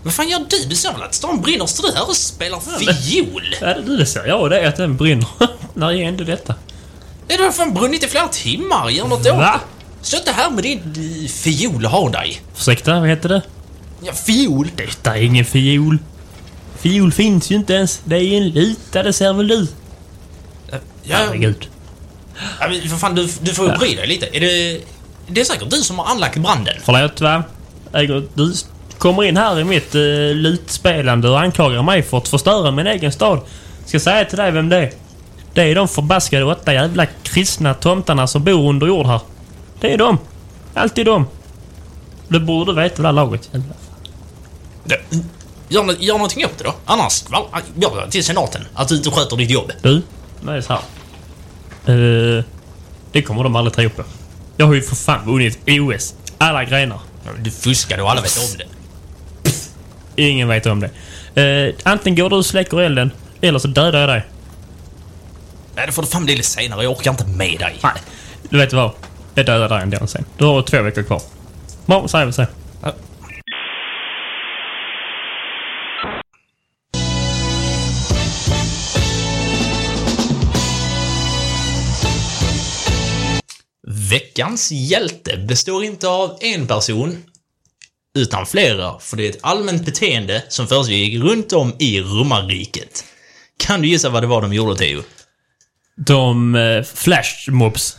Vad 0.02 0.14
fan 0.14 0.28
gör 0.28 0.38
du? 0.38 0.68
Du 0.68 0.76
ser 0.76 0.92
väl 0.92 1.02
att 1.02 1.14
stan 1.14 1.40
brinner? 1.42 1.66
Står 1.66 1.88
du 1.88 1.94
här 1.94 2.08
och 2.08 2.16
spelar 2.16 2.60
fiol? 2.60 3.56
Ja, 3.60 3.74
det, 3.74 3.96
det 3.96 4.06
ser 4.06 4.26
jag 4.26 4.50
det 4.50 4.60
är 4.60 4.68
att 4.68 4.76
den 4.76 4.96
brinner. 4.96 5.28
När 5.74 5.92
är 5.92 6.04
ändå 6.04 6.24
detta? 6.24 6.54
Det 7.26 7.36
har 7.42 7.52
fan 7.52 7.74
brunnit 7.74 8.04
i 8.04 8.06
flera 8.06 8.28
timmar. 8.28 8.90
Gör 8.90 9.08
något 9.08 9.26
åt 9.26 9.36
Va? 9.36 9.60
Stå 10.02 10.16
inte 10.16 10.32
här 10.32 10.50
med 10.50 10.64
din 10.64 11.28
fiol 11.28 11.84
och 11.84 11.90
ha 11.90 12.08
dig. 12.10 12.40
Ursäkta, 12.56 13.00
vad 13.00 13.08
heter 13.08 13.28
det? 13.28 13.42
Ja, 14.02 14.12
fiol? 14.12 14.70
Detta 14.76 15.16
är 15.16 15.22
ingen 15.22 15.44
fiol. 15.44 15.98
Fiol 16.78 17.12
finns 17.12 17.50
ju 17.50 17.54
inte 17.54 17.74
ens. 17.74 18.00
Det 18.04 18.16
är 18.16 18.36
en 18.36 18.48
luta, 18.48 19.02
det 19.02 19.12
ser 19.12 19.32
väl 19.32 19.48
du? 19.48 19.66
Ja, 21.02 21.16
Herregud. 21.16 21.68
ja, 22.60 22.68
men 22.68 22.88
för 22.88 22.96
fan, 22.96 23.14
du, 23.14 23.28
du 23.40 23.54
får 23.54 23.70
ju 23.70 23.76
bry 23.76 23.94
dig 23.94 24.06
lite. 24.06 24.26
Är 24.36 24.40
det... 24.40 24.80
Det 25.26 25.40
är 25.40 25.44
säkert 25.44 25.70
du 25.70 25.76
som 25.76 25.98
har 25.98 26.06
anlagt 26.06 26.36
branden. 26.36 26.74
Förlåt 26.84 27.20
va? 27.20 27.42
Du 28.34 28.52
kommer 28.98 29.24
in 29.24 29.36
här 29.36 29.60
i 29.60 29.64
mitt 29.64 29.94
uh, 29.94 30.34
lutspelande 30.34 31.28
och 31.30 31.40
anklagar 31.40 31.82
mig 31.82 32.02
för 32.02 32.18
att 32.18 32.28
förstöra 32.28 32.70
min 32.70 32.86
egen 32.86 33.12
stad. 33.12 33.40
Ska 33.86 34.00
säga 34.00 34.24
till 34.24 34.38
dig 34.38 34.50
vem 34.50 34.68
det 34.68 34.76
är. 34.76 34.92
Det 35.54 35.62
är 35.62 35.74
de 35.74 35.88
förbaskade 35.88 36.44
åtta 36.44 36.72
jävla 36.74 37.06
kristna 37.22 37.74
tomtarna 37.74 38.26
som 38.26 38.44
bor 38.44 38.68
under 38.68 38.86
jord 38.86 39.06
här. 39.06 39.20
Det 39.80 39.92
är 39.92 39.98
de. 39.98 40.18
Alltid 40.74 41.06
de. 41.06 41.26
Du 42.28 42.40
borde 42.40 42.72
veta 42.72 43.02
det 43.02 43.08
här 43.08 43.12
laget. 43.12 43.50
Det- 44.84 45.00
Gör, 45.68 45.94
gör 46.02 46.14
någonting 46.14 46.44
åt 46.44 46.58
det 46.58 46.64
då. 46.64 46.74
Annars, 46.84 47.24
va, 47.30 47.46
gör 47.76 48.04
det 48.04 48.10
till 48.10 48.24
senaten. 48.24 48.62
Att 48.74 48.88
du 48.88 48.96
inte 48.96 49.10
sköter 49.10 49.36
ditt 49.36 49.50
jobb. 49.50 49.72
Du, 49.82 50.02
det 50.42 50.52
är 50.52 50.60
så 50.60 50.72
här. 50.72 50.82
Eh, 52.38 52.44
det 53.12 53.22
kommer 53.22 53.42
de 53.42 53.56
aldrig 53.56 53.74
tro 53.74 53.88
på. 53.90 54.02
Jag 54.56 54.66
har 54.66 54.74
ju 54.74 54.82
för 54.82 54.96
fan 54.96 55.26
vunnit 55.26 55.58
OS. 55.68 56.14
Alla 56.38 56.64
grenar. 56.64 56.98
Du 57.38 57.50
fuskade 57.50 58.02
och 58.02 58.10
alla 58.10 58.20
vet 58.20 58.38
om 58.38 58.58
det. 58.58 58.64
Ingen 60.22 60.48
vet 60.48 60.66
om 60.66 60.80
det. 60.80 60.90
Eh, 61.42 61.74
antingen 61.82 62.16
går 62.16 62.30
du 62.30 62.36
och 62.36 62.46
släcker 62.46 62.80
elden, 62.80 63.10
eller 63.40 63.58
så 63.58 63.68
dödar 63.68 64.00
jag 64.00 64.08
dig. 64.08 64.24
Nej, 65.76 65.86
det 65.86 65.92
får 65.92 66.02
du 66.02 66.08
fan 66.08 66.24
bli 66.24 66.36
lite 66.36 66.48
senare. 66.48 66.82
Jag 66.82 66.92
orkar 66.92 67.10
inte 67.10 67.26
med 67.26 67.58
dig. 67.58 67.80
Nej, 67.82 67.92
du 68.48 68.58
vet 68.58 68.72
vad? 68.72 68.90
Jag 69.34 69.46
dödar 69.46 69.68
dig 69.68 69.82
ändå 69.82 70.06
sen. 70.06 70.24
Du 70.38 70.44
har 70.44 70.62
två 70.62 70.82
veckor 70.82 71.02
kvar. 71.02 71.22
Bra, 71.86 72.08
säger 72.08 72.26
vi 72.26 72.32
så. 72.32 72.46
Veckans 84.10 84.72
hjälte 84.72 85.36
består 85.36 85.84
inte 85.84 86.08
av 86.08 86.38
en 86.40 86.66
person, 86.66 87.22
utan 88.18 88.46
flera, 88.46 88.98
för 88.98 89.16
det 89.16 89.26
är 89.26 89.30
ett 89.30 89.38
allmänt 89.42 89.84
beteende 89.84 90.44
som 90.48 90.66
försiggick 90.66 91.22
runt 91.22 91.52
om 91.52 91.72
i 91.78 92.00
romarriket. 92.00 93.04
Kan 93.56 93.82
du 93.82 93.88
gissa 93.88 94.10
vad 94.10 94.22
det 94.22 94.26
var 94.26 94.42
de 94.42 94.52
gjorde, 94.52 94.76
Theo? 94.76 95.02
De 95.96 96.54
eh, 96.54 96.82
flashmobs. 96.82 97.96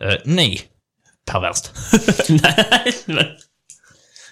Eh, 0.00 0.14
nej. 0.24 0.60
Perverst. 1.30 1.72
Nej, 2.28 2.94
men... 3.04 3.18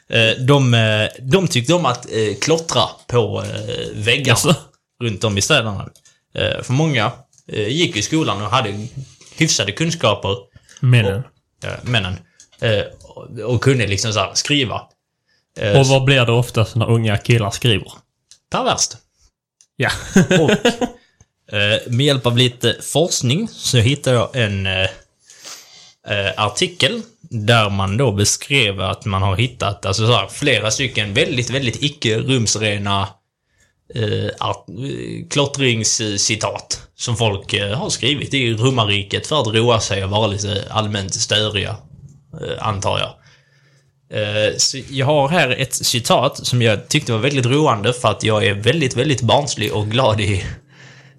Eh, 0.09 0.37
de, 0.47 0.75
eh, 0.75 1.09
de 1.21 1.49
tyckte 1.49 1.75
om 1.75 1.87
att 1.87 2.07
eh, 2.13 2.35
klottra 2.41 2.83
på 3.07 3.43
eh, 3.43 3.87
väggarna 3.95 4.29
Jaså? 4.29 4.55
runt 5.03 5.25
om 5.25 5.39
i 5.39 5.43
städerna. 5.43 5.89
Eh, 6.35 6.63
för 6.63 6.73
många 6.73 7.13
eh, 7.53 7.69
gick 7.69 7.97
i 7.97 8.03
skolan 8.03 8.43
och 8.43 8.51
hade 8.51 8.87
hyfsade 9.37 9.73
kunskaper, 9.73 10.37
Männen. 10.81 11.23
eh, 11.65 11.73
männen, 11.83 12.17
eh, 12.61 12.81
och, 13.03 13.39
och 13.41 13.63
kunde 13.63 13.87
liksom 13.87 14.13
så 14.13 14.19
här 14.21 14.35
skriva. 14.35 14.83
Eh, 15.59 15.81
Och 15.81 15.87
vad 15.87 16.05
blir 16.05 16.25
det 16.27 16.33
oftast 16.33 16.77
när 16.77 16.91
unga 16.91 17.17
killar 17.19 17.51
skriver? 17.51 17.93
Perverst. 18.51 18.97
Ja. 19.77 19.91
Och 20.41 20.51
Eh, 21.53 21.93
med 21.93 22.07
hjälp 22.07 22.27
av 22.27 22.37
lite 22.37 22.77
forskning 22.83 23.49
så 23.53 23.79
hittade 23.79 24.17
jag 24.17 24.37
en 24.37 24.67
eh, 24.67 24.83
eh, 26.09 26.33
artikel 26.37 27.03
där 27.21 27.71
man 27.71 27.97
då 27.97 28.13
beskrev 28.13 28.81
att 28.81 29.05
man 29.05 29.23
har 29.23 29.37
hittat 29.37 29.87
alltså 29.87 30.07
så 30.07 30.13
här, 30.13 30.29
flera 30.29 30.71
stycken 30.71 31.15
väldigt, 31.15 31.51
väldigt 31.51 31.83
icke-rumsrena 31.83 33.09
eh, 33.95 34.25
eh, 34.25 34.31
klottringscitat 35.31 36.83
som 36.97 37.17
folk 37.17 37.53
eh, 37.53 37.79
har 37.79 37.91
skrivit 37.91 38.35
i 38.35 38.53
romarriket 38.55 39.27
för 39.27 39.41
att 39.41 39.55
roa 39.55 39.81
sig 39.81 40.05
och 40.05 40.11
vara 40.11 40.27
lite 40.27 40.65
allmänt 40.71 41.15
störiga, 41.15 41.77
eh, 42.41 42.67
antar 42.67 42.99
jag. 42.99 43.13
Eh, 44.21 44.57
Så 44.57 44.79
jag 44.91 45.07
har 45.07 45.29
här 45.29 45.51
ett 45.51 45.75
citat 45.75 46.47
som 46.47 46.63
jag 46.63 46.89
tyckte 46.89 47.13
var 47.13 47.19
väldigt 47.19 47.47
roande 47.47 47.93
för 47.93 48.09
att 48.09 48.23
jag 48.23 48.45
är 48.47 48.55
väldigt, 48.55 48.97
väldigt 48.97 49.21
barnslig 49.21 49.73
och 49.75 49.91
glad 49.91 50.21
i 50.21 50.45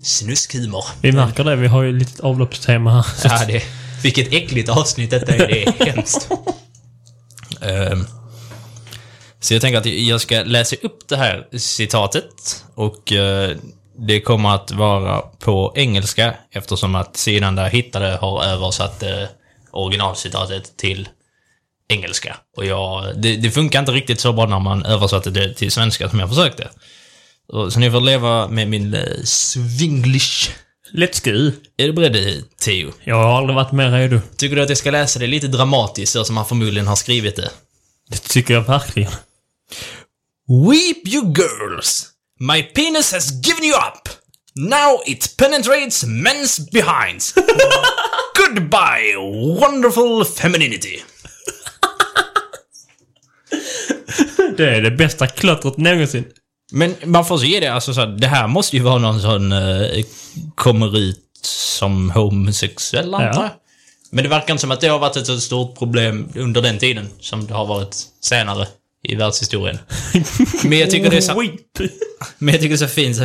snuskhumor. 0.01 0.85
Vi 1.01 1.11
märker 1.11 1.43
det. 1.43 1.55
Vi 1.55 1.67
har 1.67 1.83
ju 1.83 1.99
lite 1.99 2.23
avloppstema 2.23 2.91
här. 2.91 3.05
Ja, 3.23 3.45
det, 3.47 3.63
vilket 4.03 4.33
äckligt 4.33 4.69
avsnitt 4.69 5.09
detta 5.09 5.35
är. 5.35 5.37
Det 5.37 5.67
är 5.67 5.85
hemskt. 5.85 6.29
Ehm, 7.61 8.05
så 9.39 9.53
jag 9.53 9.61
tänker 9.61 9.77
att 9.77 9.85
jag 9.85 10.21
ska 10.21 10.43
läsa 10.43 10.75
upp 10.81 11.07
det 11.07 11.17
här 11.17 11.47
citatet 11.57 12.65
och 12.75 13.11
eh, 13.11 13.57
det 13.97 14.21
kommer 14.21 14.55
att 14.55 14.71
vara 14.71 15.21
på 15.21 15.73
engelska 15.75 16.35
eftersom 16.51 16.95
att 16.95 17.17
sidan 17.17 17.55
där 17.55 17.63
jag 17.63 17.71
hittade 17.71 18.17
har 18.21 18.43
översatt 18.43 19.03
uh, 19.03 19.27
originalcitatet 19.71 20.77
till 20.77 21.09
engelska. 21.89 22.37
Och 22.57 22.65
jag, 22.65 23.21
det, 23.21 23.35
det 23.35 23.51
funkar 23.51 23.79
inte 23.79 23.91
riktigt 23.91 24.19
så 24.19 24.33
bra 24.33 24.45
när 24.45 24.59
man 24.59 24.85
översatte 24.85 25.29
det 25.29 25.53
till 25.53 25.71
svenska 25.71 26.09
som 26.09 26.19
jag 26.19 26.29
försökte. 26.29 26.69
Så, 27.51 27.79
ni 27.79 27.91
får 27.91 28.01
leva 28.01 28.47
med 28.47 28.67
min 28.67 28.93
uh, 28.93 29.23
swinglish. 29.23 30.51
Let's 30.93 31.23
go. 31.23 31.51
Är 31.77 31.87
du 31.87 31.93
beredd, 31.93 32.43
Theo? 32.59 32.91
Jag 33.03 33.15
har 33.15 33.37
aldrig 33.37 33.55
varit 33.55 33.71
mer 33.71 33.91
redo. 33.91 34.19
Tycker 34.37 34.55
du 34.55 34.61
att 34.61 34.69
jag 34.69 34.77
ska 34.77 34.91
läsa 34.91 35.19
det 35.19 35.27
lite 35.27 35.47
dramatiskt, 35.47 36.11
så 36.11 36.25
som 36.25 36.37
han 36.37 36.45
förmodligen 36.45 36.87
har 36.87 36.95
skrivit 36.95 37.35
det? 37.35 37.49
Det 38.09 38.17
tycker 38.17 38.53
jag 38.53 38.61
verkligen. 38.61 39.11
Weep 40.47 41.07
you 41.07 41.33
girls! 41.37 42.07
My 42.39 42.63
penis 42.63 43.11
has 43.11 43.31
given 43.31 43.63
you 43.63 43.75
up! 43.75 44.09
Now 44.55 45.01
it 45.05 45.37
penetrates 45.37 46.03
men's 46.03 46.71
behinds! 46.71 47.33
Goodbye, 48.37 49.15
wonderful 49.59 50.25
femininity! 50.25 50.99
Det 54.57 54.75
är 54.75 54.81
det 54.81 54.91
bästa 54.91 55.27
klottret 55.27 55.77
någonsin. 55.77 56.25
Men 56.71 56.95
man 57.05 57.25
får 57.25 57.37
se 57.37 57.59
det, 57.59 57.67
alltså 57.67 57.93
så 57.93 57.99
här, 57.99 58.07
det 58.07 58.27
här 58.27 58.47
måste 58.47 58.77
ju 58.77 58.83
vara 58.83 58.97
någon 58.97 59.21
sån... 59.21 59.51
Uh, 59.51 60.03
kommer 60.55 60.97
ut 60.97 61.23
som 61.41 62.11
homosexuell, 62.11 63.13
antar 63.13 63.27
Ja. 63.33 63.41
jag. 63.43 63.49
Men 64.11 64.23
det 64.23 64.29
verkar 64.29 64.53
inte 64.53 64.61
som 64.61 64.71
att 64.71 64.81
det 64.81 64.87
har 64.87 64.99
varit 64.99 65.15
ett 65.15 65.27
så 65.27 65.39
stort 65.41 65.77
problem 65.77 66.29
under 66.35 66.61
den 66.61 66.79
tiden 66.79 67.09
som 67.19 67.47
det 67.47 67.53
har 67.53 67.65
varit 67.65 67.95
senare 68.21 68.67
i 69.03 69.15
världshistorien. 69.15 69.79
Men 70.63 70.79
jag 70.79 70.91
tycker 70.91 71.09
det 71.09 71.17
är 71.17 71.21
så, 71.21 71.43
men 72.37 72.53
jag 72.53 72.61
tycker 72.61 72.77
det 72.77 72.83
är 72.83 72.87
så 72.87 72.93
fint. 72.93 73.17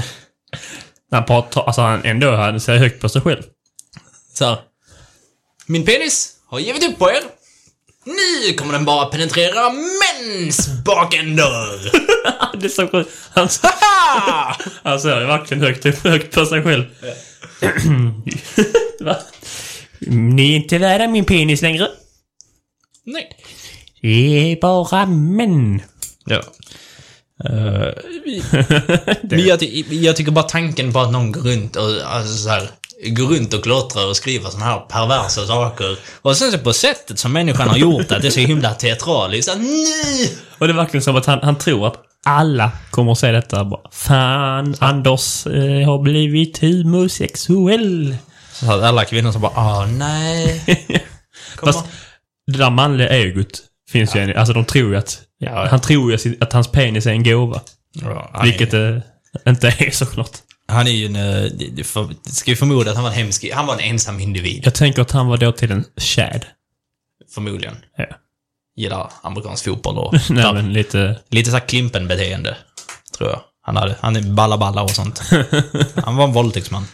Han 1.10 1.24
pratar, 1.24 1.62
alltså 1.62 1.82
han 1.82 2.04
ändå, 2.04 2.36
han 2.36 2.60
ser 2.60 2.76
högt 2.76 3.00
på 3.00 3.08
sig 3.08 3.20
själv. 3.22 3.42
Så 4.34 4.44
här. 4.44 4.58
Min 5.66 5.84
penis 5.84 6.32
har 6.46 6.58
givit 6.58 6.84
upp 6.90 6.98
på 6.98 7.10
er. 7.10 7.22
Nu 8.04 8.52
kommer 8.54 8.72
den 8.72 8.84
bara 8.84 9.06
penetrera 9.06 9.70
mäns 9.72 10.68
bakändar. 10.84 11.92
Det 12.58 12.66
är 12.66 12.68
så 12.68 12.88
sjukt. 12.88 13.10
Han, 13.30 13.48
han 14.82 15.00
ser 15.00 15.26
verkligen 15.26 15.62
högt, 15.62 16.04
högt 16.04 16.34
på 16.34 16.46
sig 16.46 16.62
själv. 16.62 16.84
Ni 20.00 20.52
är 20.52 20.56
inte 20.56 20.78
värda 20.78 21.08
min 21.08 21.24
penis 21.24 21.62
längre. 21.62 21.88
Nej. 23.04 23.36
Det 24.00 24.52
är 24.52 24.60
bara 24.60 25.06
män. 25.06 25.82
Ja. 26.24 26.42
Uh, 27.50 27.88
jag, 29.38 29.62
jag 29.90 30.16
tycker 30.16 30.32
bara 30.32 30.44
tanken 30.44 30.92
på 30.92 31.00
att 31.00 31.12
någon 31.12 31.32
går 31.32 31.40
runt 31.40 31.76
och 31.76 31.84
alltså 32.06 32.36
så 32.36 32.48
här, 32.48 32.70
går 33.06 33.26
runt 33.26 33.54
och 33.54 33.62
klottrar 33.62 34.08
och 34.08 34.16
skriver 34.16 34.50
såna 34.50 34.64
här 34.64 34.78
perversa 34.78 35.46
saker. 35.46 35.98
Och 36.22 36.36
sen 36.36 36.52
så 36.52 36.58
på 36.58 36.72
sättet 36.72 37.18
som 37.18 37.32
människan 37.32 37.68
har 37.68 37.76
gjort 37.76 38.08
det, 38.08 38.18
det 38.18 38.26
är 38.26 38.30
så 38.30 38.40
himla 38.40 38.74
teatraliskt. 38.74 39.52
Så, 39.52 39.58
nej! 39.58 40.38
Och 40.58 40.66
det 40.66 40.72
är 40.72 40.76
verkligen 40.76 41.02
som 41.02 41.16
att 41.16 41.26
han, 41.26 41.38
han 41.42 41.58
tror 41.58 41.86
att 41.86 41.96
alla 42.24 42.70
kommer 42.90 43.12
att 43.12 43.18
säga 43.18 43.32
detta 43.32 43.64
bara. 43.64 43.90
Fan, 43.92 44.74
Anders 44.78 45.46
eh, 45.46 45.86
har 45.86 46.02
blivit 46.02 46.60
homosexuell. 46.60 48.16
Så 48.52 48.72
att 48.72 48.82
alla 48.82 49.04
kvinnor 49.04 49.32
som 49.32 49.40
bara, 49.40 49.52
ah 49.54 49.86
nej. 49.86 50.64
Fast 51.64 51.84
det 52.46 52.58
där 52.58 52.70
manliga 52.70 53.08
egot 53.08 53.62
finns 53.90 54.16
ju 54.16 54.20
en, 54.20 54.36
Alltså 54.36 54.54
de 54.54 54.64
tror 54.64 54.90
ju 54.90 54.96
att... 54.96 55.22
Ja. 55.38 55.66
Han 55.70 55.80
tror 55.80 56.12
ju 56.12 56.36
att 56.40 56.52
hans 56.52 56.68
penis 56.68 57.06
är 57.06 57.10
en 57.10 57.24
gåva. 57.24 57.60
Ja, 57.92 58.40
Vilket 58.44 58.70
det 58.70 59.02
inte 59.46 59.68
är 59.68 59.90
såklart. 59.90 60.30
Han 60.72 60.86
är 60.86 60.90
ju 60.90 61.06
en... 61.06 61.16
eh, 61.16 61.84
för, 61.84 62.30
ska 62.30 62.50
vi 62.50 62.56
förmoda 62.56 62.90
att 62.90 62.96
han 62.96 63.04
var 63.04 63.10
en 63.10 63.16
hemsk... 63.16 63.50
Han 63.52 63.66
var 63.66 63.74
en 63.74 63.80
ensam 63.80 64.20
individ. 64.20 64.62
Jag 64.64 64.74
tänker 64.74 65.02
att 65.02 65.10
han 65.10 65.26
var 65.26 65.36
då 65.36 65.52
till 65.52 65.70
en 65.70 65.84
Chad. 65.96 66.46
Förmodligen. 67.34 67.76
Ja. 67.96 68.06
Gillar 68.76 69.12
amerikansk 69.22 69.64
fotboll 69.64 69.98
och... 69.98 70.14
Nej 70.30 70.54
men 70.54 70.72
lite... 70.72 71.18
Lite 71.28 71.50
såhär 71.50 71.66
Klimpen-beteende. 71.66 72.56
Tror 73.18 73.30
jag. 73.30 73.40
Han 73.64 73.76
hade, 73.76 73.96
han 74.00 74.16
är 74.16 74.22
balla-balla 74.22 74.82
och 74.82 74.90
sånt. 74.90 75.22
Han 76.04 76.16
var 76.16 76.24
en 76.24 76.32
våldtäktsman. 76.32 76.86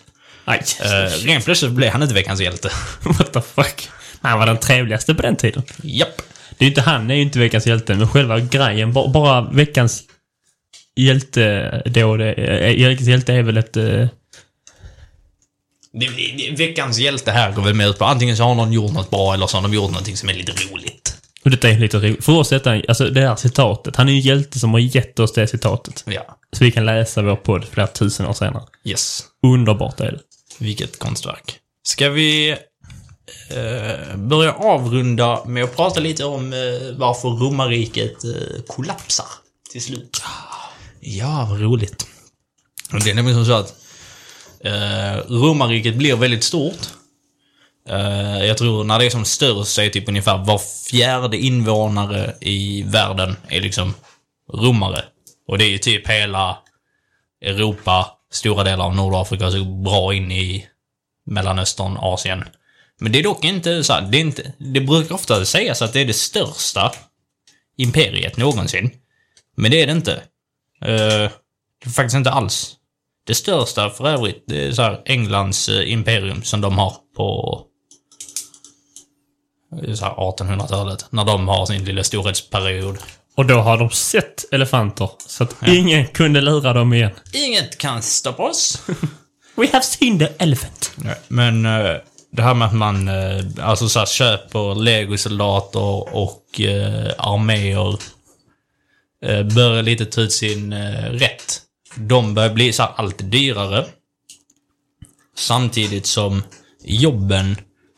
Aj. 0.44 0.62
Uh, 0.84 1.26
rent 1.26 1.44
plötsligt 1.44 1.72
blev 1.72 1.92
han 1.92 2.02
inte 2.02 2.14
veckans 2.14 2.40
hjälte. 2.40 2.70
What 3.02 3.32
the 3.32 3.40
fuck. 3.40 3.90
Han 4.20 4.38
var 4.38 4.46
den 4.46 4.58
trevligaste 4.58 5.14
på 5.14 5.22
den 5.22 5.36
tiden. 5.36 5.62
Japp. 5.82 6.22
Det 6.50 6.64
är 6.64 6.66
ju 6.66 6.68
inte 6.68 6.80
han, 6.80 7.10
är 7.10 7.14
ju 7.14 7.22
inte 7.22 7.38
veckans 7.38 7.66
hjälte, 7.66 7.94
men 7.94 8.08
själva 8.08 8.40
grejen. 8.40 8.92
Bara 8.92 9.40
veckans 9.40 10.02
hjälte 11.02 11.82
då, 11.86 12.16
det, 12.16 12.32
äh, 12.32 12.88
veckans 12.88 13.08
hjälte 13.08 13.32
är 13.32 13.42
väl 13.42 13.56
ett... 13.56 13.76
eh, 13.76 14.06
veckans 16.56 16.98
hjälte 16.98 17.30
här 17.30 17.52
går 17.52 17.62
väl 17.62 17.74
med 17.74 17.88
ut 17.88 17.98
på 17.98 18.04
antingen 18.04 18.36
så 18.36 18.42
har 18.42 18.54
någon 18.54 18.72
gjort 18.72 18.92
något 18.92 19.10
bra 19.10 19.34
eller 19.34 19.46
så 19.46 19.56
har 19.56 19.62
de 19.62 19.74
gjort 19.74 19.90
någonting 19.90 20.16
som 20.16 20.28
är 20.28 20.34
lite 20.34 20.52
roligt. 20.52 21.16
och 21.44 21.50
detta 21.50 21.68
är 21.70 21.78
lite 21.78 21.96
roligt. 21.96 22.24
För 22.24 22.32
oss 22.32 22.48
detta, 22.48 22.82
alltså 22.88 23.04
det 23.10 23.20
här 23.20 23.36
citatet. 23.36 23.96
Han 23.96 24.08
är 24.08 24.12
ju 24.12 24.18
en 24.18 24.24
hjälte 24.24 24.58
som 24.58 24.72
har 24.72 24.80
gett 24.80 25.18
oss 25.18 25.32
det 25.32 25.46
citatet. 25.46 26.04
Ja. 26.06 26.38
Så 26.52 26.64
vi 26.64 26.70
kan 26.72 26.84
läsa 26.86 27.22
vår 27.22 27.36
podd 27.36 27.64
flera 27.64 27.86
tusen 27.86 28.26
år 28.26 28.32
senare. 28.32 28.64
Yes. 28.84 29.24
Underbart 29.46 30.00
är 30.00 30.12
det. 30.12 30.18
Vilket 30.58 30.98
konstverk. 30.98 31.56
Ska 31.82 32.08
vi 32.10 32.50
eh, 33.50 34.16
börja 34.16 34.52
avrunda 34.52 35.44
med 35.44 35.64
att 35.64 35.76
prata 35.76 36.00
lite 36.00 36.24
om 36.24 36.52
eh, 36.52 36.58
varför 36.96 37.28
romarriket 37.28 38.24
eh, 38.24 38.30
kollapsar 38.66 39.26
till 39.72 39.82
slut? 39.82 40.22
Ja, 41.00 41.46
vad 41.50 41.60
roligt. 41.60 42.06
Och 42.92 43.04
Det 43.04 43.10
är 43.10 43.14
nämligen 43.14 43.44
som 43.44 43.46
så 43.46 43.52
att 43.52 43.74
eh, 44.60 45.32
romarriket 45.32 45.94
blir 45.94 46.16
väldigt 46.16 46.44
stort. 46.44 46.78
Eh, 47.88 48.44
jag 48.44 48.58
tror 48.58 48.84
när 48.84 48.98
det 48.98 49.06
är 49.06 49.10
som 49.10 49.24
störst 49.24 49.70
så 49.70 49.80
är 49.80 49.88
typ 49.88 50.08
ungefär 50.08 50.44
var 50.44 50.60
fjärde 50.90 51.36
invånare 51.36 52.34
i 52.40 52.82
världen 52.82 53.36
är 53.48 53.60
liksom 53.60 53.94
romare. 54.52 55.04
Och 55.48 55.58
det 55.58 55.64
är 55.64 55.68
ju 55.68 55.78
typ 55.78 56.08
hela 56.08 56.58
Europa, 57.42 58.06
stora 58.32 58.64
delar 58.64 58.84
av 58.84 58.94
Nordafrika, 58.94 59.50
så 59.50 59.64
bra 59.64 60.14
in 60.14 60.32
i 60.32 60.66
Mellanöstern, 61.26 61.96
Asien. 61.96 62.44
Men 63.00 63.12
det 63.12 63.18
är 63.18 63.22
dock 63.22 63.44
inte 63.44 63.84
så 63.84 63.92
här, 63.92 64.02
det 64.02 64.18
är 64.18 64.20
inte, 64.20 64.52
det 64.58 64.80
brukar 64.80 65.14
ofta 65.14 65.44
sägas 65.44 65.82
att 65.82 65.92
det 65.92 66.00
är 66.00 66.04
det 66.04 66.12
största 66.12 66.92
imperiet 67.76 68.36
någonsin. 68.36 68.90
Men 69.56 69.70
det 69.70 69.82
är 69.82 69.86
det 69.86 69.92
inte. 69.92 70.22
Eh, 70.84 71.30
faktiskt 71.94 72.16
inte 72.16 72.30
alls. 72.30 72.74
Det 73.26 73.34
största 73.34 73.90
för 73.90 74.08
övrigt, 74.08 74.44
det 74.46 74.66
är 74.66 74.72
så 74.72 74.82
här 74.82 75.02
Englands 75.04 75.68
eh, 75.68 75.92
imperium 75.92 76.42
som 76.42 76.60
de 76.60 76.78
har 76.78 76.94
på 77.16 77.60
eh, 79.82 79.94
så 79.94 80.04
här 80.04 80.12
1800-talet. 80.14 81.06
När 81.10 81.24
de 81.24 81.48
har 81.48 81.66
sin 81.66 81.84
lilla 81.84 82.04
storhetsperiod. 82.04 82.98
Och 83.36 83.46
då 83.46 83.54
har 83.54 83.78
de 83.78 83.90
sett 83.90 84.52
elefanter. 84.52 85.10
Så 85.26 85.44
att 85.44 85.56
ingen 85.66 86.06
kunde 86.06 86.40
lura 86.40 86.72
dem 86.72 86.92
igen. 86.92 87.10
Inget 87.32 87.78
kan 87.78 88.02
stoppa 88.02 88.42
oss. 88.42 88.82
We 89.56 89.68
have 89.72 89.82
seen 89.82 90.18
the 90.18 90.28
elephant. 90.38 90.92
Nej, 90.96 91.14
Men 91.28 91.66
eh, 91.66 91.96
det 92.30 92.42
här 92.42 92.54
med 92.54 92.68
att 92.68 92.74
man 92.74 93.08
eh, 93.08 93.44
alltså 93.60 93.88
så 93.88 93.98
här, 93.98 94.06
köper 94.06 94.74
legosoldater 94.74 96.14
och 96.16 96.60
eh, 96.60 97.12
arméer 97.18 97.98
Eh, 99.24 99.42
börjar 99.42 99.82
lite 99.82 100.06
ta 100.06 100.20
ut 100.20 100.32
sin 100.32 100.72
eh, 100.72 101.10
rätt. 101.10 101.62
De 101.94 102.34
börjar 102.34 102.54
bli 102.54 102.72
så 102.72 102.82
här, 102.82 102.92
allt 102.96 103.18
dyrare. 103.18 103.86
Samtidigt 105.36 106.06
som 106.06 106.42
jobben 106.84 107.56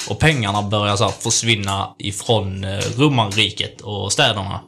och 0.09 0.19
pengarna 0.19 0.63
börjar 0.63 0.97
så 0.97 1.05
här, 1.05 1.13
försvinna 1.13 1.95
ifrån 1.99 2.65
eh, 2.65 2.85
romarriket 2.97 3.81
och 3.81 4.13
städerna. 4.13 4.61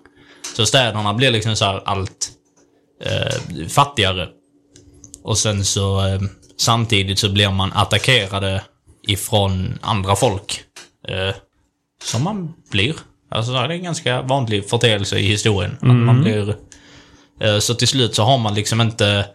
Så 0.56 0.66
städerna 0.66 1.14
blir 1.14 1.30
liksom 1.30 1.56
så 1.56 1.64
här 1.64 1.82
allt 1.84 2.30
eh, 3.04 3.66
fattigare. 3.68 4.28
Och 5.22 5.38
sen 5.38 5.64
så 5.64 6.06
eh, 6.06 6.20
samtidigt 6.56 7.18
så 7.18 7.32
blir 7.32 7.50
man 7.50 7.72
attackerade 7.72 8.64
ifrån 9.08 9.78
andra 9.82 10.16
folk. 10.16 10.64
Eh, 11.08 11.34
som 12.04 12.22
man 12.22 12.54
blir. 12.70 12.94
Alltså 13.32 13.52
det 13.52 13.58
är 13.58 13.70
en 13.70 13.82
ganska 13.82 14.22
vanlig 14.22 14.68
företeelse 14.68 15.18
i 15.18 15.26
historien. 15.26 15.76
Att 15.80 15.96
man 15.96 16.22
blir... 16.22 16.56
Eh, 17.40 17.58
så 17.58 17.74
till 17.74 17.88
slut 17.88 18.14
så 18.14 18.22
har 18.22 18.38
man 18.38 18.54
liksom 18.54 18.80
inte 18.80 19.26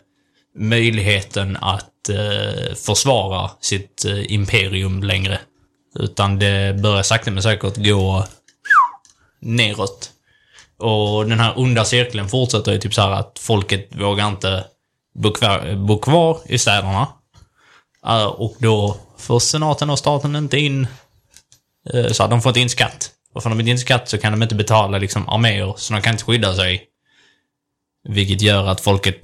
möjligheten 0.56 1.58
att 1.62 2.10
eh, 2.10 2.76
försvara 2.76 3.52
sitt 3.62 4.06
eh, 4.06 4.34
imperium 4.34 5.04
längre. 5.04 5.40
Utan 6.00 6.40
det 6.40 6.82
börjar 6.82 7.04
sakta 7.04 7.32
men 7.32 7.44
säkert 7.44 7.78
gå 7.78 8.26
neråt. 9.42 10.12
Och 10.80 11.30
den 11.30 11.40
här 11.40 11.60
onda 11.60 11.86
cirkeln 11.86 12.30
fortsätter 12.30 12.72
ju 12.72 12.80
typ 12.80 12.94
så 12.94 13.02
att 13.02 13.40
folket 13.40 13.90
vågar 13.96 14.28
inte 14.28 14.66
bo 15.16 15.32
kvar, 15.32 15.76
bo 15.76 16.00
kvar 16.00 16.40
i 16.46 16.58
städerna. 16.58 17.08
Och 18.36 18.56
då 18.60 18.98
får 19.18 19.40
senaten 19.40 19.90
och 19.90 20.00
staten 20.00 20.36
inte 20.36 20.58
in... 20.58 20.88
så 22.12 22.28
de 22.28 22.42
får 22.42 22.50
inte 22.50 22.60
in 22.60 22.70
skatt. 22.70 23.12
Och 23.38 23.44
får 23.44 23.50
de 23.50 23.60
inte 23.60 23.72
in 23.72 23.80
skatt 23.80 24.10
så 24.10 24.18
kan 24.18 24.32
de 24.32 24.44
inte 24.44 24.56
betala 24.56 24.98
liksom 24.98 25.30
arméer, 25.30 25.74
så 25.78 25.94
de 25.94 26.02
kan 26.02 26.12
inte 26.14 26.24
skydda 26.24 26.56
sig. 26.56 26.84
Vilket 28.10 28.42
gör 28.42 28.68
att 28.68 28.82
folket 28.82 29.22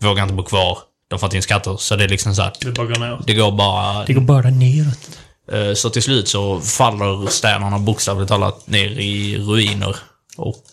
vågar 0.00 0.22
inte 0.22 0.34
bo 0.34 0.42
kvar. 0.42 0.78
De 1.08 1.18
får 1.18 1.26
inte 1.26 1.36
in 1.36 1.42
skatter, 1.42 1.76
så 1.76 1.96
det 1.96 2.04
är 2.04 2.08
liksom 2.08 2.34
så 2.34 2.42
att 2.42 2.60
Det 2.60 2.72
bara 2.72 2.86
går 2.86 2.98
ner. 2.98 3.20
det 3.26 3.34
går 3.34 3.52
bara... 3.52 4.04
Det 4.04 4.12
går 4.12 4.20
bara 4.22 4.50
neråt. 4.50 5.18
Eh, 5.52 5.74
Så 5.74 5.90
till 5.90 6.02
slut 6.02 6.28
så 6.28 6.60
faller 6.60 7.26
städerna 7.26 7.78
bokstavligt 7.78 8.28
talat 8.28 8.66
ner 8.66 8.88
i 9.00 9.38
ruiner. 9.38 9.96
Och 10.36 10.64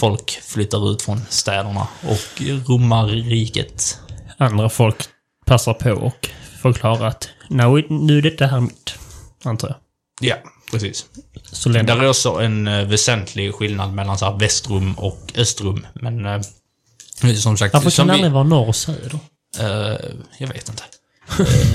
folk 0.00 0.30
flyttar 0.30 0.92
ut 0.92 1.02
från 1.02 1.20
städerna 1.28 1.88
och 2.02 2.42
romarriket. 2.68 3.98
Andra 4.38 4.68
folk 4.68 4.96
passar 5.46 5.74
på 5.74 5.90
och 5.92 6.30
förklarar 6.62 7.06
att 7.06 7.28
"Nå, 7.48 7.76
nu 7.88 8.18
är 8.18 8.22
detta 8.22 8.46
här 8.46 8.60
mitt. 8.60 8.94
Antar 9.44 9.68
jag. 9.68 9.76
Ja, 10.20 10.36
precis. 10.70 11.06
Så 11.42 11.68
länder 11.68 11.96
är 11.96 12.08
också 12.08 12.30
en 12.30 12.68
eh, 12.68 12.86
väsentlig 12.86 13.54
skillnad 13.54 13.94
mellan 13.94 14.18
så 14.18 14.24
här 14.24 14.38
västrum 14.38 14.94
och 14.94 15.32
östrum. 15.36 15.86
Men 15.94 16.26
eh, 16.26 16.40
som 17.34 17.56
sagt... 17.56 17.74
Varför 17.74 17.90
som 17.90 18.02
kan 18.02 18.08
det 18.08 18.14
aldrig 18.14 18.32
vara 18.32 18.44
norr 18.44 18.68
och 18.68 18.76
söder? 18.76 19.18
Eh, 19.58 19.96
jag 20.38 20.48
vet 20.48 20.68
inte. 20.68 20.82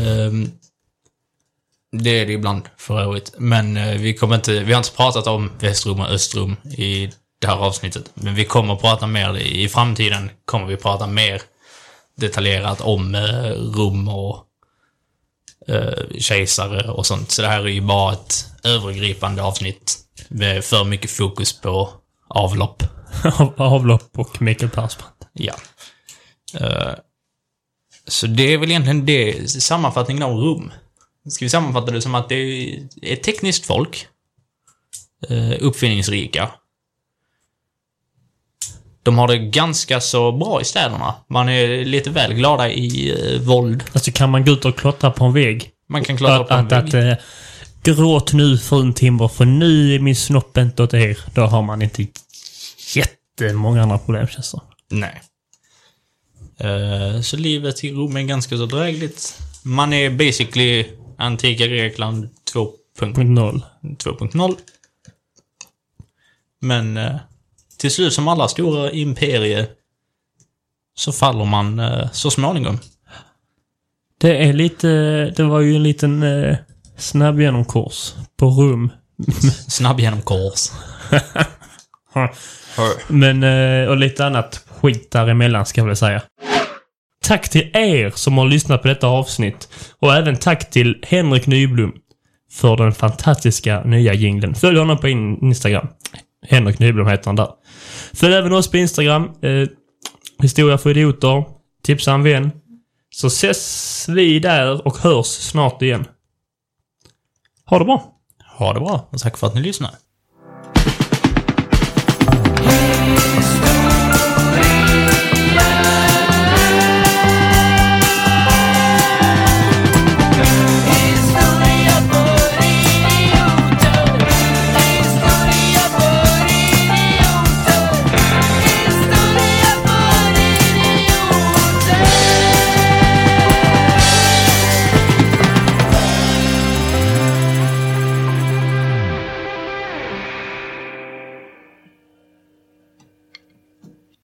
Ehm, 0.10 0.52
det 1.92 2.10
är 2.10 2.26
det 2.26 2.34
ibland 2.34 2.62
för 2.78 3.00
övrigt. 3.00 3.34
Men 3.38 3.78
eh, 3.78 3.98
vi 3.98 4.14
kommer 4.14 4.36
inte, 4.36 4.60
vi 4.60 4.74
har 4.74 4.80
inte 4.80 4.92
pratat 4.92 5.28
om 5.28 5.52
västrum 5.60 6.00
och 6.00 6.10
östrum 6.10 6.56
i 6.78 7.10
det 7.42 7.48
här 7.48 7.58
avsnittet. 7.58 8.12
Men 8.14 8.36
vi 8.36 8.46
kommer 8.46 8.74
att 8.74 8.82
prata 8.82 9.08
mer, 9.08 9.38
i 9.38 9.70
framtiden 9.70 10.30
kommer 10.46 10.66
vi 10.68 10.78
prata 10.78 11.08
mer 11.08 11.42
detaljerat 12.18 12.82
om 12.82 13.16
eh, 13.16 13.52
Rom 13.52 14.08
och 14.08 14.45
eh, 15.68 16.18
kejsare 16.20 16.92
och 16.92 17.06
sånt. 17.06 17.32
Så 17.32 17.42
det 17.42 17.48
här 17.48 17.60
är 17.64 17.68
ju 17.68 17.82
bara 17.82 18.14
ett 18.14 18.46
övergripande 18.64 19.44
avsnitt 19.44 19.98
med 20.28 20.64
för 20.64 20.84
mycket 20.84 21.12
fokus 21.12 21.62
på 21.62 21.90
avlopp. 22.28 22.84
Av- 23.40 23.54
Avlopp 23.62 24.20
och 24.20 24.42
Mikael 24.42 24.70
Persbrandt. 24.72 25.16
Ja. 25.34 25.54
Eh, 26.54 26.94
så 28.08 28.28
det 28.28 28.54
är 28.54 28.58
väl 28.58 28.70
egentligen 28.70 29.06
det, 29.06 29.50
sammanfattningen 29.52 30.24
av 30.24 30.32
Rom. 30.38 30.72
Ska 31.30 31.46
vi 31.46 31.50
sammanfatta 31.50 31.92
det 31.92 32.02
som 32.02 32.16
att 32.16 32.30
det 32.30 32.36
är 33.02 33.16
tekniskt 33.16 33.66
folk. 33.66 34.08
eh, 35.30 35.54
Uppfinningsrika. 35.60 36.52
De 39.06 39.18
har 39.18 39.28
det 39.28 39.38
ganska 39.38 40.02
så 40.02 40.32
bra 40.32 40.62
i 40.62 40.66
städerna. 40.66 41.16
Man 41.28 41.50
är 41.50 41.86
lite 41.86 42.10
väl 42.10 42.34
glada 42.34 42.70
i 42.70 43.12
eh, 43.34 43.42
våld. 43.42 43.84
Alltså 43.94 44.12
kan 44.12 44.30
man 44.30 44.46
gå 44.46 44.52
ut 44.52 44.66
och 44.66 44.78
klottra 44.78 45.12
på 45.12 45.26
en 45.26 45.34
vägg? 45.34 45.70
Man 45.90 46.04
kan 46.04 46.16
Att, 46.26 46.48
på 46.48 46.54
en 46.54 46.66
att, 46.66 46.72
att 46.72 46.94
vägg. 46.94 47.12
eh, 47.12 47.18
gråt 47.84 48.34
nu 48.34 48.58
frun 48.58 48.94
Timber 48.94 49.28
för 49.28 49.46
nu 49.46 49.96
är 49.96 50.00
min 50.00 50.16
snopp 50.16 50.58
inte 50.58 50.84
åt 50.84 50.94
er. 50.94 51.18
Då 51.34 51.42
har 51.42 51.62
man 51.62 51.82
inte 51.82 52.08
jättemånga 52.96 53.84
andra 53.84 53.98
problem 53.98 54.28
känns 54.28 54.52
det. 54.52 54.60
Nej. 54.96 55.22
Eh, 56.58 57.22
så 57.22 57.38
livet 57.38 57.84
i 57.84 57.92
Rom 57.92 58.18
är 58.18 58.22
ganska 58.22 58.58
så 58.58 58.66
drägligt. 58.66 59.40
Man 59.64 59.94
är 59.94 60.10
basically 60.10 60.86
antika 61.18 61.68
Grekland 61.68 62.30
2.0. 62.54 62.70
Punkt 63.00 63.18
noll. 63.30 63.62
2.0. 63.84 64.56
Men 66.62 66.98
eh, 66.98 67.16
till 67.78 67.92
slut, 67.92 68.14
som 68.14 68.28
alla 68.28 68.48
stora 68.48 68.92
imperier, 68.92 69.68
så 70.98 71.12
faller 71.12 71.46
man 71.46 71.80
eh, 71.80 72.12
så 72.12 72.32
småningom. 72.32 72.80
Det 74.18 74.48
är 74.48 74.54
lite, 74.54 74.88
det 75.38 75.44
var 75.44 75.60
ju 75.60 75.76
en 75.76 75.84
liten 75.84 76.24
eh, 76.24 76.58
snabb 76.98 77.42
genomkurs 77.42 78.14
på 78.38 78.46
rum. 78.46 78.92
Snabb 79.68 80.00
genom 80.00 80.22
kors. 80.22 80.72
Men, 83.08 83.44
eh, 83.44 83.90
och 83.90 83.98
lite 83.98 84.26
annat 84.26 84.66
skit 84.82 85.12
däremellan 85.12 85.66
ska 85.66 85.82
jag 85.82 85.86
väl 85.86 85.96
säga. 85.96 86.22
Tack 87.24 87.50
till 87.50 87.72
er 87.74 88.12
som 88.16 88.38
har 88.38 88.46
lyssnat 88.46 88.82
på 88.82 88.88
detta 88.88 89.08
avsnitt. 89.08 89.70
Och 90.00 90.16
även 90.16 90.36
tack 90.36 90.70
till 90.70 91.04
Henrik 91.08 91.48
Nyblom 91.48 91.94
för 92.52 92.78
den 92.78 92.92
fantastiska 92.92 93.84
nya 93.84 94.14
jingeln. 94.14 94.56
Följ 94.56 94.80
honom 94.80 94.98
på 94.98 95.08
in 95.08 95.44
Instagram. 95.46 95.88
Henrik 96.48 96.80
Nyblom 96.80 97.08
heter 97.08 97.26
han 97.26 97.36
där. 97.36 97.48
Följ 98.16 98.34
även 98.34 98.54
oss 98.54 98.72
på 98.72 98.78
Instagram. 98.78 99.24
Eh, 99.42 99.68
Historia 100.40 100.78
för 100.78 100.90
idioter. 100.90 101.44
Tipsa 101.84 102.14
en 102.14 102.24
vän. 102.24 102.52
Så 103.10 103.28
ses 103.28 104.06
vi 104.10 104.40
där 104.40 104.88
och 104.88 104.98
hörs 104.98 105.26
snart 105.26 105.82
igen. 105.82 106.06
Ha 107.66 107.80
det 107.80 107.86
bra! 107.86 108.12
Ha 108.58 108.74
det 108.74 108.80
bra 108.80 109.08
och 109.12 109.20
tack 109.20 109.38
för 109.38 109.48
att 109.48 109.56
ni 109.56 109.62
lyssnade. 109.62 109.98